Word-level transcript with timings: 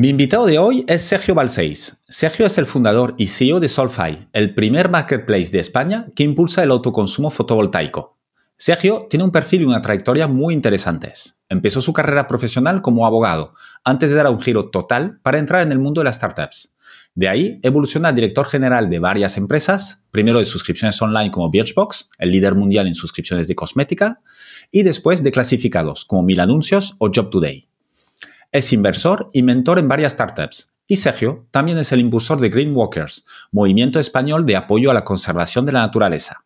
Mi 0.00 0.08
invitado 0.08 0.46
de 0.46 0.58
hoy 0.58 0.82
es 0.88 1.02
Sergio 1.02 1.34
Balseis. 1.34 1.98
Sergio 2.08 2.46
es 2.46 2.56
el 2.56 2.64
fundador 2.64 3.14
y 3.18 3.26
CEO 3.26 3.60
de 3.60 3.68
Solfy, 3.68 4.28
el 4.32 4.54
primer 4.54 4.88
marketplace 4.88 5.50
de 5.50 5.58
España 5.58 6.06
que 6.16 6.22
impulsa 6.22 6.62
el 6.62 6.70
autoconsumo 6.70 7.30
fotovoltaico. 7.30 8.16
Sergio 8.56 9.08
tiene 9.10 9.24
un 9.24 9.30
perfil 9.30 9.60
y 9.60 9.64
una 9.66 9.82
trayectoria 9.82 10.26
muy 10.26 10.54
interesantes. 10.54 11.38
Empezó 11.50 11.82
su 11.82 11.92
carrera 11.92 12.26
profesional 12.28 12.80
como 12.80 13.04
abogado, 13.04 13.52
antes 13.84 14.08
de 14.08 14.16
dar 14.16 14.28
un 14.28 14.40
giro 14.40 14.70
total 14.70 15.20
para 15.20 15.36
entrar 15.36 15.60
en 15.60 15.70
el 15.70 15.78
mundo 15.78 16.00
de 16.00 16.06
las 16.06 16.16
startups. 16.16 16.72
De 17.14 17.28
ahí 17.28 17.60
evoluciona 17.62 18.08
a 18.08 18.12
director 18.12 18.46
general 18.46 18.88
de 18.88 19.00
varias 19.00 19.36
empresas, 19.36 20.06
primero 20.10 20.38
de 20.38 20.46
suscripciones 20.46 21.02
online 21.02 21.30
como 21.30 21.50
Birchbox, 21.50 22.08
el 22.18 22.30
líder 22.30 22.54
mundial 22.54 22.86
en 22.86 22.94
suscripciones 22.94 23.48
de 23.48 23.54
cosmética, 23.54 24.22
y 24.70 24.82
después 24.82 25.22
de 25.22 25.30
clasificados 25.30 26.06
como 26.06 26.22
Mil 26.22 26.40
Anuncios 26.40 26.96
o 26.96 27.10
Job 27.14 27.28
Today. 27.28 27.66
Es 28.52 28.72
inversor 28.72 29.30
y 29.32 29.44
mentor 29.44 29.78
en 29.78 29.86
varias 29.86 30.14
startups. 30.14 30.72
Y 30.88 30.96
Sergio 30.96 31.46
también 31.52 31.78
es 31.78 31.92
el 31.92 32.00
impulsor 32.00 32.40
de 32.40 32.48
Green 32.48 32.74
Walkers, 32.74 33.24
movimiento 33.52 34.00
español 34.00 34.44
de 34.44 34.56
apoyo 34.56 34.90
a 34.90 34.94
la 34.94 35.04
conservación 35.04 35.66
de 35.66 35.72
la 35.72 35.82
naturaleza. 35.82 36.44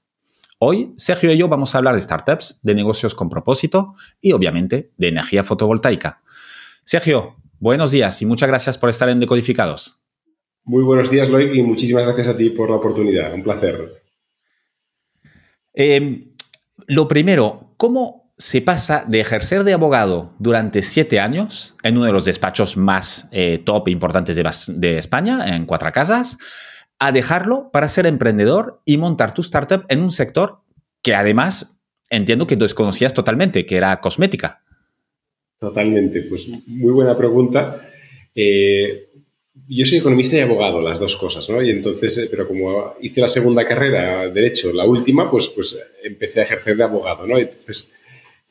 Hoy, 0.58 0.92
Sergio 0.98 1.32
y 1.32 1.38
yo 1.38 1.48
vamos 1.48 1.74
a 1.74 1.78
hablar 1.78 1.94
de 1.94 2.02
startups, 2.02 2.60
de 2.62 2.74
negocios 2.74 3.14
con 3.14 3.30
propósito 3.30 3.94
y, 4.20 4.32
obviamente, 4.32 4.92
de 4.98 5.08
energía 5.08 5.44
fotovoltaica. 5.44 6.22
Sergio, 6.84 7.36
buenos 7.58 7.90
días 7.90 8.20
y 8.20 8.26
muchas 8.26 8.50
gracias 8.50 8.76
por 8.76 8.90
estar 8.90 9.08
en 9.08 9.20
Decodificados. 9.20 9.98
Muy 10.64 10.82
buenos 10.82 11.10
días, 11.10 11.30
Loic, 11.30 11.54
y 11.54 11.62
muchísimas 11.62 12.04
gracias 12.04 12.28
a 12.28 12.36
ti 12.36 12.50
por 12.50 12.68
la 12.68 12.76
oportunidad. 12.76 13.32
Un 13.32 13.42
placer. 13.42 14.02
Eh, 15.72 16.34
lo 16.86 17.08
primero, 17.08 17.72
¿cómo 17.78 18.23
se 18.36 18.60
pasa 18.60 19.04
de 19.06 19.20
ejercer 19.20 19.62
de 19.64 19.74
abogado 19.74 20.32
durante 20.38 20.82
siete 20.82 21.20
años 21.20 21.74
en 21.82 21.96
uno 21.96 22.06
de 22.06 22.12
los 22.12 22.24
despachos 22.24 22.76
más 22.76 23.28
eh, 23.30 23.60
top 23.64 23.88
importantes 23.88 24.36
de, 24.36 24.98
España, 24.98 25.54
en 25.54 25.66
Cuatro 25.66 25.90
Casas, 25.92 26.38
a 26.98 27.12
dejarlo 27.12 27.70
para 27.72 27.88
ser 27.88 28.06
emprendedor 28.06 28.80
y 28.84 28.98
montar 28.98 29.34
tu 29.34 29.42
startup 29.42 29.84
en 29.88 30.02
un 30.02 30.10
sector 30.10 30.62
que 31.02 31.14
además 31.14 31.78
entiendo 32.10 32.46
que 32.46 32.56
desconocías 32.56 33.14
totalmente, 33.14 33.66
que 33.66 33.76
era 33.76 34.00
cosmética. 34.00 34.62
Totalmente, 35.58 36.22
pues 36.22 36.48
muy 36.66 36.92
buena 36.92 37.16
pregunta. 37.16 37.88
Eh, 38.34 39.10
yo 39.68 39.86
soy 39.86 39.98
economista 39.98 40.36
y 40.36 40.40
abogado, 40.40 40.80
las 40.80 40.98
dos 40.98 41.14
cosas, 41.16 41.48
¿no? 41.48 41.62
Y 41.62 41.70
entonces, 41.70 42.18
eh, 42.18 42.28
pero 42.30 42.48
como 42.48 42.94
hice 43.00 43.20
la 43.20 43.28
segunda 43.28 43.64
carrera, 43.66 44.28
derecho, 44.28 44.72
la 44.72 44.84
última, 44.84 45.30
pues, 45.30 45.48
pues 45.48 45.78
empecé 46.02 46.40
a 46.40 46.44
ejercer 46.44 46.76
de 46.76 46.84
abogado, 46.84 47.26
¿no? 47.26 47.38
Entonces, 47.38 47.90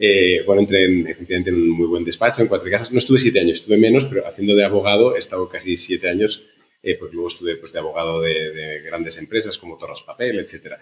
eh, 0.05 0.43
bueno, 0.45 0.63
entré 0.63 0.83
en, 0.83 1.07
efectivamente 1.07 1.49
en 1.49 1.55
un 1.55 1.69
muy 1.69 1.87
buen 1.87 2.03
despacho, 2.03 2.41
en 2.41 2.49
cuatro 2.49 2.69
casas. 2.69 2.91
No 2.91 2.99
estuve 2.99 3.21
siete 3.21 3.39
años, 3.39 3.59
estuve 3.59 3.77
menos, 3.77 4.03
pero 4.03 4.27
haciendo 4.27 4.53
de 4.53 4.65
abogado 4.65 5.15
he 5.15 5.19
estado 5.19 5.47
casi 5.47 5.77
siete 5.77 6.09
años. 6.09 6.45
Eh, 6.83 6.97
pues 6.99 7.13
luego 7.13 7.29
estuve 7.29 7.55
pues, 7.55 7.71
de 7.71 7.79
abogado 7.79 8.19
de, 8.19 8.81
grandes 8.85 9.17
empresas 9.17 9.57
como 9.57 9.77
Torres 9.77 10.01
Papel, 10.05 10.39
etc. 10.39 10.73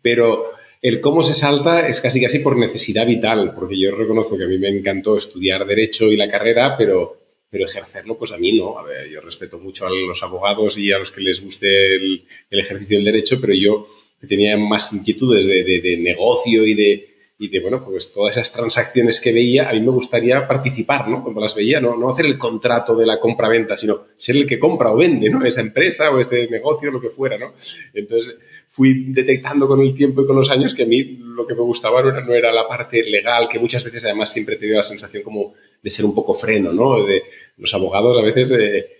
Pero 0.00 0.52
el 0.80 1.00
cómo 1.00 1.24
se 1.24 1.34
salta 1.34 1.88
es 1.88 2.00
casi 2.00 2.20
casi 2.20 2.38
por 2.38 2.56
necesidad 2.56 3.04
vital, 3.04 3.52
porque 3.52 3.76
yo 3.76 3.90
reconozco 3.90 4.38
que 4.38 4.44
a 4.44 4.46
mí 4.46 4.58
me 4.58 4.68
encantó 4.68 5.16
estudiar 5.16 5.66
Derecho 5.66 6.04
y 6.12 6.16
la 6.16 6.30
carrera, 6.30 6.76
pero, 6.78 7.18
pero 7.50 7.64
ejercerlo, 7.64 8.16
pues 8.16 8.30
a 8.30 8.38
mí 8.38 8.52
no. 8.52 8.78
A 8.78 8.84
ver, 8.84 9.10
yo 9.10 9.20
respeto 9.20 9.58
mucho 9.58 9.88
a 9.88 9.90
los 9.90 10.22
abogados 10.22 10.78
y 10.78 10.92
a 10.92 11.00
los 11.00 11.10
que 11.10 11.20
les 11.20 11.42
guste 11.42 11.96
el, 11.96 12.22
ejercicio 12.50 12.98
del 12.98 13.06
derecho, 13.06 13.40
pero 13.40 13.54
yo 13.54 13.88
tenía 14.28 14.56
más 14.56 14.92
inquietudes 14.92 15.46
de 15.48 15.96
negocio 16.00 16.64
y 16.64 16.74
de, 16.74 17.17
y 17.40 17.48
de, 17.48 17.60
bueno, 17.60 17.84
pues 17.84 18.12
todas 18.12 18.36
esas 18.36 18.52
transacciones 18.52 19.20
que 19.20 19.32
veía, 19.32 19.68
a 19.68 19.72
mí 19.72 19.80
me 19.80 19.92
gustaría 19.92 20.46
participar, 20.48 21.08
¿no? 21.08 21.22
Cuando 21.22 21.40
las 21.40 21.54
veía, 21.54 21.80
no, 21.80 21.96
no 21.96 22.10
hacer 22.10 22.26
el 22.26 22.36
contrato 22.36 22.96
de 22.96 23.06
la 23.06 23.20
compra-venta, 23.20 23.76
sino 23.76 24.06
ser 24.16 24.36
el 24.36 24.46
que 24.46 24.58
compra 24.58 24.90
o 24.92 24.96
vende, 24.96 25.30
¿no? 25.30 25.44
Esa 25.44 25.60
empresa 25.60 26.10
o 26.10 26.18
ese 26.18 26.48
negocio, 26.48 26.90
lo 26.90 27.00
que 27.00 27.10
fuera, 27.10 27.38
¿no? 27.38 27.54
Entonces 27.94 28.36
fui 28.70 29.12
detectando 29.12 29.68
con 29.68 29.80
el 29.80 29.94
tiempo 29.94 30.22
y 30.22 30.26
con 30.26 30.34
los 30.34 30.50
años 30.50 30.74
que 30.74 30.82
a 30.82 30.86
mí 30.86 31.18
lo 31.20 31.46
que 31.46 31.54
me 31.54 31.62
gustaba 31.62 32.02
no 32.02 32.08
era, 32.08 32.20
no 32.24 32.34
era 32.34 32.52
la 32.52 32.66
parte 32.66 33.04
legal, 33.04 33.48
que 33.48 33.60
muchas 33.60 33.84
veces 33.84 34.04
además 34.04 34.32
siempre 34.32 34.56
he 34.56 34.58
tenido 34.58 34.78
la 34.78 34.82
sensación 34.82 35.22
como 35.22 35.54
de 35.80 35.90
ser 35.90 36.04
un 36.04 36.14
poco 36.14 36.34
freno, 36.34 36.72
¿no? 36.72 37.04
De 37.04 37.22
los 37.56 37.72
abogados 37.72 38.18
a 38.18 38.22
veces... 38.22 38.50
Eh, 38.50 38.97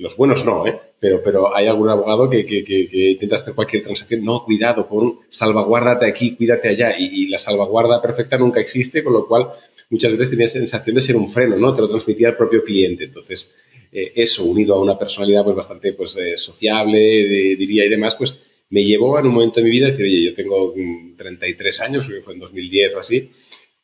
los 0.00 0.16
buenos 0.16 0.46
no, 0.46 0.66
¿eh? 0.66 0.78
pero, 0.98 1.22
pero 1.22 1.54
hay 1.54 1.66
algún 1.66 1.90
abogado 1.90 2.28
que, 2.30 2.46
que, 2.46 2.64
que, 2.64 3.10
intenta 3.10 3.36
hacer 3.36 3.54
cualquier 3.54 3.82
transacción. 3.84 4.24
No, 4.24 4.44
cuidado, 4.44 4.88
pon 4.88 5.20
salvaguárdate 5.28 6.06
aquí, 6.06 6.34
cuídate 6.36 6.68
allá. 6.68 6.98
Y, 6.98 7.28
la 7.28 7.38
salvaguarda 7.38 8.00
perfecta 8.00 8.38
nunca 8.38 8.60
existe, 8.60 9.04
con 9.04 9.12
lo 9.12 9.26
cual 9.26 9.50
muchas 9.90 10.12
veces 10.12 10.30
tenía 10.30 10.48
sensación 10.48 10.96
de 10.96 11.02
ser 11.02 11.16
un 11.16 11.28
freno, 11.28 11.56
¿no? 11.56 11.74
Te 11.74 11.82
lo 11.82 11.90
transmitía 11.90 12.28
al 12.28 12.36
propio 12.36 12.64
cliente. 12.64 13.04
Entonces, 13.04 13.54
eh, 13.92 14.12
eso, 14.14 14.44
unido 14.44 14.74
a 14.74 14.80
una 14.80 14.98
personalidad 14.98 15.44
pues 15.44 15.56
bastante 15.56 15.92
pues, 15.92 16.16
eh, 16.16 16.38
sociable, 16.38 16.98
diría, 16.98 17.84
y 17.84 17.90
demás, 17.90 18.14
pues 18.14 18.38
me 18.70 18.82
llevó 18.82 19.18
en 19.18 19.26
un 19.26 19.34
momento 19.34 19.60
de 19.60 19.64
mi 19.64 19.70
vida 19.70 19.88
a 19.88 19.90
decir, 19.90 20.06
oye, 20.06 20.24
yo 20.24 20.34
tengo 20.34 20.74
33 21.18 21.78
mm, 21.78 21.82
años, 21.82 22.06
creo 22.06 22.18
que 22.18 22.24
fue 22.24 22.34
en 22.34 22.40
2010 22.40 22.94
o 22.94 23.00
así, 23.00 23.30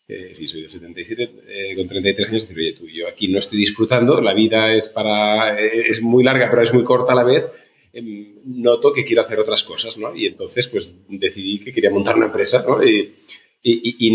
eh, 0.09 0.31
sí, 0.35 0.47
soy 0.47 0.63
de 0.63 0.69
77, 0.69 1.31
eh, 1.49 1.75
con 1.75 1.89
33 1.89 2.29
años, 2.29 2.43
decir, 2.43 2.59
oye, 2.59 2.73
tú, 2.73 2.87
yo 2.89 3.09
aquí 3.09 3.27
no 3.27 3.41
estoy 3.41 3.59
disfrutando, 3.59 4.21
la 4.21 4.35
vida 4.35 4.73
es 4.73 4.89
para, 4.89 5.61
eh, 5.61 5.87
es 5.89 6.01
muy 6.01 6.23
larga, 6.23 6.49
pero 6.49 6.63
es 6.63 6.73
muy 6.73 6.85
corta 6.85 7.13
a 7.13 7.17
la 7.17 7.25
vez, 7.25 7.45
em, 7.93 8.37
noto 8.45 8.93
que 8.93 9.05
quiero 9.05 9.23
hacer 9.23 9.41
otras 9.41 9.65
cosas, 9.65 9.99
¿no? 9.99 10.15
Y 10.15 10.27
entonces, 10.27 10.69
pues, 10.69 10.93
decidí 11.09 11.59
que 11.59 11.73
quería 11.73 11.91
montar 11.91 12.17
una 12.17 12.27
empresa, 12.27 12.65
¿no? 12.69 12.85
Y, 12.85 13.15
y, 13.63 14.11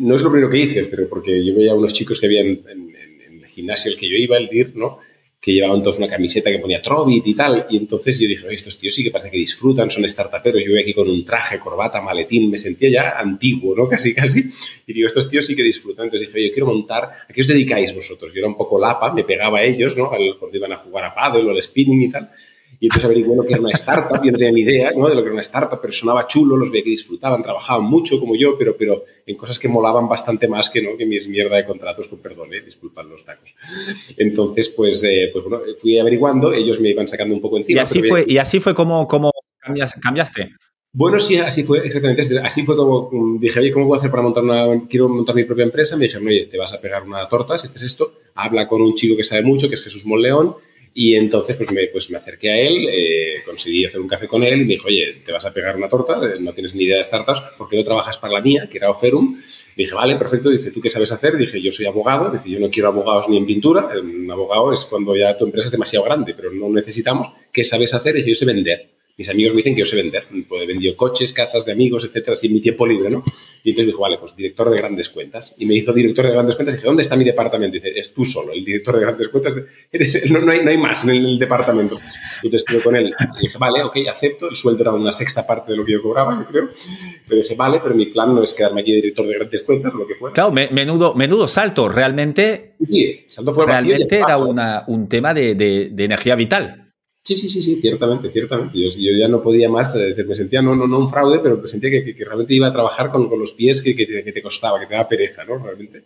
no 0.00 0.14
es 0.14 0.22
lo 0.22 0.30
primero 0.30 0.48
que 0.48 0.58
hice, 0.58 0.84
pero 0.84 1.08
porque 1.08 1.44
yo 1.44 1.56
veía 1.56 1.72
a 1.72 1.74
unos 1.74 1.92
chicos 1.92 2.20
que 2.20 2.26
habían 2.26 2.46
en, 2.46 2.94
en, 2.94 3.42
el 3.42 3.46
gimnasio 3.46 3.90
al 3.90 3.98
que 3.98 4.08
yo 4.08 4.16
iba, 4.16 4.38
el 4.38 4.48
DIR, 4.48 4.76
¿no? 4.76 5.00
Que 5.42 5.52
llevaban 5.52 5.82
todos 5.82 5.98
una 5.98 6.06
camiseta 6.06 6.52
que 6.52 6.60
ponía 6.60 6.80
Trovit 6.80 7.26
y 7.26 7.34
tal. 7.34 7.66
Y 7.68 7.76
entonces 7.76 8.16
yo 8.20 8.28
dije, 8.28 8.46
estos 8.54 8.78
tíos 8.78 8.94
sí 8.94 9.02
que 9.02 9.10
parece 9.10 9.32
que 9.32 9.38
disfrutan, 9.38 9.90
son 9.90 10.08
startuperos. 10.08 10.62
Yo 10.64 10.70
voy 10.70 10.80
aquí 10.80 10.94
con 10.94 11.10
un 11.10 11.24
traje, 11.24 11.58
corbata, 11.58 12.00
maletín, 12.00 12.48
me 12.48 12.58
sentía 12.58 12.88
ya 12.88 13.18
antiguo, 13.18 13.74
¿no? 13.74 13.88
Casi, 13.92 14.14
casi. 14.14 14.48
Y 14.86 14.92
digo, 14.92 15.08
estos 15.08 15.28
tíos 15.28 15.44
sí 15.44 15.56
que 15.56 15.64
disfrutan. 15.64 16.04
Entonces 16.04 16.28
dije, 16.28 16.38
oye, 16.38 16.52
quiero 16.52 16.66
montar, 16.66 17.02
¿a 17.28 17.32
qué 17.32 17.40
os 17.40 17.48
dedicáis 17.48 17.92
vosotros? 17.92 18.32
Yo 18.32 18.38
era 18.38 18.46
un 18.46 18.56
poco 18.56 18.78
lapa, 18.78 19.12
me 19.12 19.24
pegaba 19.24 19.58
a 19.58 19.64
ellos, 19.64 19.96
¿no? 19.96 20.08
Cuando 20.08 20.56
iban 20.56 20.74
a 20.74 20.76
jugar 20.76 21.06
a 21.06 21.14
paddle 21.14 21.42
o 21.42 21.50
al 21.50 21.60
spinning 21.60 22.02
y 22.02 22.10
tal. 22.12 22.30
Y 22.82 22.86
entonces 22.86 23.04
averigué 23.04 23.36
lo 23.36 23.44
que 23.44 23.52
era 23.52 23.60
una 23.60 23.70
startup, 23.70 24.20
yo 24.24 24.32
no 24.32 24.38
tenía 24.38 24.52
ni 24.52 24.62
idea 24.62 24.90
¿no? 24.90 25.08
de 25.08 25.14
lo 25.14 25.20
que 25.20 25.26
era 25.26 25.34
una 25.34 25.42
startup, 25.42 25.78
pero 25.80 25.92
sonaba 25.92 26.26
chulo, 26.26 26.56
los 26.56 26.72
veía 26.72 26.82
que 26.82 26.90
disfrutaban, 26.90 27.40
trabajaban 27.40 27.84
mucho 27.84 28.18
como 28.18 28.34
yo, 28.34 28.58
pero, 28.58 28.76
pero 28.76 29.04
en 29.24 29.36
cosas 29.36 29.56
que 29.60 29.68
molaban 29.68 30.08
bastante 30.08 30.48
más 30.48 30.68
que, 30.68 30.82
¿no? 30.82 30.96
que 30.96 31.06
mis 31.06 31.28
mierda 31.28 31.58
de 31.58 31.64
contratos, 31.64 32.08
con 32.08 32.18
perdón, 32.18 32.52
¿eh? 32.54 32.60
disculpan 32.60 33.08
los 33.08 33.24
tacos. 33.24 33.54
Entonces, 34.16 34.68
pues, 34.70 35.00
eh, 35.04 35.30
pues 35.32 35.44
bueno, 35.44 35.60
fui 35.80 35.96
averiguando, 35.96 36.52
ellos 36.52 36.80
me 36.80 36.88
iban 36.88 37.06
sacando 37.06 37.36
un 37.36 37.40
poco 37.40 37.58
encima. 37.58 37.78
Y 37.78 37.82
así, 37.84 38.02
fue, 38.02 38.24
y 38.26 38.38
así 38.38 38.58
fue 38.58 38.74
como, 38.74 39.06
como 39.06 39.30
cambiaste. 39.60 40.50
Bueno, 40.92 41.20
sí, 41.20 41.36
así 41.36 41.62
fue, 41.62 41.86
exactamente. 41.86 42.40
Así 42.40 42.64
fue 42.64 42.74
como 42.74 43.10
mm, 43.12 43.38
dije, 43.38 43.60
oye, 43.60 43.70
¿cómo 43.70 43.86
voy 43.86 43.94
a 43.94 44.00
hacer 44.00 44.10
para 44.10 44.24
montar 44.24 44.42
una, 44.42 44.88
quiero 44.88 45.08
montar 45.08 45.36
mi 45.36 45.44
propia 45.44 45.62
empresa? 45.62 45.96
Me 45.96 46.06
dijeron, 46.06 46.26
oye, 46.26 46.46
te 46.46 46.58
vas 46.58 46.72
a 46.72 46.80
pegar 46.80 47.04
una 47.04 47.28
torta 47.28 47.56
si 47.56 47.68
haces 47.68 47.84
esto, 47.84 48.14
habla 48.34 48.66
con 48.66 48.82
un 48.82 48.96
chico 48.96 49.16
que 49.16 49.22
sabe 49.22 49.42
mucho, 49.42 49.68
que 49.68 49.76
es 49.76 49.84
Jesús 49.84 50.04
Monleón, 50.04 50.56
y 50.94 51.14
entonces 51.14 51.56
pues 51.56 51.72
me, 51.72 51.86
pues 51.88 52.10
me 52.10 52.18
acerqué 52.18 52.50
a 52.50 52.58
él, 52.58 52.86
eh, 52.90 53.36
conseguí 53.44 53.84
hacer 53.86 54.00
un 54.00 54.08
café 54.08 54.26
con 54.28 54.42
él 54.42 54.60
y 54.60 54.64
me 54.64 54.74
dijo, 54.74 54.88
oye, 54.88 55.22
te 55.24 55.32
vas 55.32 55.44
a 55.44 55.52
pegar 55.52 55.76
una 55.76 55.88
torta, 55.88 56.20
eh, 56.24 56.38
no 56.40 56.52
tienes 56.52 56.74
ni 56.74 56.84
idea 56.84 56.98
de 56.98 57.04
startups, 57.04 57.40
¿por 57.56 57.68
qué 57.68 57.76
no 57.76 57.84
trabajas 57.84 58.18
para 58.18 58.34
la 58.34 58.40
mía, 58.40 58.68
que 58.70 58.78
era 58.78 58.90
Oferum? 58.90 59.40
Dije, 59.74 59.94
vale, 59.94 60.16
perfecto. 60.16 60.50
Dice, 60.50 60.70
¿tú 60.70 60.82
qué 60.82 60.90
sabes 60.90 61.12
hacer? 61.12 61.34
Dije, 61.36 61.58
yo 61.60 61.72
soy 61.72 61.86
abogado. 61.86 62.30
Dice, 62.30 62.50
yo 62.50 62.60
no 62.60 62.68
quiero 62.68 62.88
abogados 62.88 63.30
ni 63.30 63.38
en 63.38 63.46
pintura. 63.46 63.88
Un 63.98 64.30
abogado 64.30 64.70
es 64.70 64.84
cuando 64.84 65.16
ya 65.16 65.38
tu 65.38 65.46
empresa 65.46 65.64
es 65.64 65.72
demasiado 65.72 66.04
grande, 66.04 66.34
pero 66.34 66.52
no 66.52 66.68
necesitamos. 66.68 67.32
¿Qué 67.50 67.64
sabes 67.64 67.94
hacer? 67.94 68.14
Dice, 68.16 68.28
yo 68.28 68.34
sé 68.34 68.44
vender 68.44 68.90
mis 69.22 69.30
amigos 69.30 69.54
me 69.54 69.58
dicen 69.58 69.74
que 69.76 69.80
yo 69.80 69.86
sé 69.86 69.94
vender. 69.94 70.24
Pues 70.48 70.62
he 70.62 70.66
vendido 70.66 70.96
coches, 70.96 71.32
casas 71.32 71.64
de 71.64 71.70
amigos, 71.70 72.04
etcétera, 72.04 72.32
así 72.32 72.48
en 72.48 72.54
mi 72.54 72.60
tiempo 72.60 72.84
libre, 72.84 73.08
¿no? 73.08 73.22
Y 73.62 73.70
entonces 73.70 73.86
dijo, 73.86 74.00
vale, 74.00 74.18
pues 74.18 74.34
director 74.34 74.68
de 74.68 74.76
grandes 74.76 75.08
cuentas. 75.10 75.54
Y 75.58 75.66
me 75.66 75.74
hizo 75.74 75.92
director 75.92 76.26
de 76.26 76.32
grandes 76.32 76.56
cuentas 76.56 76.74
y 76.74 76.76
dije, 76.78 76.88
¿dónde 76.88 77.02
está 77.02 77.14
mi 77.14 77.22
departamento? 77.22 77.76
Y 77.76 77.80
dice, 77.80 78.00
es 78.00 78.12
tú 78.12 78.24
solo, 78.24 78.52
el 78.52 78.64
director 78.64 78.96
de 78.96 79.00
grandes 79.00 79.28
cuentas. 79.28 79.54
no, 80.30 80.40
no, 80.40 80.50
hay, 80.50 80.64
no 80.64 80.70
hay 80.70 80.78
más 80.78 81.04
en 81.04 81.10
el, 81.10 81.38
departamento. 81.38 81.94
Y 82.42 82.48
entonces 82.48 82.66
estuve 82.66 82.82
con 82.82 82.96
él 82.96 83.14
y 83.38 83.42
dije, 83.42 83.58
vale, 83.58 83.84
ok, 83.84 83.96
acepto. 84.10 84.50
El 84.50 84.56
sueldo 84.56 84.82
era 84.82 84.92
una 84.92 85.12
sexta 85.12 85.46
parte 85.46 85.70
de 85.70 85.78
lo 85.78 85.84
que 85.84 85.92
yo 85.92 86.02
cobraba, 86.02 86.36
yo 86.40 86.46
creo. 86.46 86.70
Pero 87.28 87.42
dije, 87.42 87.54
vale, 87.54 87.78
pero 87.80 87.94
mi 87.94 88.06
plan 88.06 88.34
no 88.34 88.42
es 88.42 88.52
quedarme 88.52 88.80
aquí 88.80 88.92
director 88.92 89.24
de 89.24 89.34
grandes 89.34 89.62
cuentas, 89.62 89.94
lo 89.94 90.04
que 90.04 90.16
fuera. 90.16 90.34
Claro, 90.34 90.50
menudo, 90.50 91.14
menudo 91.14 91.46
salto. 91.46 91.88
Realmente, 91.88 92.72
sí, 92.84 93.24
salto 93.28 93.54
fue 93.54 93.66
realmente 93.66 94.18
era 94.18 94.38
una, 94.38 94.82
un 94.88 95.08
tema 95.08 95.32
de, 95.32 95.54
de, 95.54 95.90
de 95.92 96.04
energía 96.04 96.34
vital. 96.34 96.81
Sí, 97.24 97.36
sí, 97.36 97.48
sí, 97.48 97.62
sí, 97.62 97.76
ciertamente, 97.80 98.30
ciertamente. 98.30 98.76
Yo, 98.76 99.12
ya 99.16 99.28
no 99.28 99.40
podía 99.42 99.68
más, 99.68 99.94
eh, 99.94 100.14
me 100.26 100.34
sentía 100.34 100.60
no, 100.60 100.74
no, 100.74 100.88
no 100.88 100.98
un 100.98 101.10
fraude, 101.10 101.38
pero 101.38 101.56
me 101.56 101.68
sentía 101.68 101.88
que, 101.90 102.16
realmente 102.18 102.54
iba 102.54 102.66
a 102.66 102.72
trabajar 102.72 103.10
con, 103.10 103.28
con 103.28 103.38
los 103.38 103.52
pies 103.52 103.80
que, 103.80 103.94
que, 103.94 104.06
te, 104.06 104.42
costaba, 104.42 104.80
que 104.80 104.86
te 104.86 104.94
daba 104.94 105.08
pereza, 105.08 105.44
¿no? 105.44 105.58
Realmente. 105.58 106.02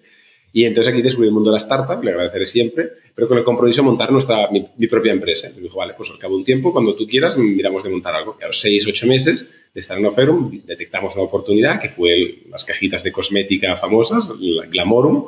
Y 0.52 0.64
entonces 0.64 0.92
aquí 0.92 1.02
descubrí 1.02 1.28
el 1.28 1.34
mundo 1.34 1.50
de 1.50 1.54
la 1.54 1.58
startup, 1.58 2.02
le 2.02 2.10
agradeceré 2.10 2.46
siempre, 2.46 2.90
pero 3.14 3.28
con 3.28 3.38
el 3.38 3.44
compromiso 3.44 3.80
de 3.80 3.86
montar 3.86 4.12
nuestra, 4.12 4.48
mi, 4.50 4.86
propia 4.86 5.12
empresa. 5.12 5.46
Entonces 5.46 5.64
dijo, 5.64 5.78
vale, 5.78 5.94
pues 5.96 6.10
al 6.10 6.18
cabo 6.18 6.34
de 6.34 6.40
un 6.40 6.44
tiempo, 6.44 6.70
cuando 6.70 6.94
tú 6.94 7.06
quieras, 7.06 7.38
miramos 7.38 7.82
de 7.82 7.90
montar 7.90 8.14
algo. 8.14 8.36
Y 8.38 8.44
a 8.44 8.48
los 8.48 8.60
seis, 8.60 8.86
ocho 8.86 9.06
meses 9.06 9.54
de 9.74 9.80
estar 9.80 9.98
en 9.98 10.06
Oferum, 10.06 10.62
detectamos 10.64 11.14
una 11.14 11.24
oportunidad 11.24 11.80
que 11.80 11.88
fue 11.88 12.40
las 12.50 12.64
cajitas 12.64 13.02
de 13.02 13.12
cosmética 13.12 13.76
famosas, 13.76 14.30
la 14.38 14.66
Glamorum, 14.66 15.26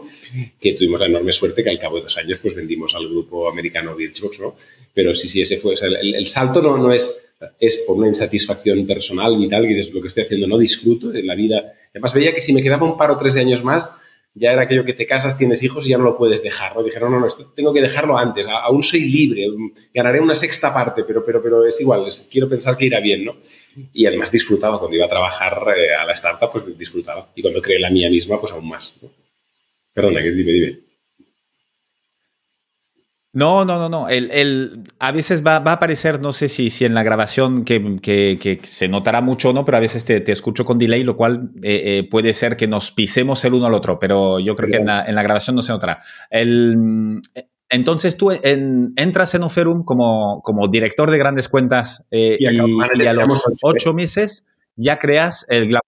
que 0.61 0.73
tuvimos 0.75 1.01
la 1.01 1.07
enorme 1.07 1.33
suerte 1.33 1.63
que 1.63 1.71
al 1.71 1.79
cabo 1.79 1.97
de 1.97 2.03
dos 2.05 2.17
años 2.19 2.39
pues 2.41 2.55
vendimos 2.55 2.95
al 2.95 3.09
grupo 3.09 3.51
americano 3.51 3.95
Birchbox, 3.95 4.41
¿no? 4.41 4.57
Pero 4.95 5.15
sí, 5.15 5.29
sí, 5.29 5.43
ese 5.43 5.59
fue, 5.59 5.75
el, 5.75 6.27
salto 6.29 6.61
no, 6.61 6.77
no 6.77 6.93
es, 6.93 7.29
es 7.61 7.85
por 7.87 7.97
una 7.97 8.09
insatisfacción 8.09 8.87
personal 8.87 9.37
vital, 9.37 9.67
que 9.67 9.81
es 9.81 9.93
lo 9.93 10.01
que 10.01 10.09
estoy 10.09 10.25
haciendo, 10.25 10.47
no 10.47 10.59
disfruto 10.59 11.09
de 11.09 11.23
la 11.23 11.35
vida. 11.35 11.75
Además 11.91 12.15
veía 12.15 12.35
que 12.35 12.41
si 12.41 12.53
me 12.53 12.63
quedaba 12.63 12.87
un 12.87 12.97
par 12.97 13.11
o 13.11 13.19
tres 13.19 13.35
de 13.35 13.41
años 13.41 13.63
más, 13.63 13.93
ya 14.35 14.53
era 14.53 14.63
aquello 14.63 14.85
que 14.85 14.93
te 14.93 15.07
casas, 15.07 15.37
tienes 15.37 15.63
hijos 15.63 15.85
y 15.85 15.91
ya 15.91 15.99
no 15.99 16.05
lo 16.05 16.17
puedes 16.17 16.43
dejar. 16.43 16.75
¿no? 16.75 16.83
Dijeron, 16.83 17.13
no, 17.13 17.21
no, 17.21 17.27
esto 17.27 17.53
tengo 17.55 17.73
que 17.73 17.81
dejarlo 17.81 18.17
antes, 18.17 18.47
aún 18.49 18.83
soy 18.83 19.01
libre, 19.01 19.47
ganaré 19.93 20.21
una 20.21 20.35
sexta 20.35 20.73
parte, 20.73 21.05
pero, 21.05 21.25
pero, 21.25 21.43
pero 21.43 21.67
es 21.67 21.81
igual, 21.81 22.07
quiero 22.31 22.49
pensar 22.49 22.77
que 22.77 22.87
irá 22.87 23.01
bien, 23.01 23.25
¿no? 23.25 23.37
Y 23.93 24.07
además 24.07 24.31
disfrutaba, 24.31 24.79
cuando 24.79 24.97
iba 24.97 25.07
a 25.07 25.11
trabajar 25.11 25.63
eh, 25.77 25.95
a 25.95 26.05
la 26.05 26.13
startup, 26.13 26.51
pues 26.51 26.79
disfrutaba. 26.79 27.31
Y 27.35 27.43
cuando 27.43 27.63
creé 27.63 27.79
la 27.79 27.91
mía 27.91 28.11
misma, 28.11 28.41
pues 28.41 28.53
aún 28.53 28.69
más. 28.69 28.99
Perdona, 29.93 30.21
que 30.23 30.31
dime, 30.31 30.53
dime. 30.53 30.88
No, 33.39 33.65
no, 33.65 33.79
no, 33.79 33.89
no. 33.89 34.09
El, 34.09 34.83
a 34.99 35.13
veces 35.13 35.47
va, 35.47 35.59
a 35.59 35.73
aparecer, 35.73 36.21
no 36.21 36.33
sé 36.33 36.49
si, 36.49 36.71
si 36.71 36.85
en 36.85 36.93
la 36.93 37.05
grabación 37.05 37.65
que, 37.65 38.59
se 38.65 38.89
notará 38.89 39.21
mucho 39.21 39.51
o 39.51 39.53
no, 39.53 39.65
pero 39.65 39.77
a 39.77 39.81
veces 39.81 40.05
te, 40.05 40.33
escucho 40.33 40.65
con 40.65 40.77
delay, 40.77 41.05
lo 41.05 41.17
cual 41.17 41.53
eh, 41.63 41.83
eh, 41.85 42.09
puede 42.11 42.35
ser 42.35 42.57
que 42.57 42.67
nos 42.67 42.91
pisemos 42.91 43.45
el 43.45 43.55
uno 43.55 43.67
al 43.67 43.75
otro, 43.75 44.01
pero 44.01 44.41
yo 44.41 44.57
creo 44.57 44.69
que 44.69 44.79
en 44.79 44.87
la, 44.87 45.23
grabación 45.23 45.55
no 45.55 45.63
se 45.63 45.71
notará. 45.71 46.03
El, 46.31 47.21
entonces 47.71 48.17
tú 48.17 48.33
entras 48.33 49.33
en 49.37 49.45
Oferum 49.45 49.85
como, 49.85 50.43
como 50.43 50.67
director 50.67 51.09
de 51.09 51.19
grandes 51.19 51.49
cuentas 51.49 52.09
eh, 52.11 52.39
y, 52.41 52.47
a 53.07 53.13
los 53.13 53.45
ocho 53.63 53.95
meses 53.95 54.49
ya 54.75 54.99
creas 54.99 55.47
el 55.49 55.79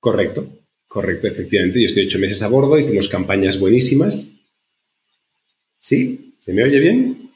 Correcto, 0.00 0.48
correcto, 0.88 1.28
efectivamente. 1.28 1.80
Yo 1.80 1.86
estoy 1.86 2.06
ocho 2.06 2.18
meses 2.18 2.42
a 2.42 2.48
bordo, 2.48 2.76
hicimos 2.76 3.06
campañas 3.06 3.60
buenísimas 3.60 4.32
¿Sí? 5.88 6.34
¿Se 6.38 6.52
me 6.52 6.64
oye 6.64 6.80
bien? 6.80 7.30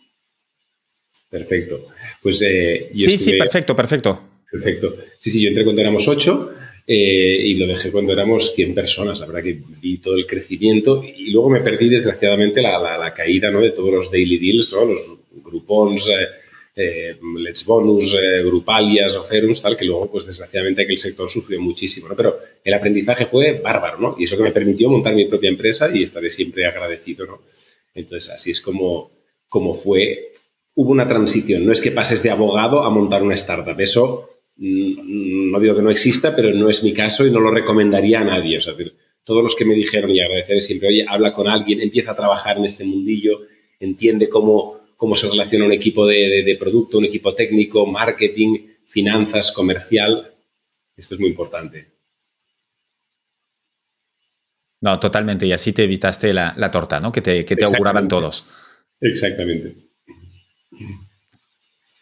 Perfecto. 1.30 1.86
Pues 2.22 2.42
eh, 2.42 2.90
Sí, 2.94 3.16
sí, 3.16 3.32
perfecto, 3.38 3.74
perfecto. 3.74 4.20
Perfecto. 4.50 4.94
Sí, 5.18 5.30
sí, 5.30 5.40
yo 5.40 5.48
entré 5.48 5.64
cuando 5.64 5.80
éramos 5.80 6.06
ocho 6.06 6.52
eh, 6.86 7.40
y 7.46 7.54
lo 7.54 7.66
dejé 7.66 7.90
cuando 7.90 8.12
éramos 8.12 8.54
100 8.54 8.74
personas. 8.74 9.18
La 9.20 9.24
verdad 9.24 9.42
que 9.42 9.58
vi 9.80 9.96
todo 9.96 10.16
el 10.16 10.26
crecimiento 10.26 11.02
y 11.02 11.30
luego 11.30 11.48
me 11.48 11.60
perdí, 11.60 11.88
desgraciadamente, 11.88 12.60
la, 12.60 13.14
caída 13.16 13.50
¿no? 13.50 13.62
de 13.62 13.70
todos 13.70 13.90
los 13.90 14.10
daily 14.10 14.36
deals, 14.36 14.70
¿no? 14.70 14.84
los 14.84 15.00
grupons, 15.42 16.06
eh, 16.76 17.16
Let's 17.38 17.64
Bonus, 17.64 18.14
Grupalias, 18.44 19.14
Oferums, 19.14 19.62
tal, 19.62 19.78
que 19.78 19.86
luego, 19.86 20.10
pues 20.10 20.26
desgraciadamente, 20.26 20.82
aquel 20.82 20.98
sector 20.98 21.30
sufrió 21.30 21.58
muchísimo. 21.58 22.06
¿no? 22.06 22.14
Pero 22.14 22.38
el 22.62 22.74
aprendizaje 22.74 23.24
fue 23.24 23.60
bárbaro, 23.64 23.98
¿no? 23.98 24.16
Y 24.18 24.24
eso 24.24 24.36
que 24.36 24.42
me 24.42 24.52
permitió 24.52 24.90
montar 24.90 25.14
mi 25.14 25.24
propia 25.24 25.48
empresa 25.48 25.90
y 25.94 26.02
estaré 26.02 26.28
siempre 26.28 26.66
agradecido, 26.66 27.24
¿no? 27.24 27.40
Entonces, 27.94 28.30
así 28.30 28.50
es 28.50 28.60
como, 28.60 29.10
como 29.48 29.74
fue. 29.74 30.32
Hubo 30.74 30.90
una 30.90 31.08
transición. 31.08 31.66
No 31.66 31.72
es 31.72 31.80
que 31.80 31.90
pases 31.90 32.22
de 32.22 32.30
abogado 32.30 32.82
a 32.82 32.90
montar 32.90 33.22
una 33.22 33.34
startup. 33.34 33.78
Eso 33.80 34.30
mm, 34.56 35.50
no 35.50 35.60
digo 35.60 35.76
que 35.76 35.82
no 35.82 35.90
exista, 35.90 36.34
pero 36.34 36.52
no 36.52 36.70
es 36.70 36.82
mi 36.82 36.92
caso 36.92 37.26
y 37.26 37.30
no 37.30 37.40
lo 37.40 37.50
recomendaría 37.50 38.20
a 38.20 38.24
nadie. 38.24 38.58
O 38.58 38.60
sea, 38.60 38.74
todos 39.24 39.42
los 39.42 39.54
que 39.54 39.64
me 39.64 39.74
dijeron 39.74 40.10
y 40.10 40.20
agradeceré 40.20 40.60
siempre, 40.60 40.88
oye, 40.88 41.04
habla 41.06 41.32
con 41.32 41.48
alguien, 41.48 41.80
empieza 41.80 42.12
a 42.12 42.16
trabajar 42.16 42.58
en 42.58 42.64
este 42.64 42.84
mundillo, 42.84 43.42
entiende 43.78 44.28
cómo, 44.28 44.80
cómo 44.96 45.14
se 45.14 45.28
relaciona 45.28 45.66
un 45.66 45.72
equipo 45.72 46.06
de, 46.06 46.42
de 46.42 46.56
producto, 46.56 46.98
un 46.98 47.04
equipo 47.04 47.34
técnico, 47.34 47.86
marketing, 47.86 48.58
finanzas, 48.86 49.52
comercial. 49.52 50.34
Esto 50.96 51.14
es 51.14 51.20
muy 51.20 51.30
importante. 51.30 51.92
No, 54.82 54.98
totalmente. 55.00 55.46
Y 55.46 55.52
así 55.52 55.72
te 55.72 55.84
evitaste 55.84 56.34
la, 56.34 56.70
torta, 56.70 57.00
¿no? 57.00 57.12
Que 57.12 57.22
te, 57.22 57.44
que 57.44 57.56
auguraban 57.64 58.08
todos. 58.08 58.44
Exactamente. 59.00 59.76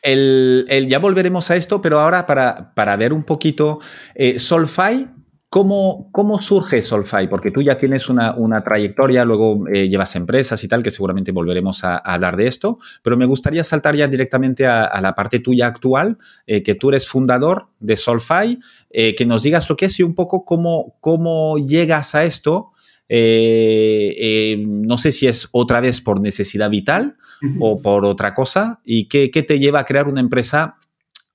El, 0.03 0.87
ya 0.89 0.99
volveremos 0.99 1.51
a 1.51 1.57
esto, 1.57 1.83
pero 1.83 2.01
ahora 2.01 2.27
para, 2.27 2.75
para 2.75 2.97
ver 2.97 3.13
un 3.13 3.23
poquito, 3.23 3.81
eh, 4.15 4.39
Solfy, 4.39 5.09
¿cómo, 5.51 6.09
¿cómo, 6.13 6.41
surge 6.41 6.81
Solfy? 6.81 7.27
Porque 7.29 7.51
tú 7.51 7.61
ya 7.61 7.77
tienes 7.77 8.09
una, 8.09 8.65
trayectoria, 8.65 9.27
luego 9.27 9.69
eh, 9.69 9.89
llevas 9.89 10.17
empresas 10.17 10.65
y 10.65 10.69
tal, 10.69 10.83
que 10.83 10.91
seguramente 10.91 11.33
volveremos 11.33 11.85
a, 11.85 11.99
hablar 11.99 12.37
de 12.37 12.47
esto, 12.47 12.79
pero 13.03 13.19
me 13.19 13.27
gustaría 13.27 13.63
saltar 13.63 13.95
ya 13.95 14.09
directamente 14.09 14.67
a, 14.67 14.99
la 15.03 15.15
parte 15.15 15.41
tuya 15.41 15.67
actual, 15.67 16.17
eh, 16.47 16.63
que 16.63 16.75
tú 16.75 16.89
eres 16.89 17.07
fundador 17.07 17.69
de 17.81 17.97
Solfy, 17.97 18.59
que 18.91 19.27
nos 19.27 19.43
digas 19.43 19.69
lo 19.69 19.77
que 19.77 19.85
es 19.85 20.01
y 20.01 20.03
un 20.03 20.15
poco 20.15 20.45
cómo, 20.45 20.97
cómo 21.01 21.59
llegas 21.59 22.15
a 22.15 22.25
esto 22.25 22.73
eh, 23.13 24.15
eh, 24.17 24.65
no 24.65 24.97
sé 24.97 25.11
si 25.11 25.27
es 25.27 25.49
otra 25.51 25.81
vez 25.81 26.01
por 26.01 26.21
necesidad 26.21 26.71
vital 26.71 27.17
o 27.59 27.83
por 27.83 28.05
otra 28.05 28.35
cosa. 28.35 28.81
¿Y 28.85 29.09
qué, 29.09 29.29
te 29.29 29.59
lleva 29.59 29.81
a 29.81 29.85
crear 29.85 30.07
una 30.07 30.21
empresa 30.21 30.77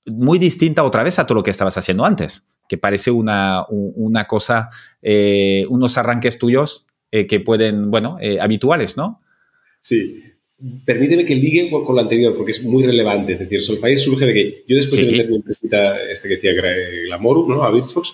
muy 0.06 0.38
distinta 0.38 0.84
otra 0.84 1.02
vez 1.02 1.18
a 1.18 1.26
todo 1.26 1.36
lo 1.36 1.42
que 1.42 1.50
estabas 1.50 1.76
haciendo 1.78 2.04
antes? 2.04 2.46
Que 2.68 2.78
parece 2.78 3.10
una, 3.10 3.64
una 3.68 4.26
cosa, 4.26 4.70
eh, 5.02 5.64
unos 5.68 5.98
arranques 5.98 6.38
tuyos 6.38 6.86
que 7.10 7.40
pueden, 7.40 7.90
bueno, 7.90 8.18
habituales, 8.40 8.98
¿no? 8.98 9.22
Sí. 9.80 10.22
Permíteme 10.84 11.24
que 11.24 11.34
ligue 11.34 11.70
con, 11.70 11.94
lo 11.94 12.00
anterior, 12.00 12.36
porque 12.36 12.52
es 12.52 12.62
muy 12.62 12.84
relevante. 12.84 13.32
Es 13.32 13.38
decir, 13.38 13.62
Solfire 13.62 13.98
surge 13.98 14.26
de 14.26 14.34
que 14.34 14.64
yo 14.66 14.76
después 14.76 15.00
de 15.00 15.06
vender 15.06 15.30
mi 15.30 15.36
empresa, 15.36 15.96
este 16.10 16.28
que 16.28 16.36
decía 16.36 16.52
Glamour, 17.06 17.48
¿no? 17.48 17.62
A 17.62 17.70
Birchbox, 17.70 18.12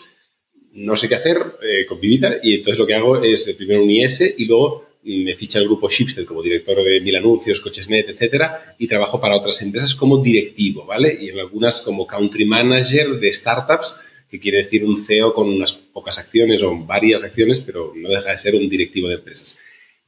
no 0.73 0.97
sé 0.97 1.09
qué 1.09 1.17
hacer 1.17 1.39
eh, 1.63 1.87
con 1.87 2.01
mi 2.01 2.19
y 2.43 2.55
entonces 2.55 2.79
lo 2.79 2.87
que 2.87 2.95
hago 2.95 3.23
es 3.23 3.47
eh, 3.49 3.55
primero 3.55 3.83
un 3.83 3.91
IS 3.91 4.35
y 4.39 4.47
luego 4.47 4.87
me 5.05 5.35
ficha 5.35 5.59
el 5.59 5.65
grupo 5.65 5.89
Shipstead 5.89 6.25
como 6.25 6.43
director 6.43 6.83
de 6.83 7.01
Mil 7.01 7.17
Anuncios, 7.17 7.61
Cochesnet, 7.61 8.09
etcétera, 8.09 8.77
y 8.79 8.87
trabajo 8.87 9.21
para 9.21 9.37
otras 9.37 9.61
empresas 9.63 9.95
como 9.95 10.19
directivo, 10.19 10.87
¿vale? 10.87 11.19
Y 11.21 11.31
en 11.31 11.41
algunas 11.41 11.81
como 11.81 12.07
country 12.07 12.45
manager 12.45 13.19
de 13.19 13.33
startups, 13.33 13.97
que 14.31 14.39
quiere 14.39 14.59
decir 14.59 14.85
un 14.85 14.99
CEO 14.99 15.35
con 15.35 15.49
unas 15.49 15.73
pocas 15.73 16.19
acciones 16.19 16.63
o 16.63 16.77
varias 16.87 17.23
acciones, 17.23 17.61
pero 17.61 17.93
no 17.95 18.09
deja 18.09 18.31
de 18.31 18.39
ser 18.39 18.55
un 18.55 18.69
directivo 18.69 19.09
de 19.09 19.17
empresas. 19.17 19.59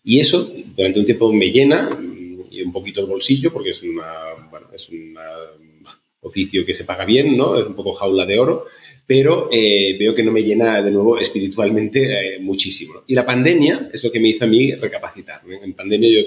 Y 0.02 0.20
eso 0.20 0.50
durante 0.76 1.00
un 1.00 1.06
tiempo 1.06 1.32
me 1.32 1.50
llena 1.50 1.90
y 2.50 2.62
un 2.62 2.72
poquito 2.72 3.00
el 3.00 3.06
bolsillo, 3.06 3.52
porque 3.52 3.70
es, 3.70 3.82
una, 3.82 4.48
bueno, 4.50 4.68
es 4.72 4.88
un 4.88 5.14
oficio 6.20 6.64
que 6.64 6.72
se 6.72 6.84
paga 6.84 7.04
bien, 7.04 7.36
¿no? 7.36 7.58
Es 7.58 7.66
un 7.66 7.74
poco 7.74 7.92
jaula 7.92 8.24
de 8.24 8.38
oro 8.38 8.66
pero 9.06 9.48
eh, 9.52 9.96
veo 9.98 10.14
que 10.14 10.22
no 10.22 10.32
me 10.32 10.42
llena 10.42 10.82
de 10.82 10.90
nuevo 10.90 11.18
espiritualmente 11.18 12.36
eh, 12.36 12.38
muchísimo. 12.38 13.02
Y 13.06 13.14
la 13.14 13.26
pandemia 13.26 13.90
es 13.92 14.02
lo 14.02 14.10
que 14.10 14.20
me 14.20 14.28
hizo 14.28 14.44
a 14.44 14.48
mí 14.48 14.72
recapacitar. 14.72 15.42
En 15.46 15.74
pandemia 15.74 16.08
yo 16.08 16.26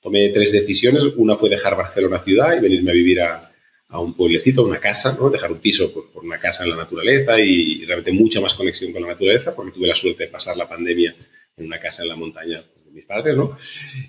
tomé 0.00 0.28
tres 0.28 0.52
decisiones. 0.52 1.02
Una 1.16 1.36
fue 1.36 1.50
dejar 1.50 1.76
Barcelona 1.76 2.20
ciudad 2.20 2.56
y 2.56 2.60
venirme 2.60 2.92
a 2.92 2.94
vivir 2.94 3.20
a, 3.20 3.48
un 3.94 4.14
pueblecito, 4.14 4.62
a 4.62 4.66
una 4.66 4.78
casa, 4.78 5.16
¿no? 5.20 5.28
dejar 5.28 5.52
un 5.52 5.58
piso 5.58 5.92
por, 5.92 6.24
una 6.24 6.38
casa 6.38 6.64
en 6.64 6.70
la 6.70 6.76
naturaleza 6.76 7.38
y, 7.38 7.84
realmente 7.84 8.12
mucha 8.12 8.40
más 8.40 8.54
conexión 8.54 8.90
con 8.90 9.02
la 9.02 9.08
naturaleza, 9.08 9.54
porque 9.54 9.72
tuve 9.72 9.88
la 9.88 9.94
suerte 9.94 10.24
de 10.24 10.30
pasar 10.30 10.56
la 10.56 10.66
pandemia 10.66 11.14
en 11.58 11.66
una 11.66 11.78
casa 11.78 12.02
en 12.02 12.08
la 12.08 12.16
montaña 12.16 12.64
de 12.86 12.90
mis 12.90 13.04
padres, 13.04 13.36
¿no? 13.36 13.58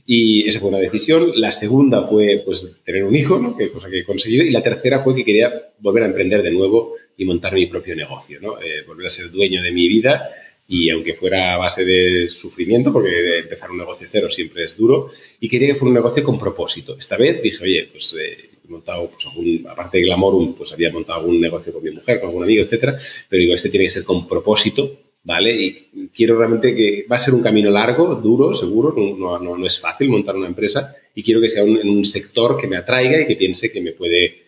Y 0.05 0.48
esa 0.48 0.62
fue 0.62 0.70
una 0.70 0.77
decisión. 0.77 1.34
La 1.36 1.51
segunda 1.51 2.03
fue, 2.03 2.43
pues, 2.46 2.77
tener 2.86 3.03
un 3.03 3.13
hijo, 3.13 3.39
¿no? 3.39 3.58
Que 3.58 3.72
cosa 3.72 3.89
que 3.89 4.00
he 4.00 4.05
conseguido. 4.05 4.46
Y 4.46 4.51
la 4.51 4.63
tercera 4.63 5.03
fue 5.03 5.15
que 5.15 5.25
quería 5.25 5.51
volver 5.79 6.03
a 6.03 6.05
emprender 6.05 6.43
de 6.43 6.51
nuevo 6.51 6.96
y 7.17 7.25
montar 7.25 7.53
mi 7.53 7.67
propio 7.67 7.96
negocio, 7.96 8.39
¿no? 8.41 8.62
Eh, 8.62 8.84
volver 8.86 9.08
a 9.08 9.10
ser 9.10 9.32
dueño 9.32 9.62
de 9.62 9.72
mi 9.72 9.88
vida 9.88 10.29
y 10.67 10.89
aunque 10.89 11.13
fuera 11.13 11.53
a 11.53 11.58
base 11.58 11.84
de 11.84 12.29
sufrimiento, 12.29 12.91
porque 12.91 13.39
empezar 13.39 13.70
un 13.72 13.77
negocio 13.77 14.08
cero 14.12 14.29
siempre 14.29 14.63
es 14.63 14.77
duro, 14.77 15.12
y 15.39 15.50
quería 15.50 15.67
que 15.67 15.75
fuera 15.75 15.89
un 15.89 15.96
negocio 15.96 16.24
con 16.24 16.39
propósito. 16.39 16.96
Esta 16.98 17.17
vez 17.17 17.41
dije, 17.41 17.63
oye, 17.63 17.89
pues 17.91 18.15
eh, 18.20 18.50
he 18.65 18.72
montado, 18.72 19.10
pues, 19.10 19.27
aparte 19.67 19.98
de 19.98 20.05
Glamorum, 20.05 20.55
pues 20.55 20.72
había 20.72 20.91
montado 20.91 21.20
algún 21.20 21.41
negocio 21.41 21.74
con 21.74 21.84
mi 21.84 21.91
mujer, 21.91 22.20
con 22.20 22.29
algún 22.29 22.43
amigo, 22.43 22.63
etcétera, 22.63 22.98
pero 23.29 23.41
digo, 23.41 23.53
este 23.53 23.70
tiene 23.70 23.86
que 23.86 23.91
ser 23.91 24.03
con 24.03 24.27
propósito, 24.27 25.00
¿vale? 25.24 25.53
Y 25.53 26.10
quiero 26.15 26.38
realmente 26.38 26.74
que 26.74 27.05
va 27.12 27.17
a 27.17 27.20
ser 27.20 27.34
un 27.34 27.43
camino 27.43 27.70
largo, 27.70 28.15
duro, 28.15 28.53
seguro, 28.53 28.96
no, 28.98 29.38
no, 29.39 29.58
no 29.58 29.67
es 29.67 29.79
fácil 29.79 30.10
montar 30.10 30.36
una 30.36 30.48
empresa, 30.48 30.96
y 31.13 31.24
quiero 31.24 31.41
que 31.41 31.50
sea 31.50 31.63
en 31.63 31.89
un 31.89 32.05
sector 32.05 32.58
que 32.58 32.67
me 32.67 32.77
atraiga 32.77 33.22
y 33.22 33.27
que 33.27 33.36
piense 33.36 33.72
que 33.72 33.82
me 33.82 33.91
puede 33.91 34.43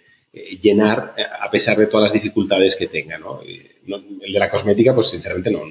llenar 0.61 1.13
eh, 1.17 1.23
a 1.23 1.49
pesar 1.49 1.77
de 1.77 1.87
todas 1.87 2.05
las 2.05 2.13
dificultades 2.13 2.75
que 2.75 2.87
tenga. 2.87 3.17
¿no? 3.17 3.41
el 3.41 4.33
de 4.33 4.39
la 4.39 4.49
cosmética, 4.49 4.93
pues 4.93 5.07
sinceramente 5.07 5.51
no, 5.51 5.61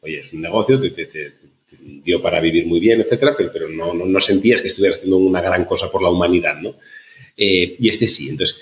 oye, 0.00 0.20
es 0.20 0.32
un 0.32 0.40
negocio, 0.40 0.80
te, 0.80 1.32
dio 2.04 2.22
para 2.22 2.40
vivir 2.40 2.66
muy 2.66 2.80
bien, 2.80 3.00
etcétera, 3.00 3.34
pero, 3.36 3.50
pero 3.52 3.68
no, 3.68 3.94
no, 3.94 4.20
sentías 4.20 4.60
que 4.60 4.68
estuvieras 4.68 4.98
haciendo 4.98 5.18
una 5.18 5.40
gran 5.40 5.64
cosa 5.64 5.90
por 5.90 6.02
la 6.02 6.10
humanidad, 6.10 6.56
¿no? 6.60 6.76
Eh, 7.36 7.76
y 7.78 7.88
este 7.88 8.06
sí. 8.08 8.28
Entonces, 8.28 8.60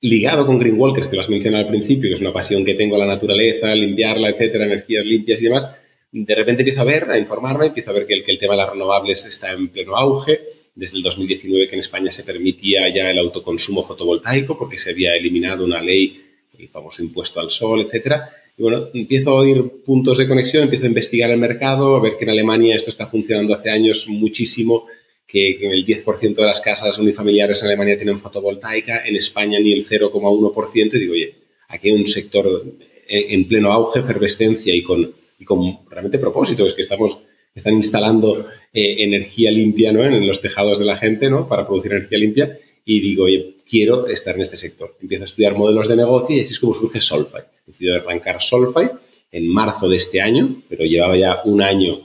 ligado 0.00 0.46
con 0.46 0.58
Green 0.58 0.78
Walkers, 0.78 1.08
que 1.08 1.16
lo 1.16 1.22
has 1.22 1.28
mencionado 1.28 1.64
al 1.64 1.70
principio, 1.70 2.08
que 2.08 2.14
es 2.14 2.20
una 2.20 2.32
pasión 2.32 2.64
que 2.64 2.74
tengo 2.74 2.96
a 2.96 2.98
la 2.98 3.06
naturaleza, 3.06 3.74
limpiarla, 3.74 4.30
etcétera, 4.30 4.64
energías 4.64 5.04
limpias 5.04 5.40
y 5.40 5.44
demás, 5.44 5.70
de 6.10 6.34
repente 6.34 6.62
empiezo 6.62 6.82
a 6.82 6.84
ver, 6.84 7.10
a 7.10 7.18
informarme, 7.18 7.66
empiezo 7.66 7.90
a 7.90 7.94
ver 7.94 8.06
que 8.06 8.14
el, 8.14 8.24
que 8.24 8.32
el 8.32 8.38
tema 8.38 8.52
de 8.54 8.58
las 8.58 8.70
renovables 8.70 9.24
está 9.24 9.52
en 9.52 9.68
pleno 9.68 9.96
auge. 9.96 10.40
Desde 10.74 10.96
el 10.96 11.02
2019 11.02 11.68
que 11.68 11.74
en 11.74 11.80
España 11.80 12.10
se 12.10 12.24
permitía 12.24 12.88
ya 12.88 13.10
el 13.10 13.18
autoconsumo 13.18 13.84
fotovoltaico 13.86 14.56
porque 14.56 14.78
se 14.78 14.90
había 14.90 15.14
eliminado 15.14 15.64
una 15.64 15.82
ley, 15.82 16.20
el 16.58 16.68
famoso 16.68 17.02
impuesto 17.02 17.40
al 17.40 17.50
sol, 17.50 17.80
etcétera. 17.82 18.30
Y 18.56 18.62
bueno, 18.62 18.88
empiezo 18.92 19.30
a 19.30 19.40
oír 19.40 19.62
puntos 19.84 20.18
de 20.18 20.28
conexión, 20.28 20.64
empiezo 20.64 20.84
a 20.84 20.88
investigar 20.88 21.30
el 21.30 21.38
mercado, 21.38 21.96
a 21.96 22.00
ver 22.00 22.16
que 22.18 22.24
en 22.24 22.30
Alemania 22.30 22.76
esto 22.76 22.90
está 22.90 23.06
funcionando 23.06 23.54
hace 23.54 23.70
años 23.70 24.06
muchísimo, 24.08 24.86
que, 25.26 25.58
el 25.60 25.86
10% 25.86 26.34
de 26.34 26.42
las 26.42 26.60
casas 26.60 26.98
unifamiliares 26.98 27.62
en 27.62 27.68
Alemania 27.68 27.96
tienen 27.96 28.18
fotovoltaica, 28.18 29.06
en 29.06 29.16
España 29.16 29.58
ni 29.58 29.72
el 29.72 29.86
0,1%. 29.86 30.94
Y 30.94 30.98
digo, 30.98 31.12
oye, 31.14 31.34
aquí 31.68 31.88
hay 31.88 31.94
un 31.94 32.06
sector 32.06 32.64
en 33.08 33.48
pleno 33.48 33.72
auge, 33.72 34.00
efervescencia 34.00 34.74
y 34.74 34.82
con, 34.82 35.12
y 35.38 35.44
con 35.44 35.78
realmente 35.90 36.18
propósito, 36.18 36.66
es 36.66 36.74
que 36.74 36.82
estamos, 36.82 37.18
están 37.54 37.74
instalando 37.74 38.46
eh, 38.72 38.96
energía 38.98 39.50
limpia 39.50 39.92
¿no? 39.92 40.04
en 40.04 40.26
los 40.26 40.40
tejados 40.40 40.78
de 40.78 40.84
la 40.84 40.96
gente 40.96 41.28
¿no? 41.28 41.48
para 41.48 41.66
producir 41.66 41.92
energía 41.92 42.18
limpia 42.18 42.58
y 42.84 43.00
digo, 43.00 43.24
oye, 43.24 43.56
quiero 43.68 44.06
estar 44.08 44.34
en 44.34 44.42
este 44.42 44.56
sector. 44.56 44.96
Empiezo 45.00 45.24
a 45.24 45.26
estudiar 45.26 45.54
modelos 45.54 45.88
de 45.88 45.96
negocio 45.96 46.36
y 46.36 46.40
así 46.40 46.52
es 46.52 46.58
como 46.58 46.74
surge 46.74 47.00
Solfy. 47.00 47.42
Decido 47.66 47.94
arrancar 47.94 48.42
Solfy 48.42 48.88
en 49.30 49.48
marzo 49.48 49.88
de 49.88 49.96
este 49.96 50.20
año, 50.20 50.62
pero 50.68 50.84
llevaba 50.84 51.16
ya 51.16 51.42
un 51.44 51.62
año 51.62 52.00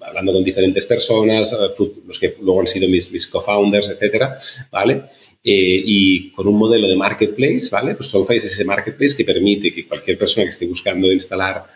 hablando 0.00 0.32
con 0.32 0.42
diferentes 0.42 0.86
personas, 0.86 1.52
eh, 1.52 1.84
los 2.06 2.18
que 2.18 2.36
luego 2.40 2.60
han 2.60 2.66
sido 2.66 2.88
mis, 2.88 3.26
co-founders, 3.26 3.90
etcétera, 3.90 4.38
¿vale? 4.72 5.02
Eh, 5.42 5.82
y 5.84 6.30
con 6.30 6.48
un 6.48 6.56
modelo 6.56 6.88
de 6.88 6.96
marketplace, 6.96 7.68
¿vale? 7.70 7.94
Pues 7.94 8.08
Solfy 8.08 8.36
es 8.36 8.46
ese 8.46 8.64
marketplace 8.64 9.14
que 9.14 9.24
permite 9.24 9.74
que 9.74 9.86
cualquier 9.86 10.16
persona 10.16 10.44
que 10.44 10.50
esté 10.50 10.66
buscando 10.66 11.12
instalar 11.12 11.66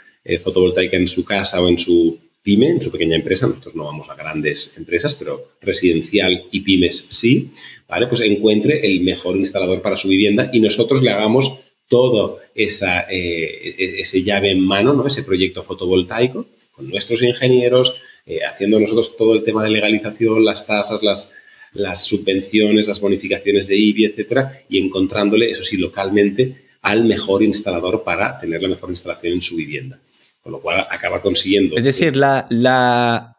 fotovoltaica 0.42 0.96
en 0.96 1.08
su 1.08 1.24
casa 1.24 1.62
o 1.62 1.68
en 1.68 1.78
su 1.78 2.18
pyme, 2.42 2.70
en 2.70 2.82
su 2.82 2.90
pequeña 2.90 3.16
empresa, 3.16 3.46
nosotros 3.46 3.74
no 3.74 3.84
vamos 3.84 4.08
a 4.10 4.14
grandes 4.14 4.76
empresas, 4.76 5.14
pero 5.14 5.52
residencial 5.60 6.44
y 6.50 6.60
pymes 6.60 7.08
sí, 7.10 7.50
¿vale? 7.88 8.06
Pues 8.06 8.20
encuentre 8.20 8.86
el 8.86 9.00
mejor 9.02 9.36
instalador 9.36 9.82
para 9.82 9.96
su 9.96 10.08
vivienda 10.08 10.50
y 10.52 10.60
nosotros 10.60 11.02
le 11.02 11.10
hagamos 11.10 11.60
todo 11.88 12.40
esa, 12.54 13.06
e-, 13.10 14.00
ese 14.00 14.22
llave 14.22 14.50
en 14.50 14.60
mano, 14.60 14.94
¿no? 14.94 15.06
Ese 15.06 15.22
proyecto 15.22 15.62
fotovoltaico 15.62 16.46
con 16.72 16.88
nuestros 16.88 17.22
ingenieros, 17.22 18.00
eh, 18.24 18.44
haciendo 18.44 18.78
nosotros 18.78 19.16
todo 19.16 19.34
el 19.34 19.42
tema 19.42 19.64
de 19.64 19.70
legalización, 19.70 20.44
las 20.44 20.66
tasas, 20.66 21.02
las, 21.02 21.34
las 21.72 22.04
subvenciones, 22.04 22.86
las 22.86 23.00
bonificaciones 23.00 23.66
de 23.66 23.76
IBI, 23.76 24.04
etcétera, 24.04 24.62
y 24.68 24.78
encontrándole, 24.78 25.50
eso 25.50 25.64
sí, 25.64 25.76
localmente, 25.76 26.68
al 26.82 27.04
mejor 27.04 27.42
instalador 27.42 28.04
para 28.04 28.38
tener 28.38 28.62
la 28.62 28.68
mejor 28.68 28.90
instalación 28.90 29.34
en 29.34 29.42
su 29.42 29.56
vivienda. 29.56 30.00
Con 30.42 30.52
lo 30.52 30.60
cual 30.60 30.86
acaba 30.90 31.20
consiguiendo. 31.20 31.76
Es 31.76 31.84
decir, 31.84 32.16
la, 32.16 32.46
la 32.48 33.38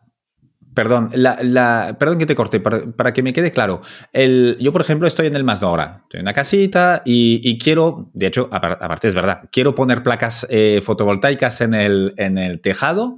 Perdón, 0.79 1.09
la, 1.13 1.97
perdón 1.99 2.19
que 2.19 2.25
te 2.25 2.35
corte, 2.35 2.61
para, 2.61 3.11
que 3.11 3.21
me 3.21 3.33
quede 3.33 3.51
claro. 3.51 3.81
El, 4.13 4.55
yo, 4.61 4.71
por 4.71 4.79
ejemplo, 4.79 5.07
estoy 5.07 5.27
en 5.27 5.35
el 5.35 5.43
Mazda 5.43 5.67
ahora. 5.67 6.01
Estoy 6.03 6.19
en 6.19 6.23
una 6.23 6.33
casita 6.33 7.01
y, 7.03 7.57
quiero, 7.57 8.09
de 8.13 8.27
hecho, 8.27 8.47
aparte 8.51 9.09
es 9.09 9.15
verdad, 9.15 9.49
quiero 9.51 9.75
poner 9.75 10.03
placas 10.03 10.47
eh, 10.49 10.79
fotovoltaicas 10.81 11.59
en 11.59 11.73
el, 11.73 12.13
en 12.15 12.37
el 12.37 12.61
tejado. 12.61 13.17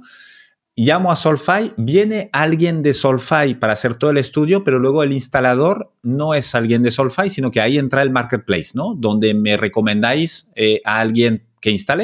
Llamo 0.74 1.12
a 1.12 1.16
Solfy, 1.16 1.72
viene 1.76 2.30
alguien 2.32 2.82
de 2.82 2.94
Solfy 2.94 3.54
para 3.54 3.74
hacer 3.74 3.94
todo 3.94 4.10
el 4.10 4.18
estudio, 4.18 4.64
pero 4.64 4.80
luego 4.80 5.04
el 5.04 5.12
instalador 5.12 5.92
no 6.02 6.34
es 6.34 6.54
alguien 6.56 6.82
de 6.82 6.90
Solfy, 6.90 7.30
sino 7.30 7.50
que 7.50 7.60
ahí 7.60 7.78
entra 7.78 8.02
el 8.02 8.10
marketplace, 8.10 8.70
¿no? 8.74 8.94
Donde 8.96 9.34
me 9.34 9.56
recomendáis 9.58 10.50
eh, 10.56 10.80
a 10.84 10.98
alguien 10.98 11.44
que 11.60 11.70
instale. 11.70 12.02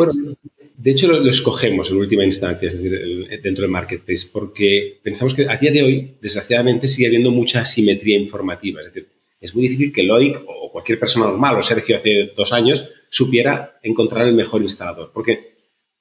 De 0.79 0.93
hecho, 0.93 1.09
lo, 1.09 1.29
escogemos 1.29 1.91
en 1.91 1.97
última 1.97 2.25
instancia, 2.25 2.69
es 2.69 2.81
decir, 2.81 3.41
dentro 3.43 3.63
del 3.63 3.71
marketplace, 3.71 4.29
porque 4.33 5.01
pensamos 5.03 5.35
que 5.35 5.49
a 5.49 5.57
día 5.57 5.73
de 5.73 5.83
hoy, 5.83 6.15
desgraciadamente, 6.23 6.87
sigue 6.87 7.09
habiendo 7.09 7.33
mucha 7.33 7.63
asimetría 7.63 8.17
informativa. 8.17 8.79
Es 8.81 8.87
decir, 8.87 9.09
es 9.41 9.57
muy 9.57 9.65
difícil 9.65 9.93
que 9.93 10.05
Loic 10.05 10.41
o 10.47 10.71
cualquier 10.71 11.01
persona 11.01 11.27
normal, 11.27 11.59
o 11.59 11.63
Sergio 11.63 11.97
hace 11.97 12.33
dos 12.37 12.53
años, 12.53 12.89
supiera 13.11 13.81
encontrar 13.83 14.29
el 14.29 14.35
mejor 14.35 14.63
instalador. 14.63 15.11
Porque 15.13 15.57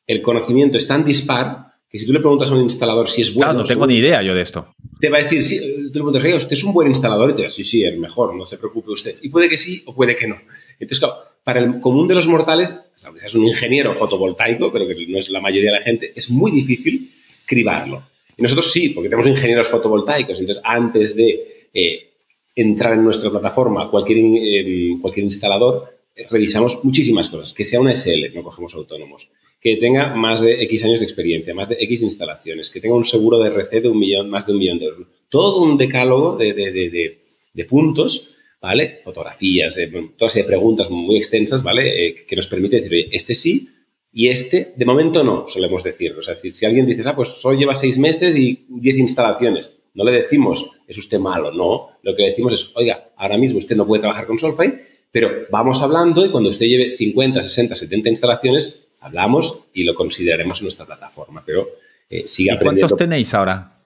el 0.06 0.22
conocimiento 0.22 0.78
es 0.78 0.86
tan 0.88 1.04
dispar 1.04 1.74
que 1.90 1.98
si 1.98 2.06
tú 2.06 2.14
le 2.14 2.20
preguntas 2.20 2.52
a 2.52 2.54
un 2.54 2.62
instalador 2.62 3.10
si 3.10 3.24
es 3.24 3.34
bueno... 3.34 3.52
Claro, 3.52 3.64
no 3.64 3.68
tengo 3.68 3.88
ni 3.88 3.96
idea 3.96 4.22
yo 4.22 4.36
de 4.36 4.44
esto. 4.44 4.76
Te 5.00 5.10
va 5.10 5.18
a 5.18 5.24
decir, 5.24 5.44
sí, 5.44 5.60
tú 5.92 6.06
le 6.06 6.20
preguntas, 6.20 6.44
¿usted 6.44 6.56
es 6.56 6.64
un 6.64 6.74
buen 6.74 6.88
instalador? 6.88 7.32
Y 7.32 7.34
te 7.34 7.42
dice, 7.44 7.56
sí, 7.56 7.64
sí, 7.64 7.84
el 7.84 7.98
mejor, 7.98 8.36
no 8.36 8.46
se 8.46 8.58
preocupe 8.58 8.92
usted. 8.92 9.16
Y 9.24 9.30
puede 9.30 9.50
que 9.50 9.58
sí 9.58 9.82
o 9.88 9.96
puede 9.96 10.16
que 10.16 10.28
no. 10.28 10.38
Entonces, 10.80 11.00
claro, 11.00 11.16
para 11.48 11.62
el 11.62 11.80
común 11.80 12.10
de 12.10 12.16
los 12.16 12.28
mortales, 12.28 12.78
aunque 13.06 13.22
seas 13.22 13.34
un 13.34 13.46
ingeniero 13.46 13.96
fotovoltaico, 13.96 14.70
pero 14.70 14.86
que 14.86 15.08
no 15.08 15.18
es 15.18 15.30
la 15.30 15.40
mayoría 15.40 15.72
de 15.72 15.78
la 15.78 15.82
gente, 15.82 16.12
es 16.14 16.30
muy 16.30 16.52
difícil 16.52 17.10
cribarlo. 17.46 18.04
Y 18.36 18.42
nosotros 18.42 18.70
sí, 18.70 18.90
porque 18.90 19.08
tenemos 19.08 19.28
ingenieros 19.28 19.70
fotovoltaicos. 19.70 20.38
Entonces, 20.38 20.62
antes 20.62 21.16
de 21.16 21.70
eh, 21.74 22.10
entrar 22.54 22.96
en 22.96 23.06
nuestra 23.06 23.30
plataforma, 23.30 23.90
cualquier, 23.90 25.00
cualquier 25.00 25.24
instalador, 25.24 25.86
eh, 26.14 26.28
revisamos 26.30 26.84
muchísimas 26.84 27.30
cosas. 27.30 27.54
Que 27.54 27.64
sea 27.64 27.80
una 27.80 27.96
SL, 27.96 28.36
no 28.36 28.44
cogemos 28.44 28.74
autónomos. 28.74 29.30
Que 29.62 29.78
tenga 29.78 30.14
más 30.16 30.42
de 30.42 30.62
X 30.64 30.84
años 30.84 31.00
de 31.00 31.06
experiencia, 31.06 31.56
más 31.56 31.70
de 31.70 31.78
X 31.80 32.02
instalaciones. 32.02 32.70
Que 32.70 32.82
tenga 32.82 32.96
un 32.96 33.06
seguro 33.06 33.40
de 33.40 33.52
RC 33.52 33.80
de 33.80 33.88
un 33.88 34.00
millón, 34.00 34.30
más 34.30 34.46
de 34.48 34.52
un 34.52 34.60
millón 34.60 34.80
de 34.80 34.86
euros. 34.88 35.08
Todo 35.30 35.64
un 35.64 35.78
decálogo 35.78 36.36
de, 36.36 36.54
de, 36.54 37.20
de 37.54 37.66
puntos 37.66 38.37
¿vale? 38.62 39.02
Fotografías, 39.04 39.78
eh, 39.78 39.92
todas 40.18 40.34
de 40.34 40.44
preguntas 40.44 40.90
muy 40.90 41.18
extensas, 41.18 41.64
¿vale? 41.64 42.08
Eh, 42.08 42.26
que 42.28 42.36
nos 42.36 42.48
permite 42.48 42.78
decir, 42.78 42.92
oye, 42.92 43.10
este 43.12 43.36
sí 43.36 43.70
y 44.18 44.30
este, 44.30 44.74
de 44.76 44.84
momento 44.84 45.24
no, 45.24 45.46
solemos 45.48 45.84
decir. 45.84 46.16
O 46.18 46.24
sea, 46.24 46.36
si, 46.36 46.66
alguien 46.66 46.88
dice, 46.88 47.04
ah, 47.06 47.16
pues 47.16 47.30
solo 47.30 47.56
lleva 47.56 47.76
seis 47.76 48.00
meses 48.00 48.36
y 48.36 48.66
diez 48.68 48.98
instalaciones, 48.98 49.80
no 49.94 50.04
le 50.04 50.12
decimos, 50.12 50.72
es 50.88 50.98
usted 50.98 51.20
malo, 51.20 51.52
no. 51.52 51.90
Lo 52.02 52.16
que 52.16 52.24
decimos 52.24 52.54
es, 52.54 52.72
oiga, 52.76 53.12
ahora 53.16 53.38
mismo 53.38 53.60
usted 53.60 53.76
no 53.76 53.86
puede 53.86 54.02
trabajar 54.02 54.26
con 54.26 54.40
Solfy, 54.40 54.74
pero 55.12 55.46
vamos 55.52 55.84
hablando 55.84 56.26
y 56.26 56.30
cuando 56.30 56.50
usted 56.50 56.66
lleve 56.66 56.98
50, 56.98 57.44
60, 57.44 57.76
70 57.76 58.10
instalaciones, 58.10 58.88
hablamos 59.02 59.68
y 59.74 59.84
lo 59.84 59.94
consideraremos 59.94 60.60
en 60.60 60.66
nuestra 60.66 60.88
plataforma. 60.88 61.44
Pero 61.46 61.68
eh, 62.10 62.24
sigue 62.26 62.56
¿Y 62.56 62.58
¿Cuántos 62.58 62.96
tenéis 62.96 63.36
ahora? 63.36 63.84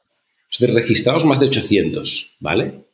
Registrados 0.60 1.26
más 1.26 1.42
de 1.42 1.48
800, 1.48 2.38
¿vale? 2.40 2.86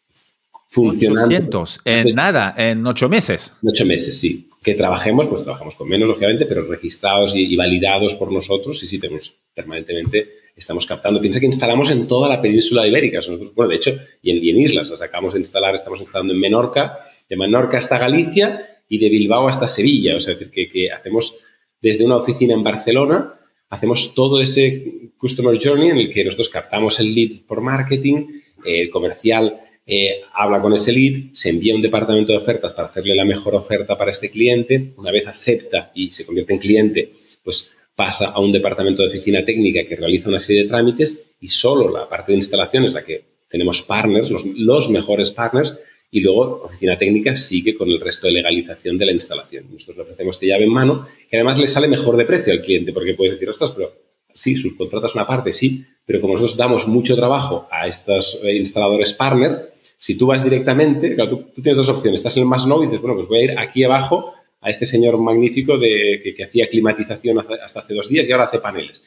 Funcionando. 0.77 1.63
en 1.85 2.13
nada, 2.13 2.53
en 2.57 2.85
ocho 2.85 3.09
meses. 3.09 3.53
En 3.63 3.69
ocho 3.69 3.85
meses, 3.85 4.19
sí. 4.19 4.49
Que 4.63 4.75
trabajemos, 4.75 5.27
pues 5.27 5.43
trabajamos 5.43 5.75
con 5.75 5.87
menos, 5.87 6.07
lógicamente, 6.07 6.45
pero 6.45 6.65
registrados 6.65 7.33
y, 7.35 7.55
validados 7.55 8.13
por 8.15 8.31
nosotros, 8.31 8.81
y 8.83 8.87
sí, 8.87 8.99
tenemos 8.99 9.33
permanentemente, 9.53 10.27
estamos 10.55 10.85
captando. 10.85 11.21
Piensa 11.21 11.39
que 11.39 11.45
instalamos 11.45 11.89
en 11.89 12.07
toda 12.07 12.27
la 12.27 12.41
península 12.41 12.87
ibérica. 12.87 13.21
bueno, 13.55 13.69
de 13.69 13.75
hecho, 13.75 13.97
y 14.21 14.31
en, 14.31 14.43
y 14.43 14.63
islas, 14.63 14.89
las 14.89 15.01
acabamos 15.01 15.33
de 15.33 15.39
instalar, 15.39 15.75
estamos 15.75 15.99
instalando 15.99 16.33
en 16.33 16.39
Menorca, 16.39 16.99
de 17.29 17.37
Menorca 17.37 17.77
hasta 17.77 17.97
Galicia 17.97 18.81
y 18.89 18.97
de 18.97 19.09
Bilbao 19.09 19.47
hasta 19.47 19.67
Sevilla. 19.67 20.15
O 20.15 20.19
sea, 20.19 20.33
es 20.33 20.39
decir, 20.39 20.69
que, 20.71 20.91
hacemos 20.91 21.39
desde 21.81 22.05
una 22.05 22.17
oficina 22.17 22.53
en 22.53 22.63
Barcelona, 22.63 23.35
hacemos 23.69 24.13
todo 24.13 24.41
ese 24.41 25.11
customer 25.17 25.59
journey 25.61 25.89
en 25.89 25.97
el 25.97 26.13
que 26.13 26.23
nosotros 26.23 26.49
captamos 26.49 26.99
el 26.99 27.13
lead 27.13 27.41
por 27.47 27.61
marketing, 27.61 28.41
el 28.65 28.89
comercial 28.89 29.61
eh, 29.89 30.21
habla 30.33 30.61
con 30.61 30.73
ese 30.73 30.91
lead, 30.91 31.33
se 31.33 31.49
envía 31.49 31.71
a 31.71 31.77
un 31.77 31.81
departamento 31.81 32.33
de 32.33 32.39
ofertas 32.39 32.73
para 32.73 32.89
hacerle 32.89 33.15
la 33.15 33.23
mejor 33.23 33.55
oferta 33.55 33.97
para 33.97 34.11
este 34.11 34.29
cliente. 34.29 34.91
Una 34.97 35.11
vez 35.11 35.25
acepta 35.25 35.91
y 35.95 36.11
se 36.11 36.25
convierte 36.25 36.53
en 36.53 36.59
cliente, 36.59 37.13
pues 37.41 37.71
pasa 37.95 38.31
a 38.31 38.39
un 38.41 38.51
departamento 38.51 39.01
de 39.01 39.07
oficina 39.07 39.45
técnica 39.45 39.85
que 39.85 39.95
realiza 39.95 40.27
una 40.27 40.39
serie 40.39 40.63
de 40.63 40.69
trámites 40.69 41.31
y 41.39 41.47
solo 41.47 41.89
la 41.89 42.07
parte 42.09 42.33
de 42.33 42.37
instalación 42.37 42.83
es 42.83 42.93
la 42.93 43.05
que 43.05 43.23
tenemos 43.49 43.81
partners, 43.81 44.29
los, 44.29 44.89
mejores 44.89 45.31
partners, 45.31 45.73
y 46.11 46.19
luego 46.19 46.63
oficina 46.65 46.97
técnica 46.97 47.35
sigue 47.35 47.73
con 47.75 47.89
el 47.89 47.99
resto 47.99 48.27
de 48.27 48.33
legalización 48.33 48.97
de 48.97 49.05
la 49.05 49.11
instalación. 49.13 49.65
Nosotros 49.71 49.97
le 49.97 50.03
ofrecemos 50.03 50.35
esta 50.35 50.45
llave 50.45 50.65
en 50.65 50.73
mano, 50.73 51.07
que 51.29 51.37
además 51.37 51.57
le 51.57 51.67
sale 51.67 51.87
mejor 51.87 52.17
de 52.17 52.25
precio 52.25 52.51
al 52.51 52.61
cliente, 52.61 52.91
porque 52.91 53.13
puedes 53.13 53.33
decir, 53.33 53.49
ostras, 53.49 53.71
pero 53.75 53.93
sí, 54.33 54.55
subcontratas 54.57 55.15
una 55.15 55.25
parte, 55.25 55.53
sí, 55.53 55.85
pero 56.05 56.21
como 56.21 56.33
nosotros 56.33 56.57
damos 56.57 56.87
mucho 56.87 57.15
trabajo 57.15 57.67
a 57.71 57.87
estos 57.87 58.39
eh, 58.43 58.55
instaladores 58.55 59.13
partner, 59.13 59.76
si 60.07 60.17
tú 60.17 60.27
vas 60.27 60.41
directamente, 60.41 61.15
claro, 61.15 61.31
tú, 61.53 61.61
tienes 61.61 61.75
dos 61.75 61.89
opciones. 61.89 62.21
Estás 62.21 62.37
en 62.37 62.43
el 62.43 62.47
más 62.47 62.65
no 62.65 62.81
y 62.81 62.85
dices, 62.85 63.01
bueno, 63.01 63.17
pues 63.17 63.27
voy 63.27 63.39
a 63.39 63.43
ir 63.43 63.59
aquí 63.59 63.83
abajo 63.83 64.33
a 64.61 64.69
este 64.69 64.85
señor 64.85 65.17
magnífico 65.17 65.77
de, 65.77 66.33
que, 66.33 66.43
hacía 66.45 66.69
climatización 66.69 67.39
hasta 67.39 67.81
hace 67.81 67.93
dos 67.93 68.07
días 68.07 68.25
y 68.25 68.31
ahora 68.31 68.45
hace 68.45 68.59
paneles. 68.59 69.03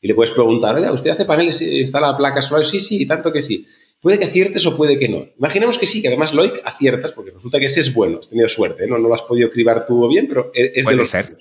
Y 0.00 0.08
le 0.08 0.14
puedes 0.14 0.32
preguntar, 0.32 0.74
oiga, 0.74 0.90
¿usted 0.90 1.10
hace 1.10 1.26
paneles? 1.26 1.60
¿Está 1.60 2.00
la 2.00 2.16
placa 2.16 2.40
solar? 2.40 2.64
Sí, 2.64 2.80
sí, 2.80 3.02
y 3.02 3.06
tanto 3.06 3.30
que 3.30 3.42
sí. 3.42 3.66
Puede 4.00 4.18
que 4.18 4.24
aciertes 4.24 4.64
o 4.64 4.74
puede 4.74 4.98
que 4.98 5.10
no. 5.10 5.26
Imaginemos 5.36 5.76
que 5.76 5.86
sí, 5.86 6.00
que 6.00 6.08
además 6.08 6.32
Loic 6.32 6.62
aciertas, 6.64 7.12
porque 7.12 7.32
resulta 7.32 7.60
que 7.60 7.66
ese 7.66 7.80
es 7.80 7.92
bueno, 7.92 8.20
has 8.20 8.30
tenido 8.30 8.48
suerte, 8.48 8.86
¿no? 8.86 8.96
No 8.96 9.06
lo 9.06 9.14
has 9.14 9.22
podido 9.24 9.50
cribar 9.50 9.84
tú 9.84 10.08
bien, 10.08 10.28
pero 10.28 10.50
e, 10.54 10.72
es 10.76 10.82
puede 10.82 11.04
ser. 11.04 11.36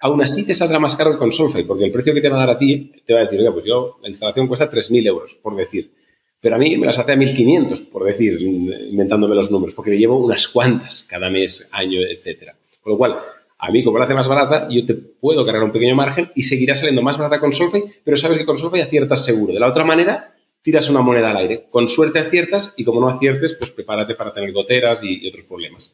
Aún 0.00 0.20
así 0.20 0.44
te 0.44 0.52
saldrá 0.52 0.80
más 0.80 0.96
caro 0.96 1.12
que 1.12 1.18
con 1.18 1.30
porque 1.64 1.84
el 1.84 1.92
precio 1.92 2.12
que 2.12 2.20
te 2.20 2.28
va 2.28 2.34
a 2.34 2.40
dar 2.40 2.50
a 2.50 2.58
ti 2.58 2.92
te 3.06 3.14
va 3.14 3.20
a 3.20 3.22
decir, 3.22 3.38
oiga, 3.38 3.52
pues 3.52 3.64
yo, 3.64 3.98
la 4.02 4.08
instalación 4.08 4.48
cuesta 4.48 4.68
3.000 4.68 5.06
euros, 5.06 5.38
por 5.40 5.54
decir. 5.54 5.92
Pero 6.40 6.56
a 6.56 6.58
mí 6.58 6.76
me 6.76 6.86
las 6.86 6.98
hace 6.98 7.12
a 7.12 7.16
1500, 7.16 7.80
por 7.80 8.04
decir, 8.04 8.40
inventándome 8.40 9.34
los 9.34 9.50
números, 9.50 9.74
porque 9.74 9.90
me 9.90 9.98
llevo 9.98 10.18
unas 10.18 10.48
cuantas 10.48 11.06
cada 11.08 11.30
mes, 11.30 11.68
año, 11.72 12.00
etcétera. 12.00 12.54
Con 12.80 12.92
lo 12.92 12.98
cual, 12.98 13.16
a 13.58 13.70
mí, 13.70 13.82
como 13.82 13.98
la 13.98 14.04
hace 14.04 14.14
más 14.14 14.28
barata, 14.28 14.68
yo 14.70 14.84
te 14.84 14.94
puedo 14.94 15.44
cargar 15.44 15.64
un 15.64 15.72
pequeño 15.72 15.94
margen 15.94 16.30
y 16.34 16.42
seguirá 16.42 16.76
saliendo 16.76 17.02
más 17.02 17.16
barata 17.16 17.40
con 17.40 17.52
Solfay, 17.52 17.82
pero 18.04 18.16
sabes 18.16 18.38
que 18.38 18.44
con 18.44 18.58
Solfay 18.58 18.82
aciertas 18.82 19.24
seguro. 19.24 19.54
De 19.54 19.60
la 19.60 19.68
otra 19.68 19.84
manera, 19.84 20.34
tiras 20.62 20.90
una 20.90 21.00
moneda 21.00 21.30
al 21.30 21.36
aire. 21.38 21.66
Con 21.70 21.88
suerte 21.88 22.18
aciertas 22.18 22.74
y 22.76 22.84
como 22.84 23.00
no 23.00 23.08
aciertes, 23.08 23.54
pues 23.58 23.70
prepárate 23.70 24.14
para 24.14 24.34
tener 24.34 24.52
goteras 24.52 25.02
y, 25.02 25.26
otros 25.26 25.44
problemas. 25.46 25.92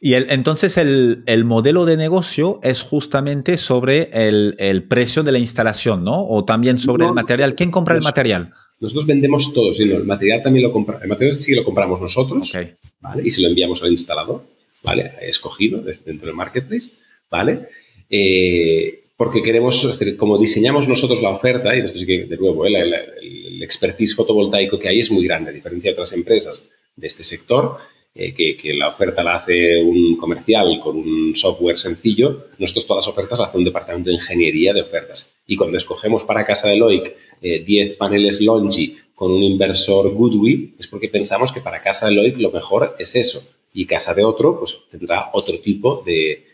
Y 0.00 0.14
entonces 0.14 0.76
el, 0.76 1.44
modelo 1.44 1.84
de 1.84 1.96
negocio 1.96 2.60
es 2.62 2.82
justamente 2.82 3.56
sobre 3.56 4.10
el, 4.12 4.84
precio 4.88 5.22
de 5.22 5.32
la 5.32 5.38
instalación, 5.38 6.04
¿no? 6.04 6.26
O 6.26 6.44
también 6.44 6.78
sobre 6.78 7.06
el 7.06 7.12
material. 7.12 7.54
¿Quién 7.54 7.70
compra 7.70 7.96
el 7.96 8.02
material? 8.02 8.52
Nosotros 8.80 9.06
vendemos 9.06 9.52
todo, 9.52 9.72
sí, 9.72 9.84
el 9.84 10.04
material 10.04 10.42
también 10.42 10.64
lo 10.64 10.72
compramos. 10.72 11.02
El 11.02 11.08
material 11.08 11.38
sí 11.38 11.54
lo 11.54 11.64
compramos 11.64 12.00
nosotros, 12.00 12.52
¿vale? 13.00 13.22
Y 13.24 13.30
se 13.30 13.40
lo 13.40 13.48
enviamos 13.48 13.82
al 13.82 13.92
instalador, 13.92 14.42
¿vale? 14.82 15.12
Escogido 15.22 15.80
dentro 15.80 16.26
del 16.26 16.34
marketplace, 16.34 16.90
¿vale? 17.30 17.68
Eh, 18.10 19.04
porque 19.16 19.42
queremos, 19.42 19.98
como 20.18 20.38
diseñamos 20.38 20.88
nosotros 20.88 21.22
la 21.22 21.30
oferta, 21.30 21.74
y 21.74 21.80
esto 21.80 21.98
sí 21.98 22.06
que, 22.06 22.24
de 22.24 22.36
nuevo, 22.36 22.66
¿eh? 22.66 22.72
el, 22.80 23.62
expertise 23.62 24.14
fotovoltaico 24.14 24.78
que 24.78 24.88
hay 24.88 25.00
es 25.00 25.10
muy 25.10 25.24
grande, 25.24 25.50
a 25.50 25.54
diferencia 25.54 25.90
de 25.90 25.94
otras 25.94 26.12
empresas 26.12 26.68
de 26.96 27.06
este 27.06 27.24
sector, 27.24 27.78
eh, 28.14 28.34
que, 28.34 28.56
que, 28.56 28.74
la 28.74 28.88
oferta 28.88 29.22
la 29.22 29.36
hace 29.36 29.82
un 29.82 30.16
comercial 30.16 30.80
con 30.82 30.96
un 30.98 31.34
software 31.34 31.78
sencillo, 31.78 32.48
nosotros 32.58 32.86
todas 32.86 33.06
las 33.06 33.12
ofertas 33.12 33.38
las 33.38 33.48
hace 33.48 33.58
un 33.58 33.64
departamento 33.64 34.10
de 34.10 34.16
ingeniería 34.16 34.74
de 34.74 34.82
ofertas. 34.82 35.34
Y 35.46 35.56
cuando 35.56 35.78
escogemos 35.78 36.24
para 36.24 36.44
casa 36.44 36.68
de 36.68 36.76
Loic 36.76 37.16
10 37.44 37.90
eh, 37.90 37.96
paneles 37.98 38.40
Longi 38.40 38.96
con 39.14 39.30
un 39.30 39.42
inversor 39.42 40.12
Goodwill, 40.12 40.74
es 40.78 40.86
porque 40.86 41.08
pensamos 41.08 41.52
que 41.52 41.60
para 41.60 41.82
casa 41.82 42.08
de 42.08 42.14
Loic 42.14 42.38
lo 42.38 42.50
mejor 42.50 42.96
es 42.98 43.14
eso. 43.14 43.46
Y 43.72 43.86
casa 43.86 44.14
de 44.14 44.24
otro, 44.24 44.58
pues 44.58 44.78
tendrá 44.90 45.30
otro 45.32 45.60
tipo 45.60 46.02
de, 46.04 46.44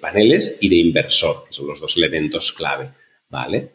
paneles 0.00 0.58
y 0.60 0.68
de 0.68 0.76
inversor, 0.76 1.44
que 1.48 1.54
son 1.54 1.66
los 1.66 1.80
dos 1.80 1.96
elementos 1.96 2.52
clave. 2.52 2.90
¿Vale? 3.28 3.70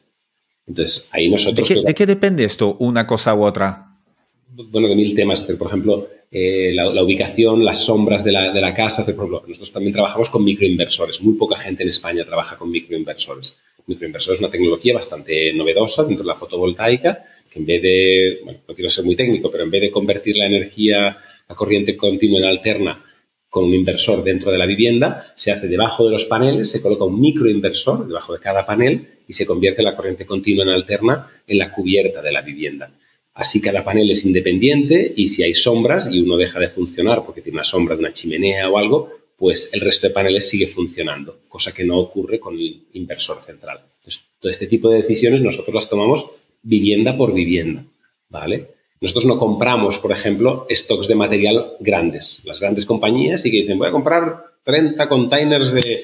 Entonces, 0.67 1.09
ahí 1.11 1.29
nosotros... 1.29 1.67
¿De 1.67 1.93
qué, 1.93 2.05
depende 2.05 2.43
esto, 2.43 2.77
una 2.79 3.05
cosa 3.07 3.33
u 3.33 3.43
otra? 3.43 3.97
Bueno, 4.49 4.87
de 4.87 4.95
mil 4.95 5.15
temas. 5.15 5.41
Por 5.41 5.67
ejemplo, 5.67 6.07
eh, 6.29 6.71
la, 6.73 7.03
ubicación, 7.03 7.65
las 7.65 7.83
sombras 7.83 8.23
de 8.23 8.31
la, 8.31 8.53
de 8.53 8.61
la 8.61 8.73
casa. 8.73 9.03
Por 9.03 9.13
ejemplo, 9.13 9.43
nosotros 9.45 9.71
también 9.71 9.93
trabajamos 9.93 10.29
con 10.29 10.43
microinversores. 10.43 11.21
Muy 11.21 11.33
poca 11.33 11.57
gente 11.57 11.83
en 11.83 11.89
España 11.89 12.23
trabaja 12.23 12.57
con 12.57 12.69
microinversores 12.69 13.57
microinversor 13.91 14.33
es 14.33 14.39
una 14.39 14.51
tecnología 14.51 14.93
bastante 14.93 15.53
novedosa 15.53 16.03
dentro 16.03 16.23
de 16.23 16.27
la 16.27 16.35
fotovoltaica, 16.35 17.23
que 17.49 17.59
en 17.59 17.65
vez 17.65 17.81
de, 17.81 18.39
bueno, 18.43 18.59
no 18.67 18.75
quiero 18.75 18.89
ser 18.89 19.05
muy 19.05 19.15
técnico, 19.15 19.51
pero 19.51 19.63
en 19.63 19.71
vez 19.71 19.81
de 19.81 19.91
convertir 19.91 20.37
la 20.37 20.47
energía 20.47 21.17
a 21.47 21.55
corriente 21.55 21.95
continua 21.95 22.39
en 22.39 22.45
alterna 22.45 23.03
con 23.49 23.65
un 23.65 23.73
inversor 23.73 24.23
dentro 24.23 24.49
de 24.49 24.57
la 24.57 24.65
vivienda, 24.65 25.33
se 25.35 25.51
hace 25.51 25.67
debajo 25.67 26.05
de 26.05 26.11
los 26.11 26.25
paneles, 26.25 26.71
se 26.71 26.81
coloca 26.81 27.03
un 27.03 27.19
microinversor 27.19 28.07
debajo 28.07 28.33
de 28.33 28.39
cada 28.39 28.65
panel 28.65 29.07
y 29.27 29.33
se 29.33 29.45
convierte 29.45 29.83
la 29.83 29.95
corriente 29.95 30.25
continua 30.25 30.63
en 30.63 30.69
alterna 30.69 31.29
en 31.45 31.57
la 31.57 31.71
cubierta 31.71 32.21
de 32.21 32.31
la 32.31 32.41
vivienda. 32.41 32.91
Así 33.33 33.61
cada 33.61 33.83
panel 33.83 34.09
es 34.11 34.25
independiente 34.25 35.13
y 35.15 35.27
si 35.27 35.43
hay 35.43 35.53
sombras 35.53 36.09
y 36.11 36.21
uno 36.21 36.37
deja 36.37 36.59
de 36.59 36.69
funcionar 36.69 37.25
porque 37.25 37.41
tiene 37.41 37.57
una 37.57 37.63
sombra 37.65 37.95
de 37.95 37.99
una 37.99 38.13
chimenea 38.13 38.69
o 38.69 38.77
algo, 38.77 39.20
pues 39.41 39.71
el 39.73 39.81
resto 39.81 40.07
de 40.07 40.13
paneles 40.13 40.47
sigue 40.47 40.67
funcionando, 40.67 41.39
cosa 41.49 41.73
que 41.73 41.83
no 41.83 41.97
ocurre 41.97 42.39
con 42.39 42.53
el 42.53 42.83
inversor 42.93 43.41
central. 43.43 43.79
Entonces, 43.97 44.23
todo 44.39 44.51
este 44.51 44.67
tipo 44.67 44.87
de 44.87 45.01
decisiones 45.01 45.41
nosotros 45.41 45.73
las 45.73 45.89
tomamos 45.89 46.29
vivienda 46.61 47.17
por 47.17 47.33
vivienda, 47.33 47.83
¿vale? 48.29 48.67
Nosotros 49.01 49.25
no 49.25 49.39
compramos, 49.39 49.97
por 49.97 50.11
ejemplo, 50.11 50.67
stocks 50.69 51.07
de 51.07 51.15
material 51.15 51.71
grandes. 51.79 52.39
Las 52.43 52.59
grandes 52.59 52.85
compañías 52.85 53.41
sí 53.41 53.49
que 53.49 53.61
dicen, 53.61 53.79
voy 53.79 53.87
a 53.87 53.91
comprar 53.91 54.43
30 54.63 55.09
containers 55.09 55.71
de, 55.73 56.03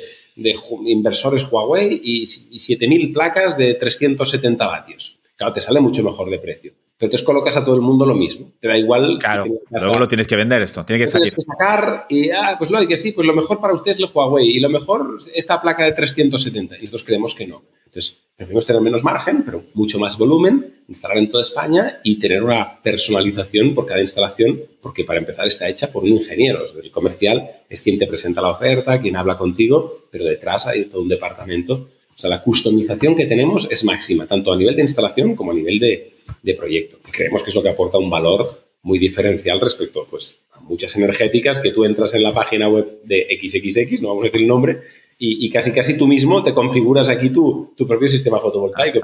inversores 0.88 1.44
Huawei 1.44 2.02
y, 2.04 2.24
y 2.24 2.58
7.000 2.58 3.14
placas 3.14 3.56
de 3.56 3.76
370 3.76 4.66
vatios. 4.66 5.17
Claro, 5.38 5.54
te 5.54 5.62
sale 5.62 5.80
mucho 5.80 6.04
mejor 6.04 6.30
de 6.30 6.40
precio. 6.40 6.74
Pero 6.98 7.10
entonces 7.10 7.24
colocas 7.24 7.56
a 7.56 7.64
todo 7.64 7.76
el 7.76 7.82
mundo 7.82 8.08
lo 8.08 8.16
mismo. 8.16 8.52
Te 8.60 8.68
da 8.68 8.76
igual. 8.76 9.20
Claro, 9.20 9.46
luego 9.70 10.00
lo 10.00 10.08
tienes 10.08 10.26
que 10.26 10.36
vender 10.36 10.64
esto, 10.64 10.84
tiene 10.84 11.04
que 11.04 11.08
salir. 11.08 11.32
Tienes 11.32 11.46
que 11.46 11.52
sacar 11.52 12.08
y, 12.10 12.32
ah, 12.32 12.56
pues 12.58 12.72
lo 12.72 12.86
que 12.88 12.98
sí, 12.98 13.12
pues 13.12 13.28
lo 13.28 13.36
mejor 13.36 13.62
para 13.62 13.76
usted 13.76 13.92
es 13.92 14.00
el 14.00 14.10
Huawei 14.12 14.48
y 14.48 14.60
lo 14.60 14.70
mejor 14.70 15.20
esta 15.34 15.62
placa 15.62 15.86
de 15.86 15.92
370. 15.92 16.78
Y 16.78 16.80
nosotros 16.80 17.04
creemos 17.04 17.36
que 17.36 17.46
no. 17.46 17.62
Entonces, 17.86 18.24
preferimos 18.36 18.66
tener 18.66 18.82
menos 18.82 19.04
margen, 19.04 19.44
pero 19.44 19.64
mucho 19.76 20.00
más 20.00 20.18
volumen, 20.18 20.82
instalar 20.88 21.18
en 21.18 21.30
toda 21.30 21.44
España 21.44 22.00
y 22.04 22.20
tener 22.20 22.44
una 22.44 22.82
personalización 22.82 23.76
por 23.76 23.86
cada 23.86 24.02
instalación, 24.02 24.60
porque 24.82 25.04
para 25.04 25.20
empezar 25.20 25.48
está 25.48 25.70
hecha 25.70 25.92
por 25.92 26.04
un 26.04 26.10
ingeniero. 26.10 26.66
El 26.82 26.92
comercial 26.92 27.50
es 27.70 27.82
quien 27.82 28.00
te 28.00 28.08
presenta 28.08 28.42
la 28.42 28.50
oferta, 28.50 29.00
quien 29.00 29.16
habla 29.16 29.38
contigo, 29.38 30.08
pero 30.12 30.26
detrás 30.26 30.66
hay 30.68 30.86
todo 30.86 31.02
un 31.02 31.10
departamento. 31.10 31.90
O 32.18 32.20
sea, 32.20 32.32
la 32.32 32.42
customización 32.42 33.16
que 33.16 33.28
tenemos 33.28 33.68
es 33.70 33.84
máxima, 33.84 34.26
tanto 34.26 34.52
a 34.52 34.58
nivel 34.58 34.76
de 34.76 34.82
instalación 34.82 35.36
como 35.36 35.52
a 35.52 35.54
nivel 35.54 35.78
de, 35.78 36.16
de 36.42 36.54
proyecto. 36.56 36.98
creemos 37.12 37.44
que 37.44 37.52
es 37.52 37.56
lo 37.56 37.62
que 37.62 37.70
aporta 37.70 38.00
un 38.00 38.10
valor 38.10 38.68
muy 38.82 38.98
diferencial 38.98 39.62
respecto 39.62 40.08
pues, 40.10 40.36
a 40.54 40.60
muchas 40.62 40.96
energéticas 40.96 41.60
que 41.60 41.72
tú 41.72 41.86
entras 41.86 42.16
en 42.16 42.24
la 42.24 42.34
página 42.34 42.70
web 42.70 43.02
de 43.04 43.28
XXX, 43.40 44.02
no 44.02 44.10
vamos 44.10 44.24
a 44.24 44.28
decir 44.28 44.42
el 44.42 44.48
nombre, 44.48 44.82
y, 45.20 45.50
casi 45.50 45.72
casi 45.72 45.98
tú 45.98 46.08
mismo 46.08 46.44
te 46.44 46.54
configuras 46.54 47.10
aquí 47.10 47.32
tu, 47.32 47.74
tu 47.76 47.88
propio 47.88 48.08
sistema 48.08 48.40
fotovoltaico. 48.40 49.02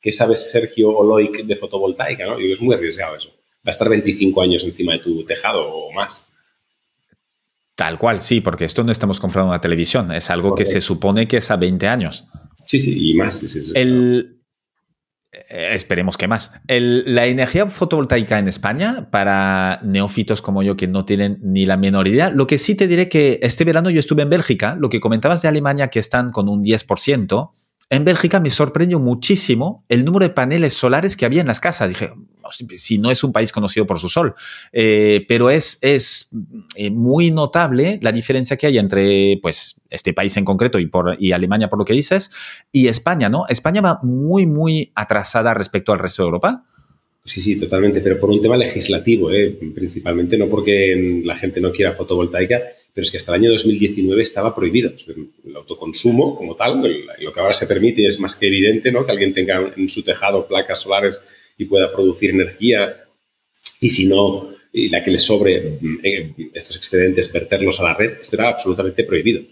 ¿Qué 0.00 0.12
sabes 0.12 0.52
Sergio 0.52 0.90
Oloic 0.90 1.44
de 1.44 1.56
fotovoltaica? 1.56 2.26
¿no? 2.26 2.38
es 2.38 2.60
muy 2.60 2.76
arriesgado 2.76 3.16
eso. 3.16 3.30
Va 3.66 3.66
a 3.66 3.70
estar 3.70 3.88
25 3.88 4.40
años 4.40 4.62
encima 4.62 4.92
de 4.92 5.00
tu 5.00 5.24
tejado 5.24 5.68
o 5.68 5.92
más. 5.92 6.28
Tal 7.74 7.98
cual, 7.98 8.20
sí, 8.20 8.40
porque 8.40 8.64
esto 8.64 8.84
no 8.84 8.92
estamos 8.92 9.18
comprando 9.18 9.50
una 9.50 9.60
televisión, 9.60 10.12
es 10.12 10.30
algo 10.30 10.54
que 10.54 10.64
se 10.64 10.80
supone 10.80 11.26
que 11.26 11.38
es 11.38 11.50
a 11.50 11.56
20 11.56 11.88
años. 11.88 12.24
Sí, 12.68 12.80
sí, 12.80 13.10
y 13.10 13.14
más. 13.14 13.42
el, 13.74 14.38
eh, 15.32 15.70
esperemos 15.72 16.18
que 16.18 16.28
más. 16.28 16.52
la 16.68 17.26
energía 17.26 17.68
fotovoltaica 17.68 18.38
en 18.38 18.46
España, 18.46 19.10
para 19.10 19.80
neófitos 19.82 20.42
como 20.42 20.62
yo 20.62 20.76
que 20.76 20.86
no 20.86 21.06
tienen 21.06 21.38
ni 21.42 21.64
la 21.64 21.78
menor 21.78 22.08
idea, 22.08 22.30
lo 22.30 22.46
que 22.46 22.58
sí 22.58 22.74
te 22.74 22.86
diré 22.86 23.08
que 23.08 23.40
este 23.42 23.64
verano 23.64 23.88
yo 23.88 23.98
estuve 23.98 24.22
en 24.22 24.30
Bélgica, 24.30 24.76
lo 24.78 24.90
que 24.90 25.00
comentabas 25.00 25.40
de 25.40 25.48
Alemania 25.48 25.88
que 25.88 25.98
están 25.98 26.30
con 26.30 26.48
un 26.48 26.62
10%, 26.62 27.50
en 27.90 28.04
Bélgica 28.04 28.40
me 28.40 28.50
sorprendió 28.50 29.00
muchísimo 29.00 29.84
el 29.88 30.04
número 30.04 30.26
de 30.26 30.34
paneles 30.34 30.74
solares 30.74 31.16
que 31.16 31.24
había 31.24 31.40
en 31.40 31.46
las 31.46 31.60
casas. 31.60 31.88
Dije, 31.88 32.10
si 32.76 32.98
no 32.98 33.10
es 33.10 33.24
un 33.24 33.32
país 33.32 33.52
conocido 33.52 33.86
por 33.86 33.98
su 33.98 34.08
sol, 34.08 34.34
eh, 34.72 35.24
pero 35.28 35.50
es, 35.50 35.78
es 35.80 36.28
eh, 36.76 36.90
muy 36.90 37.30
notable 37.30 37.98
la 38.02 38.12
diferencia 38.12 38.56
que 38.56 38.66
hay 38.66 38.78
entre 38.78 39.38
pues, 39.40 39.80
este 39.90 40.12
país 40.12 40.36
en 40.36 40.44
concreto 40.44 40.78
y, 40.78 40.86
por, 40.86 41.16
y 41.18 41.32
Alemania, 41.32 41.68
por 41.68 41.78
lo 41.78 41.84
que 41.84 41.94
dices, 41.94 42.30
y 42.72 42.88
España, 42.88 43.28
¿no? 43.28 43.46
España 43.48 43.80
va 43.80 44.00
muy, 44.02 44.46
muy 44.46 44.92
atrasada 44.94 45.54
respecto 45.54 45.92
al 45.92 45.98
resto 45.98 46.22
de 46.22 46.26
Europa. 46.26 46.64
Sí, 47.24 47.40
sí, 47.42 47.60
totalmente, 47.60 48.00
pero 48.00 48.18
por 48.18 48.30
un 48.30 48.40
tema 48.40 48.56
legislativo, 48.56 49.30
¿eh? 49.30 49.58
principalmente, 49.74 50.38
no 50.38 50.48
porque 50.48 51.22
la 51.24 51.36
gente 51.36 51.60
no 51.60 51.72
quiera 51.72 51.92
fotovoltaica, 51.92 52.62
pero 52.98 53.04
es 53.04 53.12
que 53.12 53.18
hasta 53.18 53.36
el 53.36 53.42
año 53.42 53.52
2019 53.52 54.20
estaba 54.24 54.56
prohibido. 54.56 54.92
El 55.46 55.54
autoconsumo 55.54 56.34
como 56.34 56.56
tal, 56.56 56.82
lo 57.20 57.32
que 57.32 57.38
ahora 57.38 57.54
se 57.54 57.68
permite 57.68 58.04
es 58.04 58.18
más 58.18 58.34
que 58.34 58.48
evidente 58.48 58.90
¿no? 58.90 59.06
que 59.06 59.12
alguien 59.12 59.32
tenga 59.32 59.72
en 59.76 59.88
su 59.88 60.02
tejado 60.02 60.48
placas 60.48 60.80
solares 60.80 61.20
y 61.56 61.66
pueda 61.66 61.92
producir 61.92 62.30
energía 62.30 63.04
y 63.80 63.90
si 63.90 64.08
no, 64.08 64.52
y 64.72 64.88
la 64.88 65.04
que 65.04 65.12
le 65.12 65.20
sobre 65.20 65.78
eh, 66.02 66.32
estos 66.52 66.76
excedentes, 66.76 67.32
verterlos 67.32 67.78
a 67.78 67.84
la 67.84 67.94
red, 67.94 68.14
esto 68.20 68.34
era 68.34 68.48
absolutamente 68.48 69.04
prohibido 69.04 69.42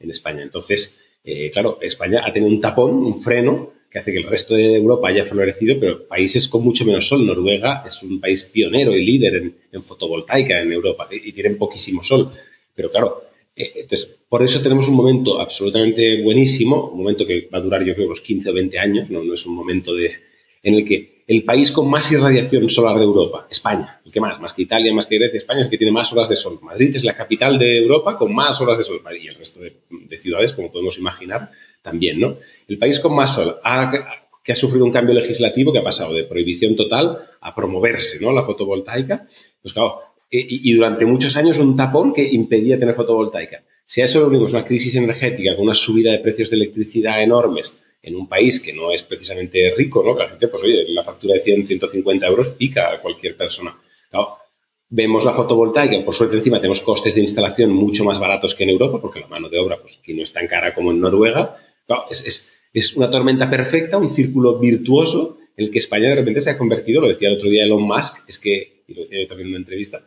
en 0.00 0.10
España. 0.10 0.42
Entonces, 0.42 1.00
eh, 1.22 1.52
claro, 1.52 1.78
España 1.80 2.24
ha 2.26 2.32
tenido 2.32 2.50
un 2.50 2.60
tapón, 2.60 2.90
un 2.90 3.22
freno, 3.22 3.72
que 3.88 4.00
hace 4.00 4.10
que 4.10 4.18
el 4.18 4.26
resto 4.26 4.56
de 4.56 4.78
Europa 4.78 5.10
haya 5.10 5.24
florecido, 5.24 5.78
pero 5.78 6.08
países 6.08 6.48
con 6.48 6.64
mucho 6.64 6.84
menos 6.84 7.06
sol. 7.06 7.24
Noruega 7.24 7.84
es 7.86 8.02
un 8.02 8.20
país 8.20 8.50
pionero 8.52 8.96
y 8.96 9.04
líder 9.04 9.36
en, 9.36 9.54
en 9.70 9.84
fotovoltaica 9.84 10.60
en 10.60 10.72
Europa 10.72 11.08
y 11.12 11.30
tienen 11.30 11.56
poquísimo 11.56 12.02
sol. 12.02 12.32
Pero 12.76 12.90
claro, 12.90 13.24
eh, 13.56 13.72
entonces, 13.74 14.22
por 14.28 14.44
eso 14.44 14.62
tenemos 14.62 14.86
un 14.86 14.94
momento 14.94 15.40
absolutamente 15.40 16.22
buenísimo, 16.22 16.90
un 16.90 16.98
momento 16.98 17.26
que 17.26 17.48
va 17.52 17.58
a 17.58 17.62
durar 17.62 17.82
yo 17.82 17.94
creo 17.94 18.06
unos 18.06 18.20
15 18.20 18.50
o 18.50 18.52
20 18.52 18.78
años, 18.78 19.10
no, 19.10 19.24
no 19.24 19.34
es 19.34 19.44
un 19.46 19.54
momento 19.54 19.94
de, 19.94 20.12
en 20.62 20.74
el 20.74 20.84
que 20.84 21.16
el 21.26 21.42
país 21.42 21.72
con 21.72 21.90
más 21.90 22.10
irradiación 22.12 22.68
solar 22.68 22.98
de 22.98 23.04
Europa, 23.04 23.48
España, 23.50 24.00
el 24.04 24.12
que 24.12 24.20
más, 24.20 24.40
más 24.40 24.52
que 24.52 24.62
Italia, 24.62 24.92
más 24.92 25.06
que 25.06 25.18
Grecia, 25.18 25.38
España 25.38 25.60
es 25.60 25.64
el 25.64 25.70
que 25.70 25.78
tiene 25.78 25.90
más 25.90 26.12
horas 26.12 26.28
de 26.28 26.36
sol. 26.36 26.60
Madrid 26.62 26.94
es 26.94 27.02
la 27.02 27.16
capital 27.16 27.58
de 27.58 27.78
Europa 27.78 28.16
con 28.16 28.32
más 28.32 28.60
horas 28.60 28.78
de 28.78 28.84
sol 28.84 29.00
y 29.20 29.26
el 29.26 29.34
resto 29.34 29.58
de, 29.60 30.18
ciudades, 30.18 30.52
como 30.52 30.70
podemos 30.70 30.98
imaginar, 30.98 31.50
también, 31.82 32.20
¿no? 32.20 32.38
El 32.68 32.78
país 32.78 33.00
con 33.00 33.14
más 33.14 33.34
sol 33.34 33.56
que 34.42 34.52
ha 34.52 34.56
sufrido 34.56 34.84
un 34.84 34.92
cambio 34.92 35.14
legislativo 35.14 35.72
que 35.72 35.80
ha 35.80 35.82
pasado 35.82 36.14
de 36.14 36.22
prohibición 36.22 36.76
total 36.76 37.18
a 37.40 37.52
promoverse, 37.52 38.20
¿no? 38.20 38.32
La 38.32 38.44
fotovoltaica. 38.44 39.26
Pues 39.60 39.74
claro, 39.74 40.02
eh, 40.30 40.46
y, 40.48 40.72
durante 40.72 41.04
muchos 41.06 41.36
años 41.36 41.58
un 41.58 41.76
tapón 41.76 42.12
que 42.12 42.24
impedía 42.24 42.78
tener 42.78 42.94
fotovoltaica. 42.94 43.64
Si 43.86 44.00
a 44.00 44.06
eso 44.06 44.20
lo 44.20 44.26
unimos 44.26 44.52
una 44.52 44.64
crisis 44.64 44.94
energética 44.96 45.54
con 45.54 45.66
una 45.66 45.74
subida 45.74 46.10
de 46.10 46.18
precios 46.18 46.50
de 46.50 46.56
electricidad 46.56 47.22
enormes 47.22 47.82
en 48.02 48.16
un 48.16 48.28
país 48.28 48.60
que 48.60 48.72
no 48.72 48.92
es 48.92 49.02
precisamente 49.02 49.72
rico, 49.76 50.02
¿no? 50.04 50.16
Que 50.16 50.24
la 50.24 50.28
gente, 50.30 50.48
pues 50.48 50.62
oye, 50.62 50.86
la 50.88 51.04
factura 51.04 51.34
de 51.34 51.40
100, 51.40 51.66
150 51.66 52.26
euros 52.26 52.48
pica 52.50 52.92
a 52.92 53.00
cualquier 53.00 53.36
persona. 53.36 53.76
Vemos 54.88 55.24
la 55.24 55.34
fotovoltaica, 55.34 56.04
por 56.04 56.14
suerte 56.14 56.36
encima 56.36 56.58
tenemos 56.58 56.80
costes 56.80 57.14
de 57.16 57.20
instalación 57.20 57.72
mucho 57.72 58.04
más 58.04 58.20
baratos 58.20 58.54
que 58.54 58.62
en 58.62 58.70
Europa, 58.70 59.00
porque 59.00 59.18
la 59.18 59.26
mano 59.26 59.48
de 59.48 59.58
obra 59.58 59.78
pues, 59.82 59.98
aquí 60.00 60.14
no 60.14 60.22
es 60.22 60.32
tan 60.32 60.46
cara 60.46 60.72
como 60.72 60.92
en 60.92 61.00
Noruega. 61.00 61.56
Claro, 61.86 62.04
es, 62.08 62.56
es, 62.72 62.96
una 62.96 63.10
tormenta 63.10 63.50
perfecta, 63.50 63.98
un 63.98 64.14
círculo 64.14 64.60
virtuoso 64.60 65.38
en 65.56 65.64
el 65.64 65.70
que 65.72 65.78
España 65.78 66.08
de 66.10 66.14
repente 66.14 66.40
se 66.40 66.50
ha 66.50 66.58
convertido, 66.58 67.00
lo 67.00 67.08
decía 67.08 67.28
el 67.28 67.34
otro 67.34 67.48
día 67.48 67.64
Elon 67.64 67.82
Musk, 67.82 68.28
es 68.28 68.38
que, 68.38 68.84
y 68.86 68.94
lo 68.94 69.02
decía 69.02 69.22
yo 69.22 69.26
también 69.26 69.48
en 69.48 69.54
una 69.54 69.60
entrevista, 69.60 70.04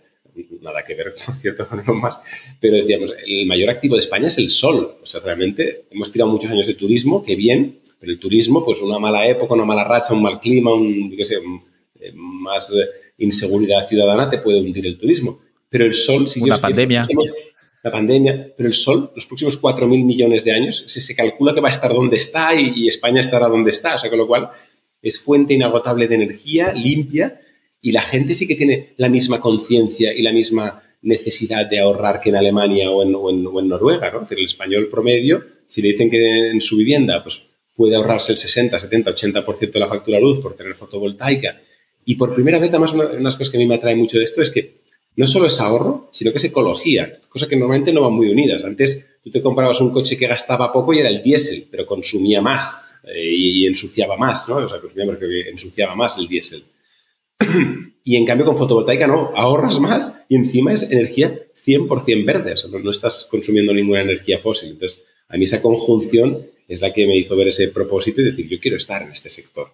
nada 0.62 0.84
que 0.86 0.96
ver, 0.96 1.15
con 1.70 1.80
Elon 1.80 2.00
Musk, 2.00 2.20
pero 2.60 2.78
decíamos, 2.78 3.12
el 3.26 3.46
mayor 3.46 3.70
activo 3.70 3.96
de 3.96 4.02
España 4.02 4.28
es 4.28 4.38
el 4.38 4.50
sol. 4.50 4.96
O 5.02 5.06
sea, 5.06 5.22
realmente 5.22 5.86
hemos 5.92 6.12
tirado 6.12 6.32
muchos 6.32 6.52
años 6.52 6.68
de 6.68 6.74
turismo, 6.74 7.24
que 7.24 7.36
bien, 7.36 7.80
pero 8.00 8.12
el 8.12 8.20
turismo, 8.20 8.63
pues 8.63 8.82
una 8.82 9.00
mala 9.00 9.28
época, 9.28 9.54
una 9.54 9.65
mala 9.65 9.84
racha, 9.84 10.13
un 10.13 10.24
mal 10.24 10.39
clima, 10.39 10.74
un, 10.74 11.15
qué 11.15 11.26
sé, 11.26 11.36
eh, 12.00 12.12
más 12.13 12.72
inseguridad 13.18 13.88
ciudadana 13.88 14.30
te 14.30 14.38
puede 14.38 14.62
hundir 14.62 14.86
el 14.86 14.98
turismo. 14.98 15.39
Pero 15.70 15.86
el 15.86 15.94
sol 15.94 16.30
siguió... 16.30 16.54
La 16.54 16.62
pandemia. 16.62 17.08
La 17.84 17.92
pandemia, 17.92 18.54
pero 18.58 18.68
el 18.68 18.76
sol, 18.76 19.12
los 19.15 19.26
próximos 19.26 19.62
4.000 19.62 20.04
millones 20.04 20.44
de 20.44 20.52
años, 20.52 20.78
se, 20.88 21.00
se, 21.00 21.15
calcula 21.15 21.54
que 21.54 21.62
va 21.62 21.70
a 21.70 21.72
estar 21.72 21.94
donde 21.94 22.18
está 22.18 22.54
y, 22.54 22.88
España 22.89 23.22
estará 23.22 23.48
donde 23.48 23.72
está. 23.72 23.96
O 23.96 24.00
sea, 24.00 24.10
con 24.10 24.20
lo 24.20 24.28
cual 24.28 24.50
es 25.02 25.20
fuente 25.20 25.54
inagotable 25.54 26.08
de 26.08 26.15
energía 26.15 26.74
limpia 26.74 27.39
y 27.82 27.92
la 27.92 28.02
gente 28.02 28.36
sí 28.36 28.48
que 28.48 28.56
tiene 28.56 28.94
la 28.98 29.10
misma 29.10 29.39
conciencia 29.39 30.13
y 30.13 30.22
la 30.22 30.34
misma 30.34 30.84
necesidad 31.02 31.65
de 31.65 31.80
ahorrar 31.80 32.20
que 32.20 32.30
en 32.30 32.36
Alemania 32.36 32.92
o 32.92 33.04
en, 33.04 33.15
o 33.15 33.60
en, 33.60 33.68
Noruega. 33.68 34.12
¿no? 34.12 34.18
Es 34.18 34.30
decir, 34.30 34.39
el 34.39 34.46
español 34.46 34.89
promedio, 34.89 35.44
si 35.68 35.82
le 35.82 35.89
dicen 35.89 36.10
que 36.10 36.50
en 36.50 36.62
su 36.62 36.78
vivienda 36.78 37.24
pues, 37.24 37.44
puede 37.76 37.96
ahorrarse 37.96 38.34
el 38.34 38.38
60, 38.38 38.80
70, 38.80 39.15
80% 39.15 39.72
de 39.72 39.80
la 39.80 39.88
factura 39.88 40.18
de 40.18 40.24
luz 40.24 40.39
por 40.42 40.56
tener 40.56 40.76
fotovoltaica 40.76 41.58
y 42.10 42.15
por 42.15 42.34
primera 42.34 42.58
vez, 42.58 42.70
además, 42.70 42.94
una, 42.94 43.06
de 43.06 43.22
las 43.22 43.36
cosas 43.36 43.52
que 43.52 43.58
a 43.58 43.60
mí 43.60 43.68
me 43.68 43.76
atrae 43.76 43.96
mucho 43.96 44.18
de 44.18 44.24
esto 44.24 44.42
es 44.42 44.50
que 44.50 44.80
no 45.15 45.28
solo 45.28 45.46
es 45.46 45.60
ahorro, 45.60 46.10
sino 46.12 46.32
que 46.32 46.39
es 46.39 46.44
ecología, 46.46 47.12
cosa 47.30 47.48
que 47.48 47.56
normalmente 47.56 47.94
no 47.94 48.02
van 48.02 48.13
muy 48.13 48.30
unidas. 48.30 48.63
Antes 48.63 49.06
tú 49.24 49.30
te 49.30 49.44
comprabas 49.44 49.80
un 49.80 49.92
coche 49.92 50.18
que 50.18 50.26
gastaba 50.26 50.74
poco 50.74 50.92
y 50.92 51.00
era 51.00 51.10
el 51.10 51.22
diésel, 51.22 51.68
pero 51.70 51.86
consumía 51.86 52.42
más 52.42 52.82
eh, 53.04 53.24
y, 53.24 53.68
ensuciaba 53.68 54.18
más, 54.18 54.50
¿no? 54.50 54.56
O 54.56 54.68
sea, 54.68 54.80
consumía, 54.80 55.06
ensuciaba 55.50 55.96
más 55.96 56.18
el 56.18 56.28
diésel. 56.28 56.63
y 58.04 58.15
en 58.15 58.25
cambio 58.25 58.45
con 58.45 58.58
fotovoltaica 58.58 59.08
no, 59.08 59.32
ahorras 59.36 59.80
más 59.80 60.13
y 60.28 60.36
encima 60.36 60.73
es 60.73 60.91
energía 60.91 61.39
100% 61.65 62.25
verde, 62.25 62.54
o 62.54 62.58
sea, 62.58 62.69
no, 62.69 62.80
no 62.80 62.91
estás 62.91 63.28
consumiendo 63.30 63.73
ninguna 63.73 64.02
energía 64.02 64.39
fósil. 64.39 64.69
Entonces, 64.69 65.04
a 65.28 65.38
mí 65.38 65.45
esa 65.45 65.62
conjunción 65.62 66.45
es 66.67 66.82
la 66.82 66.93
que 66.93 67.08
me 67.08 67.17
hizo 67.17 67.36
ver 67.36 67.47
ese 67.47 67.69
propósito 67.69 68.21
y 68.21 68.25
decir, 68.25 68.47
yo 68.47 68.60
quiero 68.60 68.78
estar 68.78 69.02
en 69.02 69.12
este 69.12 69.30
sector. 69.30 69.71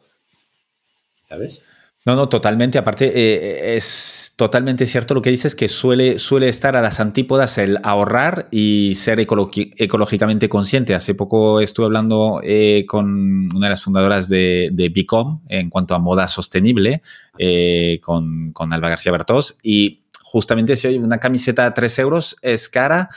¿Sabes? 1.28 1.62
No, 2.06 2.16
no, 2.16 2.30
totalmente. 2.30 2.78
Aparte, 2.78 3.12
eh, 3.16 3.76
es 3.76 4.34
totalmente 4.36 4.86
cierto 4.86 5.16
lo 5.16 5.24
que 5.24 5.32
dices, 5.32 5.56
que 5.56 5.68
suele, 5.68 6.20
suele 6.20 6.50
estar 6.50 6.76
a 6.76 6.82
las 6.82 7.00
antípodas 7.00 7.58
el 7.58 7.80
ahorrar 7.82 8.48
y 8.52 8.94
ser 8.94 9.20
ecológicamente 9.20 10.48
consciente. 10.48 10.94
Hace 10.94 11.16
poco 11.16 11.62
estuve 11.62 11.88
hablando 11.88 12.42
eh, 12.44 12.86
con 12.88 13.44
una 13.56 13.66
de 13.66 13.70
las 13.72 13.84
fundadoras 13.84 14.30
de, 14.30 14.70
de 14.72 14.90
Bicom 14.90 15.42
en 15.50 15.72
cuanto 15.72 15.96
a 15.96 16.00
moda 16.00 16.28
sostenible, 16.28 17.02
eh, 17.40 18.00
con, 18.04 18.52
con, 18.54 18.72
Alba 18.72 18.90
García 18.90 19.12
Bertos, 19.12 19.58
y 19.64 20.04
justamente 20.22 20.76
si 20.76 20.88
una 21.00 21.18
camiseta 21.18 21.66
a 21.66 21.74
3 21.74 22.00
euros 22.00 22.38
es 22.44 22.70
cara 22.70 23.10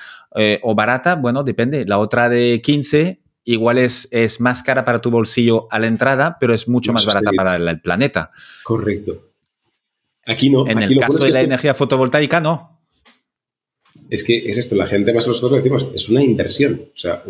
o 0.62 0.74
barata, 0.74 1.16
bueno, 1.16 1.42
depende. 1.42 1.84
La 1.84 1.98
otra 1.98 2.28
de 2.28 2.60
15 2.62 3.20
igual 3.44 3.78
es, 3.78 4.08
es 4.10 4.40
más 4.40 4.62
cara 4.62 4.84
para 4.84 5.00
tu 5.00 5.10
bolsillo 5.10 5.68
a 5.70 5.78
la 5.78 5.86
entrada, 5.86 6.36
pero 6.38 6.54
es 6.54 6.68
mucho 6.68 6.92
más, 6.92 7.06
barata 7.06 7.30
para 7.36 7.56
el, 7.56 7.80
planeta. 7.80 8.30
Correcto. 8.62 9.30
Aquí 10.26 10.50
no. 10.50 10.66
En 10.66 10.82
el 10.82 10.98
caso 10.98 11.24
de 11.24 11.30
la 11.30 11.40
energía 11.40 11.74
fotovoltaica, 11.74 12.40
no. 12.40 12.78
Es 14.10 14.22
que 14.22 14.50
es 14.50 14.58
esto, 14.58 14.76
la 14.76 14.86
gente 14.86 15.12
más 15.12 15.26
nosotros 15.26 15.62
decimos, 15.62 15.86
es 15.94 16.08
una 16.08 16.22
inversión. 16.22 16.80
O 16.94 16.98
sea, 16.98 17.22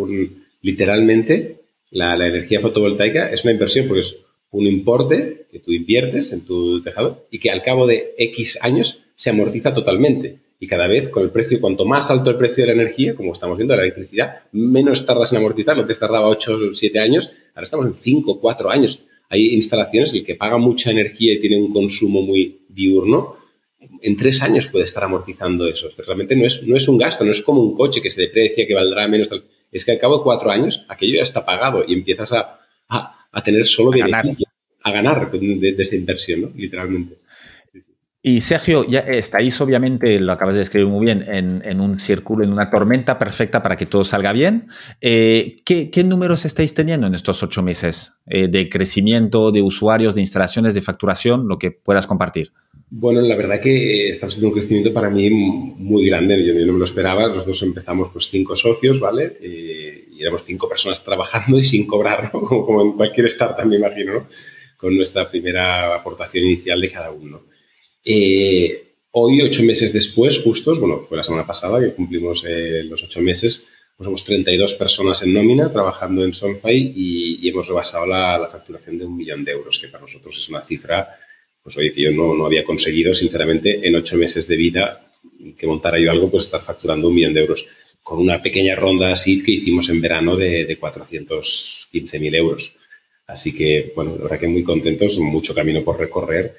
literalmente 0.62 1.60
la, 1.90 2.16
la, 2.16 2.26
energía 2.26 2.60
fotovoltaica 2.60 3.30
es 3.30 3.44
una 3.44 3.52
inversión 3.52 3.86
porque 3.86 4.02
es 4.02 4.16
un 4.50 4.66
importe 4.66 5.46
que 5.50 5.60
tú 5.60 5.72
inviertes 5.72 6.32
en 6.32 6.44
tu 6.44 6.82
tejado 6.82 7.26
y 7.30 7.38
que 7.38 7.50
al 7.50 7.62
cabo 7.62 7.86
de 7.86 8.14
X 8.18 8.58
años 8.62 9.04
se 9.14 9.30
amortiza 9.30 9.74
totalmente 9.74 10.38
y 10.60 10.66
cada 10.66 10.88
vez 10.88 11.08
con 11.08 11.22
el 11.22 11.30
precio, 11.30 11.60
cuanto 11.60 11.84
más 11.84 12.10
alto 12.10 12.30
el 12.30 12.36
precio 12.36 12.64
de 12.64 12.74
la 12.74 12.82
energía, 12.82 13.14
como 13.14 13.32
estamos 13.32 13.56
viendo, 13.56 13.76
la 13.76 13.82
electricidad, 13.82 14.40
menos 14.52 15.06
tardas 15.06 15.32
en 15.32 15.38
amortizar. 15.38 15.76
Lo 15.76 15.86
que 15.86 15.94
tardaba 15.94 16.26
8 16.28 16.58
o 16.70 16.74
7 16.74 16.98
años, 16.98 17.32
ahora 17.54 17.64
estamos 17.64 17.86
en 17.86 17.94
5 17.94 18.40
4 18.40 18.70
años. 18.70 19.04
Hay 19.28 19.54
instalaciones 19.54 20.12
el 20.14 20.24
que 20.24 20.34
paga 20.34 20.56
mucha 20.56 20.90
energía 20.90 21.34
y 21.34 21.40
tiene 21.40 21.56
un 21.56 21.72
consumo 21.72 22.22
muy 22.22 22.62
diurno, 22.68 23.36
en 24.02 24.16
3 24.16 24.42
años 24.42 24.66
puede 24.66 24.84
estar 24.84 25.04
amortizando 25.04 25.68
eso. 25.68 25.88
Realmente 25.96 26.34
no 26.34 26.44
es, 26.44 26.66
no 26.66 26.76
es 26.76 26.88
un 26.88 26.98
gasto, 26.98 27.24
no 27.24 27.30
es 27.30 27.42
como 27.42 27.62
un 27.62 27.76
coche 27.76 28.02
que 28.02 28.10
se 28.10 28.22
deprecia, 28.22 28.66
que 28.66 28.74
valdrá 28.74 29.06
menos. 29.06 29.28
Es 29.70 29.84
que 29.84 29.92
al 29.92 29.98
cabo 29.98 30.18
de 30.18 30.24
4 30.24 30.50
años 30.50 30.84
aquello 30.88 31.16
ya 31.16 31.22
está 31.22 31.46
pagado 31.46 31.84
y 31.86 31.92
empiezas 31.92 32.32
a, 32.32 32.58
a, 32.88 33.44
tener 33.44 33.66
solo 33.66 33.90
beneficio, 33.90 34.46
a 34.82 34.90
ganar 34.90 35.30
de, 35.30 35.38
de 35.72 35.82
esa 35.82 35.94
inversión, 35.94 36.40
¿no? 36.40 36.52
literalmente. 36.56 37.18
Y 38.20 38.40
Sergio, 38.40 38.84
ya 38.88 38.98
estáis 38.98 39.60
obviamente, 39.60 40.18
lo 40.18 40.32
acabas 40.32 40.56
de 40.56 40.60
describir 40.60 40.88
muy 40.88 41.04
bien, 41.04 41.22
en, 41.28 41.80
un 41.80 42.00
círculo, 42.00 42.44
en 42.44 42.52
una 42.52 42.68
tormenta 42.68 43.16
perfecta 43.16 43.62
para 43.62 43.76
que 43.76 43.86
todo 43.86 44.02
salga 44.02 44.32
bien. 44.32 44.66
Eh, 45.00 45.58
¿qué, 45.64 46.04
números 46.04 46.44
estáis 46.44 46.74
teniendo 46.74 47.06
en 47.06 47.14
estos 47.14 47.44
ocho 47.44 47.62
meses 47.62 48.14
eh, 48.26 48.48
de 48.48 48.68
crecimiento, 48.68 49.52
de 49.52 49.62
usuarios, 49.62 50.16
de 50.16 50.22
instalaciones, 50.22 50.74
de 50.74 50.82
facturación, 50.82 51.46
lo 51.46 51.58
que 51.58 51.70
puedas 51.70 52.08
compartir? 52.08 52.52
Bueno, 52.90 53.20
la 53.20 53.36
verdad 53.36 53.60
que 53.60 54.08
estamos 54.08 54.34
teniendo 54.34 54.54
un 54.54 54.60
crecimiento 54.60 54.92
para 54.92 55.10
mí 55.10 55.30
muy 55.30 56.08
grande. 56.08 56.44
Yo, 56.44 56.54
no 56.66 56.72
me 56.72 56.78
lo 56.80 56.86
esperaba. 56.86 57.28
Nosotros 57.28 57.62
empezamos 57.62 58.08
pues 58.12 58.28
cinco 58.30 58.56
socios, 58.56 58.98
¿vale? 58.98 59.36
Eh, 59.40 60.08
y 60.10 60.22
éramos 60.22 60.42
cinco 60.44 60.68
personas 60.68 61.04
trabajando 61.04 61.58
y 61.58 61.64
sin 61.64 61.86
cobrar, 61.86 62.32
¿no? 62.32 62.40
como, 62.40 62.82
en 62.82 62.92
cualquier 62.92 63.26
startup, 63.26 63.66
me 63.66 63.76
imagino, 63.76 64.14
¿no? 64.14 64.28
Con 64.76 64.96
nuestra 64.96 65.30
primera 65.30 65.94
aportación 65.94 66.46
inicial 66.46 66.80
de 66.80 66.90
cada 66.90 67.10
uno. 67.12 67.42
Eh, 68.04 68.84
hoy, 69.12 69.42
ocho 69.42 69.62
meses 69.62 69.92
después, 69.92 70.38
justos, 70.38 70.78
bueno, 70.78 71.04
fue 71.08 71.16
la 71.16 71.24
semana 71.24 71.46
pasada 71.46 71.80
que 71.80 71.92
cumplimos 71.92 72.44
eh, 72.46 72.84
los 72.84 73.02
ocho 73.02 73.20
meses, 73.20 73.68
pues 73.96 74.06
somos 74.06 74.24
32 74.24 74.74
personas 74.74 75.22
en 75.22 75.32
nómina 75.32 75.72
trabajando 75.72 76.24
en 76.24 76.32
Solfy 76.32 76.92
y, 76.94 77.48
hemos 77.48 77.66
rebasado 77.66 78.06
la, 78.06 78.48
facturación 78.50 78.98
de 78.98 79.04
un 79.06 79.16
millón 79.16 79.44
de 79.44 79.52
euros, 79.52 79.78
que 79.78 79.88
para 79.88 80.02
nosotros 80.02 80.36
es 80.38 80.48
una 80.48 80.62
cifra, 80.62 81.18
pues 81.62 81.76
oye, 81.76 81.92
que 81.92 82.02
yo 82.02 82.12
no, 82.12 82.34
no 82.34 82.46
había 82.46 82.64
conseguido, 82.64 83.14
sinceramente, 83.14 83.86
en 83.86 83.96
ocho 83.96 84.16
meses 84.16 84.46
de 84.46 84.56
vida 84.56 85.04
que 85.56 85.66
montara 85.66 85.98
yo 85.98 86.10
algo, 86.10 86.30
pues 86.30 86.46
estar 86.46 86.62
facturando 86.62 87.08
un 87.08 87.14
millón 87.14 87.34
de 87.34 87.40
euros 87.40 87.66
con 88.02 88.20
una 88.20 88.40
pequeña 88.40 88.74
ronda 88.74 89.12
así 89.12 89.42
que 89.42 89.52
hicimos 89.52 89.88
en 89.90 90.00
verano 90.00 90.36
de, 90.36 90.64
de 90.64 90.80
415.000 90.80 92.34
euros. 92.36 92.72
Así 93.26 93.54
que, 93.54 93.92
bueno, 93.94 94.16
la 94.16 94.22
verdad 94.22 94.40
que 94.40 94.48
muy 94.48 94.62
contentos, 94.62 95.18
mucho 95.18 95.54
camino 95.54 95.82
por 95.82 95.98
recorrer 95.98 96.56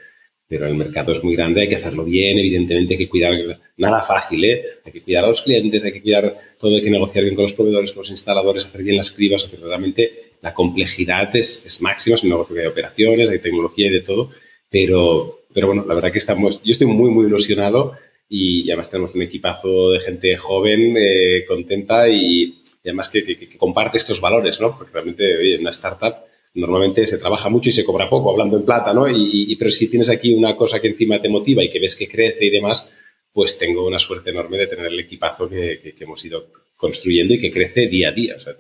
pero 0.50 0.66
el 0.66 0.74
mercado 0.74 1.12
es 1.12 1.24
muy 1.24 1.36
grande, 1.36 1.62
hay 1.62 1.70
que 1.70 1.76
hacerlo 1.76 2.04
bien, 2.04 2.40
evidentemente 2.40 2.96
hay 2.96 2.98
que 2.98 3.08
cuidar, 3.08 3.60
nada 3.78 4.02
fácil, 4.02 4.44
¿eh? 4.44 4.64
hay 4.84 4.92
que 4.92 5.02
cuidar 5.02 5.24
a 5.24 5.28
los 5.28 5.44
clientes, 5.44 5.84
hay 5.84 5.92
que 5.92 6.02
cuidar 6.02 6.36
todo, 6.60 6.76
hay 6.76 6.82
que 6.82 6.90
negociar 6.90 7.24
bien 7.24 7.36
con 7.36 7.44
los 7.44 7.54
proveedores, 7.54 7.92
con 7.92 8.02
los 8.02 8.10
instaladores, 8.10 8.66
hacer 8.66 8.82
bien 8.82 8.98
las 8.98 9.12
cribas, 9.12 9.46
hacer 9.46 9.62
realmente 9.62 10.32
la 10.42 10.52
complejidad 10.56 11.36
es, 11.36 11.68
es 11.68 11.84
máxima, 11.84 12.16
es 12.16 12.24
un 12.24 12.30
negocio 12.30 12.56
que 12.56 12.62
hay 12.62 12.68
operaciones, 12.68 13.30
hay 13.30 13.38
tecnología 13.38 13.88
y 13.88 13.92
de 13.92 14.02
todo, 14.02 14.32
pero, 14.72 15.42
pero 15.54 15.68
bueno, 15.68 15.86
la 15.88 15.94
verdad 15.94 16.12
que 16.12 16.18
estamos, 16.18 16.64
yo 16.64 16.72
estoy 16.72 16.88
muy, 16.88 17.12
muy 17.12 17.28
ilusionado 17.28 17.94
y, 18.28 18.72
además 18.72 18.90
tenemos 18.90 19.14
un 19.14 19.22
equipazo 19.22 19.92
de 19.92 20.00
gente 20.00 20.36
joven, 20.36 20.96
eh, 20.98 21.46
contenta 21.48 22.10
y, 22.10 22.64
además 22.84 23.10
que, 23.10 23.24
que, 23.24 23.56
comparte 23.56 24.00
estos 24.00 24.20
valores, 24.20 24.60
¿no? 24.60 24.76
Porque 24.76 24.94
realmente, 24.94 25.38
oye, 25.38 25.60
una 25.60 25.70
startup 25.70 26.29
normalmente 26.54 27.06
se 27.08 27.18
trabaja 27.18 27.50
mucho 27.50 27.70
y 27.70 27.74
se 27.74 27.84
cobra 27.84 28.10
poco, 28.10 28.32
hablando 28.32 28.58
en 28.58 28.66
plata, 28.66 28.94
¿no? 28.94 29.08
Y, 29.10 29.56
pero 29.58 29.72
si 29.72 29.90
tienes 29.90 30.10
aquí 30.10 30.34
una 30.34 30.56
cosa 30.56 30.80
que 30.80 30.88
encima 30.88 31.22
te 31.22 31.30
motiva 31.30 31.64
y 31.64 31.70
que 31.70 31.80
ves 31.80 31.96
que 31.96 32.08
crece 32.08 32.46
y 32.46 32.50
demás, 32.50 32.92
pues 33.32 33.58
tengo 33.58 33.86
una 33.86 34.00
suerte 34.00 34.32
enorme 34.32 34.58
de 34.58 34.68
tener 34.68 34.88
el 34.88 35.00
equipazo 35.00 35.50
que, 35.50 35.96
hemos 36.00 36.24
ido 36.26 36.52
construyendo 36.76 37.34
y 37.34 37.40
que 37.40 37.52
crece 37.52 37.88
día 37.88 38.10
a 38.10 38.12
día. 38.12 38.36
O 38.36 38.40
sea, 38.40 38.56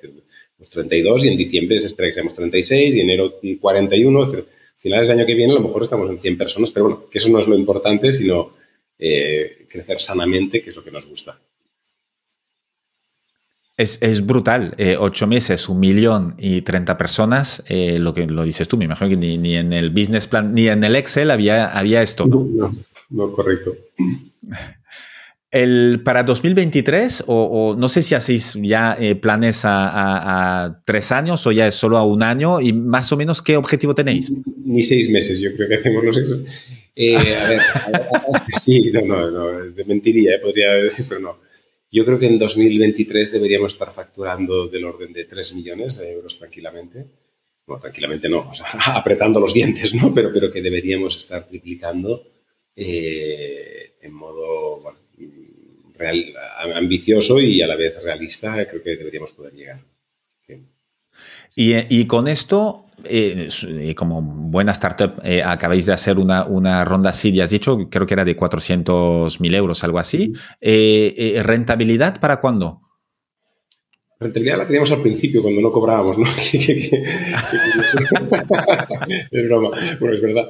32 0.69 1.25
y 1.25 1.28
en 1.30 1.38
diciembre 1.38 1.80
se 1.80 1.88
espera 1.88 2.10
que 2.10 2.13
seamos 2.13 2.36
36 2.36 2.95
y 2.95 3.02
enero 3.02 3.39
41. 3.60 4.45
Finales 4.78 5.08
del 5.08 5.19
año 5.19 5.25
que 5.25 5.36
viene 5.36 5.52
a 5.52 5.56
lo 5.56 5.62
mejor 5.62 5.84
estamos 5.84 6.10
en 6.10 6.19
100 6.19 6.38
personas, 6.38 6.71
pero 6.71 6.86
bueno, 6.86 7.10
que 7.10 7.17
eso 7.17 7.30
no 7.30 7.39
es 7.39 7.47
lo 7.47 7.56
importante, 7.56 8.12
sino 8.12 8.54
eh, 8.97 9.65
crecer 9.67 9.99
sanamente, 9.99 10.62
que 10.62 10.69
es 10.69 10.75
lo 10.75 10.84
que 10.84 10.91
nos 10.91 11.06
gusta. 11.06 11.39
Es, 13.79 14.25
brutal. 14.25 14.73
Eh, 14.77 14.97
ocho 14.99 15.25
meses, 15.25 15.69
un 15.69 15.79
millón 15.79 16.35
y 16.37 16.63
treinta 16.63 16.97
personas. 16.97 17.63
Eh, 17.69 17.97
lo 17.97 18.13
que 18.13 18.27
lo 18.27 18.43
dices 18.43 18.67
tú, 18.67 18.75
me 18.75 18.83
imagino 18.83 19.09
que 19.09 19.15
ni, 19.15 19.55
en 19.55 19.71
el 19.71 19.89
business 19.89 20.27
plan, 20.27 20.53
ni 20.53 20.67
en 20.67 20.83
el 20.83 20.97
Excel 20.97 21.31
había, 21.31 21.67
había 21.67 22.01
esto. 22.01 22.25
No, 22.25 22.71
no, 23.09 23.31
correcto. 23.31 23.75
El, 25.51 26.01
para 26.05 26.21
2023, 26.21 27.23
o, 27.25 27.75
no 27.75 27.87
sé 27.87 28.03
si 28.03 28.13
hacéis 28.13 28.53
ya 28.61 28.95
eh, 28.99 29.15
planes 29.15 29.61
a, 29.63 30.79
tres 30.85 31.11
años 31.11 31.47
o 31.47 31.51
ya 31.51 31.65
es 31.65 31.73
solo 31.73 31.97
a 31.97 32.05
un 32.05 32.21
año, 32.21 32.61
y 32.61 32.71
más 32.71 33.11
o 33.11 33.17
menos 33.17 33.41
qué 33.41 33.57
objetivo 33.57 33.95
tenéis. 33.95 34.31
Ni 34.63 34.83
seis 34.83 35.09
meses, 35.09 35.39
yo 35.39 35.51
creo 35.55 35.67
que 35.67 35.75
hacemos 35.75 36.03
los 36.03 36.17
a 36.17 36.21
ver, 36.21 37.61
sí, 38.63 38.91
no, 38.93 39.01
no, 39.01 39.31
no, 39.31 39.73
mentiría, 39.87 40.39
podría 40.39 40.73
decir, 40.73 41.05
pero 41.09 41.21
no. 41.21 41.48
Yo 41.91 42.06
creo 42.06 42.19
que 42.19 42.28
en 42.28 42.38
2023 42.38 43.32
deberíamos 43.32 43.73
estar 43.73 43.91
facturando 43.91 44.67
del 44.67 44.86
orden 44.86 45.12
de 45.12 45.25
3 45.25 45.56
millones 45.56 45.97
de 45.97 46.12
euros 46.12 46.38
tranquilamente. 46.38 47.06
No, 47.67 47.80
tranquilamente 47.80 48.30
no, 48.30 48.49
o 48.49 48.54
sea, 48.54 48.67
apretando 48.95 49.39
los 49.39 49.54
dientes, 49.54 49.93
¿no? 49.93 50.13
Pero, 50.13 50.32
pero 50.34 50.52
que 50.52 50.62
deberíamos 50.62 51.17
estar 51.17 51.47
triplicando 51.47 52.23
en 52.75 54.13
modo, 54.13 54.80
bueno, 54.80 54.99
real, 55.95 56.34
ambicioso 56.75 57.39
y 57.39 57.62
a 57.62 57.67
la 57.67 57.75
vez 57.75 58.02
realista, 58.02 58.65
creo 58.67 58.82
que 58.82 58.95
deberíamos 58.95 59.32
poder 59.32 59.54
llegar. 59.54 59.82
Y, 61.55 62.05
con 62.05 62.27
esto, 62.27 62.86
eh, 63.03 63.49
como 63.95 64.21
buena 64.21 64.71
startup, 64.71 65.19
eh, 65.23 65.43
acabáis 65.43 65.86
de 65.86 65.93
hacer 65.93 66.17
una, 66.17 66.45
una 66.45 66.86
ronda 66.86 67.12
Seed, 67.12 67.39
has 67.41 67.49
dicho, 67.49 67.89
creo 67.89 68.05
que 68.05 68.13
era 68.13 68.23
de 68.23 68.38
400.000 68.38 69.55
euros, 69.55 69.84
algo 69.84 69.99
así. 69.99 70.34
Eh, 70.62 71.41
¿Rentabilidad 71.43 72.19
para 72.19 72.39
cuándo? 72.39 72.88
Rentabilidad 74.19 74.58
la 74.58 74.65
teníamos 74.65 74.91
al 74.91 75.01
principio, 75.01 75.41
cuando 75.41 75.62
no 75.62 75.71
cobrábamos, 75.71 76.17
¿no? 76.17 76.25
es 79.32 79.43
broma, 79.45 79.97
bueno, 79.99 80.15
es 80.15 80.21
verdad. 80.21 80.47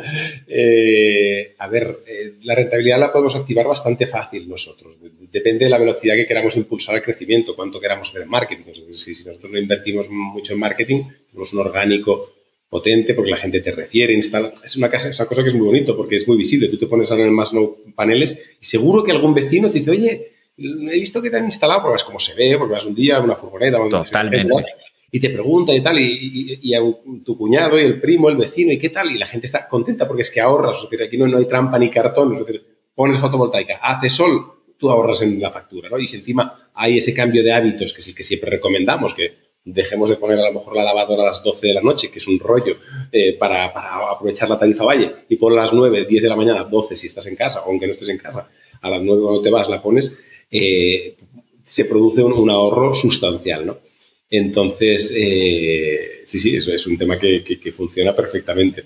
Eh, 0.48 1.54
a 1.58 1.68
ver, 1.68 2.00
eh, 2.08 2.36
la 2.42 2.56
rentabilidad 2.56 3.00
la 3.00 3.12
podemos 3.12 3.36
activar 3.36 3.68
bastante 3.68 4.08
fácil 4.08 4.50
nosotros. 4.50 4.96
Depende 5.32 5.66
de 5.66 5.72
la 5.72 5.78
velocidad 5.78 6.16
que 6.16 6.26
queramos 6.26 6.58
impulsar 6.58 6.96
el 6.96 7.04
crecimiento, 7.04 7.56
cuánto 7.56 7.80
queramos 7.80 8.10
hacer 8.10 8.26
marketing. 8.26 8.64
Si, 8.96 9.12
nosotros 9.24 9.52
no 9.52 9.60
invertimos 9.60 10.10
mucho 10.10 10.54
en 10.54 10.60
marketing, 10.60 11.04
tenemos 11.30 11.54
un 11.54 11.60
orgánico 11.60 12.34
potente 12.68 13.14
porque 13.14 13.32
la 13.32 13.38
gente 13.38 13.62
te 13.62 13.72
refiere, 13.72 14.14
instala. 14.14 14.54
Es 14.64 14.76
una, 14.78 14.90
casa, 14.90 15.10
es 15.10 15.20
una 15.20 15.28
cosa 15.28 15.44
que 15.44 15.50
es 15.50 15.56
muy 15.56 15.68
bonito 15.68 15.96
porque 15.96 16.16
es 16.16 16.28
muy 16.28 16.38
visible. 16.38 16.70
Tú 16.70 16.78
te 16.78 16.88
pones 16.88 17.12
ahora 17.12 17.22
en 17.24 17.30
el 17.30 17.36
más 17.36 17.52
paneles 17.94 18.42
y 18.60 18.66
seguro 18.66 19.04
que 19.04 19.12
algún 19.12 19.36
vecino 19.36 19.70
te 19.70 19.78
dice, 19.80 19.92
oye, 19.92 20.32
he 20.60 21.00
visto 21.00 21.22
que 21.22 21.30
te 21.30 21.38
han 21.38 21.46
instalado, 21.46 21.84
porque 21.84 21.98
es 21.98 22.04
como 22.04 22.20
se 22.20 22.36
ve, 22.36 22.56
porque 22.58 22.74
vas 22.74 22.86
un 22.86 22.96
día 22.96 23.18
a 23.18 23.22
una 23.22 23.36
furgoneta, 23.36 23.78
Totalmente. 23.90 24.54
y 25.12 25.20
te 25.20 25.30
pregunta 25.30 25.74
y 25.74 25.82
tal, 25.82 25.98
y, 26.00 26.74
a 26.74 26.80
tu 27.24 27.38
cuñado 27.38 27.80
y 27.80 27.84
el 27.84 28.00
primo, 28.00 28.30
el 28.30 28.38
vecino, 28.38 28.72
y 28.72 28.78
qué 28.78 28.90
tal, 28.90 29.12
y 29.12 29.18
la 29.18 29.28
gente 29.28 29.48
está 29.48 29.68
contenta 29.68 30.08
porque 30.08 30.24
es 30.24 30.30
que 30.30 30.42
ahorras, 30.42 30.84
o 30.84 30.90
sea, 30.90 31.06
aquí 31.06 31.18
no, 31.18 31.28
no, 31.28 31.38
hay 31.38 31.46
trampa 31.46 31.80
ni 31.80 31.90
cartón, 31.90 32.34
o 32.34 32.38
sea, 32.38 32.46
pones 32.94 33.20
fotovoltaica, 33.20 33.78
hace 33.82 34.10
sol, 34.10 34.60
tú 34.78 34.90
ahorras 34.90 35.22
en 35.22 35.40
la 35.40 35.52
factura, 35.52 35.90
¿no? 35.90 36.00
Y 36.00 36.08
si 36.08 36.18
encima 36.18 36.72
hay 36.74 36.98
ese 36.98 37.14
cambio 37.14 37.44
de 37.44 37.52
hábitos 37.52 37.94
que 37.94 38.02
sí 38.02 38.14
que 38.14 38.24
siempre 38.24 38.50
recomendamos, 38.50 39.14
que 39.14 39.50
dejemos 39.64 40.10
de 40.10 40.16
poner 40.16 40.40
a 40.40 40.50
lo 40.50 40.60
mejor 40.60 40.76
la 40.76 40.84
lavadora 40.84 41.24
a 41.24 41.28
las 41.28 41.44
12 41.44 41.68
de 41.68 41.74
la 41.74 41.82
noche, 41.82 42.10
que 42.10 42.20
es 42.20 42.28
un 42.28 42.40
rollo, 42.40 42.78
eh, 43.12 43.34
para, 43.38 43.66
aprovechar 43.66 44.50
la 44.50 44.58
tarifa 44.58 44.84
valle, 44.84 45.12
y 45.28 45.36
por 45.36 45.52
las 45.52 45.74
9, 45.74 46.06
10 46.06 46.24
de 46.24 46.30
la 46.30 46.36
mañana, 46.36 46.64
12 46.64 46.96
si 46.96 47.08
estás 47.08 47.26
en 47.28 47.36
casa, 47.36 47.62
o 47.62 47.70
aunque 47.70 47.88
no 47.88 47.94
estés 47.94 48.10
en 48.10 48.18
casa, 48.18 48.50
a 48.82 48.90
las 48.90 49.02
9 49.02 49.22
cuando 49.22 49.42
te 49.42 49.50
vas 49.50 49.68
la 49.70 49.82
pones, 49.82 50.18
eh, 50.52 51.16
se 51.66 51.86
produce 51.86 52.24
un, 52.24 52.50
ahorro 52.50 52.96
sustancial, 52.96 53.66
¿no? 53.66 53.78
Entonces, 54.30 55.14
eh, 55.16 56.22
sí, 56.26 56.40
sí, 56.40 56.56
eso 56.56 56.72
es 56.74 56.86
un 56.88 56.98
tema 56.98 57.18
que, 57.18 57.74
funciona 57.76 58.16
perfectamente. 58.16 58.86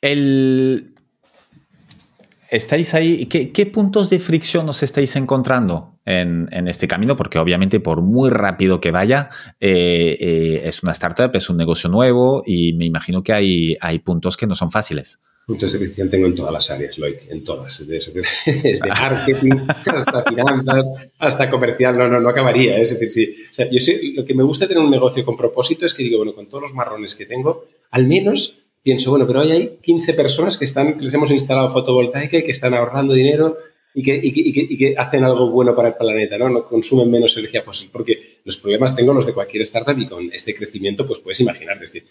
El, 0.00 0.94
¿Estáis 2.50 2.94
ahí? 2.94 3.26
¿Qué, 3.26 3.66
puntos 3.66 4.10
de 4.10 4.18
fricción 4.18 4.68
os 4.68 4.82
estáis 4.82 5.16
encontrando 5.16 5.98
en, 6.04 6.68
este 6.68 6.86
camino? 6.86 7.16
Porque 7.16 7.38
obviamente 7.38 7.80
por 7.80 8.02
muy 8.02 8.30
rápido 8.30 8.80
que 8.80 8.90
vaya, 8.90 9.30
eh, 9.60 10.62
es 10.64 10.82
una 10.82 10.92
startup, 10.92 11.34
es 11.34 11.50
un 11.50 11.56
negocio 11.56 11.90
nuevo 11.90 12.42
y 12.46 12.74
me 12.74 12.84
imagino 12.84 13.22
que 13.22 13.32
hay, 13.32 13.76
hay 13.80 13.98
puntos 13.98 14.36
que 14.36 14.46
no 14.46 14.54
son 14.54 14.70
fáciles 14.70 15.20
puntos 15.46 15.72
de 15.72 15.78
fricción 15.78 16.10
tengo 16.10 16.26
en 16.26 16.34
todas 16.34 16.52
las 16.52 16.68
áreas, 16.70 16.98
Loic, 16.98 17.30
en 17.30 17.44
todas. 17.44 17.86
Desde, 17.86 18.12
marketing 18.88 19.52
hasta 19.86 20.24
finanzas, 20.24 20.86
hasta 21.18 21.48
comercial. 21.48 21.96
No, 21.96 22.08
no, 22.08 22.20
no 22.20 22.28
acabaría. 22.28 22.76
¿eh? 22.76 22.82
Es 22.82 22.90
decir, 22.90 23.08
sí. 23.08 23.44
O 23.48 23.54
sea, 23.54 23.70
yo 23.70 23.78
sé, 23.78 24.00
lo 24.14 24.24
que 24.24 24.34
me 24.34 24.42
gusta 24.42 24.66
tener 24.66 24.82
un 24.82 24.90
negocio 24.90 25.24
con 25.24 25.36
propósito 25.36 25.86
es 25.86 25.94
que 25.94 26.02
digo, 26.02 26.18
bueno, 26.18 26.34
con 26.34 26.48
todos 26.48 26.64
los 26.64 26.74
marrones 26.74 27.14
que 27.14 27.26
tengo, 27.26 27.66
al 27.92 28.06
menos 28.06 28.58
pienso, 28.82 29.10
bueno, 29.10 29.26
pero 29.26 29.40
hoy 29.40 29.52
hay 29.52 29.78
15 29.80 30.14
personas 30.14 30.58
que, 30.58 30.64
están, 30.64 30.98
que 30.98 31.04
les 31.04 31.14
hemos 31.14 31.30
instalado 31.30 31.72
fotovoltaica 31.72 32.38
y 32.38 32.44
que 32.44 32.52
están 32.52 32.74
ahorrando 32.74 33.14
dinero 33.14 33.56
y 33.94 34.02
que, 34.02 34.20
y, 34.22 34.76
que, 34.76 34.94
hacen 34.98 35.24
algo 35.24 35.50
bueno 35.50 35.74
para 35.74 35.88
el 35.88 35.94
planeta, 35.94 36.36
¿no? 36.36 36.50
No 36.50 36.64
consumen 36.64 37.10
menos 37.10 37.36
energía 37.36 37.62
fósil. 37.62 37.88
Porque 37.90 38.40
los 38.44 38.56
problemas 38.56 38.94
tengo 38.94 39.14
los 39.14 39.24
de 39.24 39.32
cualquier 39.32 39.62
startup 39.62 39.98
y 39.98 40.06
con 40.06 40.30
este 40.32 40.54
crecimiento, 40.54 41.06
pues 41.06 41.20
puedes 41.20 41.40
imaginar, 41.40 41.82
es 41.82 41.90
que 41.90 42.04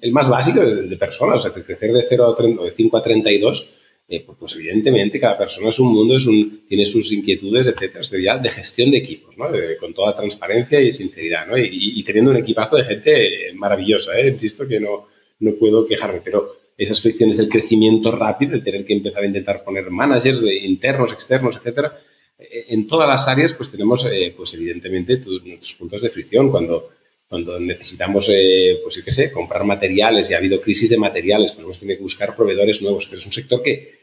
el 0.00 0.12
más 0.12 0.28
básico 0.28 0.60
de, 0.60 0.96
personas, 0.96 1.44
o 1.44 1.50
sea, 1.50 1.64
crecer 1.64 1.92
de 1.92 2.06
0 2.08 2.26
a 2.26 2.36
30, 2.36 2.62
de 2.64 2.72
5 2.72 2.96
a 2.96 3.02
32, 3.02 3.74
eh, 4.08 4.22
pues, 4.24 4.38
pues, 4.38 4.54
evidentemente 4.56 5.20
cada 5.20 5.36
persona 5.36 5.68
es 5.68 5.78
un 5.78 5.92
mundo, 5.92 6.16
es 6.16 6.26
un, 6.26 6.66
tiene 6.66 6.86
sus 6.86 7.12
inquietudes, 7.12 7.66
etcétera. 7.66 8.00
Es 8.00 8.42
de 8.42 8.50
gestión 8.50 8.90
de 8.90 8.98
equipos, 8.98 9.36
¿no? 9.36 9.46
con 9.78 9.92
toda 9.92 10.16
transparencia 10.16 10.80
y 10.80 10.92
sinceridad, 10.92 11.46
¿no? 11.46 11.58
Y, 11.58 12.02
teniendo 12.04 12.30
un 12.30 12.38
equipazo 12.38 12.76
de 12.76 12.84
gente 12.84 13.52
maravillosa, 13.54 14.18
¿eh? 14.18 14.28
Insisto 14.28 14.66
que 14.66 14.80
no, 14.80 15.08
no 15.40 15.52
puedo 15.54 15.86
quejarme, 15.86 16.22
pero 16.24 16.56
esas 16.76 17.02
fricciones 17.02 17.36
del 17.36 17.48
crecimiento 17.48 18.10
rápido, 18.12 18.52
de 18.52 18.62
tener 18.62 18.84
que 18.84 18.94
empezar 18.94 19.22
a 19.24 19.26
intentar 19.26 19.62
poner 19.62 19.90
managers 19.90 20.40
de 20.40 20.56
internos, 20.56 21.12
externos, 21.12 21.56
etcétera, 21.56 22.00
eh, 22.38 22.66
en 22.68 22.86
todas 22.86 23.08
las 23.08 23.26
áreas 23.26 23.52
pues 23.52 23.70
tenemos 23.70 24.06
eh, 24.06 24.32
pues 24.36 24.54
evidentemente 24.54 25.20
nuestros 25.44 25.74
puntos 25.74 26.00
de 26.00 26.08
fricción 26.08 26.50
cuando 26.50 26.90
cuando 27.28 27.60
necesitamos 27.60 28.28
eh, 28.32 28.78
pues 28.82 28.96
yo 28.96 29.04
qué 29.04 29.12
sé 29.12 29.30
comprar 29.30 29.64
materiales 29.64 30.30
y 30.30 30.34
ha 30.34 30.38
habido 30.38 30.60
crisis 30.60 30.90
de 30.90 30.96
materiales 30.96 31.52
pues 31.52 31.64
hemos 31.64 31.78
tenido 31.78 31.98
que 31.98 32.02
buscar 32.02 32.34
proveedores 32.34 32.80
nuevos 32.80 33.06
pero 33.06 33.18
es 33.18 33.26
un 33.26 33.32
sector 33.32 33.62
que 33.62 33.98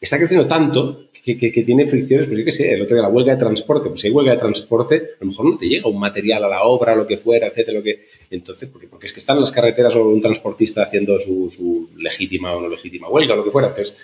está 0.00 0.16
creciendo 0.16 0.48
tanto 0.48 1.10
que, 1.22 1.62
tiene 1.64 1.86
fricciones, 1.86 2.26
pues 2.26 2.38
yo 2.38 2.44
qué 2.44 2.52
sé, 2.52 2.72
el 2.72 2.82
otro 2.82 2.94
día 2.94 3.02
la 3.02 3.08
huelga 3.08 3.34
de 3.34 3.40
transporte, 3.40 3.88
pues 3.88 4.00
si 4.00 4.06
hay 4.06 4.12
huelga 4.12 4.32
de 4.32 4.38
transporte, 4.38 4.94
a 5.20 5.24
lo 5.24 5.26
mejor 5.26 5.44
no 5.44 5.58
te 5.58 5.68
llega 5.68 5.88
un 5.88 6.00
material 6.00 6.44
a 6.44 6.48
la 6.48 6.62
obra, 6.62 6.94
lo 6.94 7.06
que 7.06 7.18
fuera, 7.18 7.48
etcétera, 7.48 7.78
lo 7.78 7.84
que... 7.84 8.06
Entonces, 8.30 8.68
porque, 8.70 8.88
porque 8.88 9.06
es 9.06 9.12
que 9.12 9.20
están 9.20 9.36
en 9.36 9.42
las 9.42 9.52
carreteras 9.52 9.94
o 9.94 10.08
un 10.08 10.20
transportista 10.20 10.82
haciendo 10.82 11.18
su, 11.20 11.90
legítima 11.96 12.54
o 12.54 12.60
no 12.60 12.68
legítima 12.68 13.08
huelga, 13.08 13.36
lo 13.36 13.44
que 13.44 13.50
fuera. 13.50 13.68
Entonces, 13.68 13.96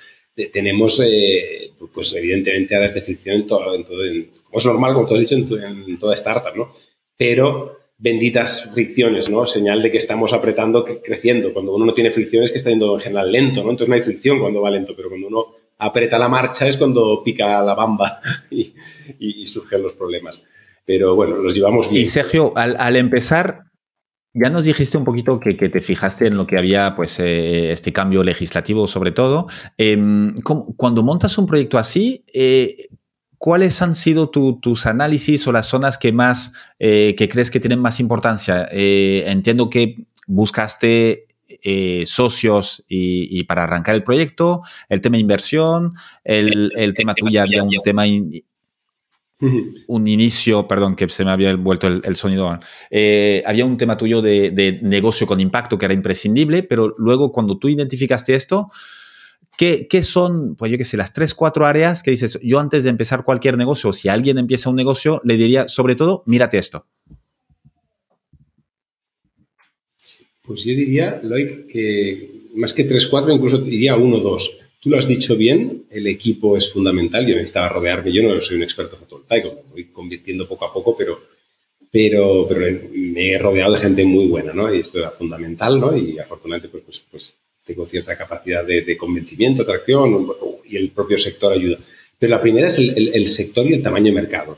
tenemos, 0.53 1.01
eh, 1.03 1.71
pues 1.95 2.13
evidentemente, 2.15 2.77
áreas 2.77 2.93
de 2.93 3.03
fricción 3.03 3.37
en 3.37 3.47
todo, 3.47 3.75
en 3.75 3.85
todo 3.85 4.03
como 4.45 4.59
es 4.59 4.67
normal, 4.67 4.95
como 4.95 5.07
tú 5.07 5.15
has 5.15 5.21
dicho, 5.21 5.35
en, 5.35 5.99
toda 5.99 6.15
startup, 6.15 6.55
¿no? 6.55 6.75
Pero 7.17 7.76
benditas 7.99 8.71
fricciones, 8.73 9.31
¿no? 9.31 9.47
Señal 9.47 9.83
de 9.83 9.91
que 9.91 9.99
estamos 9.99 10.33
apretando, 10.33 10.85
creciendo. 10.85 11.53
Cuando 11.53 11.75
uno 11.75 11.87
no 11.87 11.95
tiene 11.95 12.11
fricciones, 12.11 12.53
que 12.53 12.59
está 12.59 12.71
yendo 12.71 12.95
en 12.95 13.01
general 13.01 13.33
lento, 13.33 13.63
¿no? 13.63 13.71
Entonces 13.71 13.89
no 13.89 13.95
hay 13.95 14.03
fricción 14.03 14.39
cuando 14.39 14.61
va 14.61 14.71
lento, 14.71 14.95
pero 14.95 15.09
cuando 15.09 15.29
uno 15.29 15.47
aprieta 15.79 16.19
la 16.19 16.29
marcha 16.29 16.67
es 16.67 16.77
cuando 16.77 17.23
pica 17.23 17.63
la 17.63 17.75
bamba 17.75 18.21
y, 18.51 19.47
surgen 19.47 19.83
los 19.83 19.95
problemas. 19.95 20.45
Pero 20.85 21.15
bueno, 21.15 21.37
los 21.37 21.55
llevamos 21.55 21.91
bien. 21.91 22.03
Y 22.03 22.07
Sergio, 22.07 22.53
al, 22.57 22.97
empezar, 22.97 23.65
ya 24.35 24.51
nos 24.51 24.67
dijiste 24.67 24.99
un 24.99 25.05
poquito 25.05 25.41
que, 25.41 25.55
te 25.55 25.81
fijaste 25.81 26.27
en 26.27 26.37
lo 26.37 26.47
que 26.47 26.59
había, 26.59 26.95
pues, 26.95 27.19
eh, 27.19 27.73
este 27.73 27.93
cambio 27.93 28.23
legislativo 28.23 28.87
sobre 28.87 29.11
todo. 29.11 29.49
Em, 29.79 30.35
cuando 30.77 31.03
montas 31.03 31.39
un 31.39 31.47
proyecto 31.47 31.79
así, 31.79 32.25
eh, 32.33 32.89
¿cuáles 33.39 33.81
han 33.83 33.95
sido 33.95 34.31
tus 34.31 34.87
análisis 34.87 35.47
o 35.47 35.53
las 35.53 35.67
zonas 35.67 35.99
que 35.99 36.13
más, 36.13 36.53
eh, 36.79 37.15
que 37.17 37.29
crees 37.29 37.51
que 37.51 37.61
tienen 37.61 37.81
más 37.81 38.01
importancia? 38.01 38.69
entiendo 38.71 39.71
que 39.71 40.07
buscaste 40.27 41.27
eh, 41.63 42.05
socios 42.07 42.85
y, 42.89 43.43
para 43.45 43.65
arrancar 43.65 43.95
el 43.95 44.03
proyecto, 44.03 44.63
el 44.89 45.01
tema 45.01 45.19
inversión, 45.19 45.95
el, 46.25 46.93
tema 46.95 47.15
tuyo 47.15 47.43
había 47.43 47.63
un 47.63 47.71
tema, 47.83 48.05
un 49.87 50.07
inicio, 50.07 50.67
perdón, 50.67 50.97
que 50.97 51.09
se 51.09 51.25
me 51.25 51.31
había 51.31 51.55
vuelto 51.57 51.87
el, 51.87 52.17
sonido. 52.17 52.59
Eh, 52.91 53.43
había 53.47 53.65
un 53.65 53.77
tema 53.77 53.97
tuyo 53.97 54.23
de, 54.23 54.79
negocio 54.83 55.27
con 55.27 55.41
impacto 55.41 55.79
que 55.79 55.87
era 55.87 55.95
imprescindible, 55.95 56.63
pero 56.63 56.95
luego 56.99 57.33
cuando 57.33 57.59
tú 57.59 57.69
identificaste 57.69 58.35
esto, 58.35 58.71
¿Qué, 59.57 59.87
¿Qué, 59.89 60.03
son, 60.03 60.55
pues 60.55 60.71
yo 60.71 60.77
qué 60.77 60.85
sé, 60.85 60.97
las 60.97 61.13
tres, 61.13 61.35
cuatro 61.35 61.65
áreas 61.65 62.03
que 62.03 62.11
dices, 62.11 62.39
yo 62.43 62.59
antes 62.61 62.85
de 62.85 62.91
empezar 62.91 63.25
cualquier 63.25 63.57
negocio, 63.57 63.93
si 63.93 64.09
alguien 64.09 64.37
empieza 64.37 64.69
un 64.69 64.77
negocio, 64.77 65.23
le 65.25 65.37
diría, 65.37 65.67
sobre 65.69 65.95
todo, 65.95 66.23
mírate 66.27 66.59
esto? 66.59 66.87
Pues 70.43 70.63
yo 70.65 70.73
diría, 70.73 71.21
Loic, 71.23 71.67
que 71.67 72.37
más 72.55 72.73
que 72.73 72.89
3-4, 72.89 73.35
incluso 73.35 73.59
diría 73.59 73.97
1-2. 73.97 74.51
Tú 74.81 74.91
lo 74.91 74.99
has 74.99 75.09
dicho 75.09 75.37
bien, 75.37 75.87
el 75.91 76.07
equipo 76.07 76.57
es 76.57 76.73
fundamental. 76.73 77.27
Yo 77.27 77.35
necesitaba 77.35 77.69
rodearme, 77.69 78.13
yo 78.13 78.23
no 78.23 78.41
soy 78.41 78.57
un 78.57 78.63
experto 78.63 78.97
fotovoltaico, 78.97 79.63
me 79.67 79.73
voy 79.73 79.85
convirtiendo 79.87 80.47
poco 80.47 80.67
a 80.67 80.73
poco, 80.73 80.97
pero, 80.97 81.19
pero, 81.91 82.47
pero 82.49 82.89
me 82.93 83.33
he 83.33 83.39
rodeado 83.39 83.73
de 83.73 83.81
gente 83.81 84.05
muy 84.05 84.27
buena, 84.27 84.53
¿no? 84.53 84.73
Y 84.73 84.81
esto 84.81 84.99
era 84.99 85.11
fundamental, 85.11 85.81
¿no? 85.81 85.97
Y 85.97 86.19
afortunadamente, 86.19 86.69
pues, 86.69 86.85
pues, 86.85 87.05
pues 87.11 87.35
tengo 87.67 87.85
cierta 87.85 88.17
capacidad 88.17 88.65
de, 88.65 88.83
de 88.83 88.97
convencimiento, 88.97 89.63
atracción, 89.63 90.29
y 90.65 90.77
el 90.77 90.91
propio 90.91 91.19
sector 91.19 91.53
ayuda. 91.53 91.79
Pero 92.19 92.31
la 92.31 92.41
primera 92.41 92.69
es 92.69 92.79
el, 92.79 93.29
sector 93.29 93.67
y 93.67 93.75
el 93.75 93.83
tamaño 93.83 94.07
de 94.07 94.13
mercado. 94.13 94.57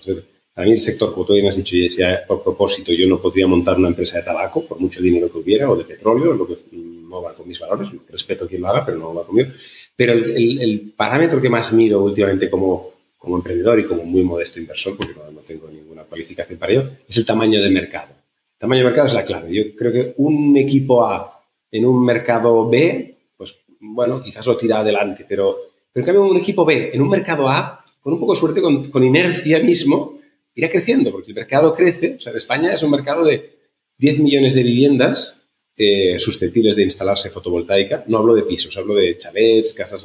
Para 0.54 0.66
mí 0.66 0.72
el 0.72 0.80
sector, 0.80 1.12
como 1.12 1.26
tú 1.26 1.32
bien 1.32 1.46
has 1.46 1.56
dicho, 1.56 1.76
y 1.76 1.82
decía 1.82 2.24
por 2.26 2.42
propósito, 2.42 2.92
yo 2.92 3.08
no 3.08 3.20
podría 3.20 3.46
montar 3.46 3.76
una 3.76 3.88
empresa 3.88 4.18
de 4.18 4.24
tabaco 4.24 4.64
por 4.64 4.78
mucho 4.78 5.00
dinero 5.00 5.30
que 5.30 5.38
hubiera 5.38 5.68
o 5.70 5.76
de 5.76 5.84
petróleo, 5.84 6.34
lo 6.34 6.46
que 6.46 6.56
no 6.72 7.22
va 7.22 7.34
con 7.34 7.48
mis 7.48 7.58
valores, 7.58 7.88
respeto 8.08 8.44
a 8.44 8.48
quien 8.48 8.62
lo 8.62 8.68
haga, 8.68 8.84
pero 8.84 8.98
no 8.98 9.14
va 9.14 9.26
conmigo. 9.26 9.50
Pero 9.96 10.12
el, 10.12 10.92
parámetro 10.96 11.40
que 11.40 11.48
más 11.48 11.72
mido 11.72 12.02
últimamente 12.02 12.48
como, 12.48 12.92
como 13.16 13.36
emprendedor 13.36 13.80
y 13.80 13.84
como 13.84 14.04
muy 14.04 14.22
modesto 14.22 14.60
inversor, 14.60 14.96
porque 14.96 15.14
no, 15.14 15.40
tengo 15.40 15.68
ninguna 15.68 16.04
cualificación 16.04 16.58
para 16.58 16.72
ello, 16.72 16.90
es 17.08 17.16
el 17.16 17.24
tamaño 17.24 17.60
de 17.60 17.70
mercado. 17.70 18.12
El 18.12 18.58
tamaño 18.60 18.80
de 18.80 18.86
mercado 18.86 19.08
es 19.08 19.14
la 19.14 19.24
clave. 19.24 19.52
Yo 19.52 19.74
creo 19.74 19.92
que 19.92 20.14
un 20.18 20.56
equipo 20.56 21.04
A 21.04 21.37
en 21.70 21.84
un 21.84 22.04
mercado 22.04 22.68
B, 22.68 23.14
pues 23.36 23.56
bueno, 23.80 24.22
quizás 24.22 24.46
lo 24.46 24.56
tira 24.56 24.80
adelante, 24.80 25.24
pero, 25.28 25.58
pero 25.92 26.02
en 26.02 26.06
cambio 26.06 26.30
un 26.30 26.36
equipo 26.36 26.64
B 26.64 26.90
en 26.92 27.02
un 27.02 27.08
mercado 27.08 27.48
A, 27.48 27.84
con 28.00 28.12
un 28.12 28.20
poco 28.20 28.34
de 28.34 28.40
suerte, 28.40 28.62
con, 28.62 28.90
con 28.90 29.04
inercia 29.04 29.58
mismo, 29.60 30.18
irá 30.54 30.70
creciendo, 30.70 31.12
porque 31.12 31.30
el 31.30 31.36
mercado 31.36 31.74
crece. 31.74 32.16
O 32.16 32.20
sea, 32.20 32.32
España 32.32 32.72
es 32.72 32.82
un 32.82 32.90
mercado 32.90 33.24
de 33.24 33.58
10 33.98 34.18
millones 34.20 34.54
de 34.54 34.62
viviendas 34.62 35.38
eh, 35.76 36.18
susceptibles 36.18 36.74
de 36.74 36.82
instalarse 36.82 37.30
fotovoltaica. 37.30 38.02
No 38.08 38.18
hablo 38.18 38.34
de 38.34 38.42
pisos, 38.42 38.76
hablo 38.76 38.96
de 38.96 39.16
chalets, 39.16 39.72
casas 39.72 40.04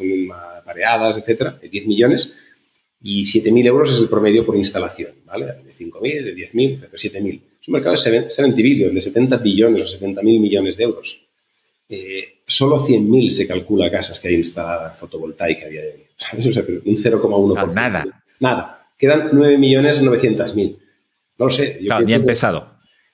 pareadas, 0.64 1.18
etcétera, 1.18 1.58
de 1.60 1.70
10 1.70 1.88
millones. 1.88 2.36
Y 3.02 3.24
7.000 3.24 3.66
euros 3.66 3.92
es 3.92 4.00
el 4.00 4.08
promedio 4.08 4.46
por 4.46 4.56
instalación, 4.56 5.14
¿vale? 5.26 5.46
De 5.46 5.74
5.000, 5.74 6.24
de 6.24 6.36
10.000, 6.36 6.80
de 6.80 6.88
7.000. 6.90 7.42
Es 7.60 7.68
un 7.68 7.72
mercado 7.72 7.96
de 7.96 8.30
70 8.30 8.56
billion, 8.56 8.94
de 8.94 9.02
70 9.02 9.38
billones 9.38 9.96
o 9.96 10.00
70.000 10.00 10.24
millones 10.40 10.78
de 10.78 10.84
euros. 10.84 11.26
Eh, 11.94 12.40
solo 12.46 12.86
100.000 12.86 13.30
se 13.30 13.48
calcula 13.48 13.92
casas 13.92 14.20
que 14.20 14.30
hay 14.30 14.36
instalada 14.36 14.92
fotovoltaica 14.92 15.66
a 15.66 15.70
día 15.70 15.82
de 15.82 15.88
hoy. 15.90 16.04
¿Sabes? 16.18 16.48
O 16.48 16.52
sea, 16.54 16.64
un 16.64 16.98
0,1%. 16.98 17.74
nada. 17.74 18.24
Nada 18.40 18.84
quedan 19.04 19.32
9.900.000. 19.32 20.78
No 21.38 21.46
lo 21.46 21.52
sé. 21.52 21.78
Yo 21.82 21.88
claro, 21.88 22.08
empezado. 22.08 22.68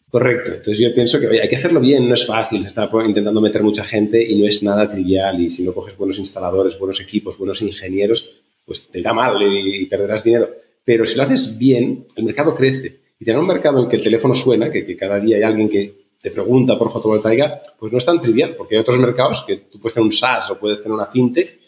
Correcto. 0.07 0.51
Entonces 0.51 0.77
yo 0.77 0.93
pienso 0.93 1.19
que 1.19 1.41
hay 1.41 1.49
que 1.49 1.55
hacerlo 1.55 1.79
bien, 1.79 2.07
no 2.07 2.13
es 2.13 2.27
fácil, 2.27 2.61
se 2.61 2.67
está 2.67 2.87
intentando 3.05 3.41
meter 3.41 3.63
mucha 3.63 3.83
gente 3.83 4.23
y 4.23 4.39
no 4.39 4.47
es 4.47 4.61
nada 4.61 4.91
trivial 4.91 5.41
y 5.41 5.49
si 5.49 5.63
no 5.63 5.73
coges 5.73 5.97
buenos 5.97 6.19
instaladores, 6.19 6.77
buenos 6.77 7.01
equipos, 7.01 7.39
buenos 7.39 7.59
ingenieros, 7.63 8.29
pues 8.65 8.87
te 8.87 8.99
irá 8.99 9.13
mal 9.13 9.41
y 9.41 9.83
perderás 9.87 10.23
dinero. 10.23 10.49
Pero 10.85 11.07
si 11.07 11.15
lo 11.15 11.23
haces 11.23 11.57
bien, 11.57 12.05
el 12.15 12.23
mercado 12.23 12.53
crece. 12.53 12.99
Y 13.19 13.25
tener 13.25 13.39
un 13.39 13.47
mercado 13.47 13.79
en 13.79 13.85
el 13.85 13.89
que 13.89 13.95
el 13.95 14.03
teléfono 14.03 14.35
suena, 14.35 14.71
que, 14.71 14.85
que 14.85 14.95
cada 14.95 15.19
día 15.19 15.37
hay 15.37 15.43
alguien 15.43 15.69
que 15.69 15.98
te 16.21 16.31
pregunta 16.31 16.77
por 16.77 16.91
fotovoltaica, 16.91 17.61
pues 17.77 17.91
no 17.91 17.97
es 17.97 18.05
tan 18.05 18.21
trivial, 18.21 18.55
porque 18.57 18.75
hay 18.75 18.81
otros 18.81 18.99
mercados 18.99 19.43
que 19.47 19.57
tú 19.57 19.79
puedes 19.79 19.93
tener 19.93 20.05
un 20.05 20.11
SaaS 20.11 20.51
o 20.51 20.59
puedes 20.59 20.81
tener 20.81 20.93
una 20.93 21.05
fintech 21.05 21.59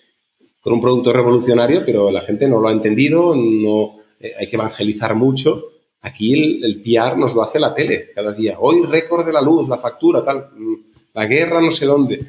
con 0.59 0.73
un 0.73 0.81
producto 0.81 1.11
revolucionario, 1.13 1.83
pero 1.85 2.11
la 2.11 2.21
gente 2.21 2.47
no 2.47 2.59
lo 2.59 2.67
ha 2.67 2.71
entendido, 2.71 3.35
no, 3.35 3.97
eh, 4.19 4.33
hay 4.37 4.47
que 4.47 4.55
evangelizar 4.55 5.15
mucho. 5.15 5.63
Aquí 6.01 6.33
el, 6.33 6.63
el, 6.63 6.81
PR 6.81 7.17
nos 7.17 7.33
lo 7.33 7.43
hace 7.43 7.59
la 7.59 7.73
tele 7.73 8.11
cada 8.13 8.31
día. 8.31 8.57
Hoy 8.59 8.83
récord 8.83 9.25
de 9.25 9.33
la 9.33 9.41
luz, 9.41 9.67
la 9.67 9.77
factura, 9.77 10.23
tal, 10.23 10.49
mm, 10.55 10.75
la 11.13 11.25
guerra 11.25 11.61
no 11.61 11.71
sé 11.71 11.85
dónde. 11.85 12.19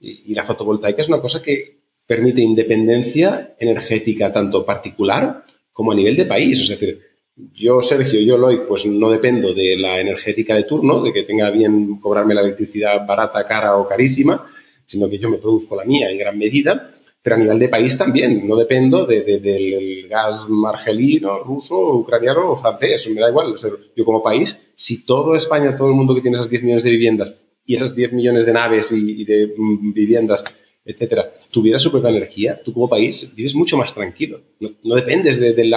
Y, 0.00 0.34
la 0.34 0.44
fotovoltaica 0.44 1.02
es 1.02 1.08
una 1.08 1.20
cosa 1.20 1.42
que 1.42 1.78
permite 2.06 2.42
independencia 2.42 3.54
energética 3.58 4.32
tanto 4.32 4.64
particular 4.64 5.44
como 5.72 5.92
a 5.92 5.94
nivel 5.94 6.16
de 6.16 6.26
país. 6.26 6.60
Es 6.60 6.68
decir, 6.68 7.00
yo, 7.36 7.82
Sergio, 7.82 8.20
yo, 8.20 8.38
Loy, 8.38 8.62
pues 8.68 8.86
no 8.86 9.10
dependo 9.10 9.54
de 9.54 9.76
la 9.76 10.00
energética 10.00 10.54
de 10.54 10.64
turno, 10.64 11.02
de 11.02 11.12
que 11.12 11.24
tenga 11.24 11.50
bien 11.50 11.96
cobrarme 11.98 12.34
la 12.34 12.42
electricidad 12.42 13.06
barata, 13.06 13.46
cara 13.46 13.76
o 13.76 13.88
carísima, 13.88 14.46
sino 14.86 15.08
que 15.08 15.18
yo 15.18 15.28
me 15.28 15.38
produzco 15.38 15.76
la 15.76 15.84
mía 15.84 16.10
en 16.10 16.18
gran 16.18 16.38
medida 16.38 16.94
pero 17.24 17.36
a 17.36 17.38
nivel 17.38 17.58
de 17.58 17.70
país 17.70 17.96
también. 17.96 18.46
No 18.46 18.54
dependo 18.54 19.06
del 19.06 20.06
gas 20.10 20.46
margelino, 20.46 21.38
ruso, 21.38 21.74
ucraniano 21.96 22.50
o 22.50 22.56
francés. 22.56 23.08
Me 23.08 23.18
da 23.18 23.30
igual. 23.30 23.56
yo 23.96 24.04
como 24.04 24.22
país, 24.22 24.74
si 24.76 25.06
todo 25.06 25.34
España, 25.34 25.74
todo 25.74 25.88
el 25.88 25.94
mundo 25.94 26.14
que 26.14 26.20
tiene 26.20 26.36
esas 26.36 26.50
10 26.50 26.62
millones 26.62 26.84
de 26.84 26.90
viviendas 26.90 27.42
y 27.64 27.76
esas 27.76 27.94
10 27.94 28.12
millones 28.12 28.44
de 28.44 28.52
naves 28.52 28.92
y, 28.92 29.24
de 29.24 29.54
mm, 29.56 29.94
viviendas, 29.94 30.44
etcétera, 30.84 31.32
tuviera 31.50 31.78
su 31.78 31.90
propia 31.90 32.10
energía, 32.10 32.60
tú 32.62 32.72
como 32.72 32.88
país 32.88 33.32
vives 33.34 33.54
mucho 33.54 33.76
más 33.76 33.94
tranquilo. 33.94 34.40
No, 34.82 34.94
dependes 34.94 35.40
del 35.40 35.70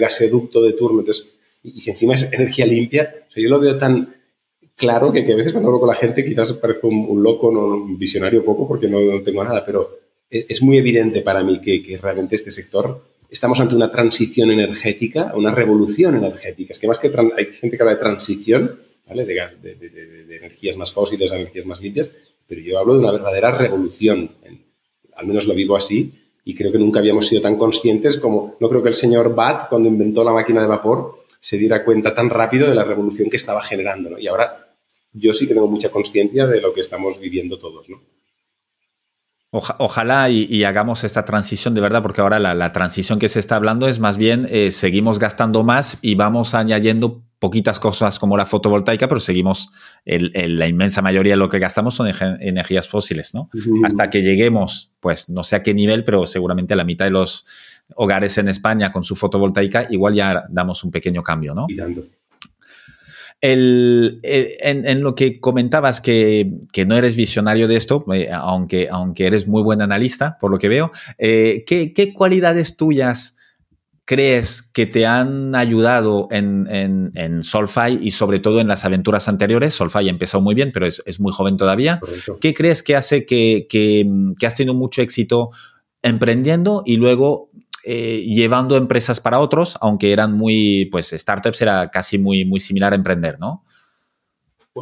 gasoducto 0.00 0.62
de 0.62 0.72
turno. 0.72 1.00
Entonces, 1.00 1.34
y, 1.62 1.80
si 1.80 1.90
encima 1.90 2.14
es 2.14 2.32
energía 2.32 2.66
limpia, 2.66 3.26
yo 3.34 3.48
lo 3.48 3.58
veo 3.58 3.76
tan 3.78 4.14
claro 4.76 5.12
que, 5.12 5.20
a 5.20 5.36
veces 5.36 5.52
cuando 5.52 5.68
hablo 5.68 5.80
con 5.80 5.88
la 5.88 5.96
gente 5.96 6.24
quizás 6.24 6.52
parezco 6.54 6.88
un, 6.88 7.22
loco, 7.22 7.50
no, 7.50 7.66
un 7.66 7.98
visionario 7.98 8.44
poco 8.44 8.68
porque 8.68 8.88
no, 8.88 9.00
no 9.00 9.22
tengo 9.22 9.42
nada, 9.42 9.64
pero 9.64 9.98
e-, 10.30 10.46
es 10.48 10.62
muy 10.62 10.78
evidente 10.78 11.22
para 11.22 11.42
mí 11.42 11.60
que, 11.60 11.98
realmente 12.00 12.36
este 12.36 12.50
sector 12.50 13.02
estamos 13.30 13.58
ante 13.58 13.74
una 13.74 13.90
transición 13.90 14.50
energética, 14.50 15.32
una 15.34 15.52
revolución 15.52 16.16
energética. 16.16 16.72
Es 16.72 16.78
que 16.78 16.86
más 16.86 16.98
que 16.98 17.10
hay 17.36 17.46
gente 17.46 17.76
que 17.76 17.82
habla 17.82 17.94
de 17.94 18.00
transición, 18.00 18.78
¿vale? 19.08 19.24
De, 19.24 20.36
energías 20.36 20.76
más 20.76 20.92
fósiles 20.92 21.32
a 21.32 21.36
energías 21.36 21.66
más 21.66 21.80
limpias, 21.80 22.12
pero 22.46 22.60
yo 22.60 22.78
hablo 22.78 22.94
de 22.94 23.00
una 23.00 23.12
verdadera 23.12 23.50
revolución. 23.52 24.30
Al 25.16 25.26
menos 25.26 25.46
lo 25.46 25.54
vivo 25.54 25.76
así 25.76 26.12
y 26.44 26.54
creo 26.54 26.70
que 26.70 26.78
nunca 26.78 27.00
habíamos 27.00 27.26
sido 27.26 27.40
tan 27.40 27.56
conscientes 27.56 28.18
como, 28.18 28.56
no 28.60 28.68
creo 28.68 28.82
que 28.82 28.90
el 28.90 28.94
señor 28.94 29.34
Bat, 29.34 29.68
cuando 29.68 29.88
inventó 29.88 30.22
la 30.24 30.32
máquina 30.32 30.60
de 30.60 30.68
vapor, 30.68 31.24
se 31.40 31.58
diera 31.58 31.84
cuenta 31.84 32.14
tan 32.14 32.30
rápido 32.30 32.68
de 32.68 32.74
la 32.74 32.84
revolución 32.84 33.30
que 33.30 33.36
estaba 33.36 33.62
generando. 33.62 34.18
Y 34.18 34.26
ahora 34.26 34.74
yo 35.12 35.32
sí 35.32 35.46
que 35.46 35.54
tengo 35.54 35.68
mucha 35.68 35.90
conciencia 35.90 36.46
de 36.46 36.60
lo 36.60 36.74
que 36.74 36.80
estamos 36.80 37.18
viviendo 37.18 37.58
todos. 37.58 37.88
¿no? 37.88 38.00
ojalá 39.78 40.30
y, 40.30 40.64
hagamos 40.64 41.04
esta 41.04 41.24
transición 41.24 41.74
de 41.74 41.80
verdad, 41.80 42.02
porque 42.02 42.20
ahora 42.20 42.38
la, 42.40 42.72
transición 42.72 43.18
que 43.18 43.28
se 43.28 43.40
está 43.40 43.56
hablando 43.56 43.86
es 43.86 44.00
más 44.00 44.16
bien 44.16 44.48
eh, 44.50 44.70
seguimos 44.70 45.18
gastando 45.18 45.62
más 45.62 45.98
y 46.02 46.16
vamos 46.16 46.54
añadiendo 46.54 47.22
poquitas 47.44 47.78
cosas 47.78 48.18
como 48.18 48.38
la 48.38 48.46
fotovoltaica, 48.46 49.06
pero 49.06 49.20
seguimos, 49.20 49.68
la 50.06 50.66
inmensa 50.66 51.02
mayoría 51.02 51.34
de 51.34 51.36
lo 51.36 51.50
que 51.50 51.58
gastamos 51.58 51.94
son 51.94 52.10
energías 52.40 52.88
fósiles, 52.88 53.34
¿no? 53.34 53.50
Hasta 53.84 54.08
que 54.08 54.22
lleguemos, 54.22 54.94
pues 54.98 55.28
no 55.28 55.42
sé 55.44 55.56
a 55.56 55.62
qué 55.62 55.74
nivel, 55.74 56.04
pero 56.04 56.24
seguramente 56.24 56.72
a 56.72 56.78
la 56.78 56.84
mitad 56.84 57.04
de 57.04 57.10
los 57.10 57.44
hogares 57.96 58.38
en 58.38 58.48
España 58.48 58.90
con 58.90 59.04
su 59.04 59.14
fotovoltaica, 59.14 59.86
igual 59.90 60.14
ya 60.14 60.44
damos 60.48 60.84
un 60.84 60.90
pequeño 60.90 61.22
cambio, 61.22 61.54
¿no? 61.54 61.66
El, 63.42 64.20
en, 64.22 65.02
lo 65.02 65.14
que 65.14 65.38
comentabas 65.38 66.00
que, 66.00 66.50
no 66.86 66.96
eres 66.96 67.14
visionario 67.14 67.68
de 67.68 67.76
esto, 67.76 68.06
eh, 68.14 68.30
aunque, 68.32 68.88
aunque 68.90 69.26
eres 69.26 69.46
muy 69.46 69.62
buen 69.62 69.82
analista, 69.82 70.38
por 70.40 70.50
lo 70.50 70.58
que 70.58 70.68
veo, 70.68 70.92
eh, 71.18 71.62
¿qué, 71.66 72.14
cualidades 72.14 72.78
tuyas 72.78 73.36
crees 74.04 74.62
que 74.62 74.86
te 74.86 75.06
han 75.06 75.54
ayudado 75.54 76.28
en, 76.30 76.66
en, 77.14 77.42
Solfy 77.42 77.98
y 78.00 78.10
sobre 78.10 78.38
todo 78.38 78.60
en 78.60 78.68
las 78.68 78.84
aventuras 78.84 79.28
anteriores? 79.28 79.74
Solfy 79.74 80.08
empezó 80.08 80.40
muy 80.40 80.54
bien, 80.54 80.72
pero 80.72 80.86
es, 80.86 81.20
muy 81.20 81.32
joven 81.32 81.56
todavía. 81.56 82.00
¿Qué 82.40 82.54
crees 82.54 82.82
que 82.82 82.96
hace 82.96 83.24
que, 83.26 83.66
que, 83.68 84.06
que 84.38 84.46
has 84.46 84.56
tenido 84.56 84.74
mucho 84.74 85.02
éxito 85.02 85.50
emprendiendo 86.02 86.82
y 86.84 86.96
luego 86.96 87.50
eh, 87.86 88.22
llevando 88.26 88.76
empresas 88.76 89.20
para 89.20 89.40
otros, 89.40 89.76
aunque 89.80 90.12
eran 90.12 90.32
muy, 90.32 90.86
pues 90.90 91.10
startups 91.10 91.60
era 91.60 91.90
casi 91.90 92.18
muy, 92.18 92.44
muy 92.44 92.60
similar 92.60 92.92
a 92.92 92.96
emprender, 92.96 93.38
¿no? 93.38 93.64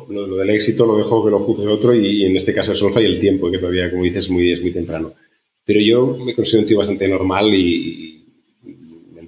lo, 0.09 0.37
del 0.37 0.51
éxito 0.51 0.87
lo 0.87 0.97
dejo 0.97 1.25
que 1.25 1.31
lo 1.31 1.41
juzgue 1.41 1.67
otro 1.67 1.95
y, 1.95 2.25
en 2.25 2.37
este 2.37 2.55
caso 2.55 2.71
el 2.71 2.77
Solfa 2.77 3.01
y 3.01 3.07
el 3.07 3.21
tiempo, 3.21 3.51
que 3.51 3.59
todavía, 3.59 3.91
como 3.91 4.05
dices, 4.05 4.31
muy, 4.31 4.53
es 4.53 4.63
muy 4.63 4.73
temprano. 4.73 5.13
Pero 5.65 5.81
yo 5.81 6.17
me 6.25 6.35
considero 6.35 6.63
un 6.63 6.69
tío 6.69 6.79
bastante 6.79 7.09
normal 7.09 7.53
y, 7.55 8.12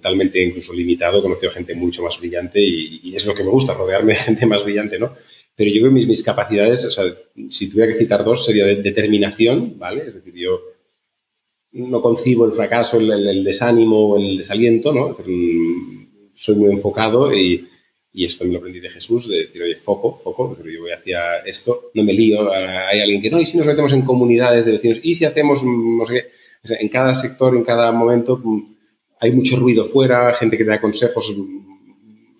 mentalmente 0.05 0.43
incluso 0.43 0.73
limitado, 0.73 1.19
he 1.19 1.23
conocido 1.23 1.53
gente 1.53 1.75
mucho 1.75 2.03
más 2.03 2.19
brillante 2.19 2.61
y, 2.61 3.14
es 3.17 3.25
lo 3.25 3.35
que 3.35 3.43
me 3.43 3.51
gusta, 3.51 3.75
rodearme 3.75 4.12
de 4.12 4.19
gente 4.19 4.47
más 4.47 4.62
brillante, 4.62 4.99
¿no? 4.99 5.14
Pero 5.57 5.71
yo 5.71 5.81
creo 5.81 5.88
que 5.88 5.95
mis, 5.95 6.07
mis 6.07 6.23
capacidades, 6.23 6.85
o 6.85 6.90
sea, 6.90 7.05
si 7.51 7.69
tuviera 7.69 7.93
que 7.93 7.99
citar 7.99 8.25
dos, 8.25 8.45
sería 8.45 8.67
de 8.67 8.77
determinación, 8.77 9.79
¿vale? 9.79 10.05
Es 10.07 10.14
decir, 10.14 10.35
yo 10.35 10.61
no 11.73 12.03
concibo 12.03 12.45
el 12.45 12.53
fracaso, 12.53 12.99
el, 12.99 13.45
desánimo 13.45 14.11
o 14.11 14.19
el 14.19 14.37
desaliento, 14.38 14.93
¿no? 14.93 15.17
Soy 16.35 16.57
muy 16.57 16.71
enfocado 16.71 17.35
y, 17.35 17.69
esto 18.12 18.45
me 18.45 18.53
lo 18.53 18.59
aprendí 18.59 18.81
de 18.81 18.90
Jesús, 18.90 19.29
de 19.29 19.47
decir, 19.47 19.62
oye, 19.62 19.77
foco, 19.77 20.21
foco, 20.23 20.57
yo 20.64 20.83
voy 20.83 20.93
hacia 20.93 21.38
esto, 21.38 21.90
no 21.95 22.05
me 22.05 22.12
lío, 22.12 22.53
hay 22.53 23.00
alguien 23.00 23.21
que 23.21 23.31
no, 23.31 23.40
y 23.40 23.46
si 23.46 23.57
nos 23.57 23.67
metemos 23.67 23.92
en 23.92 24.02
comunidades 24.02 24.65
de 24.65 24.73
vecinos, 24.73 24.98
y 25.02 25.17
si 25.17 25.25
hacemos, 25.25 25.65
no 25.65 26.07
sé 26.07 26.13
qué, 26.15 26.75
en 26.81 26.88
cada 26.88 27.15
sector, 27.17 27.57
en 27.57 27.65
cada 27.65 27.90
momento, 27.90 28.40
hay 29.25 29.33
mucho 29.33 29.56
ruido 29.56 29.87
fuera, 29.87 30.35
gente 30.35 30.58
que 30.58 30.64
te 30.64 30.70
da 30.70 30.81
consejos, 30.81 31.35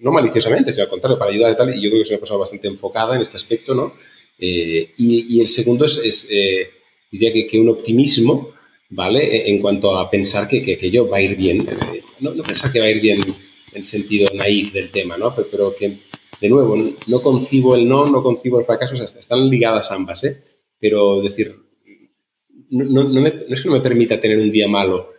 no 0.01 0.13
maliciosamente, 0.13 0.71
sino 0.71 0.85
al 0.85 0.91
contrario, 0.91 1.19
para 1.19 1.31
ayudar 1.31 1.53
y 1.53 1.57
tal, 1.57 1.75
y 1.75 1.81
yo 1.81 1.89
creo 1.89 2.01
que 2.01 2.03
es 2.03 2.11
una 2.11 2.19
persona 2.19 2.41
bastante 2.41 2.69
enfocada 2.69 3.17
en 3.17 3.23
este 3.23 3.39
aspecto, 3.39 3.75
¿no? 3.75 3.95
Eh, 4.39 4.91
y, 4.99 5.41
el 5.41 5.49
segundo 5.49 5.87
es, 5.87 6.29
eh, 6.31 6.69
diría 7.11 7.33
que, 7.33 7.59
un 7.59 7.71
optimismo, 7.71 8.51
¿vale? 8.91 9.25
E, 9.25 9.51
en 9.51 9.61
cuanto 9.61 9.97
a 9.97 10.11
pensar 10.11 10.47
que, 10.47 10.63
que, 10.63 11.01
va 11.01 11.17
a 11.17 11.23
ir 11.23 11.37
bien. 11.37 11.67
No, 12.21 12.35
no, 12.35 12.43
pensar 12.43 12.71
que 12.71 12.81
va 12.81 12.85
a 12.85 12.91
ir 12.91 13.01
bien 13.01 13.21
en 13.73 13.85
sentido 13.85 14.29
naif 14.35 14.75
del 14.75 14.91
tema, 14.91 15.17
¿no? 15.17 15.35
Pero, 15.51 15.75
que, 15.75 15.97
de 16.39 16.49
nuevo, 16.51 16.77
no 17.07 17.23
concibo 17.23 17.75
el 17.75 17.89
no, 17.89 18.07
no 18.07 18.23
concibo 18.23 18.59
el 18.59 18.67
fracaso, 18.67 18.95
están 19.03 19.49
ligadas 19.49 19.91
ambas, 19.91 20.23
¿eh? 20.25 20.37
Pero 20.79 21.23
decir, 21.23 21.57
no, 22.69 23.05
no, 23.05 23.27
es 23.27 23.63
que 23.63 23.69
no 23.69 23.77
me 23.77 23.81
permita 23.81 24.21
tener 24.21 24.39
un 24.39 24.51
día 24.51 24.69
malo, 24.69 25.14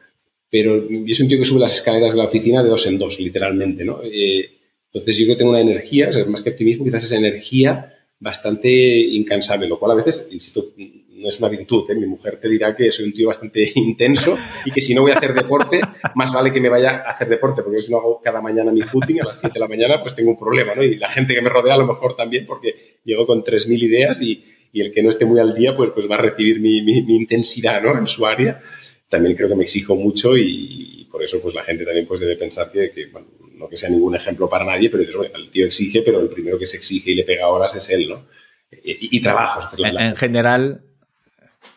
pero 0.56 0.88
yo 0.90 1.14
soy 1.14 1.24
un 1.24 1.28
tío 1.30 1.38
que 1.38 1.44
sube 1.44 1.60
las 1.60 1.74
escaleras 1.74 2.14
de 2.14 2.18
la 2.18 2.28
oficina 2.28 2.64
de 2.64 2.70
dos 2.70 2.88
en 2.88 2.98
dos, 2.98 3.20
literalmente, 3.20 3.84
¿no? 3.84 4.00
Eh, 4.02 4.52
entonces 4.86 5.18
yo 5.18 5.26
creo 5.26 5.36
que 5.36 5.40
tengo 5.40 5.52
una 5.52 5.60
energía, 5.60 6.10
más 6.30 6.44
que 6.44 6.52
optimismo, 6.52 6.86
quizás 6.86 7.04
esa 7.04 7.18
energía 7.18 7.94
bastante 8.20 8.70
incansable, 8.70 9.68
lo 9.68 9.78
cual 9.78 9.92
a 9.92 9.96
veces, 9.96 10.30
insisto, 10.32 10.72
no 10.78 11.28
es 11.28 11.40
una 11.40 11.50
virtud. 11.50 11.92
¿eh? 11.92 11.96
Mi 11.96 12.06
mujer 12.06 12.40
te 12.40 12.48
dirá 12.48 12.74
que 12.74 12.90
soy 12.94 13.04
un 13.04 13.12
tío 13.12 13.28
bastante 13.28 13.70
intenso 13.76 14.38
y 14.66 14.72
que 14.72 14.82
si 14.82 14.96
no 14.96 15.02
voy 15.02 15.12
a 15.12 15.16
hacer 15.16 15.34
deporte, 15.34 15.82
más 16.16 16.32
vale 16.32 16.54
que 16.54 16.62
me 16.62 16.70
vaya 16.70 17.04
a 17.06 17.12
hacer 17.12 17.28
deporte, 17.28 17.62
porque 17.62 17.82
si 17.82 17.92
no 17.92 17.98
hago 17.98 18.22
cada 18.24 18.40
mañana 18.40 18.72
mi 18.72 18.82
footing 18.82 19.20
a 19.20 19.26
las 19.26 19.42
7 19.42 19.56
de 19.56 19.60
la 19.60 19.68
mañana, 19.68 20.02
pues 20.02 20.16
tengo 20.16 20.32
un 20.32 20.40
problema, 20.40 20.74
¿no? 20.74 20.84
Y 20.84 20.96
la 20.96 21.10
gente 21.10 21.36
que 21.36 21.42
me 21.42 21.50
rodea 21.50 21.74
a 21.74 21.80
lo 21.80 21.86
mejor 21.86 22.16
también, 22.16 22.46
porque 22.46 23.02
llego 23.04 23.28
con 23.28 23.44
3.000 23.44 23.78
ideas 23.78 24.22
y, 24.22 24.42
y, 24.72 24.80
el 24.80 24.94
que 24.94 25.04
no 25.04 25.10
esté 25.10 25.26
muy 25.26 25.42
al 25.42 25.54
día, 25.54 25.76
pues, 25.76 25.92
pues 25.94 26.10
va 26.10 26.16
a 26.16 26.22
recibir 26.22 26.62
mi, 26.62 26.82
mi, 26.82 27.02
mi 27.02 27.18
intensidad, 27.18 27.84
¿no? 27.84 27.98
En 28.00 28.08
su 28.08 28.26
área. 28.26 28.62
También 29.10 29.36
creo 29.36 29.50
que 29.50 29.56
me 29.56 29.64
exijo 29.64 29.96
mucho 29.96 30.36
y, 30.38 31.08
por 31.12 31.24
eso 31.24 31.42
pues 31.42 31.56
la 31.56 31.64
gente 31.64 31.86
también 31.86 32.06
pues 32.06 32.20
debe 32.20 32.36
pensar 32.36 32.72
que, 32.72 32.92
que 32.92 33.06
bueno, 33.08 33.28
no 33.54 33.70
que 33.70 33.78
sea 33.78 33.90
ningún 33.90 34.16
ejemplo 34.16 34.50
para 34.50 34.66
nadie, 34.66 34.90
pero 34.90 35.24
el 35.24 35.50
tío 35.50 35.66
exige, 35.66 36.02
pero 36.02 36.20
el 36.20 36.28
primero 36.28 36.60
que 36.60 36.68
se 36.68 36.78
exige 36.78 37.12
y 37.12 37.16
le 37.16 37.24
pega 37.24 37.48
horas 37.48 37.74
es 37.76 37.90
él, 37.90 38.10
¿no? 38.10 38.26
Y, 38.84 39.18
y 39.18 39.22
trabajos. 39.22 39.80
En, 39.80 39.98
en 39.98 40.16
general, 40.16 40.82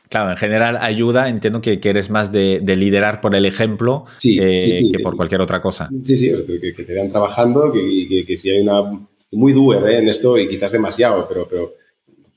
Claro, 0.08 0.30
en 0.30 0.36
general 0.36 0.78
ayuda, 0.80 1.28
entiendo 1.28 1.60
que, 1.60 1.80
que 1.80 1.90
eres 1.90 2.08
más 2.08 2.32
de, 2.32 2.60
de, 2.62 2.76
liderar 2.76 3.20
por 3.20 3.34
el 3.34 3.44
ejemplo 3.44 4.06
sí, 4.16 4.38
eh, 4.40 4.60
sí, 4.60 4.72
sí, 4.72 4.92
que 4.92 5.00
por 5.00 5.16
cualquier 5.16 5.42
otra 5.42 5.60
cosa. 5.60 5.88
Sí, 6.04 6.16
sí, 6.16 6.32
que, 6.60 6.74
que 6.74 6.84
te 6.84 6.94
vean 6.94 7.10
trabajando, 7.10 7.70
que, 7.72 8.24
que, 8.26 8.36
si 8.36 8.50
hay 8.50 8.60
una... 8.60 9.06
Muy 9.30 9.52
doer 9.52 9.86
¿eh? 9.90 9.98
en 9.98 10.08
esto 10.08 10.38
y 10.38 10.48
quizás 10.48 10.72
demasiado, 10.72 11.28
pero, 11.28 11.46
pero 11.46 11.74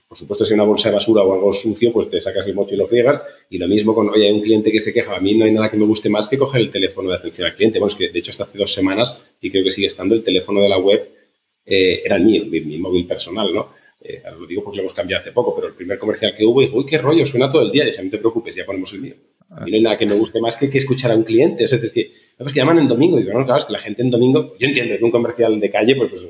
por 0.09 0.17
supuesto 0.17 0.43
si 0.43 0.51
hay 0.51 0.55
una 0.55 0.65
bolsa 0.65 0.89
de 0.89 0.95
basura 0.95 1.21
o 1.21 1.33
algo 1.33 1.53
sucio, 1.53 1.93
pues 1.93 2.09
te 2.09 2.19
sacas 2.19 2.45
el 2.47 2.53
mocho 2.53 2.73
y 2.73 2.77
lo 2.77 2.87
friegas. 2.87 3.23
Y 3.51 3.57
lo 3.57 3.67
mismo 3.67 3.93
con, 3.93 4.07
oye, 4.09 4.27
hay 4.27 4.31
un 4.31 4.39
cliente 4.39 4.71
que 4.71 4.79
se 4.79 4.93
queja, 4.93 5.13
a 5.13 5.19
mí 5.19 5.35
no 5.35 5.43
hay 5.43 5.51
nada 5.51 5.69
que 5.69 5.75
me 5.75 5.85
guste 5.85 6.07
más 6.07 6.29
que 6.29 6.37
coger 6.37 6.61
el 6.61 6.71
teléfono 6.71 7.09
de 7.09 7.17
atención 7.17 7.45
al 7.45 7.53
cliente. 7.53 7.79
Bueno, 7.79 7.91
es 7.91 7.97
que 7.97 8.07
de 8.07 8.17
hecho 8.17 8.31
hasta 8.31 8.45
hace 8.45 8.57
dos 8.57 8.73
semanas, 8.73 9.35
y 9.41 9.51
creo 9.51 9.61
que 9.61 9.71
sigue 9.71 9.87
estando, 9.87 10.15
el 10.15 10.23
teléfono 10.23 10.61
de 10.61 10.69
la 10.69 10.77
web 10.77 11.09
eh, 11.65 12.01
era 12.05 12.15
el 12.15 12.23
mío, 12.23 12.45
mi, 12.45 12.61
mi 12.61 12.77
móvil 12.77 13.05
personal, 13.05 13.53
¿no? 13.53 13.73
Eh, 13.99 14.23
lo 14.39 14.47
digo 14.47 14.63
porque 14.63 14.77
lo 14.77 14.83
hemos 14.83 14.93
cambiado 14.93 15.21
hace 15.21 15.33
poco, 15.33 15.53
pero 15.53 15.67
el 15.67 15.73
primer 15.73 15.99
comercial 15.99 16.33
que 16.33 16.45
hubo, 16.45 16.61
dijo, 16.61 16.77
uy, 16.77 16.85
qué 16.85 16.97
rollo, 16.97 17.25
suena 17.25 17.51
todo 17.51 17.61
el 17.63 17.71
día. 17.71 17.83
Y 17.83 17.91
dije, 17.91 18.01
no 18.01 18.09
te 18.09 18.19
preocupes, 18.19 18.55
ya 18.55 18.65
ponemos 18.65 18.91
el 18.93 19.01
mío. 19.01 19.15
Y 19.67 19.69
no 19.69 19.75
hay 19.75 19.81
nada 19.81 19.97
que 19.97 20.05
me 20.05 20.15
guste 20.15 20.39
más 20.39 20.55
que, 20.55 20.69
que 20.69 20.77
escuchar 20.77 21.11
a 21.11 21.15
un 21.15 21.23
cliente. 21.23 21.65
O 21.65 21.67
sea, 21.67 21.77
es 21.77 21.91
que, 21.91 22.13
no, 22.39 22.45
que 22.45 22.53
llaman 22.53 22.79
en 22.79 22.87
domingo. 22.87 23.19
Y 23.19 23.23
digo, 23.23 23.37
no, 23.37 23.45
claro, 23.45 23.59
es 23.59 23.65
que 23.65 23.73
la 23.73 23.79
gente 23.79 24.01
en 24.01 24.09
domingo, 24.09 24.55
yo 24.57 24.67
entiendo 24.67 24.97
que 24.97 25.03
un 25.03 25.11
comercial 25.11 25.59
de 25.59 25.69
calle, 25.69 25.95
pues, 25.95 26.09
pues, 26.09 26.23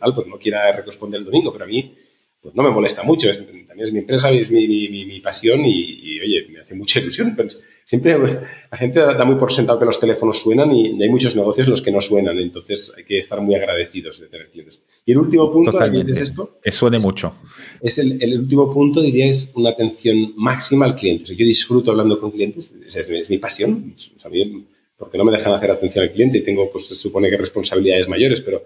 tal, 0.00 0.14
pues 0.14 0.26
no 0.26 0.38
quiera 0.38 0.72
responder 0.72 1.20
el 1.20 1.26
domingo, 1.26 1.52
pero 1.52 1.66
a 1.66 1.68
mí 1.68 1.94
pues 2.42 2.54
no 2.54 2.62
me 2.62 2.70
molesta 2.70 3.02
mucho. 3.04 3.30
Es, 3.30 3.38
también 3.38 3.86
es 3.88 3.92
mi 3.92 4.00
empresa, 4.00 4.30
es 4.30 4.50
mi, 4.50 4.66
mi, 4.66 5.04
mi 5.06 5.20
pasión 5.20 5.64
y, 5.64 6.00
y, 6.02 6.20
oye, 6.20 6.46
me 6.50 6.60
hace 6.60 6.74
mucha 6.74 7.00
ilusión. 7.00 7.34
Pues, 7.34 7.62
siempre 7.84 8.18
la 8.18 8.76
gente 8.76 9.00
da 9.00 9.24
muy 9.24 9.36
por 9.36 9.52
sentado 9.52 9.78
que 9.78 9.84
los 9.84 9.98
teléfonos 9.98 10.40
suenan 10.40 10.72
y 10.72 11.02
hay 11.02 11.08
muchos 11.08 11.34
negocios 11.36 11.66
en 11.68 11.70
los 11.70 11.82
que 11.82 11.92
no 11.92 12.00
suenan. 12.00 12.38
Entonces 12.38 12.92
hay 12.96 13.04
que 13.04 13.18
estar 13.18 13.40
muy 13.40 13.54
agradecidos 13.54 14.20
de 14.20 14.26
tener 14.26 14.50
clientes. 14.50 14.82
Y 15.06 15.12
el 15.12 15.18
último 15.18 15.50
punto, 15.50 15.70
Totalmente. 15.70 16.12
es 16.12 16.18
esto. 16.18 16.58
Que 16.62 16.72
suene 16.72 16.98
mucho. 16.98 17.34
Es 17.80 17.98
el, 17.98 18.22
el, 18.22 18.38
último 18.40 18.72
punto, 18.72 19.00
diría, 19.00 19.26
es 19.26 19.52
una 19.54 19.70
atención 19.70 20.34
máxima 20.36 20.84
al 20.84 20.96
cliente. 20.96 21.24
O 21.24 21.26
sea, 21.28 21.36
yo 21.36 21.46
disfruto 21.46 21.92
hablando 21.92 22.20
con 22.20 22.30
clientes, 22.30 22.72
es, 22.86 22.96
es, 22.96 23.08
es 23.08 23.30
mi 23.30 23.38
pasión. 23.38 23.94
O 24.16 24.20
sea, 24.20 24.30
bien, 24.30 24.66
porque 24.98 25.18
no 25.18 25.24
me 25.24 25.32
dejan 25.32 25.52
hacer 25.52 25.70
atención 25.70 26.04
al 26.04 26.12
cliente 26.12 26.38
y 26.38 26.42
tengo, 26.42 26.70
pues 26.70 26.86
se 26.86 26.96
supone 26.96 27.30
que 27.30 27.36
responsabilidades 27.36 28.08
mayores, 28.08 28.40
pero 28.40 28.62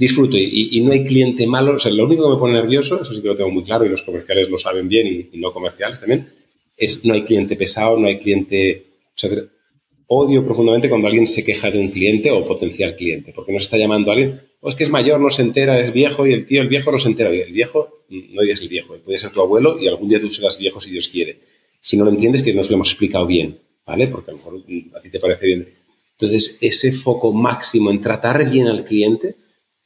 disfruto 0.00 0.38
y, 0.38 0.80
no 0.80 0.92
hay 0.92 1.04
cliente 1.04 1.46
malo. 1.46 1.76
O 1.76 1.90
lo 1.90 2.04
único 2.06 2.24
que 2.24 2.34
me 2.34 2.40
pone 2.40 2.54
nervioso, 2.54 3.02
eso 3.02 3.12
sí 3.12 3.20
que 3.20 3.28
lo 3.28 3.36
tengo 3.36 3.50
muy 3.50 3.62
claro 3.62 3.84
y 3.84 3.90
los 3.90 4.00
comerciales 4.00 4.48
lo 4.48 4.58
saben 4.58 4.88
bien 4.88 5.06
y, 5.06 5.38
no 5.38 5.52
comerciales 5.52 6.00
también, 6.00 6.26
es 6.74 7.04
no 7.04 7.12
hay 7.12 7.22
cliente 7.22 7.54
pesado, 7.54 7.98
no 7.98 8.06
hay 8.08 8.18
cliente... 8.18 8.86
Odio 10.12 10.44
profundamente 10.44 10.88
cuando 10.88 11.06
alguien 11.06 11.26
se 11.26 11.44
queja 11.44 11.70
de 11.70 11.78
un 11.78 11.90
cliente 11.90 12.32
o 12.32 12.44
potencial 12.44 12.96
cliente, 12.96 13.32
porque 13.32 13.52
nos 13.52 13.62
está 13.62 13.76
llamando 13.76 14.10
a 14.10 14.14
alguien, 14.14 14.40
o 14.60 14.66
oh, 14.66 14.70
es 14.70 14.74
que 14.74 14.82
es 14.82 14.90
mayor, 14.90 15.20
no 15.20 15.30
se 15.30 15.42
entera, 15.42 15.78
es 15.78 15.92
viejo 15.92 16.26
y 16.26 16.32
el 16.32 16.46
tío, 16.46 16.62
el 16.62 16.68
viejo 16.68 16.90
no 16.90 16.98
se 16.98 17.08
entera. 17.08 17.30
El 17.30 17.52
viejo, 17.52 18.02
no 18.08 18.42
digas 18.42 18.60
el 18.62 18.68
viejo, 18.68 18.96
puede 19.04 19.18
ser 19.18 19.30
tu 19.30 19.40
abuelo 19.40 19.78
y 19.78 19.86
algún 19.86 20.08
día 20.08 20.20
tú 20.20 20.30
serás 20.30 20.58
viejo 20.58 20.80
si 20.80 20.90
Dios 20.90 21.08
quiere. 21.08 21.38
Si 21.80 21.96
no 21.96 22.04
lo 22.04 22.10
entiendes, 22.10 22.42
que 22.42 22.52
nos 22.52 22.68
lo 22.70 22.76
hemos 22.76 22.88
explicado 22.88 23.26
bien, 23.26 23.58
¿vale? 23.86 24.08
Porque 24.08 24.30
a 24.30 24.34
lo 24.34 24.38
mejor 24.38 24.54
a 24.96 25.00
ti 25.00 25.10
te 25.10 25.20
parece 25.20 25.46
bien. 25.46 25.68
Entonces, 26.18 26.58
ese 26.60 26.92
foco 26.92 27.32
máximo 27.32 27.90
en 27.90 28.00
tratar 28.00 28.50
bien 28.50 28.66
al 28.66 28.84
cliente, 28.84 29.36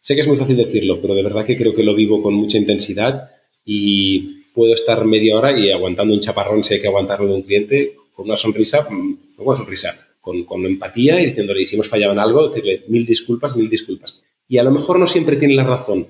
sé 0.05 0.15
que 0.15 0.21
es 0.21 0.29
muy 0.29 0.37
fácil 0.37 0.59
decirlo, 0.59 1.01
pero 1.01 1.15
de 1.15 1.23
verdad 1.23 1.47
que 1.47 1.57
creo 1.57 1.75
que 1.75 1.83
lo 1.83 1.95
vivo 1.95 2.23
con 2.23 2.35
mucha 2.35 2.59
intensidad 2.59 3.31
y 3.65 4.43
puedo 4.55 4.75
estar 4.75 5.03
media 5.07 5.35
hora 5.37 5.59
y 5.59 5.71
aguantando 5.71 6.13
un 6.13 6.21
chaparrón 6.21 6.63
si 6.63 6.75
hay 6.75 6.81
que 6.83 6.89
aguantarlo 6.89 7.27
de 7.27 7.35
un 7.35 7.43
cliente 7.43 7.97
con 8.13 8.27
una 8.27 8.37
sonrisa, 8.37 8.85
con 8.85 9.19
una 9.39 9.57
sonrisa, 9.57 10.09
con, 10.21 10.45
con 10.45 10.67
empatía 10.67 11.23
y 11.23 11.27
diciéndole, 11.27 11.63
y 11.63 11.67
si 11.67 11.77
hemos 11.77 11.89
fallado 11.89 12.13
en 12.13 12.19
algo, 12.19 12.49
decirle 12.49 12.85
mil 12.89 13.07
disculpas, 13.07 13.57
mil 13.57 13.71
disculpas. 13.71 14.21
Y 14.47 14.59
a 14.59 14.63
lo 14.63 14.73
mejor 14.73 14.99
no 14.99 15.07
siempre 15.07 15.37
tiene 15.37 15.55
la 15.55 15.65
razón, 15.65 16.07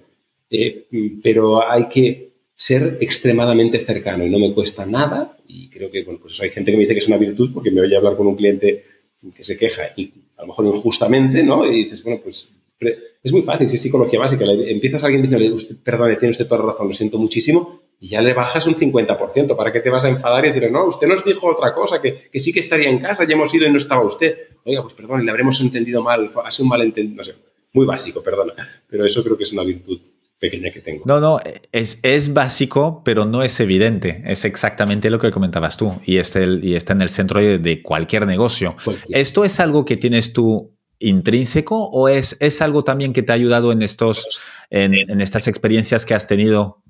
eh, 0.50 0.86
pero 1.22 1.70
hay 1.70 1.84
que 1.88 2.32
ser 2.56 2.98
extremadamente 3.00 3.84
cercano 3.84 4.26
y 4.26 4.30
no 4.30 4.40
me 4.40 4.52
cuesta 4.52 4.84
nada. 4.84 5.38
Y 5.46 5.68
creo 5.68 5.88
que, 5.88 6.02
bueno, 6.02 6.18
pues 6.20 6.40
hay 6.40 6.50
gente 6.50 6.72
que 6.72 6.76
me 6.76 6.82
dice 6.82 6.94
que 6.94 7.00
es 7.00 7.08
una 7.08 7.16
virtud 7.16 7.52
porque 7.54 7.70
me 7.70 7.80
oye 7.80 7.96
hablar 7.96 8.16
con 8.16 8.26
un 8.26 8.34
cliente 8.34 8.84
que 9.34 9.44
se 9.44 9.56
queja 9.56 9.92
y 9.96 10.10
a 10.36 10.42
lo 10.42 10.48
mejor 10.48 10.66
injustamente, 10.66 11.44
¿no? 11.44 11.64
Y 11.64 11.84
dices, 11.84 12.02
bueno, 12.02 12.20
pues 12.22 12.48
es 12.80 13.32
muy 13.32 13.42
fácil, 13.42 13.68
si 13.68 13.76
es 13.76 13.82
psicología 13.82 14.20
básica. 14.20 14.44
Le 14.44 14.70
empiezas 14.70 15.02
a 15.02 15.06
alguien 15.06 15.22
diciendo, 15.22 15.56
perdone, 15.82 16.16
tiene 16.16 16.32
usted 16.32 16.46
toda 16.46 16.60
la 16.64 16.72
razón, 16.72 16.88
lo 16.88 16.94
siento 16.94 17.18
muchísimo, 17.18 17.82
y 18.00 18.08
ya 18.08 18.20
le 18.20 18.34
bajas 18.34 18.66
un 18.66 18.74
50%. 18.74 19.56
¿Para 19.56 19.72
qué 19.72 19.80
te 19.80 19.90
vas 19.90 20.04
a 20.04 20.08
enfadar 20.08 20.44
y 20.44 20.52
decir, 20.52 20.70
no, 20.70 20.86
usted 20.86 21.06
nos 21.06 21.24
dijo 21.24 21.46
otra 21.46 21.72
cosa, 21.72 22.02
que, 22.02 22.28
que 22.30 22.40
sí 22.40 22.52
que 22.52 22.60
estaría 22.60 22.88
en 22.88 22.98
casa, 22.98 23.24
ya 23.24 23.34
hemos 23.34 23.54
ido 23.54 23.66
y 23.66 23.70
no 23.70 23.78
estaba 23.78 24.04
usted? 24.04 24.36
Oiga, 24.64 24.82
pues 24.82 24.94
perdón, 24.94 25.24
le 25.24 25.30
habremos 25.30 25.60
entendido 25.60 26.02
mal, 26.02 26.30
ha 26.44 26.50
sido 26.50 26.64
un 26.64 26.70
malentendido, 26.70 27.16
no 27.16 27.24
sé, 27.24 27.34
muy 27.72 27.86
básico, 27.86 28.22
perdona. 28.22 28.54
Pero 28.88 29.04
eso 29.04 29.22
creo 29.22 29.36
que 29.36 29.44
es 29.44 29.52
una 29.52 29.64
virtud 29.64 30.00
pequeña 30.38 30.70
que 30.70 30.80
tengo. 30.80 31.04
No, 31.06 31.20
no, 31.20 31.38
es, 31.72 32.00
es 32.02 32.34
básico, 32.34 33.02
pero 33.04 33.24
no 33.24 33.42
es 33.42 33.58
evidente. 33.60 34.22
Es 34.26 34.44
exactamente 34.44 35.08
lo 35.08 35.18
que 35.18 35.30
comentabas 35.30 35.76
tú 35.76 35.94
y 36.04 36.18
está, 36.18 36.40
el, 36.40 36.62
y 36.64 36.74
está 36.74 36.92
en 36.92 37.02
el 37.02 37.08
centro 37.08 37.40
de, 37.40 37.58
de 37.58 37.82
cualquier 37.82 38.26
negocio. 38.26 38.76
Cualquier. 38.84 39.18
¿Esto 39.18 39.44
es 39.44 39.60
algo 39.60 39.84
que 39.84 39.96
tienes 39.96 40.32
tú 40.32 40.73
intrínseco 41.04 41.88
o 41.88 42.08
es, 42.08 42.36
es 42.40 42.60
algo 42.62 42.84
también 42.84 43.12
que 43.12 43.22
te 43.22 43.32
ha 43.32 43.34
ayudado 43.34 43.72
en, 43.72 43.82
estos, 43.82 44.26
en, 44.70 44.94
en 44.94 45.20
estas 45.20 45.48
experiencias 45.48 46.06
que 46.06 46.14
has 46.14 46.26
tenido 46.26 46.84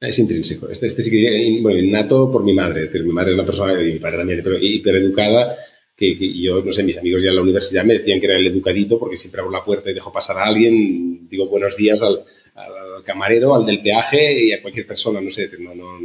es 0.00 0.18
intrínseco. 0.18 0.70
Este, 0.70 0.86
este 0.86 1.02
sí 1.02 1.10
que, 1.10 1.58
bueno, 1.60 1.78
innato 1.78 2.30
por 2.30 2.42
mi 2.42 2.54
madre. 2.54 2.84
Es 2.84 2.92
decir, 2.92 3.06
mi 3.06 3.12
madre 3.12 3.32
es 3.32 3.34
una 3.34 3.44
persona, 3.44 3.82
y 3.82 3.92
mi 3.92 3.98
padre 3.98 4.18
también, 4.18 4.40
pero 4.42 4.58
hipereducada, 4.58 5.56
que, 5.94 6.16
que, 6.16 6.40
yo, 6.40 6.62
no 6.64 6.72
sé, 6.72 6.82
mis 6.82 6.96
amigos 6.96 7.22
ya 7.22 7.28
en 7.28 7.36
la 7.36 7.42
universidad 7.42 7.84
me 7.84 7.94
decían 7.94 8.18
que 8.18 8.26
era 8.26 8.36
el 8.36 8.46
educadito 8.46 8.98
porque 8.98 9.18
siempre 9.18 9.42
abro 9.42 9.52
la 9.52 9.62
puerta 9.62 9.90
y 9.90 9.94
dejo 9.94 10.10
pasar 10.10 10.38
a 10.38 10.46
alguien, 10.46 11.28
digo 11.28 11.46
buenos 11.48 11.76
días 11.76 12.00
al, 12.00 12.24
al 12.54 13.04
camarero, 13.04 13.54
al 13.54 13.66
del 13.66 13.82
peaje 13.82 14.46
y 14.46 14.52
a 14.52 14.62
cualquier 14.62 14.86
persona, 14.86 15.20
no 15.20 15.30
sé, 15.30 15.50
no, 15.58 15.74
no, 15.74 16.00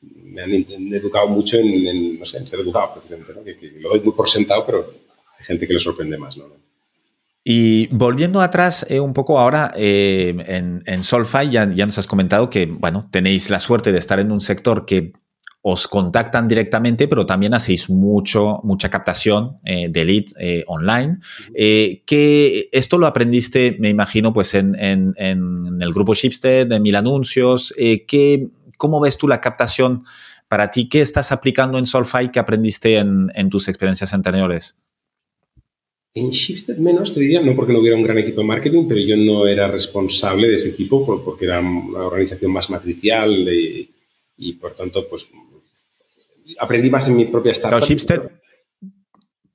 me 0.00 0.42
han 0.42 0.52
educado 0.94 1.26
mucho 1.26 1.58
en, 1.58 1.88
en, 1.88 2.20
no 2.20 2.24
sé, 2.24 2.38
en 2.38 2.46
ser 2.46 2.60
educado, 2.60 2.94
precisamente, 2.94 3.34
¿no? 3.34 3.42
que, 3.42 3.56
que, 3.56 3.80
lo 3.80 3.88
doy 3.88 4.00
muy 4.00 4.12
por 4.12 4.28
sentado, 4.28 4.64
pero 4.64 4.94
hay 5.36 5.44
gente 5.44 5.66
que 5.66 5.74
le 5.74 5.80
sorprende 5.80 6.16
más, 6.16 6.36
¿no? 6.36 6.69
Y 7.42 7.86
volviendo 7.88 8.42
atrás 8.42 8.86
eh, 8.90 9.00
un 9.00 9.14
poco 9.14 9.38
ahora, 9.38 9.72
eh, 9.74 10.34
en, 10.46 10.82
en 10.84 11.04
Solfy 11.04 11.48
ya, 11.50 11.70
ya, 11.72 11.86
nos 11.86 11.96
has 11.96 12.06
comentado 12.06 12.50
que, 12.50 12.66
bueno, 12.66 13.08
tenéis 13.10 13.48
la 13.48 13.60
suerte 13.60 13.92
de 13.92 13.98
estar 13.98 14.20
en 14.20 14.30
un 14.30 14.42
sector 14.42 14.84
que 14.84 15.12
os 15.62 15.88
contactan 15.88 16.48
directamente, 16.48 17.06
pero 17.08 17.26
también 17.26 17.52
hacéis 17.52 17.90
mucho, 17.90 18.60
mucha 18.62 18.88
captación 18.88 19.58
eh, 19.64 19.88
de 19.90 20.04
lead 20.04 20.24
online. 20.66 21.18
Que 21.54 22.68
esto 22.72 22.96
lo 22.98 23.06
aprendiste, 23.06 23.76
me 23.78 23.90
imagino, 23.90 24.32
pues 24.32 24.54
en, 24.54 24.74
en, 24.78 25.14
en 25.16 25.78
el 25.80 25.92
grupo 25.92 26.14
Shipstead, 26.14 26.70
en 26.72 26.82
Mil 26.82 26.96
Anuncios. 26.96 27.74
que, 27.76 28.48
¿Cómo 28.78 29.00
ves 29.00 29.18
tú 29.18 29.28
la 29.28 29.42
captación 29.42 30.04
para 30.48 30.70
ti? 30.70 30.88
¿Qué 30.88 31.02
estás 31.02 31.30
aplicando 31.30 31.78
en 31.78 31.84
Solfy 31.84 32.30
que 32.30 32.38
aprendiste 32.38 32.96
en, 32.96 33.30
en 33.34 33.50
tus 33.50 33.68
experiencias 33.68 34.14
anteriores? 34.14 34.78
En 36.12 36.30
Shipstead 36.30 36.76
menos, 36.78 37.14
te 37.14 37.20
diría, 37.20 37.40
no 37.40 37.54
porque 37.54 37.72
no 37.72 37.78
hubiera 37.78 37.96
un 37.96 38.02
gran 38.02 38.18
equipo 38.18 38.40
de 38.40 38.46
marketing, 38.46 38.86
pero 38.88 39.00
yo 39.00 39.16
no 39.16 39.46
era 39.46 39.68
responsable 39.68 40.48
de 40.48 40.56
ese 40.56 40.70
equipo 40.70 41.22
porque 41.24 41.44
era 41.44 41.60
una 41.60 42.06
organización 42.06 42.50
más 42.52 42.68
matricial 42.68 43.30
y, 43.30 43.88
y 44.36 44.52
por 44.54 44.74
tanto, 44.74 45.06
pues 45.08 45.26
aprendí 46.58 46.90
más 46.90 47.06
en 47.08 47.16
mi 47.16 47.26
propia 47.26 47.52
startup. 47.52 47.78
Pero 47.78 47.86
Shipstead, 47.86 48.22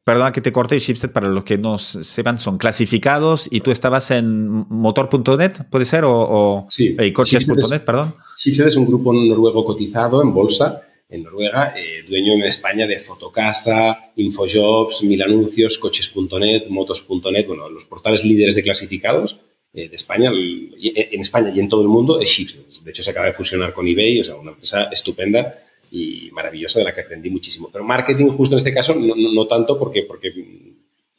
perdona 0.05 0.31
que 0.31 0.39
te 0.39 0.53
corte, 0.53 0.79
Shipstead, 0.79 1.11
para 1.11 1.27
los 1.27 1.43
que 1.43 1.57
no 1.57 1.77
sepan, 1.77 2.37
son 2.37 2.57
clasificados 2.57 3.49
y 3.51 3.59
tú 3.59 3.71
estabas 3.71 4.11
en 4.11 4.47
motor.net, 4.69 5.67
¿puede 5.69 5.83
ser? 5.83 6.05
O, 6.05 6.13
o 6.13 6.67
sí. 6.69 6.95
Eh, 6.97 7.11
coches.net, 7.11 7.81
perdón. 7.81 8.15
Shipstead 8.37 8.67
es 8.67 8.77
un 8.77 8.85
grupo 8.85 9.11
noruego 9.11 9.65
cotizado 9.65 10.21
en 10.21 10.33
bolsa 10.33 10.83
en 11.09 11.23
Noruega, 11.23 11.73
eh, 11.77 12.03
dueño 12.07 12.33
en 12.33 12.43
España 12.43 12.87
de 12.87 12.99
Fotocasa, 12.99 14.11
Infojobs, 14.15 15.03
Mil 15.03 15.21
Anuncios, 15.21 15.77
Coches.net, 15.77 16.67
Motos.net, 16.69 17.47
bueno, 17.47 17.69
los 17.69 17.85
portales 17.85 18.23
líderes 18.23 18.55
de 18.55 18.63
clasificados 18.63 19.39
eh, 19.73 19.89
de 19.89 19.95
España, 19.95 20.31
en 20.31 21.21
España 21.21 21.51
y 21.53 21.59
en 21.59 21.69
todo 21.69 21.81
el 21.81 21.89
mundo 21.89 22.19
es 22.19 22.29
Shipstead. 22.29 22.83
De 22.83 22.91
hecho, 22.91 23.03
se 23.03 23.11
acaba 23.11 23.27
de 23.27 23.33
fusionar 23.33 23.73
con 23.73 23.87
eBay, 23.87 24.21
o 24.21 24.23
sea, 24.23 24.35
una 24.35 24.51
empresa 24.51 24.85
estupenda 24.85 25.59
y 25.91 26.29
maravillosa 26.31 26.79
de 26.79 26.85
la 26.85 26.95
que 26.95 27.01
aprendí 27.01 27.29
muchísimo. 27.29 27.69
Pero 27.71 27.83
marketing, 27.83 28.27
justo 28.27 28.55
en 28.55 28.59
este 28.59 28.73
caso, 28.73 28.95
no, 28.95 29.13
no, 29.15 29.47
tanto 29.47 29.77
porque, 29.77 30.03
porque 30.03 30.31
yo 30.33 30.43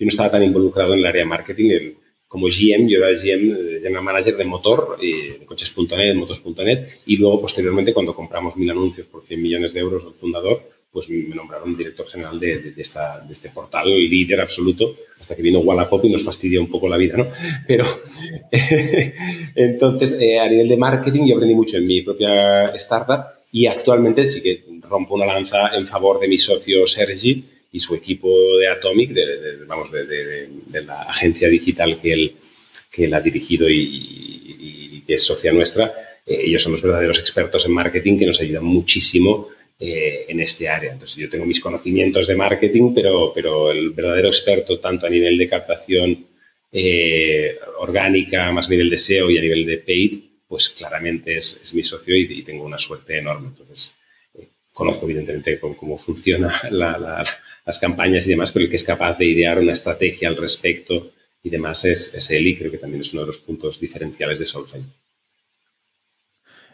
no 0.04 0.08
estaba 0.08 0.30
tan 0.30 0.42
involucrado 0.42 0.94
en 0.94 1.00
el 1.00 1.06
área 1.06 1.22
de 1.22 1.28
marketing. 1.28 1.92
Como 2.28 2.46
GM, 2.46 2.88
yo 2.88 2.98
era 2.98 3.18
GM, 3.18 3.80
General 3.80 4.02
Manager 4.02 4.36
de 4.36 4.44
motor, 4.44 4.98
de 5.00 5.44
coches.net, 5.46 6.14
motos.net, 6.14 6.88
y 7.06 7.16
luego 7.16 7.40
posteriormente 7.40 7.94
cuando 7.94 8.14
compramos 8.14 8.56
mil 8.56 8.70
anuncios 8.70 9.06
por 9.06 9.24
100 9.24 9.40
millones 9.40 9.72
de 9.72 9.80
euros 9.80 10.04
del 10.04 10.14
fundador, 10.14 10.76
pues 10.96 11.10
me 11.10 11.34
nombraron 11.34 11.76
director 11.76 12.06
general 12.06 12.40
de, 12.40 12.72
de, 12.72 12.82
esta, 12.82 13.20
de 13.20 13.30
este 13.30 13.50
portal, 13.50 13.86
líder 13.86 14.40
absoluto, 14.40 14.96
hasta 15.20 15.36
que 15.36 15.42
vino 15.42 15.58
Wallapop 15.60 16.02
y 16.06 16.08
nos 16.08 16.24
fastidió 16.24 16.58
un 16.60 16.70
poco 16.70 16.88
la 16.88 16.96
vida, 16.96 17.18
¿no? 17.18 17.26
Pero 17.66 17.84
entonces, 19.54 20.16
eh, 20.18 20.38
a 20.38 20.48
nivel 20.48 20.68
de 20.68 20.76
marketing, 20.78 21.26
yo 21.26 21.34
aprendí 21.34 21.54
mucho 21.54 21.76
en 21.76 21.86
mi 21.86 22.00
propia 22.00 22.68
startup 22.76 23.26
y 23.52 23.66
actualmente 23.66 24.26
sí 24.26 24.40
que 24.42 24.64
rompo 24.88 25.14
una 25.14 25.26
lanza 25.26 25.76
en 25.76 25.86
favor 25.86 26.18
de 26.18 26.28
mi 26.28 26.38
socio 26.38 26.86
Sergi 26.86 27.44
y 27.76 27.78
su 27.78 27.94
equipo 27.94 28.56
de 28.56 28.68
Atomic, 28.68 29.10
de, 29.10 29.64
vamos, 29.66 29.92
de, 29.92 30.82
la 30.82 31.02
agencia 31.02 31.46
digital 31.46 32.00
que 32.00 32.12
él, 32.12 32.32
que 32.90 33.04
él 33.04 33.12
ha 33.12 33.20
dirigido 33.20 33.68
y, 33.68 35.02
que 35.06 35.14
es 35.14 35.22
socia 35.22 35.52
nuestra. 35.52 35.92
Eh, 36.26 36.40
ellos 36.44 36.62
son 36.62 36.72
los 36.72 36.80
verdaderos 36.80 37.18
expertos 37.18 37.66
en 37.66 37.72
marketing 37.72 38.18
que 38.18 38.24
nos 38.24 38.40
ayudan 38.40 38.64
muchísimo 38.64 39.50
eh, 39.78 40.24
en 40.26 40.40
este 40.40 40.70
área. 40.70 40.92
Entonces, 40.92 41.18
yo 41.18 41.28
tengo 41.28 41.44
mis 41.44 41.60
conocimientos 41.60 42.26
de 42.26 42.34
marketing, 42.34 42.94
pero, 42.94 43.30
pero 43.34 43.70
el 43.70 43.90
verdadero 43.90 44.28
experto, 44.28 44.80
tanto 44.80 45.06
a 45.06 45.10
nivel 45.10 45.36
de 45.36 45.48
captación 45.48 46.26
eh, 46.72 47.58
orgánica, 47.78 48.50
más 48.52 48.68
a 48.68 48.70
nivel 48.70 48.88
de 48.88 48.96
SEO 48.96 49.30
y 49.30 49.36
a 49.36 49.42
nivel 49.42 49.66
de 49.66 49.76
paid, 49.76 50.20
pues 50.48 50.70
claramente 50.70 51.36
es, 51.36 51.74
mi 51.74 51.84
socio 51.84 52.16
y, 52.16 52.42
tengo 52.42 52.64
una 52.64 52.78
suerte 52.78 53.18
enorme. 53.18 53.48
Entonces, 53.48 53.92
conozco 54.72 55.04
evidentemente 55.04 55.60
cómo, 55.60 55.76
cómo 55.76 55.98
funcionan 55.98 56.52
las 57.66 57.78
campañas 57.78 58.26
y 58.26 58.30
demás, 58.30 58.52
pero 58.52 58.64
el 58.64 58.70
que 58.70 58.76
es 58.76 58.84
capaz 58.84 59.18
de 59.18 59.26
idear 59.26 59.58
una 59.58 59.72
estrategia 59.72 60.28
al 60.28 60.36
respecto 60.36 61.10
y 61.42 61.50
demás 61.50 61.84
es, 61.84 62.14
es 62.14 62.30
él 62.30 62.46
y 62.46 62.56
creo 62.56 62.70
que 62.70 62.78
también 62.78 63.02
es 63.02 63.12
uno 63.12 63.22
de 63.22 63.28
los 63.28 63.38
puntos 63.38 63.80
diferenciales 63.80 64.38
de 64.38 64.46
Solfay. 64.46 64.82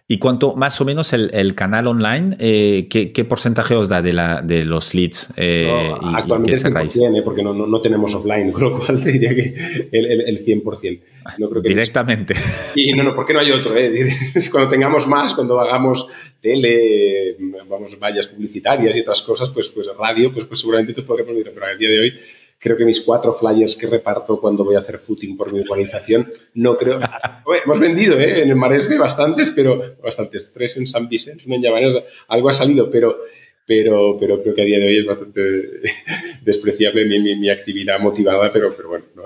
¿Y 0.08 0.18
cuánto 0.18 0.54
más 0.54 0.78
o 0.80 0.84
menos 0.84 1.12
el, 1.14 1.54
canal 1.54 1.86
online, 1.86 2.36
eh, 2.38 2.86
¿qué, 2.90 3.24
porcentaje 3.24 3.74
os 3.74 3.88
da 3.88 4.02
de, 4.02 4.12
la, 4.12 4.42
de 4.42 4.64
los 4.64 4.94
leads? 4.94 5.32
Eh, 5.36 5.72
actualmente 6.14 6.52
es 6.52 6.64
100%, 6.66 7.18
eh, 7.18 7.22
porque 7.22 7.42
no, 7.42 7.54
no, 7.54 7.80
tenemos 7.80 8.14
offline, 8.14 8.52
con 8.52 8.62
lo 8.62 8.78
cual 8.78 9.02
te 9.02 9.12
diría 9.12 9.34
que 9.34 9.88
el, 9.90 10.20
el, 10.20 10.44
100%. 10.44 11.00
No 11.38 11.48
creo 11.48 11.62
que 11.62 11.68
Directamente. 11.68 12.34
Y 12.74 12.92
no, 12.92 13.02
no, 13.02 13.14
porque 13.14 13.32
no 13.32 13.40
hay 13.40 13.50
otro. 13.50 13.74
Cuando 14.50 14.70
tengamos 14.70 15.06
más, 15.06 15.34
cuando 15.34 15.60
hagamos 15.60 16.08
tele, 16.40 17.36
vamos, 17.68 17.98
vallas 17.98 18.26
publicitarias 18.26 18.96
y 18.96 19.00
otras 19.00 19.22
cosas, 19.22 19.50
pues, 19.50 19.68
pues 19.68 19.86
radio, 19.96 20.32
pues, 20.32 20.46
pues 20.46 20.60
seguramente 20.60 20.92
te 20.92 21.02
podremos 21.02 21.34
decir, 21.34 21.52
pero 21.54 21.66
a 21.66 21.74
día 21.74 21.88
de 21.88 22.00
hoy 22.00 22.20
creo 22.62 22.76
que 22.76 22.84
mis 22.84 23.00
cuatro 23.00 23.34
flyers 23.34 23.74
que 23.76 23.88
reparto 23.88 24.40
cuando 24.40 24.64
voy 24.64 24.76
a 24.76 24.78
hacer 24.78 24.98
footing 24.98 25.36
por 25.36 25.52
mi 25.52 25.60
organización, 25.60 26.30
no 26.54 26.76
creo... 26.76 27.00
hemos 27.64 27.80
vendido 27.80 28.18
¿eh? 28.18 28.42
en 28.42 28.50
el 28.50 28.56
Maresme 28.56 28.98
bastantes, 28.98 29.50
pero 29.50 29.96
bastantes, 30.02 30.52
tres 30.52 30.76
en 30.76 30.86
San 30.86 31.08
Vicente, 31.08 31.42
uno 31.46 31.56
en 31.56 31.62
Llamaneos, 31.62 32.02
algo 32.28 32.48
ha 32.48 32.52
salido, 32.52 32.88
pero, 32.88 33.18
pero, 33.66 34.16
pero 34.18 34.40
creo 34.42 34.54
que 34.54 34.62
a 34.62 34.64
día 34.64 34.78
de 34.78 34.86
hoy 34.86 34.98
es 34.98 35.06
bastante 35.06 35.40
despreciable 36.42 37.04
mi, 37.04 37.18
mi, 37.18 37.34
mi 37.34 37.50
actividad 37.50 37.98
motivada, 37.98 38.52
pero, 38.52 38.76
pero 38.76 38.90
bueno, 38.90 39.04
no, 39.16 39.24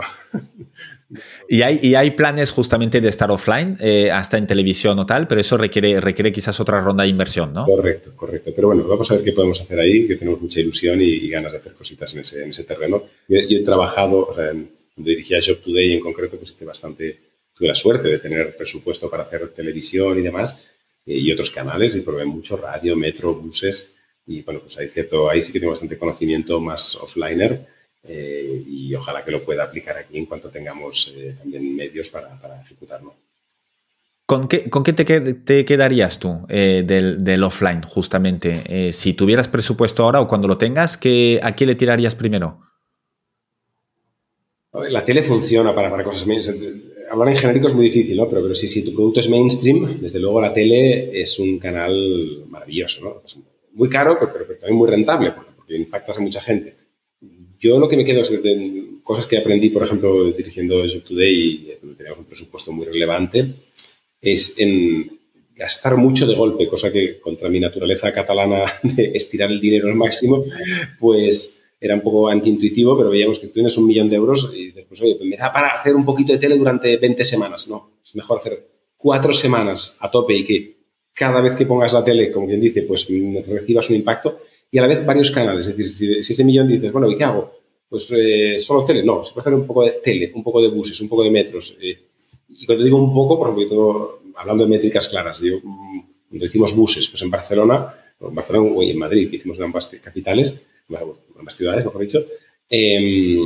y 1.48 1.62
hay, 1.62 1.94
hay 1.94 2.10
planes 2.12 2.52
justamente 2.52 3.00
de 3.00 3.08
estar 3.08 3.30
offline, 3.30 3.76
eh, 3.80 4.10
hasta 4.10 4.38
en 4.38 4.46
televisión 4.46 4.98
o 4.98 5.06
tal, 5.06 5.28
pero 5.28 5.40
eso 5.40 5.56
requiere, 5.56 6.00
requiere 6.00 6.32
quizás 6.32 6.58
otra 6.60 6.80
ronda 6.80 7.04
de 7.04 7.10
inversión, 7.10 7.52
¿no? 7.52 7.64
Correcto, 7.66 8.12
correcto. 8.16 8.52
Pero 8.54 8.68
bueno, 8.68 8.84
vamos 8.84 9.10
a 9.10 9.14
ver 9.14 9.24
qué 9.24 9.32
podemos 9.32 9.60
hacer 9.60 9.78
ahí, 9.78 10.06
que 10.06 10.16
tenemos 10.16 10.40
mucha 10.40 10.60
ilusión 10.60 11.00
y, 11.00 11.28
ganas 11.28 11.52
de 11.52 11.58
hacer 11.58 11.74
cositas 11.74 12.14
en 12.14 12.20
ese, 12.20 12.42
en 12.42 12.50
ese 12.50 12.64
terreno. 12.64 13.04
Yo, 13.28 13.38
he 13.40 13.62
trabajado, 13.62 14.28
o 14.28 14.34
sea, 14.34 14.50
cuando 14.50 14.70
dirigía 15.10 15.38
Job 15.44 15.58
Today 15.58 15.92
en 15.92 16.00
concreto, 16.00 16.36
pues 16.36 16.50
hice 16.50 16.64
bastante, 16.64 17.18
tuve 17.54 17.68
la 17.68 17.74
suerte 17.74 18.08
de 18.08 18.18
tener 18.18 18.56
presupuesto 18.56 19.10
para 19.10 19.24
hacer 19.24 19.48
televisión 19.48 20.18
y 20.18 20.22
demás, 20.22 20.66
eh, 21.04 21.18
y 21.18 21.30
otros 21.32 21.50
canales, 21.50 21.94
y 21.96 22.00
probé 22.00 22.24
mucho 22.24 22.56
radio, 22.56 22.96
metro, 22.96 23.34
buses, 23.34 23.94
y 24.26 24.42
bueno, 24.42 24.60
pues 24.60 24.76
hay 24.78 24.88
cierto, 24.88 25.30
ahí 25.30 25.42
sí 25.42 25.52
que 25.52 25.60
tengo 25.60 25.72
bastante 25.72 25.98
conocimiento 25.98 26.60
más 26.60 26.96
offliner 26.96 27.75
eh, 28.08 28.64
y 28.66 28.94
ojalá 28.94 29.24
que 29.24 29.30
lo 29.30 29.42
pueda 29.42 29.64
aplicar 29.64 29.96
aquí 29.96 30.18
en 30.18 30.26
cuanto 30.26 30.50
tengamos 30.50 31.12
eh, 31.16 31.34
también 31.38 31.74
medios 31.74 32.08
para, 32.08 32.38
ejecutarlo. 32.64 33.14
¿Con 34.24 34.48
qué, 34.48 34.68
con 34.68 34.82
qué 34.82 34.92
te, 34.92 35.64
quedarías 35.64 36.18
tú 36.18 36.46
eh, 36.48 36.82
del, 36.84 37.42
offline, 37.44 37.82
justamente? 37.82 38.92
si 38.92 39.14
tuvieras 39.14 39.46
presupuesto 39.46 40.02
ahora 40.02 40.20
o 40.20 40.26
cuando 40.26 40.48
lo 40.48 40.58
tengas, 40.58 40.96
¿qué, 40.96 41.38
¿a 41.42 41.54
qué 41.54 41.64
le 41.64 41.76
tirarías 41.76 42.16
primero? 42.16 42.60
La 44.90 45.04
tele 45.04 45.22
funciona 45.22 45.74
para, 45.74 45.90
para 45.90 46.04
cosas... 46.04 46.28
Hablar 47.08 47.28
en 47.28 47.36
genérico 47.36 47.68
es 47.68 47.74
muy 47.74 47.86
difícil, 47.86 48.16
¿no? 48.16 48.28
Pero, 48.28 48.42
pero 48.42 48.54
si, 48.54 48.66
si 48.66 48.84
tu 48.84 48.92
producto 48.92 49.20
es 49.20 49.28
mainstream, 49.28 50.00
desde 50.00 50.18
luego 50.18 50.40
la 50.40 50.52
tele 50.52 51.22
es 51.22 51.38
un 51.38 51.60
canal 51.60 52.44
maravilloso, 52.48 53.04
¿no? 53.04 53.22
muy 53.76 53.90
caro, 53.90 54.16
pero, 54.18 54.32
pero, 54.32 54.58
también 54.58 54.76
muy 54.76 54.88
rentable, 54.88 55.32
porque 55.54 55.76
impactas 55.76 56.18
a 56.18 56.20
mucha 56.20 56.40
gente. 56.40 56.74
Yo 57.58 57.78
lo 57.78 57.88
que 57.88 57.96
me 57.96 58.04
quedo 58.04 58.22
es 58.22 58.30
de 58.30 58.84
cosas 59.02 59.26
que 59.26 59.38
aprendí, 59.38 59.70
por 59.70 59.84
ejemplo, 59.84 60.24
dirigiendo 60.32 60.82
Job 60.82 61.02
Today, 61.02 61.34
y 61.34 61.94
teníamos 61.96 62.20
un 62.20 62.26
presupuesto 62.26 62.72
muy 62.72 62.86
relevante, 62.86 63.46
es 64.20 64.58
en 64.58 65.18
gastar 65.54 65.96
mucho 65.96 66.26
de 66.26 66.34
golpe, 66.34 66.68
cosa 66.68 66.92
que 66.92 67.18
contra 67.18 67.48
mi 67.48 67.58
naturaleza 67.58 68.12
catalana 68.12 68.74
de 68.82 69.12
estirar 69.14 69.50
el 69.50 69.60
dinero 69.60 69.88
al 69.88 69.94
máximo, 69.94 70.44
pues 70.98 71.64
era 71.80 71.94
un 71.94 72.00
poco 72.00 72.28
antiintuitivo, 72.28 72.96
pero 72.96 73.10
veíamos 73.10 73.38
que 73.38 73.46
tú 73.48 73.54
tienes 73.54 73.76
un 73.76 73.86
millón 73.86 74.08
de 74.08 74.16
euros 74.16 74.50
y 74.54 74.72
después, 74.72 75.00
oye, 75.00 75.16
pues 75.16 75.28
me 75.28 75.36
da 75.36 75.52
para 75.52 75.68
hacer 75.68 75.94
un 75.94 76.04
poquito 76.04 76.32
de 76.32 76.38
tele 76.38 76.56
durante 76.56 76.96
20 76.96 77.24
semanas. 77.24 77.68
No, 77.68 77.98
es 78.04 78.14
mejor 78.14 78.40
hacer 78.40 78.66
cuatro 78.96 79.32
semanas 79.32 79.96
a 80.00 80.10
tope 80.10 80.34
y 80.34 80.44
que 80.44 80.76
cada 81.12 81.40
vez 81.40 81.54
que 81.54 81.66
pongas 81.66 81.92
la 81.92 82.04
tele, 82.04 82.30
como 82.30 82.46
quien 82.46 82.60
dice, 82.60 82.82
pues 82.82 83.06
recibas 83.46 83.88
un 83.90 83.96
impacto 83.96 84.40
y 84.70 84.78
a 84.78 84.82
la 84.82 84.88
vez 84.88 85.04
varios 85.04 85.30
canales. 85.30 85.66
Es 85.66 85.76
decir, 85.76 86.22
si, 86.22 86.32
ese 86.32 86.44
millón 86.44 86.68
dices, 86.68 86.92
bueno, 86.92 87.10
¿y 87.10 87.16
qué 87.16 87.24
hago? 87.24 87.52
Pues 87.88 88.10
eh, 88.10 88.58
solo 88.58 88.84
tele. 88.84 89.02
No, 89.02 89.22
se 89.22 89.32
puede 89.32 89.42
hacer 89.42 89.54
un 89.54 89.66
poco 89.66 89.84
de 89.84 89.92
tele, 90.02 90.32
un 90.34 90.42
poco 90.42 90.60
de 90.60 90.68
buses, 90.68 91.00
un 91.00 91.08
poco 91.08 91.22
de 91.22 91.30
metros. 91.30 91.76
Eh, 91.80 91.98
y 92.48 92.66
cuando 92.66 92.84
digo 92.84 92.96
un 92.96 93.14
poco, 93.14 93.38
por 93.38 93.50
ejemplo, 93.50 94.20
hablando 94.36 94.64
de 94.64 94.70
métricas 94.70 95.08
claras, 95.08 95.40
digo, 95.40 95.60
mm, 95.62 96.00
cuando 96.28 96.44
decimos 96.44 96.74
buses, 96.74 97.08
pues 97.08 97.22
en 97.22 97.30
Barcelona, 97.30 97.94
en 98.20 98.34
Barcelona 98.34 98.70
o 98.74 98.82
en 98.82 98.98
Madrid, 98.98 99.30
que 99.30 99.36
hicimos 99.36 99.58
en 99.58 99.64
ambas 99.64 99.86
capitales, 100.02 100.62
en 100.88 100.96
ambas 101.38 101.56
ciudades, 101.56 101.84
mejor 101.84 102.02
dicho, 102.02 102.26
eh, 102.68 103.40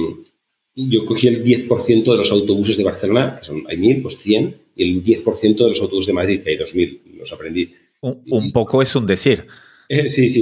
yo 0.75 1.05
cogí 1.05 1.29
el 1.29 1.45
10% 1.45 2.12
de 2.12 2.16
los 2.16 2.31
autobuses 2.31 2.77
de 2.77 2.85
Barcelona, 2.85 3.37
que 3.39 3.45
son, 3.45 3.64
hay 3.68 3.77
1.000, 3.77 4.03
pues 4.03 4.18
100, 4.18 4.57
y 4.77 4.83
el 4.83 5.05
10% 5.05 5.57
de 5.57 5.68
los 5.68 5.81
autobuses 5.81 6.07
de 6.07 6.12
Madrid, 6.12 6.41
que 6.43 6.51
hay 6.51 6.57
2.000, 6.57 7.01
los 7.18 7.33
aprendí. 7.33 7.75
un 8.01 8.53
poco 8.53 8.81
es 8.81 8.95
un 8.97 9.07
decir. 9.07 9.47
Eh, 9.93 10.09
sí, 10.09 10.30
sí. 10.30 10.41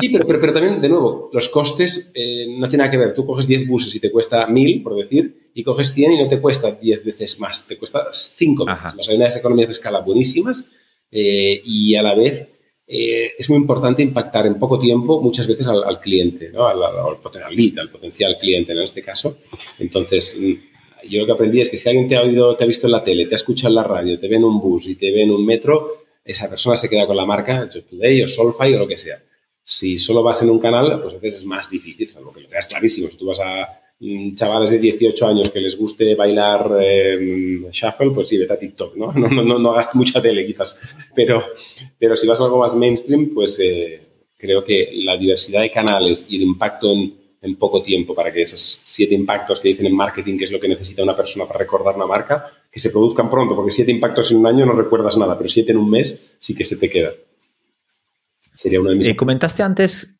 Sí, 0.00 0.08
pero, 0.08 0.40
pero, 0.40 0.52
también, 0.54 0.80
de 0.80 0.88
nuevo, 0.88 1.28
los 1.30 1.50
costes 1.50 2.10
eh, 2.14 2.46
no 2.48 2.66
tienen 2.66 2.78
nada 2.78 2.90
que 2.90 2.96
ver. 2.96 3.12
Tú 3.12 3.26
coges 3.26 3.46
10 3.46 3.68
buses 3.68 3.94
y 3.94 4.00
te 4.00 4.10
cuesta 4.10 4.46
1000, 4.46 4.82
por 4.82 4.96
decir, 4.96 5.50
y 5.52 5.62
coges 5.62 5.92
100 5.92 6.12
y 6.12 6.22
no 6.22 6.26
te 6.26 6.40
cuesta 6.40 6.72
10 6.72 7.04
veces 7.04 7.38
más, 7.38 7.66
te 7.68 7.76
cuesta 7.76 8.08
5 8.10 8.64
veces 8.64 8.94
más. 8.96 9.08
Hay 9.10 9.16
unas 9.16 9.36
economías 9.36 9.68
de 9.68 9.72
escala 9.72 10.00
buenísimas 10.00 10.70
eh, 11.10 11.60
y 11.66 11.94
a 11.94 12.02
la 12.02 12.14
vez 12.14 12.48
es 12.94 13.48
muy 13.48 13.58
importante 13.58 14.02
impactar 14.02 14.46
en 14.46 14.58
poco 14.58 14.78
tiempo 14.78 15.22
muchas 15.22 15.46
veces 15.46 15.66
al, 15.66 16.00
cliente, 16.00 16.50
¿no? 16.50 16.66
al, 16.66 16.82
al, 16.82 17.56
lead, 17.56 17.78
al 17.78 17.90
potencial 17.90 18.36
cliente 18.38 18.72
en 18.72 18.80
este 18.80 19.02
caso. 19.02 19.38
Entonces, 19.78 20.38
mm, 20.38 21.08
yo 21.08 21.20
lo 21.20 21.26
que 21.26 21.32
aprendí 21.32 21.60
es 21.60 21.70
que 21.70 21.76
si 21.76 21.88
alguien 21.88 22.08
te 22.08 22.16
ha 22.16 22.22
oído, 22.22 22.56
te 22.56 22.64
ha 22.64 22.66
visto 22.66 22.86
en 22.86 22.92
la 22.92 23.04
tele, 23.04 23.26
te 23.26 23.34
ha 23.34 23.36
escuchado 23.36 23.68
en 23.68 23.74
la 23.76 23.84
radio, 23.84 24.18
te 24.18 24.28
ve 24.28 24.36
en 24.36 24.44
un 24.44 24.60
bus 24.60 24.88
y 24.88 24.96
te 24.96 25.10
ve 25.10 25.22
en 25.22 25.30
un 25.30 25.44
metro, 25.44 26.02
esa 26.24 26.48
persona 26.48 26.76
se 26.76 26.88
queda 26.88 27.06
con 27.06 27.16
la 27.16 27.26
marca 27.26 27.68
Today 27.68 28.22
o 28.22 28.28
Solfy 28.28 28.74
o 28.74 28.78
lo 28.78 28.86
que 28.86 28.96
sea. 28.96 29.22
Si 29.64 29.98
solo 29.98 30.22
vas 30.22 30.42
en 30.42 30.50
un 30.50 30.58
canal, 30.58 31.00
pues 31.00 31.14
a 31.14 31.18
veces 31.18 31.40
es 31.40 31.46
más 31.46 31.70
difícil, 31.70 32.10
salvo 32.10 32.32
que 32.32 32.40
lo 32.40 32.48
tengas 32.48 32.66
clarísimo. 32.66 33.08
Si 33.08 33.16
tú 33.16 33.26
vas 33.26 33.38
a 33.40 33.80
mm, 34.00 34.34
chavales 34.34 34.70
de 34.70 34.78
18 34.78 35.26
años 35.26 35.50
que 35.50 35.60
les 35.60 35.76
guste 35.76 36.14
bailar 36.14 36.78
em, 36.80 37.70
shuffle, 37.70 38.10
pues 38.10 38.28
sí, 38.28 38.38
vete 38.38 38.52
a 38.52 38.58
TikTok, 38.58 38.96
¿no? 38.96 39.12
No, 39.16 39.28
no, 39.28 39.58
no, 39.58 39.72
hagas 39.72 39.94
mucha 39.94 40.20
tele 40.20 40.46
quizás. 40.46 40.76
Pero, 41.14 41.44
pero 41.98 42.16
si 42.16 42.26
vas 42.26 42.40
a 42.40 42.44
algo 42.44 42.58
más 42.58 42.74
mainstream, 42.74 43.32
pues 43.32 43.58
eh, 43.60 44.00
creo 44.36 44.64
que 44.64 44.90
la 45.04 45.16
diversidad 45.16 45.62
de 45.62 45.70
canales 45.70 46.26
y 46.28 46.36
el 46.36 46.42
impacto 46.42 46.92
en, 46.92 47.14
en 47.40 47.56
poco 47.56 47.82
tiempo 47.82 48.14
para 48.14 48.32
que 48.32 48.42
esos 48.42 48.82
siete 48.84 49.14
impactos 49.14 49.60
que 49.60 49.68
dicen 49.68 49.86
en 49.86 49.96
marketing, 49.96 50.38
que 50.38 50.44
es 50.44 50.52
lo 50.52 50.60
que 50.60 50.68
necesita 50.68 51.02
una 51.02 51.16
persona 51.16 51.46
para 51.46 51.60
recordar 51.60 51.96
una 51.96 52.06
marca, 52.06 52.52
que 52.72 52.80
se 52.80 52.90
produzcan 52.90 53.28
pronto, 53.28 53.54
porque 53.54 53.70
siete 53.70 53.92
impactos 53.92 54.30
en 54.30 54.38
un 54.38 54.46
año 54.46 54.64
no 54.64 54.72
recuerdas 54.72 55.18
nada, 55.18 55.36
pero 55.36 55.50
siete 55.50 55.72
en 55.72 55.78
un 55.78 55.90
mes 55.90 56.32
sí 56.40 56.54
que 56.54 56.64
se 56.64 56.76
te 56.76 56.88
queda. 56.88 57.10
Sería 58.54 58.80
una 58.80 58.90
de 58.90 58.96
mis... 58.96 59.06
Eh, 59.08 59.14
comentaste 59.14 59.62
antes 59.62 60.16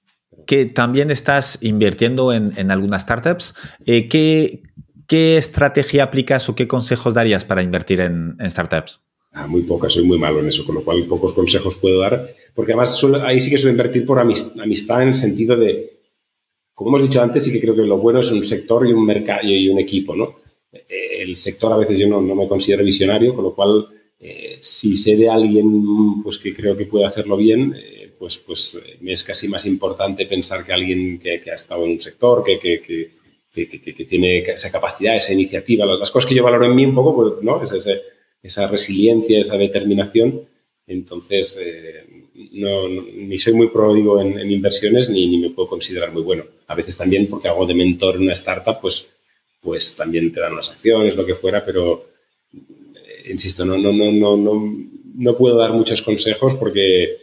que 0.46 0.66
también 0.66 1.11
estás 1.11 1.59
invirtiendo 1.62 2.32
en, 2.32 2.70
algunas 2.70 3.03
startups. 3.03 3.55
Eh, 3.86 4.09
¿qué, 4.09 4.62
¿qué, 5.07 5.38
estrategia 5.38 6.05
aplicas 6.05 6.48
o 6.48 6.55
qué 6.55 6.68
consejos 6.68 7.14
darías 7.14 7.44
para 7.44 7.62
invertir 7.62 8.00
en, 8.00 8.36
startups? 8.50 9.03
Ah, 9.32 9.46
muy 9.46 9.62
pocas, 9.62 9.94
soy 9.94 10.05
muy 10.05 10.18
malo 10.18 10.40
en 10.40 10.48
eso, 10.48 10.66
con 10.66 10.74
lo 10.74 10.84
cual 10.84 11.07
pocos 11.07 11.32
consejos 11.32 11.76
puedo 11.76 12.00
dar, 12.00 12.34
porque 12.55 12.72
además 12.72 13.03
ahí 13.24 13.40
sí 13.40 13.50
que 13.50 13.57
suelo 13.57 13.70
invertir 13.70 14.05
por 14.05 14.18
amistad 14.18 15.03
en 15.03 15.09
el 15.09 15.14
sentido 15.14 15.57
de, 15.57 16.00
como 16.74 16.90
hemos 16.90 17.09
dicho 17.09 17.22
antes, 17.22 17.44
sí 17.44 17.53
que 17.53 17.61
creo 17.61 17.74
que 17.74 17.82
lo 17.82 17.96
bueno 17.96 18.20
es 18.20 18.30
un 18.30 18.44
sector 18.44 18.86
y 18.86 18.92
un 18.92 19.07
mercado 19.07 19.40
y 19.44 19.70
un 19.70 19.78
equipo, 19.78 20.14
¿no? 20.14 20.42
Eh, 21.22 21.28
el 21.28 21.36
sector 21.36 21.72
a 21.72 21.76
veces 21.76 21.98
yo 21.98 22.08
no, 22.08 22.20
me 22.20 22.48
considero 22.48 22.84
visionario, 22.84 23.34
con 23.34 23.44
lo 23.44 23.54
cual 23.54 23.86
eh, 24.20 24.58
si 24.60 24.96
sé 24.96 25.16
de 25.16 25.28
alguien 25.28 26.22
pues, 26.22 26.38
que 26.38 26.54
creo 26.54 26.76
que 26.76 26.86
puede 26.86 27.06
hacerlo 27.06 27.36
bien, 27.36 27.74
eh, 27.76 28.12
pues, 28.18 28.38
pues 28.38 28.78
me 29.00 29.12
es 29.12 29.22
casi 29.22 29.48
más 29.48 29.66
importante 29.66 30.26
pensar 30.26 30.64
que 30.64 30.72
alguien 30.72 31.18
que, 31.18 31.50
ha 31.50 31.54
estado 31.54 31.84
en 31.84 31.92
un 31.92 32.00
sector, 32.00 32.44
que, 32.44 32.58
que, 32.58 32.80
que, 32.82 34.04
tiene 34.08 34.38
esa 34.38 34.70
capacidad, 34.70 35.16
esa 35.16 35.32
iniciativa, 35.32 35.84
las, 35.84 36.10
cosas 36.10 36.28
que 36.28 36.34
yo 36.34 36.44
valoro 36.44 36.66
en 36.66 36.76
mí 36.76 36.84
un 36.86 36.94
poco, 36.94 37.14
pues, 37.14 37.42
¿no? 37.42 37.62
Esa, 37.62 37.76
esa, 38.42 38.66
resiliencia, 38.68 39.40
esa 39.40 39.56
determinación. 39.56 40.48
Entonces, 40.86 41.60
no, 42.52 42.88
ni 42.88 43.38
soy 43.38 43.52
muy 43.52 43.68
pródigo 43.68 44.20
en, 44.20 44.38
en 44.38 44.50
inversiones 44.50 45.08
ni, 45.10 45.28
ni, 45.28 45.38
me 45.38 45.50
puedo 45.50 45.68
considerar 45.68 46.12
muy 46.12 46.22
bueno. 46.22 46.44
A 46.66 46.74
veces 46.74 46.96
también 46.96 47.26
porque 47.28 47.48
hago 47.48 47.66
de 47.66 47.74
mentor 47.74 48.16
en 48.16 48.22
una 48.22 48.32
startup, 48.34 48.80
pues 48.80 49.08
pues 49.62 49.96
también 49.96 50.32
te 50.32 50.40
dan 50.40 50.52
unas 50.52 50.70
acciones, 50.70 51.16
lo 51.16 51.24
que 51.24 51.36
fuera, 51.36 51.64
pero 51.64 52.08
eh, 52.52 53.30
insisto, 53.30 53.64
no, 53.64 53.78
no, 53.78 53.92
no, 53.92 54.10
no, 54.10 54.36
no, 54.36 54.76
no 55.14 55.36
puedo 55.36 55.56
dar 55.56 55.72
muchos 55.72 56.02
consejos 56.02 56.54
porque 56.54 57.16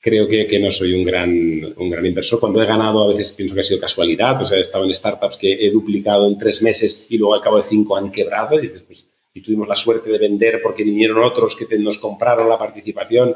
creo 0.00 0.26
que, 0.26 0.46
que, 0.46 0.58
no 0.58 0.72
soy 0.72 0.94
un 0.94 1.04
gran, 1.04 1.30
un 1.76 1.90
gran 1.90 2.04
inversor. 2.04 2.40
Cuando 2.40 2.62
he 2.62 2.66
ganado, 2.66 3.04
a 3.04 3.08
veces 3.08 3.32
pienso 3.32 3.54
que 3.54 3.60
ha 3.60 3.64
sido 3.64 3.80
casualidad. 3.80 4.40
O 4.42 4.44
sea, 4.44 4.58
he 4.58 4.62
estado 4.62 4.84
en 4.84 4.94
startups 4.94 5.36
que 5.36 5.52
he 5.52 5.70
duplicado 5.70 6.26
en 6.26 6.38
tres 6.38 6.62
meses 6.62 7.06
y 7.08 7.18
luego 7.18 7.34
al 7.34 7.40
cabo 7.40 7.58
de 7.58 7.68
cinco 7.68 7.96
han 7.96 8.10
quebrado. 8.10 8.60
Y, 8.60 8.68
pues, 8.68 9.06
y 9.34 9.40
tuvimos 9.40 9.68
la 9.68 9.76
suerte 9.76 10.10
de 10.10 10.18
vender 10.18 10.60
porque 10.62 10.82
vinieron 10.82 11.22
otros 11.22 11.56
que 11.56 11.78
nos 11.78 11.98
compraron 11.98 12.48
la 12.48 12.58
participación 12.58 13.34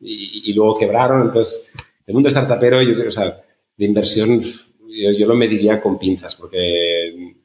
y, 0.00 0.50
y, 0.50 0.52
luego 0.54 0.78
quebraron. 0.78 1.22
Entonces, 1.22 1.72
el 2.06 2.14
mundo 2.14 2.30
startupero, 2.30 2.82
yo 2.82 2.94
creo, 2.94 3.08
o 3.08 3.12
sea, 3.12 3.40
de 3.76 3.84
inversión, 3.84 4.42
yo, 4.42 5.12
yo 5.12 5.26
lo 5.26 5.34
mediría 5.34 5.80
con 5.80 5.98
pinzas 5.98 6.34
porque 6.34 7.36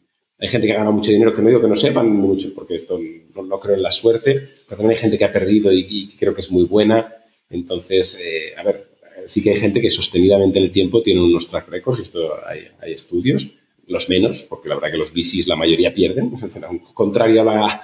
hay 0.43 0.49
gente 0.49 0.67
que 0.67 0.73
ha 0.73 0.75
ganado 0.75 0.97
mucho 0.97 1.09
dinero 1.09 1.33
que 1.33 1.41
no 1.41 1.47
digo 1.47 1.61
que 1.61 1.69
no 1.69 1.75
sepan 1.77 2.09
mucho, 2.09 2.53
porque 2.53 2.75
esto 2.75 2.99
no, 3.33 3.59
creo 3.61 3.75
en 3.75 3.81
la 3.81 3.93
suerte, 3.93 4.49
pero 4.67 4.75
también 4.75 4.91
hay 4.91 4.97
gente 4.97 5.17
que 5.17 5.23
ha 5.23 5.31
perdido 5.31 5.71
y, 5.71 6.09
creo 6.19 6.35
que 6.35 6.41
es 6.41 6.51
muy 6.51 6.65
buena. 6.65 7.15
Entonces, 7.49 8.19
eh, 8.21 8.53
a 8.57 8.63
ver, 8.63 8.89
sí 9.25 9.41
que 9.41 9.51
hay 9.51 9.55
gente 9.55 9.79
que 9.79 9.89
sostenidamente 9.89 10.59
en 10.59 10.65
el 10.65 10.71
tiempo 10.71 11.01
tiene 11.01 11.21
unos 11.21 11.47
track 11.47 11.69
records, 11.69 11.99
y 11.99 12.01
esto 12.01 12.33
hay, 12.45 12.91
estudios, 12.91 13.51
los 13.87 14.09
menos, 14.09 14.41
porque 14.41 14.67
la 14.67 14.75
verdad 14.75 14.91
que 14.91 14.97
los 14.97 15.13
VCs 15.13 15.47
la 15.47 15.55
mayoría 15.55 15.93
pierden, 15.93 16.33
contrario 16.93 17.41
a 17.41 17.45
la... 17.45 17.81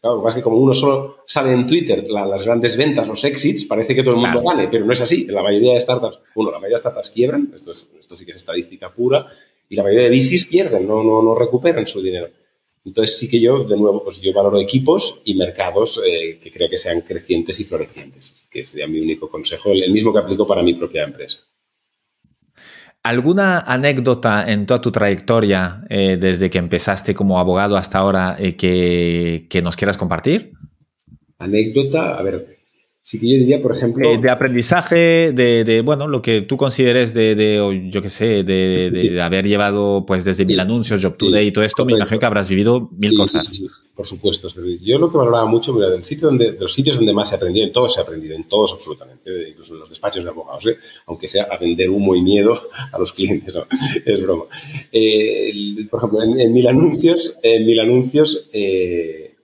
Claro, 0.00 0.20
más 0.20 0.34
que 0.34 0.42
como 0.42 0.56
uno 0.56 0.74
solo 0.74 1.18
sabe 1.28 1.52
en 1.52 1.64
Twitter 1.68 2.10
las 2.10 2.44
grandes 2.44 2.76
ventas, 2.76 3.06
los 3.06 3.22
exits, 3.22 3.66
parece 3.66 3.94
que 3.94 4.02
todo 4.02 4.16
el 4.16 4.20
mundo 4.20 4.42
gane, 4.42 4.66
pero 4.66 4.84
no 4.84 4.92
es 4.92 5.00
así. 5.00 5.26
La 5.26 5.44
mayoría 5.44 5.74
de 5.74 5.80
startups, 5.80 6.18
uno, 6.34 6.50
la 6.50 6.58
mayoría 6.58 6.74
de 6.74 6.80
startups 6.80 7.10
quiebran, 7.10 7.52
esto, 7.54 7.70
esto 7.70 8.16
sí 8.16 8.24
que 8.24 8.32
es 8.32 8.38
estadística 8.38 8.92
pura, 8.92 9.28
y 9.70 9.76
la 9.76 9.84
mayoría 9.84 10.04
de 10.04 10.10
bicis 10.10 10.46
pierden, 10.46 10.86
no, 10.86 11.02
no, 11.02 11.22
no 11.22 11.34
recuperan 11.34 11.86
su 11.86 12.02
dinero. 12.02 12.28
Entonces 12.84 13.18
sí 13.18 13.30
que 13.30 13.40
yo, 13.40 13.64
de 13.64 13.76
nuevo, 13.76 14.02
pues 14.02 14.20
yo 14.20 14.32
valoro 14.32 14.58
equipos 14.58 15.22
y 15.24 15.34
mercados 15.34 16.00
eh, 16.04 16.40
que 16.42 16.50
creo 16.50 16.68
que 16.68 16.76
sean 16.76 17.02
crecientes 17.02 17.60
y 17.60 17.64
florecientes, 17.64 18.34
que 18.50 18.66
sería 18.66 18.88
mi 18.88 19.00
único 19.00 19.30
consejo, 19.30 19.70
el 19.70 19.92
mismo 19.92 20.12
que 20.12 20.18
aplico 20.18 20.46
para 20.46 20.62
mi 20.62 20.74
propia 20.74 21.04
empresa. 21.04 21.38
¿Alguna 23.02 23.60
anécdota 23.60 24.50
en 24.50 24.66
toda 24.66 24.80
tu 24.80 24.90
trayectoria, 24.90 25.84
eh, 25.88 26.16
desde 26.20 26.50
que 26.50 26.58
empezaste 26.58 27.14
como 27.14 27.38
abogado 27.38 27.76
hasta 27.76 27.98
ahora, 27.98 28.36
eh, 28.38 28.56
que, 28.56 29.46
que, 29.48 29.62
nos 29.62 29.76
quieras 29.76 29.96
compartir? 29.96 30.52
Anécdota, 31.38 32.18
a 32.18 32.22
ver, 32.22 32.59
Sí 33.02 33.18
que 33.18 33.28
yo 33.28 33.38
diría, 33.38 33.62
por 33.62 33.74
ejemplo... 33.74 34.08
Eh, 34.08 34.18
de 34.18 34.30
aprendizaje, 34.30 35.32
de, 35.32 35.82
bueno, 35.84 36.06
lo 36.06 36.20
que 36.20 36.42
tú 36.42 36.56
consideres 36.56 37.14
de, 37.14 37.88
yo 37.90 38.02
qué 38.02 38.10
sé, 38.10 38.44
de, 38.44 39.20
haber 39.22 39.48
llevado 39.48 40.04
pues 40.06 40.24
desde 40.24 40.44
mil 40.44 40.60
anuncios, 40.60 41.02
Job 41.02 41.16
Today 41.16 41.46
y 41.46 41.50
todo 41.50 41.64
esto, 41.64 41.84
me 41.84 41.94
imagino 41.94 42.20
que 42.20 42.26
habrás 42.26 42.48
vivido 42.48 42.90
mil 42.92 43.16
cosas. 43.16 43.50
por 43.94 44.06
supuesto. 44.06 44.48
Yo 44.82 44.98
lo 44.98 45.10
que 45.10 45.16
valoraba 45.16 45.46
mucho, 45.46 45.72
mira, 45.72 45.88
del 45.88 46.04
sitio 46.04 46.28
donde, 46.28 46.52
de 46.52 46.60
los 46.60 46.74
sitios 46.74 46.96
donde 46.96 47.12
más 47.14 47.30
se 47.30 47.34
ha 47.34 47.38
aprendido, 47.38 47.66
en 47.66 47.72
todos 47.72 47.94
se 47.94 48.00
ha 48.00 48.02
aprendido, 48.02 48.36
en 48.36 48.44
todos 48.44 48.74
absolutamente, 48.74 49.48
incluso 49.48 49.72
en 49.72 49.80
los 49.80 49.88
despachos 49.88 50.22
de 50.22 50.30
abogados, 50.30 50.66
¿eh? 50.66 50.76
aunque 51.06 51.26
sea 51.26 51.48
a 51.50 51.56
vender 51.56 51.88
humo 51.88 52.14
y 52.14 52.20
miedo 52.20 52.60
a 52.92 52.98
los 52.98 53.12
clientes, 53.12 53.54
no, 53.54 53.66
es 54.04 54.22
broma. 54.22 54.44
Eh, 54.92 55.86
por 55.90 56.00
ejemplo, 56.00 56.22
en, 56.22 56.52
mil 56.52 56.68
anuncios, 56.68 57.34
en 57.42 57.66
mil 57.66 57.80
anuncios 57.80 58.46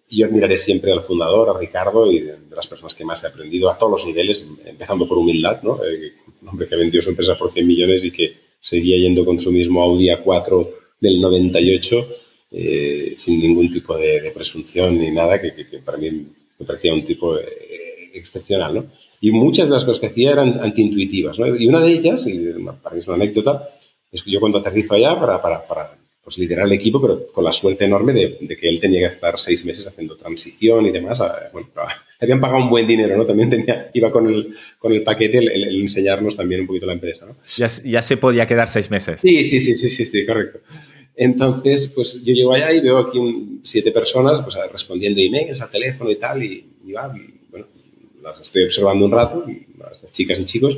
yo 0.08 0.26
admiraré 0.26 0.58
siempre 0.58 0.92
al 0.92 1.02
fundador, 1.02 1.50
a 1.50 1.58
Ricardo 1.58 2.10
y 2.10 2.20
de, 2.20 2.36
las 2.54 2.66
personas 2.66 2.94
que 2.94 3.04
más 3.04 3.22
he 3.22 3.26
aprendido 3.26 3.70
a 3.70 3.76
todos 3.76 3.92
los 3.92 4.06
niveles, 4.06 4.46
empezando 4.64 5.06
por 5.06 5.18
humildad, 5.18 5.62
¿no? 5.62 5.82
Eh, 5.84 6.12
un 6.42 6.48
hombre 6.48 6.68
que 6.68 6.76
vendió 6.76 7.02
su 7.02 7.10
empresa 7.10 7.36
por 7.36 7.50
100 7.50 7.66
millones 7.66 8.04
y 8.04 8.10
que 8.10 8.34
seguía 8.60 8.96
yendo 8.96 9.24
con 9.24 9.38
su 9.38 9.52
mismo 9.52 9.82
Audi 9.82 10.08
A4 10.08 10.68
del 11.00 11.20
98 11.20 12.08
eh, 12.52 13.12
sin 13.16 13.40
ningún 13.40 13.70
tipo 13.70 13.96
de, 13.96 14.30
presunción 14.34 14.98
ni 14.98 15.10
nada, 15.10 15.40
que, 15.40 15.52
para 15.84 15.98
mí 15.98 16.10
me 16.58 16.66
parecía 16.66 16.94
un 16.94 17.04
tipo 17.04 17.36
eh, 17.36 18.10
excepcional, 18.14 18.74
¿no? 18.74 18.84
Y 19.20 19.30
muchas 19.32 19.68
de 19.68 19.74
las 19.74 19.84
cosas 19.84 20.00
que 20.00 20.06
hacía 20.06 20.32
eran 20.32 20.60
antiintuitivas, 20.60 21.38
¿no? 21.38 21.54
Y 21.56 21.66
una 21.66 21.80
de 21.80 21.90
ellas, 21.90 22.26
y 22.26 22.38
para 22.82 22.94
mí 22.94 23.00
es 23.00 23.08
una 23.08 23.16
anécdota, 23.16 23.68
es 24.12 24.22
que 24.22 24.30
yo 24.30 24.40
cuando 24.40 24.58
aterrizo 24.58 24.94
allá 24.94 25.18
para, 25.18 25.40
para, 25.42 25.66
para 25.66 25.98
pues, 26.26 26.38
liderar 26.38 26.66
el 26.66 26.72
equipo, 26.72 27.00
pero 27.00 27.28
con 27.28 27.44
la 27.44 27.52
suerte 27.52 27.84
enorme 27.84 28.12
de, 28.12 28.56
que 28.56 28.68
él 28.68 28.80
tenía 28.80 28.98
que 29.08 29.14
estar 29.14 29.38
seis 29.38 29.64
meses 29.64 29.86
haciendo 29.86 30.16
transición 30.16 30.84
y 30.84 30.90
demás. 30.90 31.22
Bueno, 31.52 31.68
habían 32.20 32.40
pagado 32.40 32.64
un 32.64 32.68
buen 32.68 32.84
dinero, 32.84 33.16
¿no? 33.16 33.24
También 33.24 33.48
tenía, 33.48 33.92
iba 33.94 34.10
con 34.10 34.26
el, 34.26 34.56
con 34.76 34.92
el 34.92 35.04
paquete 35.04 35.38
el, 35.38 35.80
enseñarnos 35.80 36.34
también 36.34 36.62
un 36.62 36.66
poquito 36.66 36.84
la 36.84 36.94
empresa, 36.94 37.26
¿no? 37.26 37.36
Ya, 37.56 37.68
ya, 37.68 38.02
se 38.02 38.16
podía 38.16 38.44
quedar 38.44 38.68
seis 38.68 38.90
meses. 38.90 39.20
Sí, 39.20 39.44
sí, 39.44 39.60
sí, 39.60 39.76
sí, 39.76 39.88
sí, 39.88 40.04
sí, 40.04 40.26
correcto. 40.26 40.58
Entonces, 41.14 41.92
pues 41.94 42.24
yo 42.24 42.34
llego 42.34 42.52
allá 42.52 42.72
y 42.72 42.80
veo 42.80 42.98
aquí 42.98 43.60
siete 43.62 43.92
personas 43.92 44.40
pues, 44.42 44.56
respondiendo 44.72 45.20
emails 45.20 45.62
al 45.62 45.70
teléfono 45.70 46.10
y 46.10 46.16
tal, 46.16 46.42
y, 46.42 46.66
va, 46.92 47.14
bueno, 47.52 47.68
las 48.20 48.40
estoy 48.40 48.64
observando 48.64 49.04
un 49.04 49.12
rato, 49.12 49.46
las 49.78 50.10
chicas 50.10 50.40
y 50.40 50.44
chicos, 50.44 50.76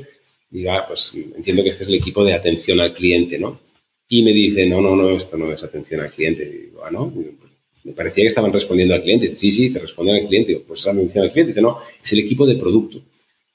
y 0.50 0.64
va, 0.64 0.86
pues 0.86 1.14
entiendo 1.14 1.62
que 1.62 1.70
este 1.70 1.84
es 1.84 1.88
el 1.88 1.94
equipo 1.94 2.22
de 2.22 2.34
atención 2.34 2.80
al 2.80 2.92
cliente, 2.92 3.38
¿no? 3.38 3.66
Y 4.08 4.22
me 4.22 4.32
dice, 4.32 4.66
no, 4.66 4.80
no, 4.80 4.96
no, 4.96 5.10
esto 5.10 5.36
no 5.36 5.52
es 5.52 5.62
atención 5.62 6.00
al 6.00 6.10
cliente. 6.10 6.44
Digo, 6.46 6.82
ah, 6.84 6.90
no, 6.90 7.12
me 7.84 7.92
parecía 7.92 8.24
que 8.24 8.28
estaban 8.28 8.52
respondiendo 8.52 8.94
al 8.94 9.02
cliente. 9.02 9.34
Sí, 9.36 9.52
sí, 9.52 9.70
te 9.70 9.80
responden 9.80 10.16
al 10.16 10.26
cliente. 10.26 10.52
Digo, 10.52 10.64
pues 10.66 10.80
es 10.80 10.86
atención 10.86 11.24
al 11.24 11.32
cliente. 11.32 11.52
Dice, 11.52 11.62
no, 11.62 11.78
es 12.02 12.12
el 12.12 12.20
equipo 12.20 12.46
de 12.46 12.56
producto. 12.56 13.02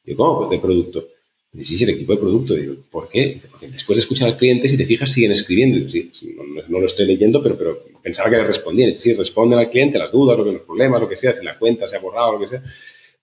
Digo, 0.04 0.26
¿cómo 0.26 0.50
de 0.50 0.60
producto? 0.60 1.08
Dice, 1.52 1.72
sí, 1.72 1.78
sí, 1.78 1.84
el 1.84 1.92
equipo 1.92 2.14
de 2.14 2.20
producto. 2.20 2.54
Digo, 2.54 2.76
¿por 2.90 3.10
qué? 3.10 3.28
Dice, 3.34 3.48
porque 3.50 3.68
después 3.68 3.96
de 3.96 4.02
escuchar 4.02 4.30
al 4.30 4.38
cliente, 4.38 4.70
si 4.70 4.78
te 4.78 4.86
fijas, 4.86 5.12
siguen 5.12 5.32
escribiendo. 5.32 5.80
Digo, 5.80 6.10
sí, 6.14 6.36
no, 6.68 6.80
lo 6.80 6.86
estoy 6.86 7.08
leyendo, 7.08 7.42
pero, 7.42 7.58
pero 7.58 7.84
pensaba 8.02 8.30
que 8.30 8.38
le 8.38 8.44
respondían. 8.44 9.00
Sí, 9.00 9.14
responden 9.14 9.58
al 9.58 9.70
cliente 9.70 9.98
las 9.98 10.12
dudas, 10.12 10.38
los 10.38 10.62
problemas, 10.62 11.02
lo 11.02 11.10
que 11.10 11.16
sea, 11.16 11.34
si 11.34 11.44
la 11.44 11.58
cuenta 11.58 11.88
se 11.88 11.96
ha 11.96 12.00
borrado, 12.00 12.34
lo 12.34 12.40
que 12.40 12.48
sea. 12.48 12.64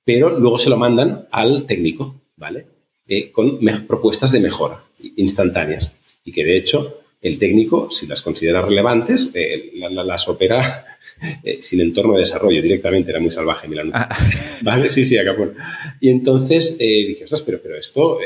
Pero 0.05 0.39
luego 0.39 0.59
se 0.59 0.70
lo 0.70 0.76
mandan 0.76 1.28
al 1.31 1.66
técnico, 1.66 2.22
¿vale? 2.37 2.66
Eh, 3.07 3.31
con 3.31 3.59
propuestas 3.87 4.33
de 4.33 4.41
mejora 4.41 4.85
instantáneas. 5.16 5.97
Y 6.24 6.33
que 6.33 6.45
de 6.45 6.57
hecho 6.57 7.00
el 7.23 7.39
técnico, 7.39 7.91
si 7.91 8.07
las 8.07 8.23
considera 8.23 8.62
relevantes, 8.62 9.33
eh, 9.35 9.73
las 9.75 10.29
opera 10.29 10.99
eh, 11.45 11.59
sin 11.62 11.81
entorno 11.81 12.14
de 12.14 12.21
desarrollo 12.21 12.62
directamente. 12.62 13.11
Era 13.11 13.21
muy 13.21 13.31
salvaje 13.31 13.68
Milán. 13.68 13.91
Ah. 13.93 14.09
¿Vale? 14.62 14.89
Sí, 14.89 15.05
sí, 15.05 15.18
acá 15.18 15.37
Y 16.01 16.09
entonces 16.09 16.77
eh, 16.81 17.05
dije, 17.09 17.25
ostras, 17.25 17.43
pero, 17.43 17.61
pero 17.62 17.77
esto, 17.77 18.18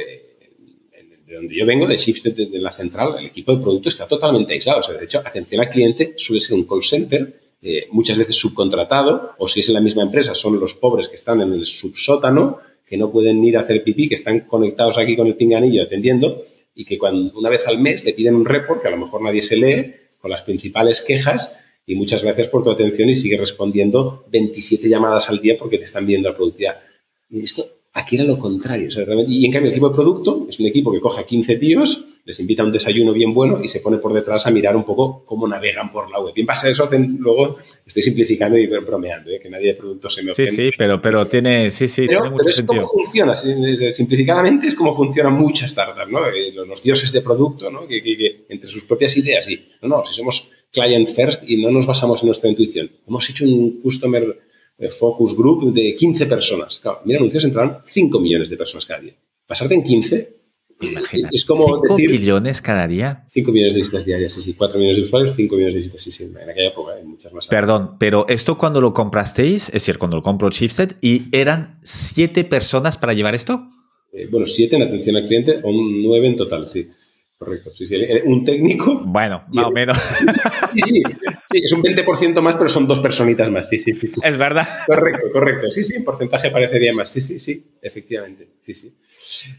de 1.27 1.35
donde 1.35 1.57
yo 1.57 1.67
vengo, 1.67 1.87
de 1.87 1.97
Shipstead, 1.97 2.33
de, 2.35 2.59
la 2.59 2.71
central, 2.71 3.17
el 3.19 3.27
equipo 3.27 3.57
de 3.57 3.63
producto 3.63 3.89
está 3.89 4.07
totalmente 4.07 4.53
aislado. 4.53 4.81
O 4.81 4.83
sea, 4.83 4.95
de 4.95 5.05
hecho, 5.05 5.19
atención 5.19 5.61
al 5.61 5.69
cliente 5.69 6.15
suele 6.17 6.41
ser 6.41 6.55
un 6.55 6.65
call 6.65 6.85
center, 6.85 7.41
muchas 7.91 8.19
veces 8.19 8.37
subcontratado, 8.37 9.33
o 9.39 9.49
si 9.49 9.61
es 9.61 9.69
en 9.69 9.75
la 9.75 9.81
misma 9.81 10.03
empresa, 10.03 10.35
son 10.35 10.61
los 10.61 10.75
pobres 10.75 11.09
que 11.09 11.17
están 11.17 11.41
en 11.41 11.53
el 11.55 11.67
subsótano, 11.67 12.59
que 12.87 12.97
no 12.97 13.11
pueden 13.11 13.43
ir 13.43 13.57
a 13.57 13.63
hacer 13.63 13.83
pipí, 13.83 14.09
que 14.09 14.15
están 14.15 14.41
conectados 14.41 14.97
aquí 14.99 15.17
con 15.17 15.27
el 15.27 15.35
pinganillo 15.35 15.83
atendiendo 15.83 16.45
y 16.75 16.85
que 16.85 16.99
cuando 16.99 17.39
una 17.39 17.49
vez 17.49 17.67
al 17.67 17.79
mes 17.79 18.05
le 18.05 18.13
piden 18.13 18.35
un 18.35 18.45
report 18.45 18.83
que 18.83 18.89
a 18.89 18.91
lo 18.91 18.97
mejor 18.99 19.23
nadie 19.23 19.43
se 19.43 19.57
lee 19.57 19.95
con 20.19 20.31
las 20.31 20.43
principales 20.43 21.03
quejas 21.03 21.65
y 21.87 21.95
muchas 21.95 22.23
gracias 22.23 22.49
por 22.49 22.65
tu 22.65 22.71
atención 22.71 23.11
y 23.11 23.15
sigue 23.15 23.37
respondiendo 23.37 24.25
27 24.31 24.89
llamadas 24.89 25.29
al 25.29 25.41
día 25.41 25.57
porque 25.59 25.79
te 25.79 25.85
están 25.85 26.07
viendo 26.07 26.31
la 26.31 26.37
productividad. 26.37 26.81
Y 27.31 27.43
esto 27.43 27.67
aquí 27.95 28.17
era 28.17 28.25
lo 28.25 28.39
contrario. 28.39 28.89
y 29.27 29.47
en 29.47 29.53
cambio 29.53 29.69
el 29.69 29.73
equipo 29.73 29.89
de 29.89 29.95
producto 29.95 30.47
es 30.49 30.59
un 30.59 30.67
equipo 30.67 30.93
que 30.93 31.01
coge 31.01 31.21
a 31.21 31.25
15 31.25 31.57
tíos, 31.57 32.05
les 32.25 32.41
invita 32.41 32.63
a 32.63 32.67
un 32.67 32.73
desayuno 32.73 33.13
bien 33.13 33.33
bueno 33.33 33.63
y 33.63 33.69
se 33.69 33.81
pone 33.81 33.99
por 33.99 34.13
detrás 34.13 34.47
a 34.47 34.51
mirar 34.51 34.75
un 34.77 34.85
poco 34.85 35.25
cómo 35.25 35.47
navegan 35.47 35.93
por 35.93 36.11
la 36.11 36.19
web. 36.21 36.35
Bien 36.35 36.47
pasa 36.47 36.69
eso, 36.69 36.89
luego 37.19 37.59
estoy 37.87 38.03
simplificando 38.03 38.59
y 38.59 38.67
bromeando, 38.67 39.31
¿eh? 39.31 39.39
que 39.41 39.49
nadie 39.49 39.69
de 39.69 39.75
producto 39.75 40.11
se 40.11 40.25
me 40.25 40.33
ofende. 40.33 40.51
Sí, 40.51 40.57
sí, 40.57 40.71
pero, 40.77 41.01
pero 41.01 41.27
tiene, 41.27 41.71
sí, 41.71 41.87
sí, 41.87 42.09
tiene 42.09 42.31
mucho 42.31 42.51
pero 42.67 42.67
cómo 42.67 42.89
funciona, 42.89 43.33
simplificadamente 43.35 44.67
es 44.67 44.75
como 44.75 44.97
funcionan 44.97 45.35
muchas 45.35 45.71
startups, 45.71 46.11
¿no? 46.11 46.27
Eh, 46.27 46.53
los 46.53 46.83
dioses 46.83 47.13
de 47.13 47.21
producto, 47.21 47.71
¿no? 47.71 47.87
Que, 47.87 48.45
entre 48.49 48.71
sus 48.71 48.85
propias 48.85 49.17
ideas 49.17 49.49
y, 49.49 49.65
no, 49.83 49.89
no, 49.89 50.07
si 50.07 50.15
somos 50.15 50.51
client 50.73 51.09
first 51.09 51.49
y 51.49 51.59
no 51.59 51.71
nos 51.71 51.87
basamos 51.87 52.23
en 52.23 52.27
nuestra 52.27 52.51
intuición. 52.51 52.91
Hemos 53.07 53.31
hecho 53.31 53.45
un 53.45 53.81
customer 53.81 54.37
focus 54.99 55.37
group 55.37 55.73
de 55.73 55.95
15 55.97 56.27
personas. 56.27 56.79
Claro, 56.81 57.01
mil 57.05 57.17
anuncios 57.17 57.45
entraron 57.45 57.79
5 57.87 58.21
millones 58.21 58.51
de 58.51 58.57
personas 58.57 58.85
cada 58.87 59.01
día. 59.01 59.15
Pasarte 59.47 59.75
en 59.75 59.85
15 59.85 60.45
Imagínate. 60.81 61.37
Es 61.37 61.45
como 61.45 61.83
5 61.83 61.97
millones 61.97 62.61
cada 62.61 62.87
día. 62.87 63.27
5 63.33 63.53
millones 63.53 63.75
de 63.75 63.81
visitas 63.81 64.05
diarias, 64.05 64.33
sí, 64.33 64.43
sí. 64.43 64.55
4 64.55 64.79
millones 64.79 64.97
de 64.99 65.03
usuarios, 65.05 65.37
5 65.37 65.55
millones 65.55 65.75
de 65.75 65.79
visitas, 65.79 66.03
sí, 66.03 66.11
sí. 66.11 66.25
En 66.25 66.51
aquella 66.51 66.69
época 66.69 66.95
hay 66.95 67.05
muchas 67.05 67.33
más. 67.33 67.47
Perdón, 67.47 67.97
pero 67.99 68.27
esto 68.29 68.59
cuando 68.59 68.81
lo 68.81 68.93
comprasteis, 68.93 69.69
es 69.69 69.73
decir, 69.75 69.99
cuando 69.99 70.17
lo 70.17 70.23
compró 70.23 70.51
Shifted, 70.51 70.97
¿y 71.01 71.29
eran 71.33 71.79
7 71.83 72.45
personas 72.45 72.99
para 72.99 73.15
llevar 73.15 73.35
esto? 73.35 73.69
Eh, 74.13 74.29
bueno, 74.31 74.47
7 74.47 74.77
en 74.77 74.83
atención 74.83 75.17
al 75.17 75.27
cliente 75.27 75.61
o 75.63 75.73
9 75.73 76.27
en 76.27 76.37
total, 76.37 76.69
sí. 76.69 76.89
Correcto. 77.45 77.73
Sí, 77.77 77.87
sí. 77.87 77.97
Un 78.25 78.45
técnico. 78.45 79.03
Bueno, 79.15 79.45
más 79.49 79.67
o 79.67 79.71
menos. 79.71 79.97
Sí, 80.73 80.81
sí, 80.85 81.03
sí, 81.51 81.63
es 81.65 81.73
un 81.73 81.83
20% 81.83 82.41
más, 82.41 82.57
pero 82.57 82.69
son 82.69 82.87
dos 82.87 82.99
personitas 83.01 83.51
más. 83.51 83.69
Sí, 83.69 83.79
sí, 83.79 83.93
sí, 83.93 84.09
sí. 84.09 84.21
Es 84.25 84.37
verdad. 84.37 84.67
Correcto, 84.87 85.31
correcto. 85.31 85.71
Sí, 85.71 85.85
sí, 85.85 86.01
porcentaje 86.01 86.51
parecería 86.51 86.93
más. 86.93 87.11
Sí, 87.11 87.21
sí, 87.21 87.39
sí, 87.39 87.65
efectivamente. 87.81 88.49
Sí, 88.63 88.75
sí. 88.75 88.93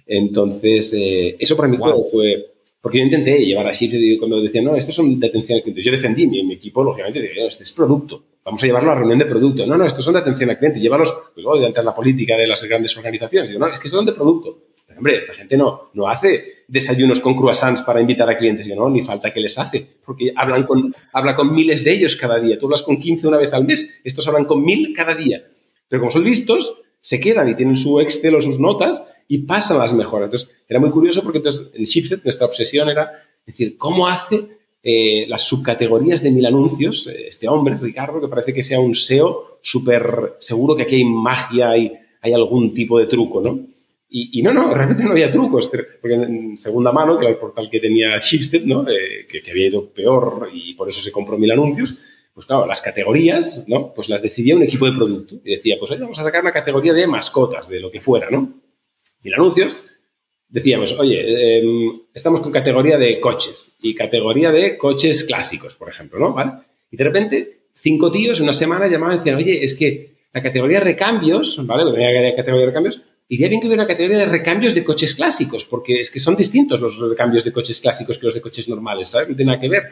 Entonces, 0.06 0.94
eh, 0.98 1.38
eso 1.40 1.56
para 1.56 1.70
mí 1.70 1.78
fue, 1.78 2.54
Porque 2.82 2.98
yo 2.98 3.06
intenté 3.06 3.46
llevar 3.46 3.68
a 3.68 3.74
Shift 3.74 4.20
cuando 4.20 4.42
decían, 4.42 4.66
no, 4.66 4.76
estos 4.76 4.96
son 4.96 5.20
de 5.20 5.28
atención 5.28 5.58
al 5.58 5.64
cliente. 5.64 5.82
Yo 5.82 5.92
defendí 5.92 6.28
mi, 6.28 6.44
mi 6.44 6.56
equipo, 6.56 6.84
lógicamente, 6.84 7.22
dije, 7.22 7.40
no, 7.40 7.48
este 7.48 7.64
es 7.64 7.72
producto. 7.72 8.26
Vamos 8.44 8.62
a 8.62 8.66
llevarlo 8.66 8.92
a 8.92 8.94
la 8.94 9.00
reunión 9.00 9.20
de 9.20 9.26
producto. 9.26 9.66
No, 9.66 9.78
no, 9.78 9.86
estos 9.86 10.04
son 10.04 10.14
de 10.16 10.20
atención 10.20 10.50
al 10.50 10.58
cliente. 10.58 10.80
Llévalos, 10.80 11.14
pues, 11.34 11.46
oh, 11.48 11.58
de 11.58 11.84
la 11.84 11.96
política 11.96 12.36
de 12.36 12.48
las 12.48 12.64
grandes 12.64 12.96
organizaciones. 12.98 13.50
Digo, 13.50 13.60
no, 13.60 13.74
es 13.74 13.80
que 13.80 13.90
son 13.90 14.06
de 14.06 14.14
producto. 14.14 14.65
Hombre, 14.98 15.18
esta 15.18 15.34
gente 15.34 15.58
no, 15.58 15.90
no 15.94 16.08
hace 16.08 16.64
desayunos 16.68 17.20
con 17.20 17.36
croissants 17.36 17.82
para 17.82 18.02
invitar 18.02 18.30
a 18.30 18.36
clientes. 18.36 18.66
Yo 18.66 18.76
no, 18.76 18.90
ni 18.90 19.02
falta 19.02 19.34
que 19.34 19.40
les 19.40 19.58
hace, 19.58 19.86
porque 20.06 20.32
hablan 20.36 20.64
con, 20.64 20.94
habla 21.14 21.36
con 21.36 21.54
miles 21.54 21.84
de 21.84 21.92
ellos 21.92 22.16
cada 22.16 22.40
día. 22.40 22.58
Tú 22.58 22.68
hablas 22.68 22.84
con 22.84 23.00
15 23.00 23.28
una 23.28 23.38
vez 23.38 23.52
al 23.54 23.66
mes, 23.66 24.00
estos 24.04 24.28
hablan 24.28 24.46
con 24.46 24.64
mil 24.64 24.94
cada 24.96 25.16
día. 25.16 25.46
Pero 25.88 26.02
como 26.02 26.12
son 26.12 26.24
listos, 26.24 26.82
se 27.02 27.20
quedan 27.20 27.50
y 27.50 27.56
tienen 27.56 27.76
su 27.76 28.00
Excel 28.00 28.36
o 28.36 28.42
sus 28.42 28.60
notas 28.60 29.06
y 29.28 29.40
pasan 29.40 29.80
las 29.80 29.94
mejoras. 29.94 30.28
Entonces, 30.28 30.50
era 30.68 30.80
muy 30.80 30.90
curioso 30.90 31.22
porque 31.24 31.40
entonces 31.40 31.68
en 31.74 31.86
Chipset 31.86 32.24
nuestra 32.24 32.48
obsesión 32.48 32.90
era 32.90 33.12
decir, 33.46 33.78
¿cómo 33.78 34.08
hace 34.08 34.48
eh, 34.82 35.26
las 35.28 35.44
subcategorías 35.44 36.22
de 36.24 36.32
mil 36.32 36.46
anuncios 36.46 37.08
eh, 37.08 37.28
este 37.28 37.48
hombre, 37.48 37.76
Ricardo, 37.76 38.22
que 38.22 38.28
parece 38.28 38.54
que 38.54 38.64
sea 38.64 38.80
un 38.80 38.96
SEO 38.96 39.60
súper 39.62 40.36
seguro 40.40 40.76
que 40.76 40.84
aquí 40.84 40.96
hay 40.96 41.06
magia, 41.06 41.70
hay, 41.70 41.92
hay 42.22 42.34
algún 42.34 42.74
tipo 42.74 43.00
de 43.00 43.08
truco, 43.08 43.42
¿no? 43.42 43.75
Y, 44.08 44.42
no, 44.44 44.54
no, 44.54 44.74
realmente 44.74 45.04
no 45.04 45.12
había 45.12 45.32
trucos, 45.32 45.70
porque 46.00 46.14
en 46.14 46.58
segunda 46.58 46.92
mano, 46.92 47.18
que 47.18 47.26
era 47.26 47.34
el 47.34 47.40
portal 47.40 47.70
que 47.70 47.80
tenía 47.80 48.18
Shipstead, 48.20 48.62
¿no? 48.62 48.88
Eh, 48.88 49.26
que, 49.28 49.44
había 49.50 49.68
ido 49.68 49.90
peor 49.90 50.50
y 50.54 50.74
por 50.76 50.88
eso 50.88 51.02
se 51.02 51.12
compró 51.12 51.38
mil 51.38 51.52
anuncios, 51.52 51.96
pues 52.34 52.46
claro, 52.46 52.66
las 52.66 52.82
categorías, 52.82 53.64
¿no? 53.68 53.94
Pues 53.94 54.08
las 54.08 54.22
decidía 54.22 54.56
un 54.56 54.64
equipo 54.64 54.86
de 54.86 54.96
producto 54.96 55.36
y 55.44 55.56
decía, 55.56 55.78
pues 55.80 55.92
hoy 55.92 55.98
vamos 55.98 56.20
a 56.20 56.24
sacar 56.24 56.42
una 56.42 56.54
categoría 56.54 56.94
de 56.94 57.08
mascotas, 57.08 57.68
de 57.68 57.80
lo 57.80 57.92
que 57.92 58.00
fuera, 58.00 58.30
¿no? 58.30 58.62
Mil 59.24 59.34
anuncios, 59.34 59.76
decíamos, 60.48 60.98
oye, 61.00 61.58
em, 61.58 62.02
estamos 62.14 62.42
con 62.42 62.52
categoría 62.52 62.98
de 62.98 63.20
coches 63.20 63.76
y 63.82 63.96
categoría 63.96 64.52
de 64.52 64.78
coches 64.78 65.24
clásicos, 65.24 65.76
por 65.76 65.90
ejemplo, 65.90 66.20
¿no? 66.20 66.34
¿Vale? 66.34 66.52
Y 66.92 66.98
de 66.98 67.04
repente, 67.04 67.60
cinco 67.74 68.12
tíos 68.12 68.38
en 68.38 68.44
una 68.44 68.54
semana 68.54 68.88
llamaban 68.88 69.16
y 69.16 69.18
decían, 69.18 69.36
oye, 69.36 69.64
es 69.64 69.74
que 69.76 70.16
la 70.32 70.42
categoría 70.42 70.80
recambios, 70.80 71.66
¿vale? 71.66 71.84
La 71.84 72.36
categoría 72.36 72.62
de 72.62 72.66
recambios 72.68 73.02
iría 73.28 73.48
bien 73.48 73.62
que 73.62 73.68
hubiera 73.68 73.84
una 73.84 73.88
categoría 73.88 74.20
de 74.20 74.26
recambios 74.26 74.76
de 74.76 74.84
coches 74.84 75.16
clásicos, 75.16 75.66
porque 75.66 76.02
es 76.02 76.12
que 76.12 76.20
son 76.20 76.36
distintos 76.36 76.80
los 76.80 76.98
recambios 76.98 77.44
de 77.44 77.52
coches 77.52 77.80
clásicos 77.80 78.18
que 78.18 78.26
los 78.26 78.36
de 78.36 78.42
coches 78.42 78.68
normales, 78.70 79.10
¿sabes? 79.10 79.30
No 79.30 79.36
tiene 79.36 79.52
nada 79.52 79.62
que 79.62 79.70
ver. 79.70 79.84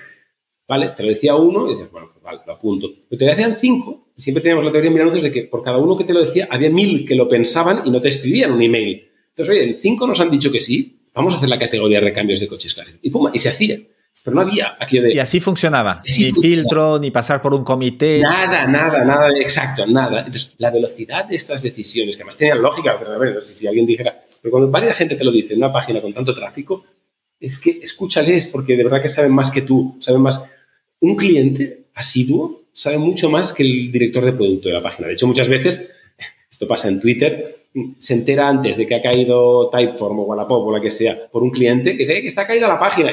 ¿Vale? 0.68 0.94
Te 0.96 1.04
lo 1.04 1.10
decía 1.10 1.36
uno 1.36 1.68
y 1.68 1.74
dices, 1.74 1.92
bueno, 1.92 2.10
pues 2.14 2.24
vale, 2.24 2.40
lo 2.48 2.54
apunto. 2.54 2.90
Pero 3.10 3.20
te 3.20 3.26
decían 3.26 3.58
cinco. 3.60 4.14
Siempre 4.16 4.42
teníamos 4.42 4.64
la 4.64 4.72
teoría 4.72 4.90
en 4.90 5.22
de 5.22 5.32
que 5.32 5.44
por 5.44 5.62
cada 5.62 5.78
uno 5.78 5.98
que 5.98 6.06
te 6.06 6.14
lo 6.14 6.24
decía, 6.24 6.48
había 6.50 6.70
mil 6.70 7.06
que 7.06 7.16
lo 7.16 7.28
pensaban 7.28 7.82
y 7.86 7.92
no 7.92 8.00
te 8.00 8.10
escribían 8.10 8.52
un 8.52 8.62
email. 8.62 9.10
Entonces, 9.30 9.56
oye, 9.56 9.64
en 9.64 9.80
cinco 9.80 10.08
nos 10.08 10.20
han 10.20 10.32
dicho 10.32 10.52
que 10.52 10.62
sí, 10.62 11.10
vamos 11.14 11.34
a 11.34 11.38
hacer 11.38 11.50
la 11.50 11.60
categoría 11.60 12.00
de 12.00 12.06
recambios 12.06 12.40
de 12.40 12.48
coches 12.48 12.74
clásicos. 12.74 13.00
Y 13.04 13.10
pum, 13.10 13.30
y 13.34 13.40
se 13.40 13.50
hacía. 13.50 13.80
Pero 14.24 14.36
no 14.36 14.42
había 14.42 14.78
aquí 14.80 15.00
de... 15.00 15.14
Y 15.14 15.20
así 15.20 15.40
funcionaba. 15.40 16.02
ni 16.06 16.32
filtro, 16.32 16.98
ni 16.98 17.12
pasar 17.12 17.42
por 17.42 17.54
un 17.54 17.64
comité. 17.64 18.20
Nada, 18.22 18.66
nada, 18.68 19.04
nada, 19.04 19.28
exacto, 19.40 19.86
nada. 19.86 20.20
Entonces, 20.20 20.54
la 20.58 20.72
velocidad 20.72 21.26
de 21.26 21.36
estas 21.36 21.62
decisiones, 21.62 22.16
que 22.16 22.22
además 22.22 22.38
tenían 22.38 22.62
lógica, 22.62 22.98
pero 22.98 23.12
a 23.12 23.18
ver, 23.18 23.44
si, 23.44 23.54
si 23.54 23.68
alguien 23.68 23.86
dijera, 23.86 24.24
pero 24.42 24.52
cuando 24.52 24.72
varias 24.72 24.98
gente 24.98 25.16
te 25.16 25.24
lo 25.24 25.32
dice 25.32 25.54
en 25.54 25.60
una 25.60 25.74
página 25.74 26.02
con 26.02 26.14
tanto 26.14 26.34
tráfico, 26.34 26.86
es 27.40 27.60
que 27.60 27.80
escúchales, 27.84 28.48
porque 28.48 28.78
de 28.78 28.84
verdad 28.86 29.02
que 29.02 29.10
saben 29.10 29.34
más 29.34 29.52
que 29.52 29.62
tú, 29.62 29.98
saben 30.00 30.22
más. 30.22 30.42
Un 31.02 31.18
cliente 31.18 31.88
asiduo 31.94 32.64
sabe 32.74 32.98
mucho 32.98 33.30
más 33.30 33.54
que 33.54 33.64
el 33.64 33.92
director 33.92 34.24
de 34.26 34.34
producto 34.34 34.70
de 34.70 34.76
la 34.76 34.82
página. 34.82 35.08
De 35.08 35.14
hecho, 35.14 35.28
muchas 35.28 35.48
veces, 35.48 35.90
esto 36.50 36.68
pasa 36.68 36.88
en 36.88 37.02
Twitter, 37.02 37.63
se 38.00 38.14
entera 38.14 38.48
antes 38.48 38.78
de 38.78 38.86
que 38.86 38.96
ha 38.96 39.02
caído 39.02 39.70
Typeform 39.70 40.20
o 40.20 40.24
Wallapop 40.24 40.68
o 40.68 40.72
la 40.72 40.82
que 40.82 40.92
sea 40.92 41.28
por 41.32 41.42
un 41.42 41.50
cliente 41.50 41.98
que 41.98 42.06
dice 42.06 42.22
que 42.22 42.28
está 42.28 42.46
caída 42.46 42.68
la 42.68 42.80
página 42.80 43.12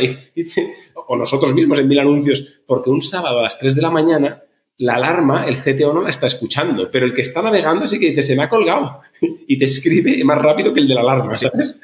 o 0.94 1.16
nosotros 1.16 1.54
mismos 1.54 1.78
en 1.78 1.88
mil 1.88 1.98
anuncios 1.98 2.60
porque 2.66 2.90
un 2.90 3.00
sábado 3.00 3.38
a 3.38 3.44
las 3.44 3.58
3 3.58 3.74
de 3.74 3.82
la 3.82 3.90
mañana 3.90 4.42
la 4.78 4.94
alarma, 4.94 5.44
el 5.46 5.56
CTO 5.56 5.92
no 5.92 6.02
la 6.02 6.08
está 6.08 6.26
escuchando, 6.26 6.90
pero 6.90 7.04
el 7.04 7.12
que 7.12 7.20
está 7.20 7.42
navegando 7.42 7.86
sí 7.86 7.98
que 7.98 8.08
dice 8.08 8.22
se 8.22 8.36
me 8.36 8.42
ha 8.42 8.48
colgado 8.48 9.00
y 9.46 9.58
te 9.58 9.66
escribe 9.66 10.22
más 10.24 10.38
rápido 10.38 10.72
que 10.72 10.80
el 10.80 10.88
de 10.88 10.94
la 10.94 11.02
alarma, 11.02 11.38
¿sabes? 11.38 11.76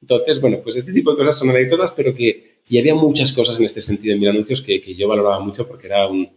Entonces, 0.00 0.40
bueno, 0.40 0.58
pues 0.62 0.76
este 0.76 0.92
tipo 0.92 1.10
de 1.10 1.18
cosas 1.18 1.38
son 1.38 1.50
anécdotas, 1.50 1.92
pero 1.92 2.14
que 2.14 2.58
y 2.70 2.78
había 2.78 2.94
muchas 2.94 3.32
cosas 3.32 3.58
en 3.58 3.66
este 3.66 3.80
sentido 3.80 4.14
en 4.14 4.20
mil 4.20 4.28
anuncios 4.28 4.60
que, 4.62 4.80
que 4.80 4.94
yo 4.94 5.08
valoraba 5.08 5.40
mucho 5.40 5.66
porque 5.66 5.86
era 5.86 6.06
un, 6.06 6.30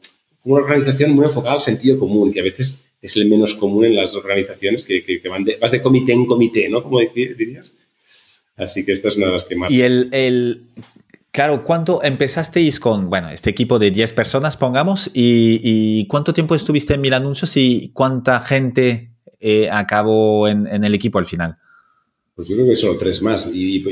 una 0.44 0.62
organización 0.64 1.12
muy 1.12 1.26
enfocada 1.26 1.56
al 1.56 1.62
sentido 1.62 2.00
común, 2.00 2.32
que 2.32 2.39
a 2.39 2.44
veces 2.44 2.86
es 3.02 3.16
el 3.16 3.28
menos 3.28 3.56
común 3.56 3.86
en 3.86 3.96
las 3.96 4.14
organizaciones 4.16 4.84
que, 4.84 5.04
que, 5.04 5.28
van 5.28 5.44
de, 5.44 5.58
vas 5.58 5.72
de 5.72 5.82
comité 5.82 6.14
en 6.14 6.26
comité, 6.26 6.70
¿no? 6.70 6.84
Como 6.84 7.00
dirías. 7.00 7.74
Así 8.56 8.86
que 8.86 8.92
esta 8.92 9.08
es 9.08 9.18
una 9.18 9.28
de 9.28 9.32
las 9.34 9.44
que 9.46 9.56
más... 9.56 9.72
Y 9.72 9.82
el, 9.82 10.10
el 10.12 10.66
claro, 11.32 11.64
¿cuánto 11.64 12.04
empezasteis 12.04 12.80
con, 12.80 13.10
bueno, 13.10 13.30
este 13.30 13.50
equipo 13.50 13.80
de 13.80 13.89
10 13.89 14.14
personas, 14.14 14.56
pongamos, 14.56 15.10
y, 15.14 16.06
cuánto 16.08 16.34
tiempo 16.34 16.54
estuviste 16.54 16.94
en 16.94 17.02
Mil 17.02 17.14
Anuncios 17.14 17.58
y 17.58 17.92
cuánta 17.94 18.39
gente 18.42 19.12
eh, 19.39 19.70
acabó 19.72 20.48
en, 20.48 20.68
el 20.68 20.94
equipo 20.94 21.18
al 21.18 21.26
final? 21.26 21.58
Pues 22.36 22.48
yo 22.48 22.56
creo 22.56 22.68
que 22.68 22.76
solo 22.76 22.98
tres 22.98 23.22
más. 23.22 23.52
Y, 23.54 23.84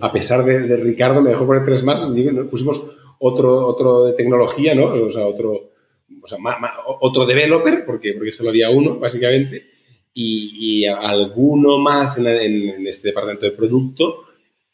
a 0.00 0.12
pesar 0.12 0.44
de, 0.44 0.76
Ricardo, 0.76 1.20
me 1.20 1.30
dejó 1.30 1.46
poner 1.46 1.64
tres 1.64 1.82
más. 1.82 2.00
Pusimos 2.50 2.82
otro, 3.18 3.66
otro 3.66 4.06
de 4.06 4.14
tecnología, 4.14 4.74
¿no? 4.74 4.86
O 4.86 5.12
sea, 5.12 5.26
otro 5.26 5.69
sea, 6.30 6.38
otro 7.00 7.26
developer, 7.26 7.84
porque, 7.84 8.14
porque 8.14 8.32
solo 8.32 8.50
había 8.50 8.70
uno, 8.70 8.98
básicamente, 8.98 9.66
y, 10.14 10.84
alguno 10.86 11.78
más 11.78 12.18
en, 12.18 12.86
este 12.86 13.08
departamento 13.08 13.46
de 13.46 13.52
producto, 13.52 14.24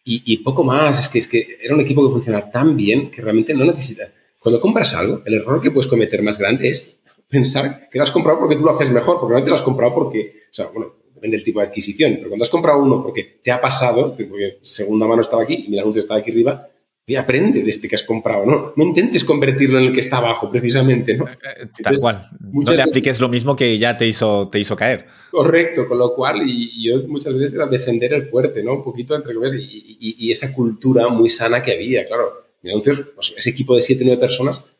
y, 0.04 0.36
poco 0.38 0.62
más. 0.62 1.00
Es 1.00 1.08
que, 1.08 1.18
es 1.18 1.26
que 1.26 1.58
era 1.60 1.74
un 1.74 1.80
equipo 1.80 2.06
que 2.06 2.12
funciona 2.12 2.50
tan 2.50 2.76
bien 2.76 3.10
que 3.10 3.20
realmente 3.22 3.54
no 3.54 3.64
necesita. 3.64 4.12
Cuando 4.38 4.60
compras 4.60 4.94
algo, 4.94 5.22
el 5.26 5.34
error 5.34 5.60
que 5.60 5.72
puedes 5.72 5.90
cometer 5.90 6.22
más 6.22 6.38
grande 6.38 6.68
es 6.68 7.00
pensar 7.28 7.88
que 7.90 7.98
lo 7.98 8.04
has 8.04 8.12
comprado 8.12 8.38
porque 8.38 8.54
tú 8.54 8.62
lo 8.62 8.76
haces 8.76 8.90
mejor, 8.90 9.18
porque 9.18 9.32
realmente 9.32 9.50
lo 9.50 9.56
has 9.56 9.62
comprado 9.62 9.94
porque, 9.94 10.44
o 10.48 10.54
sea, 10.54 10.66
bueno, 10.66 10.94
depende 11.12 11.38
del 11.38 11.44
tipo 11.44 11.60
de 11.60 11.66
adquisición, 11.66 12.14
pero 12.16 12.28
cuando 12.28 12.44
has 12.44 12.50
comprado 12.50 12.78
uno 12.78 13.02
porque 13.02 13.40
te 13.42 13.50
ha 13.50 13.60
pasado, 13.60 14.14
porque 14.16 14.58
segunda 14.62 15.06
mano 15.06 15.22
estaba 15.22 15.42
aquí 15.42 15.64
y 15.66 15.70
mi 15.70 15.78
anuncio 15.78 16.02
estaba 16.02 16.20
aquí 16.20 16.30
arriba, 16.30 16.68
y 17.08 17.14
aprende 17.14 17.62
de 17.62 17.70
este 17.70 17.88
que 17.88 17.94
has 17.94 18.02
comprado, 18.02 18.44
¿no? 18.44 18.72
No 18.74 18.84
intentes 18.84 19.22
convertirlo 19.22 19.78
en 19.78 19.86
el 19.86 19.92
que 19.92 20.00
está 20.00 20.16
abajo, 20.16 20.50
precisamente, 20.50 21.16
¿no? 21.16 21.24
Eh, 21.24 21.36
eh, 21.60 21.66
tal 21.80 21.96
cual. 22.00 22.22
No 22.40 22.72
le 22.72 22.82
apliques 22.82 23.20
lo 23.20 23.28
mismo 23.28 23.54
que 23.54 23.78
ya 23.78 23.96
te 23.96 24.08
hizo, 24.08 24.48
te 24.48 24.58
hizo 24.58 24.74
caer. 24.74 25.06
Correcto, 25.30 25.86
con 25.86 25.98
lo 25.98 26.12
cual, 26.14 26.42
y, 26.44 26.82
yo 26.82 27.06
muchas 27.06 27.32
veces 27.34 27.54
era 27.54 27.66
defender 27.68 28.12
el 28.12 28.28
fuerte, 28.28 28.60
¿no? 28.64 28.74
Un 28.74 28.82
poquito, 28.82 29.14
entre 29.14 29.34
comillas, 29.34 29.54
y, 29.56 30.32
esa 30.32 30.52
cultura 30.52 31.08
muy 31.08 31.30
sana 31.30 31.62
que 31.62 31.74
había, 31.74 32.04
claro. 32.04 32.44
Entonces, 32.64 33.06
pues, 33.14 33.34
ese 33.36 33.50
equipo 33.50 33.76
de 33.76 33.82
siete, 33.82 34.04
nueve 34.04 34.20
personas 34.20 34.75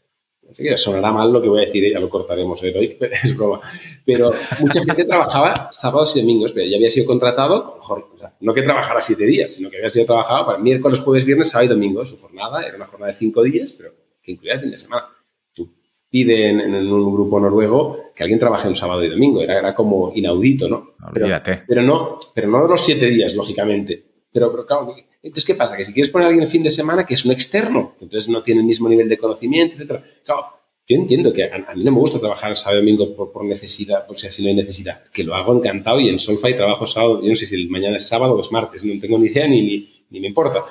sonará 0.77 1.13
mal 1.13 1.33
lo 1.33 1.43
que 1.43 1.49
voy 1.49 1.63
a 1.63 1.67
decir, 1.67 1.93
ya 1.93 2.01
lo 2.01 2.09
cortaremos 2.09 2.63
¿eh? 2.63 2.99
es 3.25 3.37
broma. 3.37 3.61
Pero 4.05 4.31
mucha 4.61 4.83
gente 4.83 5.05
trabajaba 5.05 5.69
sábados 5.73 6.17
y 6.17 6.21
domingos, 6.21 6.53
pero 6.53 6.67
ya 6.67 6.77
había 6.77 6.91
sido 6.91 7.07
contratado, 7.07 7.77
mejor, 7.77 8.09
no 8.41 8.55
que 8.55 8.63
trabajara 8.63 9.01
siete 9.01 9.25
días, 9.25 9.55
sino 9.55 9.71
que 9.71 9.77
había 9.77 9.91
sido 9.91 10.07
trabajado 10.07 10.47
para 10.47 10.59
miércoles, 10.59 11.01
jueves, 11.01 11.25
viernes, 11.25 11.49
sábado 11.49 11.67
y 11.67 11.75
domingo. 11.75 12.07
Su 12.07 12.19
jornada 12.19 12.67
era 12.67 12.77
una 12.77 12.87
jornada 12.87 13.13
de 13.13 13.19
cinco 13.19 13.43
días, 13.43 13.73
pero 13.73 13.93
que 14.23 14.33
incluía 14.33 14.55
el 14.55 14.61
fin 14.61 14.71
de 14.71 14.79
semana. 14.79 15.07
Tú 15.53 15.75
pides 16.09 16.51
en, 16.51 16.75
un 16.75 17.15
grupo 17.15 17.41
noruego 17.41 18.13
que 18.15 18.23
alguien 18.23 18.39
trabaje 18.39 18.69
un 18.69 18.77
sábado 18.77 19.05
y 19.05 19.09
domingo, 19.09 19.43
era, 19.43 19.59
era 19.59 19.75
como 19.75 20.13
inaudito, 20.15 20.69
¿no? 20.69 20.95
Olvídate. 21.07 21.63
Pero, 21.67 21.83
no, 21.83 22.19
pero 22.35 22.49
no 22.49 22.67
los 22.67 22.85
siete 22.85 23.07
días, 23.07 23.35
lógicamente. 23.35 24.05
Pero, 24.33 24.51
pero 24.51 24.67
claro, 24.67 24.95
entonces, 25.27 25.45
¿qué 25.45 25.55
pasa? 25.55 25.77
Que 25.77 25.85
si 25.85 25.93
quieres 25.93 26.13
poner 26.13 26.27
a 26.27 26.29
alguien 26.29 26.45
el 26.45 26.51
fin 26.51 26.63
de 26.63 26.71
semana 26.71 27.05
que 27.05 27.15
es 27.15 27.25
un 27.25 27.33
externo, 27.33 27.97
entonces 28.01 28.29
no 28.29 28.45
tiene 28.45 28.61
el 28.61 28.67
mismo 28.67 28.89
nivel 28.89 29.09
de 29.09 29.19
conocimiento, 29.19 29.83
etc. 29.83 30.01
Claro, 30.25 30.47
yo 30.87 30.95
entiendo 30.95 31.33
que 31.33 31.43
a, 31.43 31.75
mí 31.75 31.83
no 31.83 31.91
me 31.91 31.99
gusta 31.99 32.21
trabajar 32.21 32.57
sábado 32.57 32.81
y 32.81 32.87
domingo 32.87 33.33
por, 33.33 33.45
necesidad, 33.45 34.07
por 34.07 34.17
si 34.17 34.29
así 34.29 34.45
no 34.45 34.51
hay 34.51 34.55
necesidad, 34.55 35.03
que 35.13 35.25
lo 35.25 35.35
hago 35.35 35.57
encantado 35.57 35.99
y 35.99 36.09
en 36.09 36.21
Solfy 36.21 36.55
trabajo 36.55 36.87
sábado, 36.87 37.21
yo 37.23 37.31
no 37.31 37.35
sé 37.35 37.47
si 37.47 37.57
el 37.57 37.69
mañana 37.69 37.97
es 37.97 38.07
sábado 38.07 38.35
o 38.35 38.41
es 38.41 38.53
martes, 38.53 38.85
no 38.85 39.01
tengo 39.01 39.19
ni 39.19 39.27
idea 39.27 39.49
ni, 39.49 39.89
ni, 40.11 40.21
me 40.21 40.29
importa. 40.29 40.65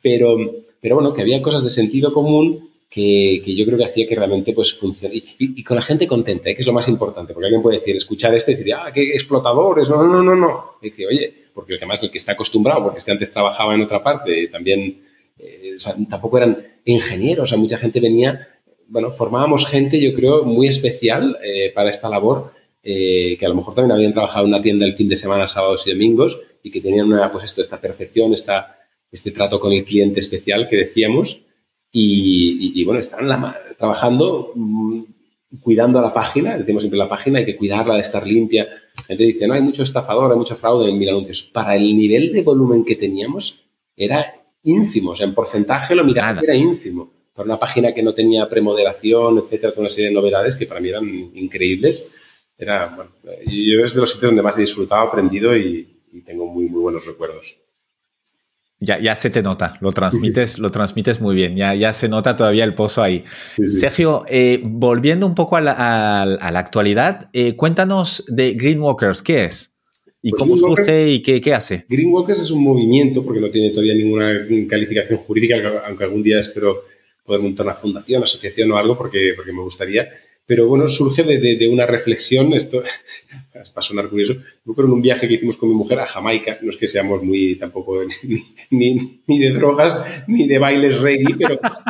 Pero, 0.00 0.38
pero 0.80 0.94
bueno, 0.94 1.12
que 1.12 1.20
había 1.20 1.42
cosas 1.42 1.62
de 1.62 1.68
sentido 1.68 2.14
común 2.14 2.70
que, 2.88 3.42
yo 3.44 3.66
creo 3.66 3.76
que 3.76 3.84
hacía 3.84 4.08
que 4.08 4.14
realmente 4.14 4.54
pues 4.54 4.72
funcione. 4.72 5.22
Y, 5.38 5.62
con 5.62 5.76
la 5.76 5.82
gente 5.82 6.06
contenta, 6.06 6.48
¿eh? 6.48 6.54
que 6.54 6.62
es 6.62 6.66
lo 6.66 6.72
más 6.72 6.88
importante, 6.88 7.34
porque 7.34 7.46
alguien 7.46 7.60
puede 7.60 7.78
decir, 7.78 7.94
escuchar 7.94 8.34
esto 8.34 8.50
y 8.50 8.54
decir, 8.54 8.72
ah, 8.72 8.90
qué 8.90 9.02
explotadores, 9.10 9.90
no, 9.90 10.02
no, 10.02 10.22
no, 10.22 10.34
no. 10.34 10.78
Y 10.80 10.86
dice, 10.86 11.06
oye, 11.06 11.47
porque 11.58 11.74
además 11.74 12.00
el 12.04 12.12
que 12.12 12.18
está 12.18 12.32
acostumbrado, 12.32 12.84
porque 12.84 13.00
este 13.00 13.10
antes 13.10 13.32
trabajaba 13.32 13.74
en 13.74 13.80
otra 13.80 14.00
parte, 14.00 14.46
también, 14.46 15.02
eh, 15.36 15.74
o 15.76 15.80
sea, 15.80 15.96
tampoco 16.08 16.36
eran 16.38 16.64
ingenieros, 16.84 17.42
o 17.42 17.46
sea, 17.48 17.58
mucha 17.58 17.76
gente 17.78 17.98
venía, 17.98 18.46
bueno, 18.86 19.10
formábamos 19.10 19.66
gente, 19.66 20.00
yo 20.00 20.14
creo, 20.14 20.44
muy 20.44 20.68
especial 20.68 21.36
eh, 21.42 21.72
para 21.74 21.90
esta 21.90 22.08
labor, 22.08 22.52
que 22.80 23.38
a 23.42 23.48
lo 23.48 23.56
mejor 23.56 23.74
también 23.74 23.92
habían 23.92 24.12
trabajado 24.12 24.46
en 24.46 24.54
una 24.54 24.62
tienda 24.62 24.86
el 24.86 24.94
fin 24.94 25.08
de 25.08 25.16
semana, 25.16 25.48
sábados 25.48 25.84
y 25.86 25.90
domingos, 25.90 26.40
y 26.62 26.70
que 26.70 26.80
tenían 26.80 27.12
una, 27.12 27.30
pues 27.32 27.44
esto, 27.44 27.60
esta 27.60 27.80
perfección, 27.80 28.32
esta, 28.32 28.78
este 29.10 29.32
trato 29.32 29.58
con 29.58 29.72
el 29.72 29.84
cliente 29.84 30.20
especial 30.20 30.68
que 30.68 30.76
decíamos, 30.76 31.42
y, 31.90 32.84
bueno, 32.84 33.00
están 33.00 33.26
trabajando, 33.76 34.54
cuidando 35.60 36.00
la 36.00 36.12
página, 36.12 36.58
decimos 36.58 36.82
siempre 36.82 36.98
la 36.98 37.08
página, 37.08 37.38
hay 37.38 37.44
que 37.44 37.56
cuidarla 37.56 37.94
de 37.94 38.02
estar 38.02 38.26
limpia. 38.26 38.68
Gente 39.06 39.24
dice, 39.24 39.46
no, 39.46 39.54
hay 39.54 39.62
mucho 39.62 39.82
estafador, 39.82 40.30
hay 40.30 40.38
mucho 40.38 40.56
fraude 40.56 40.90
en 40.90 40.98
mil 40.98 41.08
anuncios. 41.08 41.42
Para 41.42 41.76
el 41.76 41.96
nivel 41.96 42.32
de 42.32 42.42
volumen 42.42 42.84
que 42.84 42.96
teníamos, 42.96 43.64
era 43.96 44.34
ínfimo, 44.62 45.12
o 45.12 45.16
sea, 45.16 45.26
en 45.26 45.34
porcentaje 45.34 45.94
lo 45.94 46.04
miraba, 46.04 46.40
era 46.40 46.54
ínfimo. 46.54 47.12
Para 47.34 47.46
una 47.46 47.58
página 47.58 47.94
que 47.94 48.02
no 48.02 48.14
tenía 48.14 48.48
premoderación, 48.48 49.38
etcétera, 49.38 49.72
con 49.72 49.82
una 49.82 49.90
serie 49.90 50.08
de 50.08 50.14
novedades 50.14 50.56
que 50.56 50.66
para 50.66 50.80
mí 50.80 50.88
eran 50.88 51.08
increíbles. 51.34 52.10
Era, 52.56 52.88
bueno, 52.94 53.10
yo 53.46 53.84
es 53.84 53.94
de 53.94 54.00
los 54.00 54.10
sitios 54.10 54.30
donde 54.30 54.42
más 54.42 54.58
he 54.58 54.62
disfrutado, 54.62 55.06
aprendido 55.06 55.56
y, 55.56 56.02
y 56.12 56.22
tengo 56.22 56.46
muy, 56.46 56.66
muy 56.66 56.80
buenos 56.80 57.06
recuerdos. 57.06 57.56
Ya, 58.80 59.00
ya 59.00 59.16
se 59.16 59.30
te 59.30 59.42
nota, 59.42 59.76
lo 59.80 59.90
transmites, 59.90 60.58
lo 60.58 60.70
transmites 60.70 61.20
muy 61.20 61.34
bien, 61.34 61.56
ya, 61.56 61.74
ya 61.74 61.92
se 61.92 62.08
nota 62.08 62.36
todavía 62.36 62.62
el 62.62 62.74
pozo 62.74 63.02
ahí. 63.02 63.24
Sergio, 63.66 64.22
eh, 64.28 64.60
volviendo 64.62 65.26
un 65.26 65.34
poco 65.34 65.56
a 65.56 65.60
la, 65.60 66.58
actualidad, 66.58 67.28
eh, 67.32 67.56
cuéntanos 67.56 68.24
de 68.28 68.52
Greenwalkers, 68.52 69.22
¿qué 69.22 69.46
es? 69.46 69.74
¿Y 70.22 70.30
pues 70.30 70.40
cómo 70.40 70.56
surge 70.56 71.10
y 71.10 71.22
qué, 71.22 71.40
qué, 71.40 71.54
hace? 71.54 71.86
Greenwalkers 71.88 72.42
es 72.42 72.50
un 72.52 72.62
movimiento, 72.62 73.24
porque 73.24 73.40
no 73.40 73.50
tiene 73.50 73.70
todavía 73.70 73.94
ninguna 73.94 74.46
calificación 74.68 75.18
jurídica, 75.18 75.56
aunque 75.86 76.04
algún 76.04 76.22
día 76.22 76.38
espero 76.38 76.84
poder 77.24 77.42
montar 77.42 77.66
una 77.66 77.74
fundación, 77.74 78.22
asociación 78.22 78.70
o 78.70 78.76
algo, 78.76 78.96
porque, 78.96 79.32
porque 79.34 79.52
me 79.52 79.62
gustaría. 79.62 80.08
Pero 80.48 80.66
bueno, 80.66 80.88
surge 80.88 81.24
de, 81.24 81.56
de 81.56 81.68
una 81.68 81.84
reflexión, 81.84 82.54
esto 82.54 82.82
va 83.54 83.62
a 83.74 83.82
sonar 83.82 84.08
curioso, 84.08 84.34
pero 84.74 84.88
en 84.88 84.94
un 84.94 85.02
viaje 85.02 85.28
que 85.28 85.34
hicimos 85.34 85.58
con 85.58 85.68
mi 85.68 85.74
mujer 85.74 86.00
a 86.00 86.06
Jamaica, 86.06 86.58
no 86.62 86.70
es 86.70 86.78
que 86.78 86.88
seamos 86.88 87.22
muy 87.22 87.56
tampoco 87.56 88.00
ni, 88.70 89.20
ni, 89.26 89.38
de 89.38 89.50
drogas 89.50 90.02
ni 90.26 90.48
de 90.48 90.58
bailes 90.58 90.98
reggae, 91.00 91.34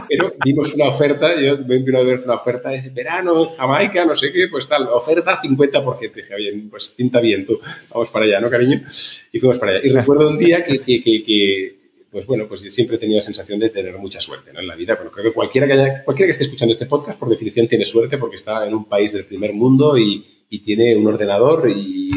pero, 0.08 0.34
vimos 0.44 0.74
una 0.74 0.88
oferta, 0.88 1.40
yo 1.40 1.58
vino 1.58 1.98
a 1.98 2.02
ver 2.02 2.20
una 2.24 2.34
oferta 2.34 2.70
de 2.70 2.90
verano 2.90 3.50
Jamaica, 3.50 4.04
no 4.04 4.16
sé 4.16 4.32
qué, 4.32 4.48
pues 4.48 4.66
tal, 4.66 4.88
oferta 4.88 5.40
50%. 5.40 6.12
dije, 6.12 6.34
oye, 6.34 6.52
pues 6.68 6.88
pinta 6.88 7.20
bien 7.20 7.46
tú, 7.46 7.60
vamos 7.94 8.08
para 8.08 8.24
allá, 8.24 8.40
¿no, 8.40 8.50
cariño? 8.50 8.82
Y 9.30 9.38
fuimos 9.38 9.58
para 9.58 9.72
allá. 9.72 9.86
Y 9.86 9.90
recuerdo 9.90 10.28
un 10.28 10.38
día 10.38 10.64
que, 10.64 10.80
que, 10.80 11.00
que, 11.00 11.77
pues 12.10 12.26
bueno, 12.26 12.46
pues 12.48 12.60
siempre 12.72 12.96
he 12.96 12.98
tenido 12.98 13.18
la 13.18 13.22
sensación 13.22 13.58
de 13.58 13.68
tener 13.68 13.96
mucha 13.98 14.20
suerte 14.20 14.52
¿no? 14.52 14.60
en 14.60 14.66
la 14.66 14.76
vida. 14.76 14.96
Creo 14.96 15.12
que 15.12 15.32
cualquiera 15.32 15.66
que, 15.66 15.74
haya, 15.74 16.04
cualquiera 16.04 16.28
que 16.28 16.32
esté 16.32 16.44
escuchando 16.44 16.72
este 16.72 16.86
podcast, 16.86 17.18
por 17.18 17.28
definición, 17.28 17.68
tiene 17.68 17.84
suerte 17.84 18.18
porque 18.18 18.36
está 18.36 18.66
en 18.66 18.74
un 18.74 18.86
país 18.86 19.12
del 19.12 19.24
primer 19.24 19.52
mundo 19.52 19.98
y, 19.98 20.24
y 20.48 20.60
tiene 20.60 20.96
un 20.96 21.06
ordenador 21.06 21.68
y, 21.70 22.10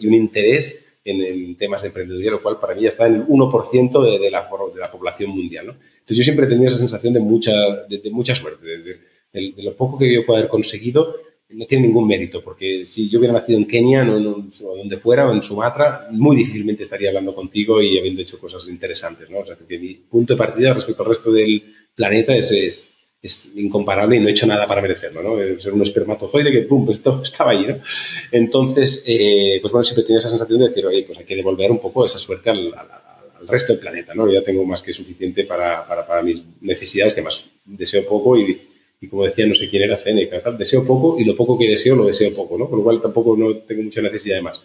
y 0.00 0.06
un 0.06 0.14
interés 0.14 0.84
en, 1.06 1.56
temas 1.56 1.82
de 1.82 1.88
emprendeduría, 1.88 2.30
lo 2.30 2.42
cual 2.42 2.58
para 2.60 2.74
mí 2.74 2.82
ya 2.82 2.88
está 2.88 3.06
en 3.06 3.14
el 3.14 3.26
1% 3.26 4.04
de, 4.04 4.18
de, 4.18 4.30
la, 4.30 4.48
de 4.74 4.80
la 4.80 4.90
población 4.90 5.30
mundial. 5.30 5.66
¿no? 5.66 5.72
Entonces 5.72 6.18
yo 6.18 6.24
siempre 6.24 6.46
he 6.46 6.48
tenido 6.48 6.68
esa 6.68 6.78
sensación 6.78 7.14
de 7.14 7.20
mucha, 7.20 7.52
de, 7.88 8.10
mucha 8.10 8.34
suerte, 8.34 8.66
de, 8.66 9.00
lo 9.62 9.76
poco 9.76 9.98
que 9.98 10.12
yo 10.12 10.24
puedo 10.24 10.38
haber 10.38 10.50
conseguido, 10.50 11.16
no 11.48 11.66
tiene 11.66 11.86
ningún 11.86 12.06
mérito, 12.06 12.42
porque 12.42 12.86
si 12.86 13.08
yo 13.08 13.18
hubiera 13.18 13.34
nacido 13.34 13.58
en 13.58 13.66
Kenia 13.66 14.04
no, 14.04 14.16
o 14.16 14.76
donde 14.76 14.96
fuera, 14.98 15.28
o 15.28 15.32
en 15.32 15.42
Sumatra, 15.42 16.08
muy 16.10 16.36
difícilmente 16.36 16.84
estaría 16.84 17.08
hablando 17.08 17.34
contigo 17.34 17.80
y 17.80 17.98
habiendo 17.98 18.22
hecho 18.22 18.38
cosas 18.38 18.66
interesantes. 18.68 19.30
¿no? 19.30 19.38
O 19.38 19.44
sea, 19.46 19.56
que 19.56 19.78
mi 19.78 19.94
punto 19.94 20.34
de 20.34 20.38
partida 20.38 20.74
respecto 20.74 21.02
al 21.02 21.08
resto 21.08 21.32
del 21.32 21.62
planeta 21.94 22.36
es, 22.36 22.50
es 22.50 22.96
es 23.26 23.48
incomparable 23.54 24.16
y 24.16 24.20
no 24.20 24.28
he 24.28 24.30
hecho 24.30 24.46
nada 24.46 24.66
para 24.66 24.80
merecerlo, 24.80 25.22
¿no? 25.22 25.58
Ser 25.58 25.72
un 25.72 25.82
espermatozoide 25.82 26.50
que, 26.50 26.62
pum, 26.62 26.86
pues 26.86 27.02
estaba 27.22 27.50
ahí, 27.50 27.66
¿no? 27.66 27.78
Entonces, 28.32 29.04
eh, 29.06 29.58
pues 29.60 29.72
bueno, 29.72 29.84
siempre 29.84 30.04
tenía 30.04 30.20
esa 30.20 30.30
sensación 30.30 30.58
de 30.60 30.68
decir, 30.68 30.86
oye, 30.86 31.02
pues 31.02 31.18
hay 31.18 31.24
que 31.24 31.36
devolver 31.36 31.70
un 31.70 31.80
poco 31.80 32.06
esa 32.06 32.18
suerte 32.18 32.50
al, 32.50 32.72
resto 33.46 33.74
del 33.74 33.80
planeta, 33.80 34.12
¿no? 34.12 34.28
Ya 34.28 34.42
tengo 34.42 34.64
más 34.64 34.82
que 34.82 34.92
suficiente 34.92 35.44
para, 35.44 35.86
para, 35.86 36.20
mis 36.22 36.42
necesidades, 36.60 37.14
que 37.14 37.22
más 37.22 37.48
deseo 37.64 38.04
poco 38.04 38.36
y, 38.36 38.60
y, 39.00 39.08
como 39.08 39.24
decía, 39.24 39.46
no 39.46 39.54
sé 39.54 39.68
quién 39.68 39.82
era 39.82 39.96
Seneca, 39.96 40.42
deseo 40.52 40.84
poco 40.84 41.18
y 41.18 41.24
lo 41.24 41.36
poco 41.36 41.58
que 41.58 41.68
deseo 41.68 41.96
lo 41.96 42.06
deseo 42.06 42.34
poco, 42.34 42.56
¿no? 42.56 42.68
Con 42.68 42.78
lo 42.78 42.84
cual 42.84 43.00
tampoco 43.00 43.36
no 43.36 43.54
tengo 43.56 43.82
mucha 43.82 44.00
necesidad 44.00 44.36
de 44.36 44.42
más. 44.42 44.62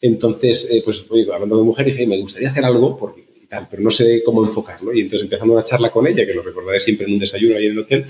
Entonces, 0.00 0.68
eh, 0.70 0.82
pues 0.84 1.06
oye, 1.10 1.26
hablando 1.32 1.56
de 1.58 1.62
mujer, 1.64 1.86
dije, 1.86 2.06
me 2.06 2.18
gustaría 2.18 2.50
hacer 2.50 2.64
algo 2.64 2.96
porque 2.96 3.28
pero 3.70 3.82
no 3.82 3.90
sé 3.90 4.22
cómo 4.22 4.44
enfocarlo. 4.44 4.92
Y 4.92 5.00
entonces 5.00 5.24
empezando 5.24 5.54
una 5.54 5.64
charla 5.64 5.90
con 5.90 6.06
ella, 6.06 6.26
que 6.26 6.34
lo 6.34 6.42
recordaré 6.42 6.80
siempre 6.80 7.06
en 7.06 7.14
un 7.14 7.18
desayuno 7.18 7.56
ahí 7.56 7.66
en 7.66 7.72
el 7.72 7.78
hotel, 7.78 8.06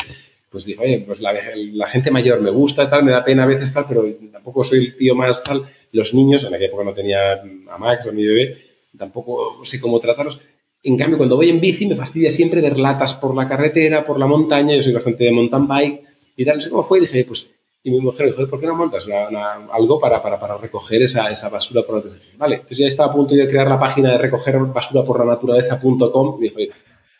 pues 0.50 0.64
dije, 0.64 0.80
oye, 0.82 1.04
pues 1.06 1.20
la, 1.20 1.86
gente 1.88 2.10
mayor 2.10 2.40
me 2.40 2.50
gusta, 2.50 2.88
tal, 2.88 3.04
me 3.04 3.12
da 3.12 3.24
pena 3.24 3.44
a 3.44 3.46
veces 3.46 3.72
tal, 3.72 3.84
pero 3.88 4.06
tampoco 4.32 4.64
soy 4.64 4.78
el 4.78 4.96
tío 4.96 5.14
más 5.14 5.42
tal. 5.44 5.68
Los 5.92 6.14
niños, 6.14 6.44
en 6.44 6.54
aquella 6.54 6.68
época 6.68 6.84
no 6.84 6.94
tenía 6.94 7.32
a 7.32 7.78
Max 7.78 8.06
a 8.06 8.12
mi 8.12 8.26
bebé, 8.26 8.58
tampoco 8.96 9.64
sé 9.64 9.80
cómo 9.80 10.00
tratarlos. 10.00 10.40
En 10.82 10.96
cambio, 10.96 11.18
cuando 11.18 11.36
voy 11.36 11.50
en 11.50 11.60
bici 11.60 11.86
me 11.86 11.96
fastidia 11.96 12.30
siempre 12.30 12.60
ver 12.60 12.78
latas 12.78 13.14
por 13.14 13.34
la 13.34 13.48
carretera, 13.48 14.06
por 14.06 14.18
la 14.18 14.26
montaña, 14.26 14.76
yo 14.76 14.82
soy 14.82 14.92
bastante 14.92 15.24
de 15.24 15.32
mountain 15.32 15.66
bike 15.66 16.02
y 16.36 16.44
tal, 16.44 16.56
no 16.56 16.62
sé 16.62 16.70
cómo 16.70 16.84
fue, 16.84 16.98
y 16.98 17.02
dije, 17.02 17.24
pues 17.24 17.48
y 17.82 17.90
mi 17.90 18.00
mujer 18.00 18.26
dijo, 18.26 18.46
¿por 18.48 18.60
qué 18.60 18.66
no 18.66 18.74
montas 18.74 19.06
algo 19.08 20.00
para, 20.00 20.20
para, 20.20 20.38
para, 20.38 20.58
recoger 20.58 21.02
esa, 21.02 21.30
esa 21.30 21.48
basura 21.48 21.82
por 21.82 21.96
la 21.96 22.00
naturaleza? 22.00 22.36
Vale, 22.36 22.54
entonces 22.56 22.78
ya 22.78 22.86
estaba 22.86 23.10
a 23.10 23.14
punto 23.14 23.34
de 23.34 23.48
crear 23.48 23.68
la 23.68 23.78
página 23.78 24.12
de 24.12 24.18
recoger 24.18 24.58
basura 24.58 25.04
por 25.04 25.18
la 25.20 25.24
naturaleza.com 25.24 26.36
y 26.38 26.42
dijo, 26.42 26.60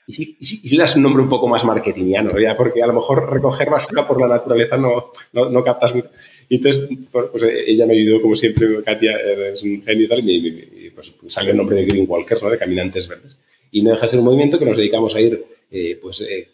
¿y 0.06 0.12
si, 0.12 0.36
y, 0.40 0.76
das 0.76 0.96
un 0.96 1.02
nombre 1.02 1.22
un 1.22 1.28
poco 1.28 1.46
más 1.46 1.64
marketingiano? 1.64 2.38
Ya, 2.38 2.56
porque 2.56 2.82
a 2.82 2.86
lo 2.86 2.92
mejor 2.92 3.32
recoger 3.32 3.70
basura 3.70 4.06
por 4.06 4.20
la 4.20 4.26
naturaleza 4.26 4.76
no, 4.76 5.12
no, 5.32 5.48
no 5.48 5.62
captas 5.62 5.94
mucho. 5.94 6.08
Y 6.48 6.56
entonces, 6.56 6.88
pues 7.12 7.42
ella 7.66 7.86
me 7.86 7.92
ayudó, 7.92 8.20
como 8.20 8.34
siempre, 8.34 8.82
Katia 8.82 9.16
es 9.52 9.62
un 9.62 9.82
genio 9.82 10.04
y 10.04 10.08
tal, 10.08 10.28
y, 10.28 10.90
pues 10.94 11.14
salió 11.28 11.52
el 11.52 11.56
nombre 11.56 11.76
de 11.76 11.84
Green 11.84 12.06
Walkers, 12.08 12.42
¿no? 12.42 12.50
de 12.50 12.58
Caminantes 12.58 13.06
Verdes. 13.06 13.36
Y 13.70 13.82
no 13.82 13.90
deja 13.90 14.02
de 14.02 14.08
ser 14.08 14.18
un 14.18 14.24
movimiento 14.24 14.58
que 14.58 14.64
nos 14.64 14.76
dedicamos 14.76 15.14
a 15.14 15.20
ir, 15.20 15.44
eh, 15.70 15.98
pues, 16.00 16.20
eh, 16.22 16.48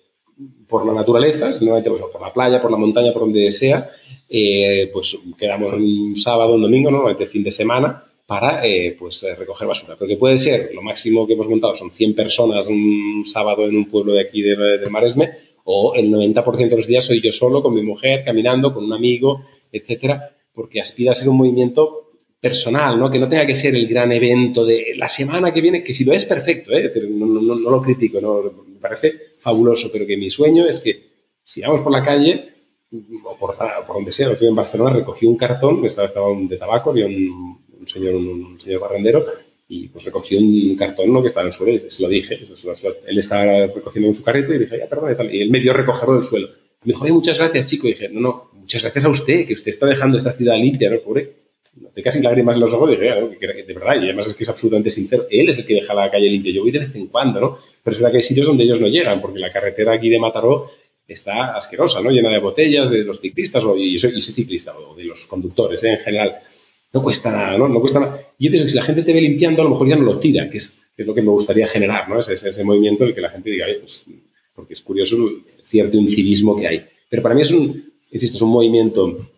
por 0.68 0.84
la 0.84 0.92
naturaleza, 0.92 1.52
simplemente 1.52 1.90
pues, 1.90 2.02
por 2.12 2.20
la 2.20 2.32
playa, 2.32 2.60
por 2.60 2.70
la 2.70 2.76
montaña, 2.76 3.12
por 3.12 3.22
donde 3.22 3.52
sea, 3.52 3.90
eh, 4.28 4.90
pues 4.92 5.16
quedamos 5.38 5.74
un 5.74 6.16
sábado, 6.16 6.54
un 6.54 6.62
domingo, 6.62 6.90
normalmente 6.90 7.26
fin 7.26 7.44
de 7.44 7.50
semana, 7.50 8.02
para 8.26 8.62
pues 8.98 9.24
recoger 9.38 9.68
basura. 9.68 9.96
Porque 9.96 10.16
puede 10.16 10.38
ser, 10.38 10.70
lo 10.74 10.82
máximo 10.82 11.26
que 11.26 11.34
hemos 11.34 11.46
montado 11.46 11.76
son 11.76 11.90
100 11.90 12.14
personas 12.14 12.66
un 12.68 13.24
sábado 13.26 13.66
en 13.66 13.76
un 13.76 13.84
pueblo 13.84 14.14
de 14.14 14.22
aquí 14.22 14.42
de, 14.42 14.56
de 14.78 14.90
Maresme, 14.90 15.30
o 15.64 15.94
el 15.94 16.10
90% 16.10 16.68
de 16.68 16.76
los 16.76 16.86
días 16.86 17.04
soy 17.04 17.20
yo 17.20 17.32
solo 17.32 17.62
con 17.62 17.74
mi 17.74 17.82
mujer, 17.82 18.24
caminando, 18.24 18.72
con 18.72 18.84
un 18.84 18.92
amigo, 18.92 19.44
etcétera, 19.70 20.34
porque 20.52 20.80
aspira 20.80 21.12
a 21.12 21.14
ser 21.14 21.28
un 21.28 21.36
movimiento 21.36 22.03
personal, 22.44 22.98
¿no? 22.98 23.10
Que 23.10 23.18
no 23.18 23.26
tenga 23.26 23.46
que 23.46 23.56
ser 23.56 23.74
el 23.74 23.88
gran 23.88 24.12
evento 24.12 24.66
de 24.66 24.92
la 24.98 25.08
semana 25.08 25.50
que 25.50 25.62
viene, 25.62 25.82
que 25.82 25.94
si 25.94 26.04
lo 26.04 26.12
es, 26.12 26.26
perfecto, 26.26 26.72
¿eh? 26.72 26.92
no, 27.08 27.24
no, 27.24 27.40
no, 27.40 27.70
lo 27.70 27.80
critico, 27.80 28.20
¿no? 28.20 28.42
me 28.68 28.78
parece 28.78 29.36
fabuloso, 29.40 29.88
pero 29.90 30.06
que 30.06 30.18
mi 30.18 30.28
sueño 30.28 30.66
es 30.66 30.78
que 30.80 30.92
si 31.42 31.62
vamos 31.62 31.80
por 31.80 31.90
la 31.90 32.02
calle, 32.02 32.50
o 33.24 33.38
por, 33.38 33.56
donde 33.88 34.12
sea, 34.12 34.30
estoy 34.30 34.48
en 34.48 34.56
Barcelona, 34.56 34.90
recogí 34.90 35.24
un 35.24 35.38
cartón, 35.38 35.86
estaba, 35.86 36.06
estaba 36.06 36.26
de 36.38 36.58
tabaco, 36.58 36.90
había 36.90 37.06
un, 37.06 37.60
señor, 37.86 38.14
un, 38.14 38.60
señor 38.60 38.82
barrendero, 38.82 39.24
y 39.66 39.88
pues 39.88 40.04
recogí 40.04 40.36
un 40.36 40.76
cartón 40.76 41.14
¿no? 41.14 41.22
que 41.22 41.28
estaba 41.28 41.44
en 41.44 41.48
el 41.48 41.54
suelo 41.54 41.72
y 41.72 41.90
se 41.90 42.02
lo 42.02 42.10
dije. 42.10 42.40
él 43.06 43.18
estaba 43.18 43.68
recogiendo 43.68 44.08
en 44.10 44.14
su 44.14 44.22
carrito 44.22 44.52
y 44.52 44.58
dije, 44.58 44.80
ya, 44.80 44.86
perdón, 44.86 45.12
y, 45.12 45.16
tal, 45.16 45.34
y 45.34 45.40
él 45.40 45.50
me 45.50 45.60
vio 45.60 45.72
recogerlo 45.72 46.16
del 46.16 46.24
suelo. 46.24 46.48
Me 46.84 46.92
dijo, 46.92 47.06
muchas 47.06 47.38
gracias, 47.38 47.68
chico. 47.68 47.86
Y 47.86 47.92
dije, 47.92 48.10
no, 48.10 48.20
no, 48.20 48.50
muchas 48.52 48.82
gracias 48.82 49.02
a 49.06 49.08
usted, 49.08 49.46
que 49.46 49.54
usted 49.54 49.70
está 49.70 49.86
dejando 49.86 50.18
esta 50.18 50.34
ciudad 50.34 50.58
limpia, 50.58 50.90
¿no? 50.90 50.98
Pobre. 50.98 51.43
De 51.76 52.02
casi 52.02 52.20
lágrimas 52.20 52.54
en 52.54 52.60
los 52.60 52.72
ojos, 52.72 52.90
dije, 52.90 53.02
de 53.04 53.74
verdad, 53.74 53.96
y 53.96 54.04
además 54.04 54.28
es 54.28 54.34
que 54.34 54.44
es 54.44 54.48
absolutamente 54.48 54.90
sincero. 54.90 55.26
Él 55.28 55.48
es 55.48 55.58
el 55.58 55.66
que 55.66 55.74
deja 55.74 55.92
la 55.92 56.10
calle 56.10 56.28
limpia. 56.28 56.52
Yo 56.52 56.62
voy 56.62 56.70
de 56.70 56.80
vez 56.80 56.94
en 56.94 57.08
cuando, 57.08 57.40
¿no? 57.40 57.58
Pero 57.82 57.94
es 57.94 58.00
verdad 58.00 58.12
que 58.12 58.18
hay 58.18 58.22
sitios 58.22 58.46
donde 58.46 58.64
ellos 58.64 58.80
no 58.80 58.86
llegan, 58.86 59.20
porque 59.20 59.40
la 59.40 59.52
carretera 59.52 59.92
aquí 59.92 60.08
de 60.08 60.18
Mataró 60.18 60.70
está 61.06 61.56
asquerosa, 61.56 62.00
¿no? 62.00 62.10
Llena 62.10 62.30
de 62.30 62.38
botellas 62.38 62.90
de 62.90 63.04
los 63.04 63.20
ciclistas, 63.20 63.64
o, 63.64 63.76
y, 63.76 63.98
soy, 63.98 64.20
ciclista, 64.22 64.76
o 64.76 64.94
de 64.94 65.04
los 65.04 65.24
conductores 65.24 65.82
¿eh? 65.84 65.90
en 65.90 65.98
general. 65.98 66.36
No 66.92 67.02
cuesta 67.02 67.32
nada, 67.32 67.58
¿no? 67.58 67.68
No 67.68 67.80
cuesta 67.80 68.00
nada. 68.00 68.20
Y 68.38 68.50
que 68.50 68.68
si 68.68 68.76
la 68.76 68.82
gente 68.82 69.02
te 69.02 69.12
ve 69.12 69.20
limpiando, 69.20 69.62
a 69.62 69.64
lo 69.64 69.70
mejor 69.72 69.88
ya 69.88 69.96
no 69.96 70.04
lo 70.04 70.18
tira, 70.18 70.48
que 70.48 70.58
es, 70.58 70.80
lo 70.96 71.12
que 71.12 71.22
me 71.22 71.30
gustaría 71.30 71.66
generar, 71.66 72.08
¿no? 72.08 72.20
Ese, 72.20 72.34
ese 72.34 72.64
movimiento 72.64 73.04
en 73.04 73.14
que 73.14 73.20
la 73.20 73.30
gente 73.30 73.50
diga, 73.50 73.66
pues, 73.80 74.04
porque 74.54 74.74
es 74.74 74.80
curioso 74.80 75.16
cierto 75.68 75.96
incivismo 75.96 76.56
que 76.56 76.68
hay. 76.68 76.84
Pero 77.08 77.22
para 77.22 77.34
mí 77.34 77.42
es 77.42 77.50
un, 77.50 77.92
insisto, 78.10 78.36
es 78.36 78.42
un 78.42 78.50
movimiento 78.50 79.28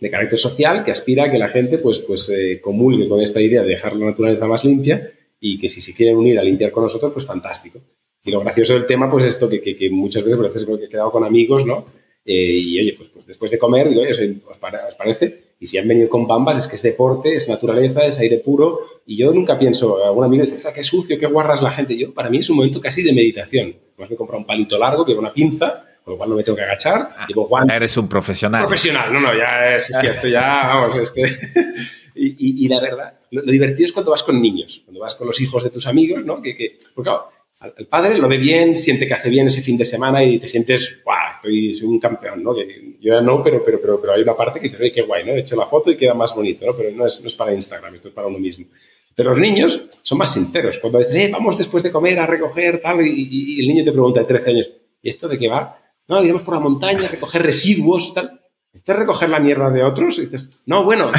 de 0.00 0.10
carácter 0.10 0.38
social 0.38 0.82
que 0.82 0.90
aspira 0.90 1.24
a 1.24 1.30
que 1.30 1.38
la 1.38 1.48
gente, 1.48 1.78
pues, 1.78 1.98
pues 2.00 2.28
eh, 2.30 2.60
comulgue 2.60 3.08
con 3.08 3.20
esta 3.20 3.40
idea 3.40 3.62
de 3.62 3.68
dejar 3.68 3.94
la 3.94 4.06
naturaleza 4.06 4.46
más 4.46 4.64
limpia 4.64 5.12
y 5.38 5.58
que 5.58 5.68
si 5.68 5.80
se 5.80 5.94
quieren 5.94 6.16
unir 6.16 6.38
a 6.38 6.42
limpiar 6.42 6.70
con 6.70 6.84
nosotros, 6.84 7.12
pues 7.12 7.26
fantástico. 7.26 7.80
Y 8.24 8.30
lo 8.30 8.40
gracioso 8.40 8.74
del 8.74 8.86
tema, 8.86 9.10
pues 9.10 9.24
esto 9.24 9.48
que, 9.48 9.60
que, 9.60 9.90
muchas 9.90 10.24
veces, 10.24 10.38
veces 10.38 10.68
he 10.82 10.88
quedado 10.88 11.10
con 11.10 11.24
amigos, 11.24 11.64
¿no? 11.64 11.86
Eh, 12.24 12.34
y 12.34 12.80
oye, 12.80 12.94
pues, 12.96 13.08
pues, 13.10 13.26
después 13.26 13.50
de 13.50 13.58
comer, 13.58 13.88
digo, 13.88 14.02
oye, 14.02 14.10
¿os, 14.46 14.58
parece? 14.96 15.50
Y 15.58 15.66
si 15.66 15.78
han 15.78 15.88
venido 15.88 16.08
con 16.08 16.26
bambas, 16.26 16.58
es 16.58 16.68
que 16.68 16.76
es 16.76 16.82
deporte, 16.82 17.34
es 17.34 17.48
naturaleza, 17.48 18.06
es 18.06 18.18
aire 18.18 18.38
puro. 18.38 18.80
Y 19.06 19.16
yo 19.16 19.32
nunca 19.32 19.58
pienso, 19.58 20.02
algún 20.04 20.24
amigo 20.24 20.44
dice, 20.44 20.60
qué 20.74 20.82
sucio, 20.82 21.18
qué 21.18 21.26
guarras 21.26 21.62
la 21.62 21.70
gente. 21.70 21.96
Yo, 21.96 22.12
para 22.14 22.30
mí 22.30 22.38
es 22.38 22.48
un 22.48 22.56
momento 22.56 22.80
casi 22.80 23.02
de 23.02 23.12
meditación. 23.12 23.74
Además 23.98 24.10
me 24.10 24.16
he 24.16 24.38
un 24.38 24.46
palito 24.46 24.78
largo, 24.78 25.04
que 25.04 25.12
una 25.12 25.32
pinza, 25.32 25.84
con 26.04 26.12
lo 26.12 26.18
cual 26.18 26.30
no 26.30 26.36
me 26.36 26.42
tengo 26.42 26.56
que 26.56 26.62
agachar. 26.62 27.14
Ah, 27.16 27.26
eres 27.74 27.96
un 27.96 28.08
profesional. 28.08 28.62
Profesional, 28.62 29.12
no, 29.12 29.20
no, 29.20 29.36
ya 29.36 29.74
es, 29.76 29.86
cierto, 30.00 30.28
ya, 30.28 30.66
vamos, 30.66 30.98
este... 30.98 31.22
y, 32.14 32.64
y, 32.64 32.68
la 32.68 32.80
verdad, 32.80 33.14
lo, 33.30 33.42
divertido 33.42 33.86
es 33.86 33.92
cuando 33.92 34.10
vas 34.10 34.22
con 34.22 34.40
niños, 34.40 34.82
cuando 34.84 35.00
vas 35.00 35.14
con 35.14 35.26
los 35.26 35.40
hijos 35.40 35.64
de 35.64 35.70
tus 35.70 35.86
amigos, 35.86 36.24
¿no? 36.24 36.42
Que, 36.42 36.56
que, 36.56 36.78
porque 36.94 37.08
claro, 37.08 37.30
el 37.76 37.86
padre 37.86 38.16
lo 38.16 38.28
ve 38.28 38.38
bien, 38.38 38.78
siente 38.78 39.06
que 39.06 39.14
hace 39.14 39.28
bien 39.28 39.46
ese 39.46 39.60
fin 39.60 39.76
de 39.76 39.84
semana 39.84 40.24
y 40.24 40.38
te 40.38 40.46
sientes, 40.46 41.02
¡guau! 41.04 41.34
Estoy, 41.34 41.74
soy 41.74 41.88
un 41.88 42.00
campeón, 42.00 42.42
¿no? 42.42 42.54
Que 42.54 42.96
yo 43.00 43.14
ya 43.14 43.20
no, 43.20 43.42
pero, 43.42 43.62
pero, 43.62 43.80
pero, 43.80 44.00
pero 44.00 44.14
hay 44.14 44.22
una 44.22 44.34
parte 44.34 44.60
que 44.60 44.68
dices, 44.68 44.80
¡ay, 44.80 44.92
qué 44.92 45.02
guay, 45.02 45.24
¿no? 45.24 45.32
He 45.32 45.40
hecho 45.40 45.56
la 45.56 45.66
foto 45.66 45.90
y 45.90 45.96
queda 45.96 46.14
más 46.14 46.34
bonito, 46.34 46.64
¿no? 46.64 46.74
Pero 46.74 46.90
no 46.96 47.06
es, 47.06 47.20
no 47.20 47.26
es 47.26 47.34
para 47.34 47.52
Instagram, 47.52 47.94
esto 47.96 48.08
es 48.08 48.14
para 48.14 48.28
uno 48.28 48.38
mismo. 48.38 48.66
Pero 49.14 49.30
los 49.30 49.40
niños 49.40 49.88
son 50.02 50.18
más 50.18 50.32
sinceros. 50.32 50.78
Cuando 50.78 50.98
dicen, 50.98 51.16
eh, 51.16 51.28
vamos 51.30 51.58
después 51.58 51.82
de 51.82 51.90
comer 51.90 52.18
a 52.18 52.26
recoger 52.26 52.80
tal, 52.80 53.06
y, 53.06 53.28
y, 53.30 53.60
el 53.60 53.68
niño 53.68 53.84
te 53.84 53.92
pregunta 53.92 54.20
de 54.20 54.26
13 54.26 54.50
años, 54.50 54.70
¿y 55.02 55.10
esto 55.10 55.28
de 55.28 55.38
qué 55.38 55.48
va? 55.48 55.78
No, 56.10 56.20
iremos 56.20 56.42
por 56.42 56.54
la 56.54 56.60
montaña 56.60 57.06
a 57.06 57.08
recoger 57.08 57.40
residuos, 57.40 58.12
tal. 58.12 58.40
¿Esto 58.72 58.92
es 58.92 58.98
recoger 58.98 59.28
la 59.28 59.38
mierda 59.38 59.70
de 59.70 59.84
otros? 59.84 60.18
Y 60.18 60.22
dices, 60.22 60.50
no, 60.66 60.82
bueno, 60.82 61.12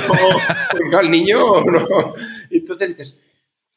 no, 0.92 1.00
el 1.00 1.10
niño 1.10 1.64
no. 1.64 2.14
Entonces 2.50 2.90
dices, 2.90 3.22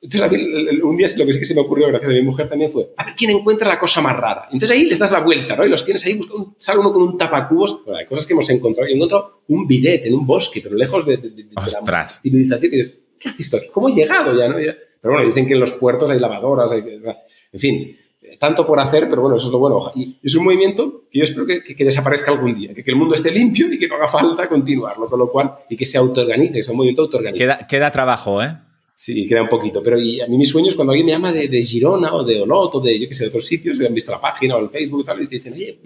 entonces 0.00 0.20
a 0.20 0.28
mí 0.28 0.80
un 0.82 0.96
día 0.96 1.06
lo 1.16 1.24
que 1.24 1.32
sí 1.32 1.38
que 1.38 1.44
se 1.44 1.54
me 1.54 1.60
ocurrió, 1.60 1.86
gracias 1.86 2.10
a 2.10 2.14
mi 2.14 2.22
mujer 2.22 2.48
también, 2.48 2.72
fue, 2.72 2.88
a 2.96 3.04
ver 3.04 3.14
quién 3.16 3.30
encuentra 3.30 3.68
la 3.68 3.78
cosa 3.78 4.00
más 4.00 4.16
rara. 4.16 4.48
Entonces 4.50 4.76
ahí 4.76 4.86
les 4.86 4.98
das 4.98 5.12
la 5.12 5.20
vuelta, 5.20 5.54
¿no? 5.54 5.64
Y 5.64 5.68
los 5.68 5.84
tienes 5.84 6.04
ahí, 6.04 6.14
busca 6.14 6.34
un, 6.34 6.56
sale 6.58 6.80
uno 6.80 6.92
con 6.92 7.02
un 7.02 7.16
tapacubos, 7.16 7.84
bueno, 7.84 8.00
hay 8.00 8.06
cosas 8.06 8.26
que 8.26 8.32
hemos 8.32 8.50
encontrado. 8.50 8.90
Y 8.90 8.94
encuentro 8.94 9.44
un 9.46 9.68
bidet 9.68 10.06
en 10.06 10.14
un 10.14 10.26
bosque, 10.26 10.60
pero 10.60 10.74
lejos 10.74 11.06
de, 11.06 11.16
de, 11.18 11.30
de, 11.30 11.46
la 11.54 12.08
civilización. 12.08 12.72
Y 12.72 12.76
dices, 12.76 13.00
¿qué 13.20 13.28
aquí? 13.28 13.44
¿Cómo 13.72 13.88
he 13.88 13.92
llegado 13.92 14.36
ya, 14.36 14.48
no? 14.48 14.56
pero 14.56 15.14
bueno, 15.14 15.28
dicen 15.28 15.46
que 15.46 15.54
en 15.54 15.60
los 15.60 15.72
puertos 15.72 16.10
hay 16.10 16.18
lavadoras, 16.18 16.72
hay, 16.72 16.82
en 17.52 17.60
fin, 17.60 17.96
tanto 18.38 18.66
por 18.66 18.80
hacer, 18.80 19.08
pero 19.08 19.22
bueno, 19.22 19.36
eso 19.36 19.46
es 19.46 19.52
lo 19.52 19.58
bueno. 19.58 19.92
Y 19.94 20.16
es 20.22 20.34
un 20.34 20.44
movimiento 20.44 21.04
que 21.10 21.18
yo 21.18 21.24
espero 21.24 21.46
que, 21.46 21.62
que, 21.62 21.84
desaparezca 21.84 22.30
algún 22.30 22.54
día, 22.54 22.74
que, 22.74 22.82
que, 22.82 22.90
el 22.90 22.96
mundo 22.96 23.14
esté 23.14 23.30
limpio 23.30 23.72
y 23.72 23.78
que 23.78 23.88
no 23.88 23.96
haga 23.96 24.08
falta 24.08 24.48
continuarlo, 24.48 25.06
con 25.06 25.18
lo 25.18 25.30
cual, 25.30 25.52
y 25.68 25.76
que 25.76 25.86
se 25.86 25.98
autoorganice, 25.98 26.54
que 26.54 26.64
sea 26.64 26.72
un 26.72 26.78
movimiento 26.78 27.02
autoorganizado. 27.02 27.56
Queda, 27.56 27.66
queda 27.66 27.90
trabajo, 27.90 28.42
¿eh? 28.42 28.56
Sí, 28.96 29.26
queda 29.26 29.42
un 29.42 29.48
poquito. 29.48 29.82
Pero 29.82 30.00
y 30.00 30.20
a 30.20 30.26
mí 30.26 30.38
mis 30.38 30.48
sueños, 30.48 30.74
cuando 30.74 30.92
alguien 30.92 31.06
me 31.06 31.12
llama 31.12 31.32
de, 31.32 31.48
de 31.48 31.62
Girona 31.64 32.14
o 32.14 32.24
de 32.24 32.40
Olot 32.40 32.74
o 32.76 32.80
de, 32.80 32.98
yo 32.98 33.08
qué 33.08 33.14
sé, 33.14 33.24
de 33.24 33.28
otros 33.28 33.46
sitios, 33.46 33.78
que 33.78 33.86
han 33.86 33.94
visto 33.94 34.12
la 34.12 34.20
página 34.20 34.56
o 34.56 34.60
el 34.60 34.70
Facebook 34.70 35.02
y 35.02 35.04
tal, 35.04 35.22
y 35.22 35.26
te 35.26 35.36
dicen, 35.36 35.52
oye, 35.52 35.78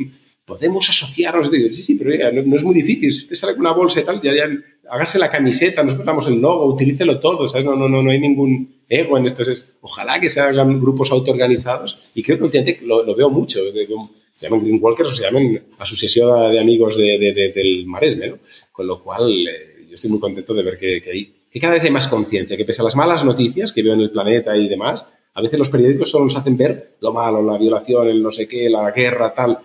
podemos 0.44 0.88
asociarnos. 0.88 1.48
Y 1.48 1.56
digo, 1.56 1.70
sí, 1.70 1.82
sí, 1.82 1.94
pero 1.96 2.32
no, 2.32 2.56
es 2.56 2.62
muy 2.62 2.74
difícil. 2.74 3.12
Si 3.12 3.22
usted 3.22 3.36
sale 3.36 3.52
con 3.54 3.62
una 3.62 3.72
bolsa 3.72 4.00
y 4.00 4.04
tal, 4.04 4.20
ya, 4.20 4.34
ya 4.34 4.48
hágase 4.90 5.18
la 5.18 5.30
camiseta, 5.30 5.82
nos 5.82 6.02
damos 6.04 6.26
el 6.26 6.40
logo, 6.40 6.66
utilícelo 6.66 7.18
todo, 7.18 7.48
¿sabes? 7.48 7.64
No, 7.64 7.74
no, 7.76 7.88
no, 7.88 8.02
no 8.02 8.10
hay 8.10 8.20
ningún 8.20 8.77
ego 8.88 9.18
en 9.18 9.26
esto. 9.26 9.42
Es, 9.42 9.76
ojalá 9.80 10.20
que 10.20 10.30
se 10.30 10.40
hagan 10.40 10.80
grupos 10.80 11.10
autoorganizados 11.10 11.98
y 12.14 12.22
creo 12.22 12.38
que 12.38 12.44
últimamente 12.44 12.84
lo, 12.84 13.02
lo 13.04 13.14
veo 13.14 13.30
mucho. 13.30 13.60
Se 13.60 14.46
llaman 14.46 14.60
Greenwalkers 14.60 15.10
o 15.10 15.14
se 15.14 15.24
llaman 15.24 15.62
Asociación 15.78 16.52
de 16.52 16.60
Amigos 16.60 16.96
de, 16.96 17.18
de, 17.18 17.52
del 17.54 17.86
Maresme, 17.86 18.28
¿no? 18.28 18.38
Con 18.70 18.86
lo 18.86 19.02
cual, 19.02 19.46
eh, 19.46 19.86
yo 19.88 19.94
estoy 19.94 20.10
muy 20.10 20.20
contento 20.20 20.54
de 20.54 20.62
ver 20.62 20.78
que, 20.78 21.02
que, 21.02 21.10
hay, 21.10 21.34
que 21.50 21.58
cada 21.58 21.74
vez 21.74 21.82
hay 21.82 21.90
más 21.90 22.06
conciencia, 22.06 22.56
que 22.56 22.64
pese 22.64 22.80
a 22.80 22.84
las 22.84 22.94
malas 22.94 23.24
noticias 23.24 23.72
que 23.72 23.82
veo 23.82 23.94
en 23.94 24.00
el 24.00 24.10
planeta 24.10 24.56
y 24.56 24.68
demás, 24.68 25.12
a 25.34 25.42
veces 25.42 25.58
los 25.58 25.68
periódicos 25.68 26.10
solo 26.10 26.24
nos 26.24 26.36
hacen 26.36 26.56
ver 26.56 26.96
lo 27.00 27.12
malo, 27.12 27.42
la 27.42 27.58
violación, 27.58 28.08
el 28.08 28.22
no 28.22 28.32
sé 28.32 28.48
qué, 28.48 28.68
la 28.68 28.90
guerra, 28.90 29.32
tal, 29.34 29.58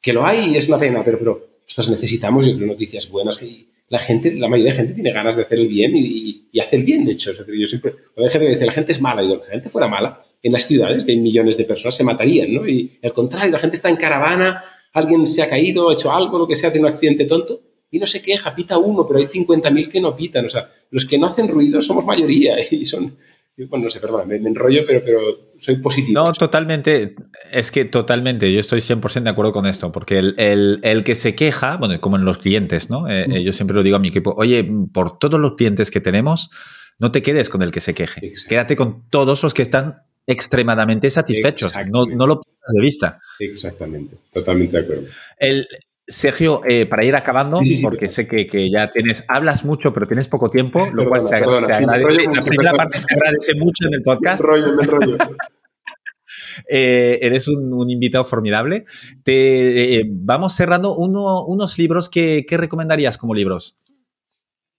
que 0.00 0.12
lo 0.12 0.24
hay 0.24 0.50
y 0.50 0.56
es 0.56 0.68
una 0.68 0.78
pena, 0.78 1.04
pero, 1.04 1.18
pero 1.18 1.46
nosotros 1.62 1.90
necesitamos, 1.90 2.46
yo 2.46 2.56
creo, 2.56 2.66
noticias 2.66 3.08
buenas. 3.08 3.38
La 3.90 3.98
gente, 3.98 4.32
la 4.32 4.48
mayoría 4.48 4.72
de 4.72 4.78
gente 4.78 4.94
tiene 4.94 5.12
ganas 5.12 5.36
de 5.36 5.42
hacer 5.42 5.58
el 5.58 5.68
bien 5.68 5.96
y, 5.96 6.48
y, 6.52 6.60
hace 6.60 6.76
el 6.76 6.84
bien, 6.84 7.04
de 7.04 7.12
hecho. 7.12 7.32
yo 7.32 7.66
siempre, 7.66 7.92
cuando 8.14 8.28
hay 8.28 8.30
gente 8.30 8.46
que 8.46 8.52
dice, 8.54 8.66
la 8.66 8.72
gente 8.72 8.92
es 8.92 9.00
mala, 9.00 9.22
y 9.22 9.26
digo, 9.26 9.42
la 9.44 9.52
gente 9.52 9.68
fuera 9.68 9.88
mala, 9.88 10.24
en 10.42 10.52
las 10.52 10.66
ciudades, 10.66 11.04
hay 11.06 11.16
millones 11.18 11.56
de 11.56 11.64
personas, 11.64 11.96
se 11.96 12.04
matarían, 12.04 12.54
¿no? 12.54 12.66
Y 12.66 12.98
al 13.02 13.12
contrario, 13.12 13.50
la 13.50 13.58
gente 13.58 13.76
está 13.76 13.90
en 13.90 13.96
caravana, 13.96 14.64
alguien 14.92 15.26
se 15.26 15.42
ha 15.42 15.48
caído, 15.48 15.90
ha 15.90 15.94
hecho 15.94 16.12
algo, 16.12 16.38
lo 16.38 16.46
que 16.46 16.54
sea, 16.56 16.70
tiene 16.70 16.86
un 16.86 16.94
accidente 16.94 17.24
tonto, 17.24 17.62
y 17.90 17.98
no 17.98 18.06
se 18.06 18.22
queja, 18.22 18.54
pita 18.54 18.78
uno, 18.78 19.06
pero 19.06 19.18
hay 19.18 19.26
50.000 19.26 19.88
que 19.88 20.00
no 20.00 20.14
pitan. 20.14 20.46
O 20.46 20.48
sea, 20.48 20.70
los 20.90 21.04
que 21.04 21.18
no 21.18 21.26
hacen 21.26 21.48
ruido 21.48 21.82
somos 21.82 22.04
mayoría 22.04 22.56
y 22.70 22.84
son, 22.84 23.16
bueno, 23.68 23.84
no 23.84 23.90
sé, 23.90 24.00
perdón, 24.00 24.28
me, 24.28 24.36
enrollo, 24.36 24.84
pero, 24.86 25.02
pero 25.04 25.20
soy 25.58 25.76
positivo. 25.76 26.24
No, 26.24 26.32
totalmente. 26.32 27.14
Es 27.52 27.70
que 27.70 27.84
totalmente, 27.84 28.52
yo 28.52 28.60
estoy 28.60 28.80
100% 28.80 29.22
de 29.22 29.30
acuerdo 29.30 29.52
con 29.52 29.66
esto, 29.66 29.92
porque 29.92 30.18
el, 30.18 30.34
el, 30.38 30.80
el, 30.82 31.04
que 31.04 31.14
se 31.14 31.34
queja, 31.34 31.76
bueno, 31.76 32.00
como 32.00 32.16
en 32.16 32.24
los 32.24 32.38
clientes, 32.38 32.90
¿no? 32.90 33.08
Eh, 33.08 33.26
eh, 33.30 33.42
yo 33.42 33.52
siempre 33.52 33.74
lo 33.74 33.82
digo 33.82 33.96
a 33.96 34.00
mi 34.00 34.08
equipo, 34.08 34.34
oye, 34.36 34.68
por 34.92 35.18
todos 35.18 35.40
los 35.40 35.54
clientes 35.54 35.90
que 35.90 36.00
tenemos, 36.00 36.50
no 36.98 37.10
te 37.12 37.22
quedes 37.22 37.48
con 37.48 37.62
el 37.62 37.70
que 37.70 37.80
se 37.80 37.94
queje, 37.94 38.32
quédate 38.48 38.76
con 38.76 39.08
todos 39.08 39.42
los 39.42 39.54
que 39.54 39.62
están 39.62 40.02
extremadamente 40.26 41.10
satisfechos, 41.10 41.72
no, 41.90 42.06
no, 42.06 42.26
lo 42.26 42.40
pierdas 42.40 42.72
de 42.74 42.80
vista. 42.80 43.20
Exactamente, 43.38 44.16
totalmente 44.32 44.76
de 44.76 44.82
acuerdo. 44.82 45.06
El, 45.38 45.66
Sergio, 46.10 46.62
eh, 46.68 46.86
para 46.86 47.04
ir 47.04 47.14
acabando, 47.14 47.60
porque 47.82 48.10
sé 48.10 48.26
que, 48.26 48.46
que, 48.46 48.70
ya 48.70 48.90
tienes, 48.90 49.24
hablas 49.28 49.64
mucho, 49.64 49.94
pero 49.94 50.06
tienes 50.06 50.28
poco 50.28 50.48
tiempo, 50.48 50.86
lo 50.92 51.08
cual 51.08 51.26
se, 51.26 51.36
agradece. 51.36 51.86
la 51.86 52.40
primera 52.42 52.72
parte 52.72 52.98
se 52.98 53.06
agradece 53.14 53.54
mucho 53.54 53.86
en 53.86 53.94
el 53.94 54.02
podcast. 54.02 54.42
Me 54.42 54.56
enrollo, 54.56 54.76
me 54.76 54.84
enrollo. 54.84 55.16
eh, 56.68 57.18
eres 57.22 57.48
un, 57.48 57.72
un, 57.72 57.88
invitado 57.88 58.24
formidable. 58.24 58.84
Te, 59.22 59.98
eh, 59.98 60.02
vamos 60.08 60.54
cerrando 60.54 60.96
uno, 60.96 61.44
unos 61.46 61.78
libros 61.78 62.08
que, 62.08 62.44
que, 62.46 62.56
recomendarías 62.56 63.16
como 63.16 63.34
libros. 63.34 63.78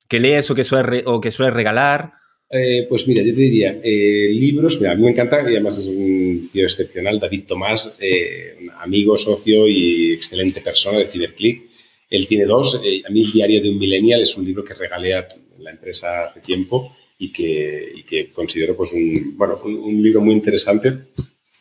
¿Que 0.07 0.19
lees 0.19 0.51
o 0.51 0.55
que 0.55 0.65
sueles, 0.65 1.03
o 1.05 1.21
que 1.21 1.31
sueles 1.31 1.53
regalar? 1.53 2.20
Eh, 2.53 2.85
pues 2.89 3.07
mira, 3.07 3.23
yo 3.23 3.33
te 3.33 3.39
diría, 3.39 3.79
eh, 3.81 4.29
libros, 4.33 4.77
mira, 4.81 4.91
a 4.91 4.95
mí 4.95 5.03
me 5.03 5.11
encanta, 5.11 5.41
y 5.41 5.55
además 5.55 5.77
es 5.77 5.85
un 5.85 6.49
tío 6.51 6.65
excepcional, 6.65 7.17
David 7.17 7.45
Tomás, 7.47 7.97
eh, 8.01 8.67
amigo, 8.79 9.17
socio 9.17 9.69
y 9.69 10.11
excelente 10.11 10.59
persona 10.59 10.97
de 10.97 11.05
Ciberclick. 11.05 11.61
Él 12.09 12.27
tiene 12.27 12.43
dos. 12.43 12.75
A 12.75 13.09
mí 13.09 13.21
el 13.21 13.31
diario 13.31 13.61
de 13.61 13.69
un 13.69 13.79
millennial 13.79 14.21
es 14.21 14.35
un 14.35 14.45
libro 14.45 14.65
que 14.65 14.73
regalé 14.73 15.13
a 15.13 15.25
la 15.59 15.71
empresa 15.71 16.25
hace 16.25 16.41
tiempo 16.41 16.93
y 17.17 17.31
que, 17.31 18.29
considero 18.33 18.75
pues 18.75 18.91
un, 18.91 19.37
bueno, 19.37 19.57
un, 19.63 20.03
libro 20.03 20.19
muy 20.19 20.33
interesante 20.33 20.91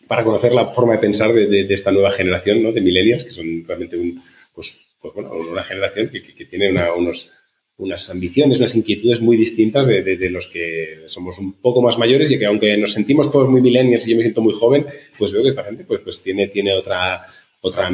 para 0.08 0.24
conocer 0.24 0.52
la 0.52 0.72
forma 0.72 0.94
de 0.94 0.98
pensar 0.98 1.32
de, 1.32 1.72
esta 1.72 1.92
nueva 1.92 2.10
generación 2.10 2.64
¿no? 2.64 2.72
de 2.72 2.80
millennials, 2.80 3.22
que 3.22 3.30
son 3.30 3.64
realmente 3.64 3.96
un, 3.96 4.20
pues, 4.52 4.80
pues 5.00 5.14
bueno, 5.14 5.30
una 5.34 5.62
generación 5.62 6.08
que, 6.08 6.20
que, 6.20 6.34
que 6.34 6.46
tiene 6.46 6.70
una, 6.70 6.92
unos 6.94 7.30
unas 7.80 8.08
ambiciones, 8.10 8.58
unas 8.58 8.74
inquietudes 8.74 9.20
muy 9.20 9.36
distintas 9.36 9.86
de, 9.86 10.02
de, 10.02 10.16
de, 10.16 10.30
los 10.30 10.46
que 10.48 11.00
somos 11.06 11.38
un 11.38 11.54
poco 11.54 11.82
más 11.82 11.98
mayores 11.98 12.30
y 12.30 12.38
que 12.38 12.46
aunque 12.46 12.76
nos 12.76 12.92
sentimos 12.92 13.30
todos 13.32 13.48
muy 13.48 13.60
millennials 13.60 14.06
y 14.06 14.10
yo 14.10 14.16
me 14.16 14.22
siento 14.22 14.42
muy 14.42 14.54
joven, 14.54 14.86
pues 15.18 15.32
veo 15.32 15.42
que 15.42 15.48
esta 15.48 15.64
gente 15.64 15.84
pues, 15.84 16.00
pues 16.02 16.22
tiene, 16.22 16.48
tiene 16.48 16.74
otra, 16.74 17.26
otra, 17.62 17.90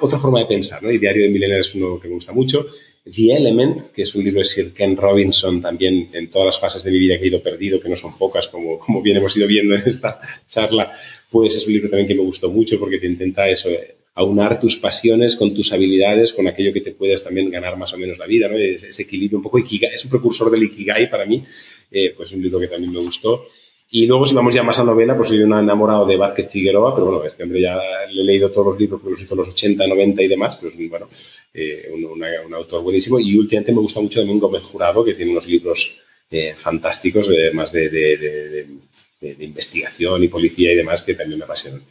otra 0.00 0.18
forma 0.18 0.38
de 0.38 0.46
pensar. 0.46 0.82
¿no? 0.82 0.90
Y 0.90 0.98
Diario 0.98 1.24
de 1.24 1.30
Millennials 1.30 1.68
es 1.68 1.74
uno 1.74 1.98
que 2.00 2.08
me 2.08 2.14
gusta 2.14 2.32
mucho. 2.32 2.66
The 3.04 3.34
Element, 3.34 3.92
que 3.92 4.02
es 4.02 4.14
un 4.14 4.22
libro 4.22 4.40
de 4.40 4.44
Sir 4.44 4.72
Ken 4.72 4.96
Robinson, 4.96 5.60
también 5.60 6.10
en 6.12 6.30
todas 6.30 6.46
las 6.46 6.60
fases 6.60 6.84
de 6.84 6.90
mi 6.90 6.98
vida 6.98 7.18
que 7.18 7.24
he 7.24 7.28
ido 7.28 7.42
perdido, 7.42 7.80
que 7.80 7.88
no 7.88 7.96
son 7.96 8.16
pocas, 8.16 8.48
como, 8.48 8.78
como 8.78 9.02
bien 9.02 9.16
hemos 9.16 9.36
ido 9.36 9.46
viendo 9.46 9.74
en 9.74 9.82
esta 9.86 10.20
charla, 10.48 10.92
pues 11.30 11.56
es 11.56 11.66
un 11.66 11.72
libro 11.72 11.88
también 11.88 12.08
que 12.08 12.14
me 12.14 12.22
gustó 12.22 12.50
mucho 12.50 12.78
porque 12.78 12.98
te 12.98 13.06
intenta 13.06 13.48
eso, 13.48 13.70
aunar 14.14 14.60
tus 14.60 14.76
pasiones 14.76 15.36
con 15.36 15.54
tus 15.54 15.72
habilidades, 15.72 16.32
con 16.32 16.46
aquello 16.48 16.72
que 16.72 16.80
te 16.80 16.92
puedes 16.92 17.22
también 17.22 17.50
ganar 17.50 17.76
más 17.76 17.92
o 17.94 17.98
menos 17.98 18.18
la 18.18 18.26
vida, 18.26 18.48
¿no? 18.48 18.56
Ese, 18.56 18.90
ese 18.90 19.02
equilibrio 19.02 19.38
un 19.38 19.42
poco 19.42 19.58
Ikigai, 19.58 19.94
es 19.94 20.04
un 20.04 20.10
precursor 20.10 20.50
del 20.50 20.64
Ikigai 20.64 21.08
para 21.08 21.24
mí, 21.24 21.42
eh, 21.90 22.12
pues 22.16 22.30
es 22.30 22.36
un 22.36 22.42
libro 22.42 22.60
que 22.60 22.68
también 22.68 22.92
me 22.92 23.00
gustó. 23.00 23.46
Y 23.92 24.06
luego, 24.06 24.24
si 24.24 24.36
vamos 24.36 24.54
ya 24.54 24.62
más 24.62 24.78
a 24.78 24.84
novela, 24.84 25.16
pues 25.16 25.28
soy 25.30 25.42
un 25.42 25.52
enamorado 25.52 26.06
de 26.06 26.16
Vázquez 26.16 26.48
Figueroa, 26.48 26.94
pero 26.94 27.06
bueno, 27.06 27.24
este 27.24 27.42
hombre 27.42 27.60
ya 27.60 27.76
le 28.08 28.20
he 28.20 28.24
leído 28.24 28.48
todos 28.48 28.68
los 28.68 28.78
libros, 28.78 29.00
porque 29.00 29.14
los 29.14 29.22
hizo 29.22 29.34
los 29.34 29.48
80, 29.48 29.84
90 29.84 30.22
y 30.22 30.28
demás, 30.28 30.56
pero 30.56 30.72
es 30.72 30.88
bueno, 30.88 31.08
eh, 31.52 31.90
un, 31.92 32.04
una, 32.04 32.28
un, 32.46 32.54
autor 32.54 32.84
buenísimo. 32.84 33.18
Y 33.18 33.36
últimamente 33.36 33.72
me 33.72 33.80
gusta 33.80 34.00
mucho 34.00 34.20
también 34.20 34.38
Gómez 34.38 34.62
Jurado, 34.62 35.04
que 35.04 35.14
tiene 35.14 35.32
unos 35.32 35.48
libros 35.48 35.92
eh, 36.30 36.54
fantásticos, 36.56 37.28
eh, 37.30 37.50
más 37.52 37.72
de, 37.72 37.88
de, 37.88 38.16
de, 38.16 39.34
de, 39.34 39.44
investigación 39.44 40.22
y 40.22 40.28
policía 40.28 40.72
y 40.72 40.76
demás, 40.76 41.02
que 41.02 41.14
también 41.14 41.40
me 41.40 41.44
apasionan. 41.44 41.82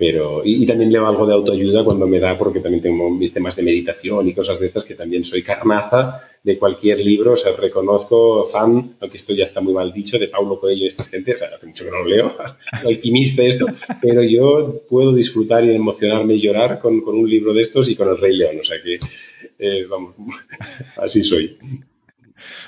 Pero, 0.00 0.40
y, 0.42 0.62
y, 0.62 0.66
también 0.66 0.90
leo 0.90 1.06
algo 1.06 1.26
de 1.26 1.34
autoayuda 1.34 1.84
cuando 1.84 2.08
me 2.08 2.18
da, 2.18 2.38
porque 2.38 2.60
también 2.60 2.82
tengo 2.82 3.10
mis 3.10 3.34
temas 3.34 3.54
de 3.54 3.62
meditación 3.62 4.26
y 4.26 4.32
cosas 4.32 4.58
de 4.58 4.64
estas, 4.64 4.82
que 4.82 4.94
también 4.94 5.24
soy 5.24 5.42
carnaza 5.42 6.22
de 6.42 6.56
cualquier 6.56 7.02
libro, 7.02 7.32
o 7.32 7.36
sea, 7.36 7.54
reconozco 7.54 8.48
fan, 8.48 8.96
aunque 8.98 9.18
esto 9.18 9.34
ya 9.34 9.44
está 9.44 9.60
muy 9.60 9.74
mal 9.74 9.92
dicho, 9.92 10.18
de 10.18 10.28
Paulo 10.28 10.58
Coelho 10.58 10.84
y 10.84 10.86
esta 10.86 11.04
gente, 11.04 11.34
o 11.34 11.36
sea, 11.36 11.48
hace 11.54 11.66
mucho 11.66 11.84
que 11.84 11.90
no 11.90 11.98
lo 11.98 12.06
leo, 12.06 12.34
alquimista 12.86 13.42
esto, 13.42 13.66
pero 14.00 14.22
yo 14.22 14.84
puedo 14.88 15.14
disfrutar 15.14 15.66
y 15.66 15.74
emocionarme 15.74 16.32
y 16.32 16.40
llorar 16.40 16.78
con, 16.78 17.02
con 17.02 17.18
un 17.18 17.28
libro 17.28 17.52
de 17.52 17.60
estos 17.60 17.90
y 17.90 17.94
con 17.94 18.08
el 18.08 18.16
Rey 18.16 18.34
León, 18.38 18.56
o 18.58 18.64
sea 18.64 18.78
que, 18.82 18.98
eh, 19.58 19.84
vamos, 19.86 20.14
así 20.96 21.22
soy. 21.22 21.58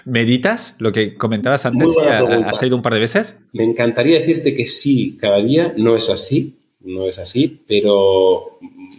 ¿Meditas? 0.05 0.76
Lo 0.80 0.93
que 0.93 1.14
comentabas 1.14 1.64
antes, 1.64 1.97
¿has 1.97 2.62
ido 2.62 2.76
un 2.76 2.83
par 2.83 2.93
de 2.93 3.01
veces? 3.01 3.39
Me 3.55 3.64
encantaría 3.64 4.20
decirte 4.20 4.55
que 4.55 4.66
sí, 4.66 5.16
cada 5.18 5.43
día 5.43 5.72
no 5.78 5.97
es 5.97 6.11
así, 6.11 6.57
no 6.85 7.07
es 7.07 7.18
así, 7.18 7.61
pero 7.66 8.59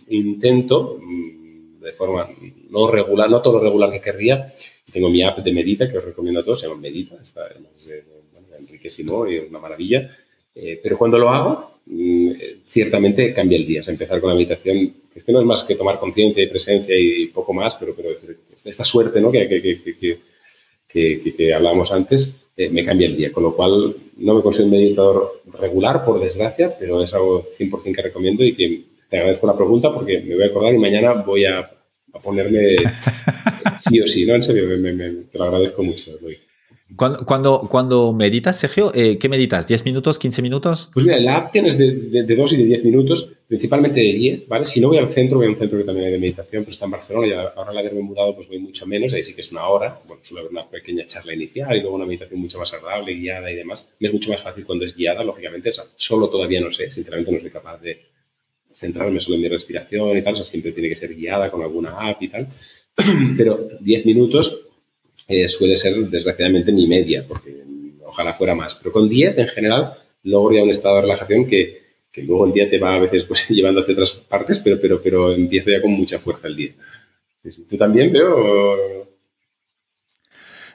intento 0.10 1.00
mm, 1.02 1.82
de 1.82 1.94
forma 1.94 2.30
no 2.70 2.90
regular, 2.90 3.30
no 3.30 3.42
todo 3.42 3.54
lo 3.54 3.64
regular 3.64 3.92
que 3.92 4.02
querría. 4.02 4.54
Tengo 4.92 5.10
mi 5.10 5.24
app 5.24 5.40
de 5.40 5.54
Medita 5.54 5.90
que 5.90 5.98
os 5.98 6.06
recomiendo 6.06 6.42
a 6.42 6.44
todos, 6.44 6.60
se 6.60 6.68
llama 6.68 6.80
Medita, 6.82 7.18
está 7.22 7.48
de, 7.50 8.04
Enrique 8.60 8.90
Simó 8.90 9.28
y 9.28 9.38
es 9.38 9.50
una 9.50 9.60
maravilla. 9.60 10.16
Eh, 10.56 10.80
pero 10.82 10.98
cuando 10.98 11.18
lo 11.18 11.30
hago, 11.30 11.80
mm, 11.86 12.32
ciertamente 12.68 13.34
cambia 13.34 13.58
el 13.58 13.66
día. 13.66 13.82
Empezar 13.86 14.20
con 14.22 14.30
la 14.30 14.36
meditación, 14.36 14.94
es 15.14 15.24
que 15.24 15.32
no 15.32 15.40
es 15.40 15.46
más 15.46 15.64
que 15.64 15.76
tomar 15.76 16.00
conciencia 16.00 16.44
y 16.44 16.48
presencia 16.48 16.96
y 16.98 17.28
poco 17.28 17.54
más, 17.54 17.76
pero, 17.76 17.96
pero 17.96 18.10
esta 18.64 18.84
suerte 18.84 19.20
¿no? 19.20 19.32
que, 19.32 19.48
que, 20.88 21.34
que 21.36 21.54
hablábamos 21.54 21.92
antes, 21.92 22.43
eh, 22.56 22.70
me 22.70 22.86
cambia 22.86 23.08
el 23.08 23.18
día. 23.18 23.32
Con 23.32 23.44
lo 23.44 23.56
cual, 23.56 23.96
no 24.18 24.36
me 24.36 24.42
considero 24.42 24.66
un 24.66 24.72
meditador 24.72 25.42
regular, 25.60 26.06
por 26.06 26.20
desgracia, 26.20 26.76
pero 26.78 27.02
es 27.02 27.14
algo 27.14 27.48
100% 27.58 27.96
que 27.96 28.02
recomiendo 28.02 28.44
y 28.44 28.54
que 28.56 28.84
te 29.10 29.18
agradezco 29.18 29.48
la 29.48 29.56
pregunta 29.56 29.94
porque 29.94 30.20
me 30.22 30.36
voy 30.36 30.44
a 30.44 30.48
acordar 30.48 30.74
y 30.74 30.80
mañana 30.80 31.14
voy 31.14 31.46
a, 31.46 31.70
ponerme 32.22 32.76
sí 33.80 34.00
o 34.02 34.08
sí, 34.08 34.26
¿no? 34.26 34.36
En 34.36 34.44
serio, 34.44 34.68
te 35.32 35.38
lo 35.38 35.44
agradezco 35.44 35.84
mucho, 35.84 36.12
cuando, 36.96 37.26
cuando, 37.26 37.68
cuando, 37.70 38.14
meditas, 38.14 38.60
Sergio, 38.60 38.92
eh, 38.94 39.18
¿qué 39.18 39.30
meditas? 39.30 39.68
¿10 39.70 39.86
minutos, 39.86 40.20
15 40.20 40.42
minutos? 40.42 40.90
Pues 40.94 41.06
mira, 41.06 41.20
la 41.20 41.38
app 41.38 41.52
tienes 41.52 41.78
de, 41.78 42.24
de, 42.24 42.36
2 42.36 42.54
y 42.54 42.58
de 42.58 42.66
10 42.66 42.84
minutos, 42.84 43.34
principalmente 43.48 44.00
de 44.00 44.14
10, 44.14 44.48
¿vale? 44.48 44.66
Si 44.66 44.80
no 44.82 44.90
voy 44.90 44.98
al 44.98 45.10
centro, 45.10 45.38
voy 45.38 45.48
a 45.48 45.50
un 45.50 45.56
centro 45.56 45.78
que 45.78 45.84
también 45.84 46.08
hay 46.08 46.14
de 46.14 46.20
meditación, 46.20 46.64
pero 46.64 46.74
está 46.74 46.86
en 46.86 46.92
Barcelona 46.92 47.28
y 47.28 47.32
ahora 47.32 47.74
la 47.74 47.80
haberme 47.80 48.02
mudado, 48.02 48.36
pues 48.36 48.48
voy 48.48 48.60
mucho 48.60 48.86
menos, 48.86 49.14
ahí 49.14 49.24
sí 49.24 49.34
que 49.34 49.42
es 49.42 49.52
una 49.52 49.68
hora, 49.68 50.00
bueno, 50.08 50.22
suele 50.24 50.42
haber 50.42 50.52
una 50.52 50.70
pequeña 50.70 51.06
charla 51.06 51.34
inicial 51.34 51.76
y 51.76 51.82
luego 51.82 51.96
una 51.96 52.06
meditación 52.06 52.40
mucho 52.40 52.60
más 52.60 52.74
agradable, 52.74 53.14
guiada 53.14 53.52
y 53.52 53.56
demás. 53.56 53.90
Me 54.00 54.08
es 54.08 54.14
mucho 54.14 54.32
más 54.32 54.42
fácil 54.42 54.66
cuando 54.66 54.86
es 54.86 54.96
guiada, 54.96 55.24
lógicamente, 55.24 55.72
solo 55.96 56.30
todavía 56.30 56.62
no 56.62 56.72
sé, 56.72 56.92
sinceramente 56.92 57.32
no 57.32 57.40
soy 57.40 57.50
capaz 57.50 57.82
de 57.82 58.02
centrarme 58.76 59.20
solo 59.20 59.36
en 59.36 59.44
mi 59.44 59.48
respiración 59.48 60.18
y 60.18 60.22
tal, 60.22 60.34
o 60.34 60.38
sea, 60.38 60.46
siempre 60.46 60.72
tiene 60.72 60.90
que 60.90 60.96
ser 60.96 61.16
guiada 61.16 61.50
con 61.50 61.62
alguna 61.62 62.10
app 62.10 62.22
y 62.22 62.28
tal, 62.28 62.48
pero 63.38 63.70
10 63.80 64.06
minutos 64.06 64.68
eh, 65.28 65.48
suele 65.48 65.78
ser 65.78 65.96
desgraciadamente 65.96 66.72
mi 66.72 66.88
media, 66.88 67.26
porque 67.28 67.64
ojalá 68.06 68.34
fuera 68.34 68.56
más. 68.56 68.76
Pero 68.76 68.92
con 68.92 69.08
10 69.08 69.38
en 69.38 69.48
general 69.48 69.94
logro 70.24 70.56
ya 70.56 70.64
un 70.64 70.70
estado 70.70 70.98
de 70.98 71.02
relajación 71.04 71.46
que, 71.46 71.82
que 72.12 72.24
luego 72.24 72.46
el 72.46 72.54
día 72.54 72.70
te 72.70 72.80
va 72.80 72.96
a 72.96 73.00
veces 73.00 73.24
pues, 73.26 73.48
llevando 73.50 73.82
hacia 73.82 73.94
otras 73.94 74.14
partes, 74.14 74.60
pero, 74.60 74.80
pero, 74.82 75.02
pero 75.02 75.32
empiezo 75.34 75.70
ya 75.70 75.82
con 75.82 75.92
mucha 75.92 76.20
fuerza 76.20 76.48
el 76.48 76.56
día. 76.56 76.72
¿Tú 77.70 77.78
también 77.78 78.12
veo? 78.12 79.04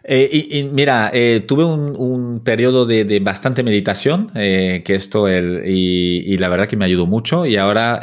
Eh, 0.04 0.46
y, 0.50 0.64
mira, 0.64 1.10
eh, 1.12 1.40
tuve 1.46 1.64
un, 1.64 2.40
periodo 2.44 2.86
de, 2.86 3.20
bastante 3.20 3.62
meditación, 3.62 4.30
que 4.32 4.82
esto, 4.86 5.28
el, 5.28 5.62
y, 5.66 6.22
y, 6.26 6.38
la 6.38 6.48
verdad 6.48 6.68
que 6.68 6.76
me 6.76 6.84
ayudó 6.84 7.06
mucho, 7.06 7.44
y 7.46 7.56
ahora, 7.56 8.00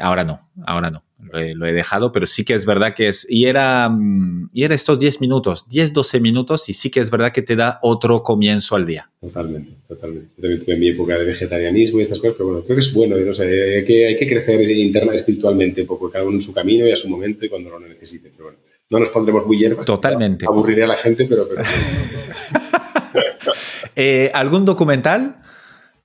ahora 0.00 0.24
no, 0.24 0.50
ahora 0.66 0.90
no 0.90 1.07
lo 1.32 1.66
he, 1.66 1.72
dejado, 1.72 2.12
pero 2.12 2.26
sí 2.26 2.44
que 2.44 2.54
es 2.54 2.66
verdad 2.66 2.94
que 2.94 3.08
es, 3.08 3.26
y 3.28 3.46
era, 3.46 3.88
mm, 3.88 4.50
y 4.52 4.64
era 4.64 4.74
estos 4.74 4.98
10 4.98 5.20
minutos, 5.20 5.68
10, 5.68 5.92
12 5.92 6.20
minutos, 6.20 6.68
y 6.68 6.72
sí 6.72 6.90
que 6.90 7.00
es 7.00 7.10
verdad 7.10 7.32
que 7.32 7.42
te 7.42 7.56
da 7.56 7.78
otro 7.82 8.22
comienzo 8.22 8.76
al 8.76 8.86
día. 8.86 9.10
Totalmente, 9.20 9.72
totalmente. 9.86 10.28
Yo 10.36 10.42
también 10.42 10.64
tuve 10.64 10.76
mi 10.76 10.88
época 10.88 11.18
de 11.18 11.24
vegetarianismo 11.24 11.98
y 12.00 12.02
estas 12.02 12.18
cosas, 12.18 12.34
pero 12.36 12.48
bueno, 12.48 12.64
creo 12.64 12.76
que 12.76 12.80
es 12.82 12.92
bueno, 12.92 13.16
no 13.16 13.34
sé, 13.34 13.76
hay, 13.76 13.84
que, 13.84 14.06
hay 14.06 14.16
que 14.16 14.28
crecer 14.28 14.60
interna 14.70 15.14
espiritualmente 15.14 15.82
un 15.82 15.86
poco, 15.86 16.10
cada 16.10 16.24
uno 16.24 16.36
en 16.36 16.42
su 16.42 16.52
camino 16.52 16.86
y 16.86 16.92
a 16.92 16.96
su 16.96 17.08
momento 17.08 17.44
y 17.44 17.48
cuando 17.48 17.70
lo 17.70 17.80
necesite, 17.80 18.30
pero 18.30 18.44
bueno. 18.44 18.58
No 18.90 18.98
nos 18.98 19.10
pondremos 19.10 19.46
muy 19.46 19.58
hierbas. 19.58 19.84
Totalmente. 19.84 20.46
Aburriré 20.46 20.84
a 20.84 20.86
la 20.86 20.96
gente, 20.96 21.26
pero... 21.28 21.48
pero... 21.48 21.62
Eh, 24.00 24.30
¿Algún 24.32 24.64
documental? 24.64 25.40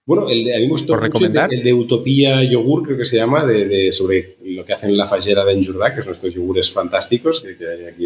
Bueno, 0.05 0.29
el 0.29 0.43
de, 0.43 0.67
gustó 0.67 0.99
el, 1.01 1.63
de, 1.63 1.73
Utopía 1.73 2.43
Yogur, 2.43 2.83
creo 2.83 2.97
que 2.97 3.05
se 3.05 3.15
llama, 3.15 3.45
de, 3.45 3.93
sobre 3.93 4.35
lo 4.43 4.65
que 4.65 4.73
hacen 4.73 4.89
en 4.89 4.97
la 4.97 5.07
fallera 5.07 5.45
de 5.45 5.53
Enjurdà, 5.53 5.95
que 5.95 6.03
son 6.03 6.11
estos 6.11 6.33
yogures 6.33 6.71
fantásticos 6.71 7.39
que, 7.39 7.55
hay 7.65 7.85
aquí 7.85 8.05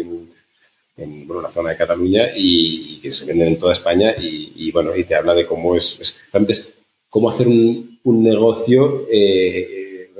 en, 0.96 1.26
bueno, 1.26 1.42
la 1.42 1.50
zona 1.50 1.70
de 1.70 1.76
Cataluña 1.76 2.28
y, 2.36 3.00
que 3.02 3.12
se 3.12 3.24
venden 3.24 3.48
en 3.48 3.58
toda 3.58 3.72
España. 3.72 4.14
Y, 4.16 4.70
bueno, 4.70 4.94
y 4.94 5.02
te 5.04 5.16
habla 5.16 5.34
de 5.34 5.44
cómo 5.44 5.74
es, 5.74 5.98
es 6.00 6.72
cómo 7.08 7.30
hacer 7.30 7.48
un, 7.48 7.98
un 8.04 8.22
negocio 8.22 9.08
eh, 9.10 10.10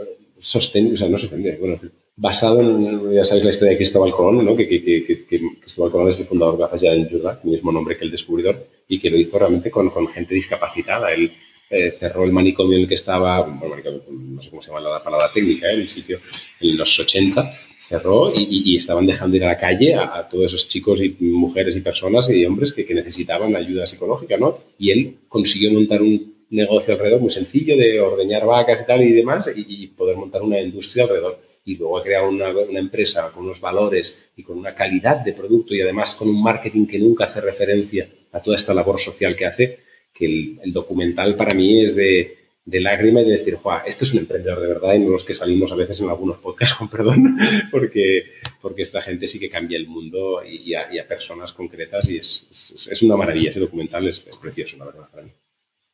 sostenible, 0.41 0.97
o 0.97 0.99
sea, 0.99 1.09
no 1.09 1.19
sostenible, 1.19 1.59
bueno, 1.59 1.79
basado 2.17 2.61
en, 2.61 3.13
ya 3.13 3.25
sabéis 3.25 3.45
la 3.45 3.51
historia 3.51 3.73
de 3.73 3.77
Cristóbal 3.77 4.11
Colón, 4.11 4.45
¿no? 4.45 4.57
que, 4.57 4.67
que, 4.67 4.83
que, 4.83 5.05
que, 5.05 5.41
Cristóbal 5.61 5.93
Colón 5.93 6.09
es 6.09 6.19
el 6.19 6.27
fundador 6.27 6.57
de 6.57 6.61
la 6.63 6.69
fallera 6.69 6.95
de 6.95 7.03
Enjurdà, 7.03 7.41
el 7.45 7.51
mismo 7.51 7.71
nombre 7.71 7.97
que 7.97 8.05
el 8.05 8.11
descubridor, 8.11 8.67
y 8.89 8.99
que 8.99 9.11
lo 9.11 9.17
hizo 9.17 9.39
realmente 9.39 9.71
con, 9.71 9.91
con 9.91 10.09
gente 10.09 10.35
discapacitada. 10.35 11.13
Él, 11.13 11.31
eh, 11.71 11.95
cerró 11.99 12.25
el 12.25 12.33
manicomio 12.33 12.77
en 12.77 12.83
el 12.83 12.89
que 12.89 12.95
estaba, 12.95 13.47
no 13.47 14.43
sé 14.43 14.51
cómo 14.51 14.63
se 14.63 14.69
llama 14.69 14.81
la 14.81 15.03
palabra 15.03 15.31
técnica, 15.33 15.71
¿eh? 15.71 15.75
el 15.75 15.89
sitio, 15.89 16.19
en 16.61 16.77
los 16.77 16.99
80, 16.99 17.59
cerró 17.89 18.31
y, 18.35 18.77
estaban 18.77 19.07
dejando 19.07 19.37
ir 19.37 19.45
a 19.45 19.49
la 19.49 19.57
calle 19.57 19.95
a, 19.95 20.27
todos 20.29 20.47
esos 20.47 20.69
chicos 20.69 21.01
y 21.03 21.17
mujeres 21.21 21.75
y 21.77 21.81
personas 21.81 22.29
y 22.31 22.45
hombres 22.45 22.73
que, 22.73 22.87
necesitaban 22.95 23.57
ayuda 23.57 23.87
psicológica, 23.87 24.37
¿no? 24.37 24.59
Y 24.79 24.91
él 24.91 25.17
consiguió 25.29 25.73
montar 25.73 26.03
un 26.03 26.35
negocio 26.51 26.95
alrededor 26.95 27.21
muy 27.21 27.31
sencillo 27.31 27.77
de 27.77 28.01
ordeñar 28.01 28.47
vacas 28.47 28.83
y 28.83 28.87
tal 28.87 29.03
y 29.03 29.13
demás 29.13 29.51
y, 29.55 29.87
poder 29.89 30.17
montar 30.17 30.43
una 30.43 30.61
industria 30.61 31.05
alrededor. 31.05 31.41
Y 31.65 31.77
luego 31.77 31.99
ha 31.99 32.03
creado 32.03 32.29
una, 32.29 32.79
empresa 32.79 33.31
con 33.33 33.45
unos 33.45 33.61
valores 33.61 34.31
y 34.37 34.43
con 34.43 34.59
una 34.59 34.75
calidad 34.75 35.17
de 35.17 35.35
producto 35.35 35.75
y 35.75 35.83
además 35.83 36.15
con 36.15 36.29
un 36.29 36.43
marketing 36.43 36.87
que 36.87 36.99
nunca 36.99 37.25
hace 37.25 37.41
referencia 37.41 38.09
a 38.33 38.41
toda 38.41 38.57
esta 38.57 38.73
labor 38.73 39.01
social 39.01 39.37
que 39.37 39.47
hace, 39.47 39.79
que 40.19 40.59
el, 40.63 40.73
documental 40.73 41.37
para 41.37 41.55
mí 41.55 41.81
es 41.85 41.95
de, 41.95 42.37
de 42.65 42.81
lágrima 42.81 43.21
y 43.21 43.25
de 43.25 43.39
decir, 43.39 43.55
Juan, 43.55 43.83
esto 43.87 44.05
es 44.05 44.13
un 44.13 44.21
emprendedor 44.21 44.61
de 44.61 44.67
verdad 44.67 44.95
y 44.95 44.99
no 44.99 45.11
los 45.11 45.25
que 45.25 45.35
salimos 45.35 45.71
a 45.71 45.77
veces 45.77 46.01
en 46.01 46.09
algunos 46.09 46.39
podcasts, 46.39 46.75
con 46.79 46.89
perdón, 46.89 47.39
porque, 47.71 48.33
porque 48.61 48.83
esta 48.83 49.01
gente 49.01 49.29
sí 49.29 49.39
que 49.39 49.49
cambia 49.49 49.79
el 49.79 49.87
mundo 49.87 50.43
y, 50.45 50.75
a, 50.75 50.89
personas 51.07 51.53
concretas 51.53 52.09
y 52.09 52.17
es, 52.17 52.89
es, 52.91 53.03
una 53.03 53.17
maravilla. 53.17 53.51
Ese 53.51 53.61
documental 53.61 54.09
es, 54.09 54.25
precioso, 54.41 54.77
la 54.77 54.87
verdad, 54.87 55.09
para 55.11 55.23
mí. 55.23 55.31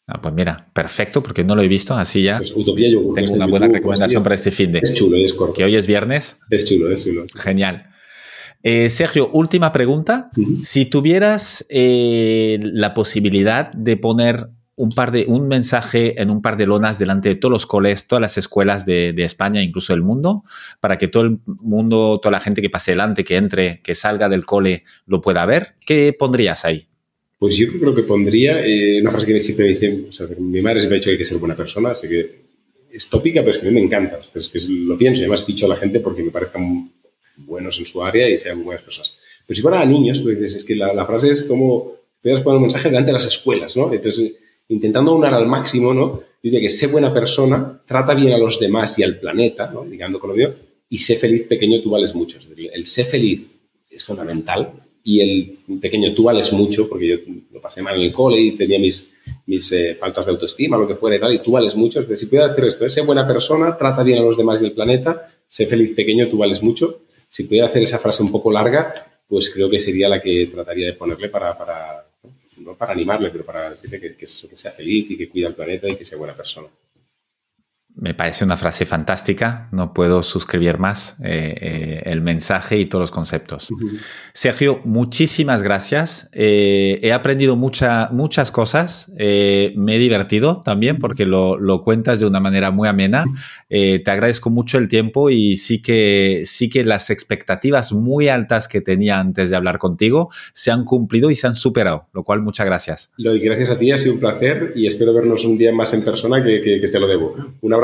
Ah, 0.07 0.21
pues 0.21 0.35
mira, 0.35 0.71
perfecto, 0.75 1.23
porque 1.23 1.45
no 1.45 1.55
lo 1.55 1.63
he 1.63 1.69
visto, 1.69 1.95
así 1.95 2.23
ya 2.23 2.37
pues 2.37 2.55
Utopía 2.55 2.91
Yogur, 2.91 3.15
tengo 3.15 3.33
una 3.33 3.47
buena 3.47 3.69
recomendación 3.69 4.23
para 4.23 4.35
este 4.35 4.51
fin 4.51 4.71
de. 4.71 4.81
Es 4.81 4.93
chulo, 4.93 5.17
es 5.17 5.33
corto. 5.33 5.55
Que 5.55 5.65
hoy 5.65 5.77
es 5.77 5.87
viernes. 5.87 6.41
Es 6.51 6.67
chulo, 6.67 6.93
es 6.93 7.05
chulo. 7.05 7.25
Genial. 7.43 7.94
Eh, 8.67 8.89
Sergio, 8.89 9.29
última 9.29 9.73
pregunta. 9.73 10.31
Si 10.63 10.87
tuvieras 10.87 11.67
eh, 11.69 12.59
la 12.63 12.95
posibilidad 12.95 13.71
de 13.73 13.99
poner 13.99 14.49
un, 14.75 14.89
par 14.89 15.13
de, 15.13 15.27
un 15.29 15.49
mensaje 15.49 16.21
en 16.21 16.31
un 16.31 16.41
par 16.41 16.57
de 16.57 16.65
lonas 16.65 16.99
delante 16.99 17.29
de 17.29 17.35
todos 17.35 17.53
los 17.53 17.67
coles, 17.67 18.09
todas 18.09 18.23
las 18.23 18.39
escuelas 18.39 18.87
de, 18.87 19.13
España, 19.19 19.63
incluso 19.63 19.93
del 19.93 20.01
mundo, 20.01 20.45
para 20.81 20.97
que 20.97 21.09
todo 21.09 21.25
el 21.25 21.39
mundo, 21.45 22.19
toda 22.23 22.33
la 22.33 22.41
gente 22.41 22.63
que 22.63 22.71
pase 22.71 22.93
delante, 22.93 23.23
que 23.23 23.37
entre, 23.37 23.83
que 23.83 23.95
salga 23.95 24.31
del 24.31 24.47
cole, 24.47 24.85
lo 25.07 25.21
pueda 25.21 25.45
ver, 25.45 25.75
¿qué 25.85 26.15
pondrías 26.19 26.65
ahí? 26.65 26.87
Pues 27.39 27.59
yo 27.59 27.69
creo 27.79 27.95
que 27.95 28.05
pondría 28.05 28.67
eh, 28.67 28.99
una 29.03 29.11
frase 29.11 29.27
que 29.27 29.43
siempre 29.43 29.67
me 29.67 29.73
dice, 29.73 30.05
o 30.09 30.13
sea, 30.13 30.27
mi 30.39 30.63
madre 30.63 30.81
siempre 30.81 30.97
ha 30.97 31.01
dicho 31.01 31.09
que 31.09 31.13
hay 31.13 31.19
que 31.19 31.25
ser 31.27 31.37
buena 31.37 31.55
persona, 31.55 31.91
así 31.91 32.09
que 32.09 32.45
es 32.91 33.11
tópica, 33.11 33.43
pero 33.43 33.57
es 33.57 33.59
que 33.59 33.69
a 33.69 33.71
mí 33.71 33.75
me 33.75 33.85
encanta, 33.85 34.21
es 34.35 34.49
que 34.49 34.61
lo 34.61 34.97
pienso 34.97 35.21
y 35.21 35.25
además 35.25 35.47
dicho 35.47 35.67
a 35.67 35.69
la 35.69 35.77
gente 35.77 36.01
porque 36.01 36.23
me 36.23 36.31
parece 36.31 36.53
buenos 37.37 37.79
en 37.79 37.87
su 37.87 38.03
área 38.03 38.29
y 38.29 38.39
sean 38.39 38.65
buenas 38.65 38.83
personas. 38.83 39.15
Pero 39.47 39.57
si 39.57 39.63
fuera 39.63 39.81
a 39.81 39.87
niños, 39.87 40.21
pues 40.21 40.55
es 40.55 40.65
que 40.65 40.75
la, 40.75 41.05
frase 41.05 41.31
es 41.31 41.43
como 41.43 41.95
puedes 42.23 42.41
poner 42.41 42.57
un 42.57 42.63
mensaje 42.63 42.89
delante 42.89 43.09
de 43.09 43.19
las 43.19 43.27
escuelas, 43.27 43.77
¿no? 43.77 43.93
Entonces, 43.93 44.33
intentando 44.69 45.15
unar 45.15 45.35
al 45.35 45.47
máximo, 45.47 45.93
¿no? 45.93 46.23
Dice 46.43 46.61
que 46.61 46.71
sé 46.71 46.87
buena 46.87 47.13
persona, 47.13 47.83
trata 47.87 48.15
bien 48.15 48.33
a 48.33 48.39
los 48.39 48.59
demás 48.59 48.99
y 48.99 49.03
al 49.03 49.19
planeta, 49.19 49.71
¿no? 49.71 49.85
Ligando 49.85 50.19
con 50.19 50.31
lo 50.31 50.37
mío, 50.37 50.55
y 50.89 50.99
sé 50.99 51.17
feliz, 51.17 51.47
pequeño, 51.47 51.83
tú 51.83 51.91
vales 51.91 52.15
mucho. 52.15 52.39
El 52.73 52.87
sé 52.87 53.05
feliz 53.05 53.47
es 53.91 54.05
fundamental 54.05 54.73
y 55.03 55.21
el 55.21 55.79
pequeño, 55.81 56.15
tú 56.15 56.25
vales 56.25 56.51
mucho, 56.53 56.89
porque 56.89 57.07
yo 57.07 57.17
lo 57.53 57.61
pasé 57.61 57.83
mal 57.83 57.97
en 57.97 58.03
el 58.03 58.13
cole 58.13 58.41
y 58.41 58.53
tenía 58.53 58.79
mis, 58.79 59.13
mis 59.47 59.71
eh, 59.73 59.97
faltas 60.01 60.25
de 60.25 60.33
autoestima, 60.33 60.79
lo 60.79 60.89
que 60.89 60.95
fuera 60.95 61.17
y 61.17 61.21
tal, 61.21 61.35
y 61.35 61.39
tú 61.41 61.53
vales 61.53 61.77
mucho. 61.77 61.99
Entonces, 61.99 62.21
si 62.21 62.27
puedes 62.27 62.49
hacer 62.49 62.65
esto, 62.65 62.89
sé 62.89 63.03
buena 63.03 63.27
persona, 63.27 63.77
trata 63.77 64.03
bien 64.03 64.19
a 64.19 64.23
los 64.23 64.37
demás 64.39 64.63
y 64.63 64.65
al 64.65 64.73
planeta, 64.73 65.29
sé 65.47 65.67
feliz, 65.67 65.95
pequeño, 65.95 66.29
tú 66.29 66.39
vales 66.39 66.63
mucho, 66.63 67.01
si 67.35 67.43
pudiera 67.43 67.67
hacer 67.67 67.83
esa 67.83 67.99
frase 67.99 68.23
un 68.23 68.31
poco 68.31 68.49
larga, 68.53 68.95
pues 69.27 69.53
creo 69.53 69.69
que 69.69 69.81
sería 69.81 70.09
la 70.09 70.23
que 70.23 70.47
trataría 70.47 70.87
de 70.87 70.93
ponerle 70.93 71.29
para, 71.29 71.59
para 71.59 72.05
no 72.59 72.77
para 72.77 72.93
animarle, 72.93 73.31
pero 73.31 73.45
para 73.45 73.71
decirle 73.71 74.01
que, 74.01 74.15
que, 74.15 74.25
sea 74.29 74.71
feliz 74.71 75.11
y 75.11 75.17
que 75.19 75.29
cuida 75.29 75.49
el 75.49 75.55
planeta 75.55 75.89
y 75.89 75.97
que 75.97 76.05
sea 76.05 76.17
buena 76.17 76.37
persona. 76.37 76.69
Me 77.97 78.13
parece 78.13 78.45
una 78.45 78.57
frase 78.57 78.87
fantástica, 78.87 79.69
no 79.71 79.95
puedo 79.95 80.25
suscribir 80.25 80.79
más 80.79 81.17
eh, 81.23 81.55
eh, 81.61 82.03
el 82.07 82.23
mensaje 82.23 82.77
y 82.77 82.87
todos 82.87 83.05
los 83.05 83.11
conceptos. 83.13 83.69
Sergio, 84.33 84.81
muchísimas 84.85 85.63
gracias. 85.63 86.29
Eh, 86.33 86.99
he 87.03 87.13
aprendido 87.13 87.55
mucha, 87.55 88.09
muchas 88.11 88.51
cosas, 88.51 89.13
me 89.17 89.95
he 89.95 89.99
divertido 90.01 90.61
también 90.61 90.99
porque 90.99 91.25
lo, 91.25 91.57
lo, 91.57 91.85
cuentas 91.85 92.19
de 92.19 92.27
una 92.27 92.41
manera 92.41 92.73
muy 92.73 92.89
amena. 92.89 93.27
te 93.69 94.11
agradezco 94.11 94.51
mucho 94.51 94.79
el 94.79 94.89
tiempo 94.89 95.31
y 95.31 95.57
sí 95.57 95.81
que, 95.81 96.43
sí 96.47 96.69
que 96.69 96.83
las 96.83 97.11
expectativas 97.11 97.93
muy 97.93 98.29
altas 98.29 98.67
que 98.67 98.81
tenía 98.81 99.21
antes 99.21 99.51
de 99.51 99.57
hablar 99.57 99.79
contigo 99.79 100.31
se 100.53 100.73
han 100.73 100.85
cumplido 100.85 101.31
y 101.31 101.37
se 101.37 101.47
han 101.47 101.55
superado, 101.55 102.09
lo 102.13 102.25
cual 102.25 102.43
muchas 102.43 102.67
gracias. 102.67 103.13
Lo 103.19 103.35
gracias 103.35 103.71
a 103.71 103.79
ti, 103.79 103.93
ha 103.93 103.99
sido 103.99 104.15
un 104.15 104.21
placer 104.21 104.73
y 104.75 104.89
espero 104.89 105.15
vernos 105.15 105.45
un 105.45 105.57
día 105.57 105.73
más 105.73 105.95
en 105.95 106.03
persona 106.03 106.43
que, 106.43 106.61
que, 106.61 106.81
que 106.81 106.89
te 106.89 106.99
lo 106.99 107.07
debo. 107.07 107.37
Un 107.61 107.73
abrazo 107.73 107.84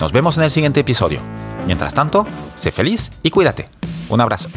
Nos 0.00 0.12
vemos 0.12 0.36
en 0.38 0.44
el 0.44 0.50
siguiente 0.50 0.80
episodio. 0.80 1.20
Mientras 1.66 1.94
tanto, 1.94 2.26
sé 2.56 2.72
feliz 2.72 3.12
y 3.22 3.30
cuídate. 3.30 3.68
Un 4.08 4.20
abrazo. 4.20 4.48